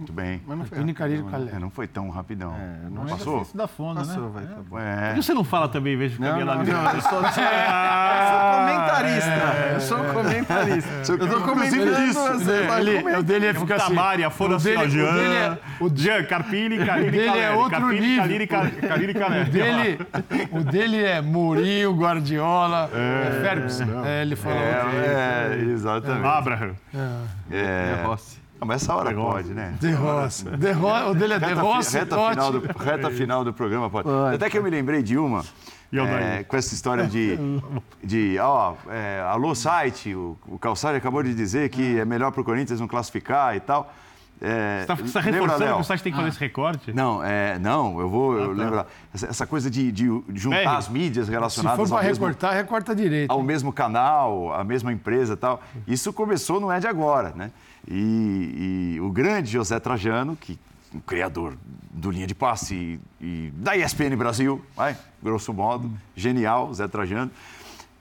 Muito 0.00 0.12
bem. 0.14 0.40
Mas 0.46 0.56
não 0.56 0.64
foi, 0.64 0.94
Carilho, 0.94 1.28
é, 1.54 1.58
não 1.58 1.68
foi 1.68 1.86
tão 1.86 2.08
rapidão. 2.08 2.54
É, 2.54 2.88
não 2.88 3.04
passou? 3.04 3.42
Isso 3.42 3.54
da 3.54 3.68
fome, 3.68 3.96
passou, 3.96 4.22
né? 4.22 4.30
Vai, 4.32 4.46
tá 4.46 4.62
bom. 4.66 4.78
É. 4.78 5.08
Por 5.08 5.16
que 5.16 5.22
você 5.22 5.34
não 5.34 5.44
fala 5.44 5.68
também, 5.68 5.94
vejo 5.94 6.16
que 6.16 6.22
não, 6.22 6.38
não, 6.38 6.46
não, 6.46 6.64
não, 6.64 6.92
eu 6.92 7.02
sou, 7.04 7.20
comentarista. 7.20 9.30
É, 9.30 9.72
eu 9.74 9.80
sou 9.82 9.98
comentarista. 9.98 10.88
Eu 11.12 11.28
tô 11.28 11.42
comentando 11.42 12.02
isso. 12.02 12.18
O 13.18 13.22
dele 13.22 13.44
ia 13.44 13.52
ficar 13.54 13.76
assim. 13.76 13.94
Tamária, 13.94 14.30
foram 14.30 14.56
assim, 14.56 14.74
ó, 14.74 14.88
Jean, 14.88 15.58
Jean, 15.94 16.24
Carpini, 16.24 16.82
Carilli, 16.82 17.10
dele 17.10 17.38
é 17.38 17.50
outro 17.50 17.78
Carpini, 17.78 18.00
nível. 18.00 18.22
Carilli, 18.88 19.14
Caleri. 19.14 19.50
Dele, 19.50 19.98
o 20.50 20.64
dele 20.64 21.04
é 21.04 21.20
Mourinho, 21.20 21.94
Guardiola, 21.94 22.88
é, 22.94 23.42
Ferguson. 23.42 23.84
É, 24.06 24.22
ele 24.22 24.34
falou. 24.34 24.58
É, 24.58 25.58
exatamente. 25.60 26.26
Abraham. 26.26 26.74
É. 27.52 27.96
é 27.98 28.02
Rossi. 28.02 28.40
Não, 28.60 28.68
mas 28.68 28.82
essa 28.82 28.94
hora 28.94 29.14
pode, 29.14 29.54
né? 29.54 29.74
De 29.80 29.90
Roça. 29.92 30.50
De. 30.56 30.70
O 30.70 31.14
dele 31.14 31.34
é 31.34 31.38
De 31.38 31.52
Roça. 31.54 31.98
Reta, 31.98 32.16
final 32.30 32.52
do, 32.52 32.60
reta 32.60 33.10
final 33.10 33.44
do 33.44 33.52
programa 33.54 33.88
pode. 33.88 34.06
pode. 34.06 34.34
Até 34.36 34.50
que 34.50 34.58
eu 34.58 34.62
me 34.62 34.70
lembrei 34.70 35.02
de 35.02 35.16
uma. 35.16 35.42
É, 35.92 36.44
com 36.44 36.56
essa 36.56 36.72
história 36.72 37.04
de, 37.04 37.36
de 38.04 38.38
ó, 38.38 38.74
é, 38.88 39.24
alô 39.26 39.56
site, 39.56 40.14
o, 40.14 40.38
o 40.46 40.56
Calçari 40.56 40.96
acabou 40.96 41.20
de 41.20 41.34
dizer 41.34 41.68
que 41.68 41.98
é 41.98 42.04
melhor 42.04 42.30
para 42.30 42.42
o 42.42 42.44
Corinthians 42.44 42.78
não 42.78 42.86
classificar 42.86 43.56
e 43.56 43.60
tal. 43.60 43.92
É, 44.40 44.86
você 44.86 45.02
está 45.02 45.20
tá 45.20 45.30
reforçando 45.30 45.74
que 45.74 45.80
o 45.80 45.84
site 45.84 46.02
tem 46.02 46.12
que 46.12 46.16
fazer 46.16 46.28
ah. 46.28 46.32
esse 46.32 46.40
recorte? 46.40 46.92
Não, 46.92 47.22
é, 47.22 47.58
não 47.58 48.00
eu 48.00 48.08
vou 48.08 48.40
ah, 48.40 48.46
tá. 48.46 48.52
lembrar. 48.52 48.86
Essa, 49.12 49.26
essa, 49.26 49.46
coisa 49.46 49.68
de, 49.70 49.92
de 49.92 50.06
juntar 50.34 50.76
as 50.76 50.88
mídias 50.88 51.28
relacionadas 51.28 51.78
Se 51.78 51.88
for 51.88 51.98
para 51.98 52.08
recortar, 52.08 52.54
recorta 52.54 52.94
direito. 52.94 53.30
Ao 53.30 53.42
mesmo 53.42 53.72
canal, 53.72 54.54
a 54.54 54.62
mesma 54.62 54.92
empresa 54.92 55.34
e 55.34 55.36
tal. 55.36 55.60
Isso 55.86 56.12
começou, 56.12 56.60
não 56.60 56.72
é 56.72 56.78
de 56.78 56.86
agora, 56.86 57.32
né? 57.34 57.50
E, 57.88 58.94
e 58.96 59.00
o 59.00 59.10
grande 59.10 59.50
José 59.50 59.78
Trajano, 59.80 60.36
que 60.36 60.58
o 60.94 61.00
criador 61.00 61.56
do 61.90 62.10
Linha 62.10 62.26
de 62.26 62.34
Passe 62.34 62.74
e, 63.20 63.24
e 63.24 63.52
da 63.54 63.76
ESPN 63.76 64.16
Brasil, 64.16 64.60
vai, 64.76 64.96
grosso 65.22 65.52
modo, 65.52 65.90
genial, 66.16 66.72
Zé 66.74 66.88
Trajano, 66.88 67.30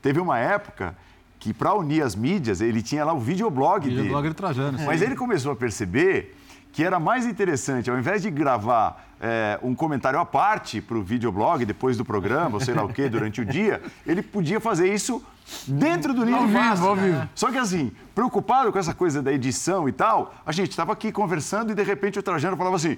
teve 0.01 0.19
uma 0.19 0.37
época 0.37 0.95
que 1.39 1.53
para 1.53 1.73
unir 1.73 2.03
as 2.03 2.15
mídias, 2.15 2.59
ele 2.59 2.81
tinha 2.81 3.05
lá 3.05 3.13
o 3.13 3.19
videoblog 3.19 3.81
dele. 3.81 4.01
Videoblog 4.01 4.33
Trajano. 4.33 4.79
Mas 4.85 5.01
ele 5.01 5.15
começou 5.15 5.51
a 5.51 5.55
perceber 5.55 6.35
que 6.73 6.83
era 6.83 6.99
mais 6.99 7.25
interessante, 7.25 7.89
ao 7.89 7.97
invés 7.97 8.21
de 8.21 8.29
gravar 8.29 9.08
é, 9.21 9.59
um 9.61 9.75
comentário 9.75 10.19
à 10.19 10.25
parte 10.25 10.81
para 10.81 10.97
o 10.97 11.03
videoblog 11.03 11.65
depois 11.65 11.97
do 11.97 12.05
programa, 12.05 12.55
ou 12.55 12.59
sei 12.59 12.73
lá 12.73 12.83
o 12.83 12.89
quê, 12.89 13.09
durante 13.09 13.41
o 13.41 13.45
dia, 13.45 13.81
ele 14.05 14.21
podia 14.21 14.59
fazer 14.59 14.93
isso 14.93 15.23
dentro 15.67 16.13
do 16.13 16.23
livro 16.23 16.41
ao 16.41 16.47
vivo, 16.47 17.29
Só 17.35 17.51
que 17.51 17.57
assim, 17.57 17.91
preocupado 18.13 18.71
com 18.71 18.79
essa 18.79 18.93
coisa 18.93 19.21
da 19.21 19.33
edição 19.33 19.89
e 19.89 19.91
tal, 19.91 20.33
a 20.45 20.51
gente 20.51 20.69
estava 20.69 20.93
aqui 20.93 21.11
conversando 21.11 21.71
e 21.71 21.75
de 21.75 21.83
repente 21.83 22.19
o 22.19 22.23
Trajano 22.23 22.55
falava 22.55 22.75
assim. 22.75 22.97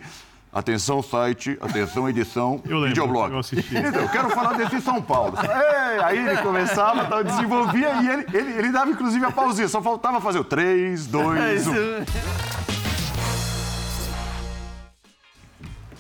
Atenção 0.53 1.01
site, 1.01 1.57
atenção 1.61 2.09
edição, 2.09 2.61
eu 2.65 2.75
lembro, 2.75 2.89
videoblog. 2.89 3.31
Eu 3.31 3.39
assisti. 3.39 3.73
Então, 3.73 4.01
eu 4.01 4.09
quero 4.09 4.29
falar 4.31 4.51
desse 4.57 4.81
São 4.81 5.01
Paulo. 5.01 5.33
Aí 6.03 6.17
ele 6.17 6.35
começava, 6.41 7.05
tal, 7.05 7.23
desenvolvia 7.23 8.01
e 8.01 8.09
ele, 8.09 8.25
ele, 8.33 8.51
ele 8.59 8.69
dava 8.69 8.91
inclusive 8.91 9.23
a 9.23 9.31
pausinha, 9.31 9.69
só 9.69 9.81
faltava 9.81 10.19
fazer 10.19 10.39
o 10.39 10.43
3, 10.43 11.07
2, 11.07 11.67
1. 11.67 11.73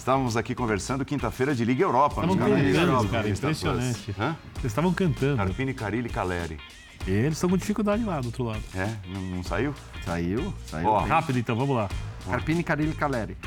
Estávamos 0.01 0.35
aqui 0.35 0.55
conversando 0.55 1.05
quinta-feira 1.05 1.53
de 1.53 1.63
Liga 1.63 1.83
Europa. 1.83 2.21
Estavam 2.21 2.35
cantando, 2.35 3.09
cara, 3.09 3.29
impressionante. 3.29 4.15
Hã? 4.19 4.35
Vocês 4.55 4.65
estavam 4.65 4.91
cantando. 4.91 5.37
Carpini, 5.37 5.75
Carilli 5.75 6.07
e 6.07 6.11
Caleri. 6.11 6.57
E 7.05 7.11
eles 7.11 7.33
estão 7.33 7.47
com 7.47 7.55
dificuldade 7.55 8.03
lá 8.03 8.19
do 8.19 8.25
outro 8.25 8.45
lado. 8.45 8.63
É? 8.73 8.95
Não, 9.07 9.21
não 9.21 9.43
saiu? 9.43 9.75
Saiu, 10.03 10.51
saiu. 10.65 10.87
Ó, 10.87 11.01
rápido 11.01 11.37
então, 11.37 11.55
vamos 11.55 11.75
lá. 11.75 11.87
Carpini, 12.27 12.63
Carilli 12.63 12.93
e 12.93 12.95
Caleri. 12.95 13.37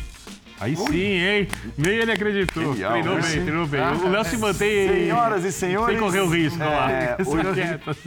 Aí 0.60 0.76
sim, 0.76 0.97
hein? 0.97 1.48
Nem 1.76 1.94
ele 1.94 2.12
acreditou. 2.12 2.72
Genial, 2.72 2.93
treinou 2.93 3.14
né? 3.16 3.22
bem, 3.22 3.43
treinou 3.43 3.66
bem. 3.66 3.81
o 3.81 4.09
Léo 4.09 4.24
se 4.24 4.36
mantém. 4.36 4.89
Senhoras 4.89 5.44
e 5.44 5.52
senhores. 5.52 5.98
Sem 5.98 5.98
correr 5.98 6.20
o 6.20 6.28
risco, 6.31 6.62
é, 6.62 6.66
lá. 6.66 7.16
Hoje, 7.26 7.60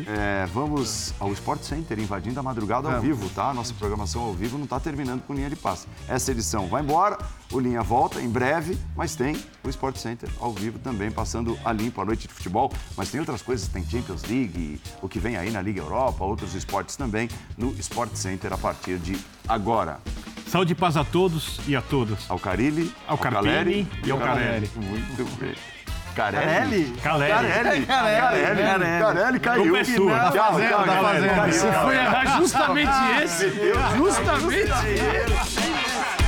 é, 0.08 0.46
vamos 0.54 1.14
ao 1.20 1.32
Sport 1.34 1.62
Center, 1.62 2.00
invadindo 2.00 2.40
a 2.40 2.44
madrugada 2.44 2.90
ao 2.90 3.02
vivo, 3.02 3.30
tá? 3.30 3.54
Nossa 3.54 3.74
programação 3.74 4.22
ao 4.22 4.34
vivo 4.34 4.58
não 4.58 4.64
está 4.64 4.80
terminando 4.80 5.24
com 5.24 5.34
linha 5.34 5.50
de 5.50 5.58
passe. 5.58 5.88
Essa 6.08 6.32
edição 6.32 6.68
vai 6.68 6.82
embora, 6.82 7.18
o 7.52 7.60
Linha 7.60 7.82
volta 7.82 8.22
em 8.22 8.30
breve, 8.30 8.78
mas 8.96 9.16
tem 9.16 9.36
o 9.64 9.70
Sport 9.70 9.98
Center 9.98 10.30
ao 10.40 10.52
vivo 10.52 10.80
também, 10.80 11.10
passando 11.10 11.58
a 11.64 11.72
limpo 11.72 12.02
a 12.02 12.06
noite 12.06 12.28
de 12.28 12.34
futebol. 12.34 12.72
Mas 12.96 13.10
tem 13.10 13.20
outras 13.20 13.42
coisas, 13.42 13.68
tem 13.68 13.84
Champions 13.86 14.24
League, 14.24 14.82
o 15.02 15.08
que 15.08 15.20
vem 15.20 15.38
aí 15.38 15.50
na 15.52 15.62
Liga 15.62 15.82
Europa, 15.82 16.24
outros 16.24 16.54
esportes 16.56 16.96
também 16.96 17.30
no 17.58 17.72
Sport 17.80 18.16
Center 18.16 18.54
a 18.54 18.58
partir 18.58 18.98
de 18.98 19.18
agora. 19.48 20.00
Saúde 20.48 20.72
e 20.72 20.76
paz 20.76 20.96
a 20.96 21.04
todos 21.04 21.60
e 21.68 21.76
a 21.76 21.82
todas. 21.82 22.30
Ao 22.30 22.40
Carilli, 22.40 22.92
ao, 23.06 23.12
ao 23.12 23.18
Carpini 23.18 23.88
e 24.06 24.12
ao 24.12 24.18
Carelli. 24.18 24.70
Muito 24.76 25.40
bem. 25.40 25.56
Carelli? 26.16 26.96
Carelli. 27.04 27.86
Carelli. 27.86 27.86
Carelli. 27.86 29.00
Carelli 29.00 29.40
caiu. 29.40 29.64
Culpa 29.64 29.78
é 29.78 29.84
sua. 29.84 30.18
Da 30.18 30.32
fazenda, 30.32 30.78
da 30.78 31.02
fazenda. 31.02 31.48
Você 31.52 31.72
foi 31.72 31.96
errar 31.96 32.38
justamente 32.38 33.24
esse. 33.24 33.52
Justamente 33.98 34.88
esse. 34.88 36.27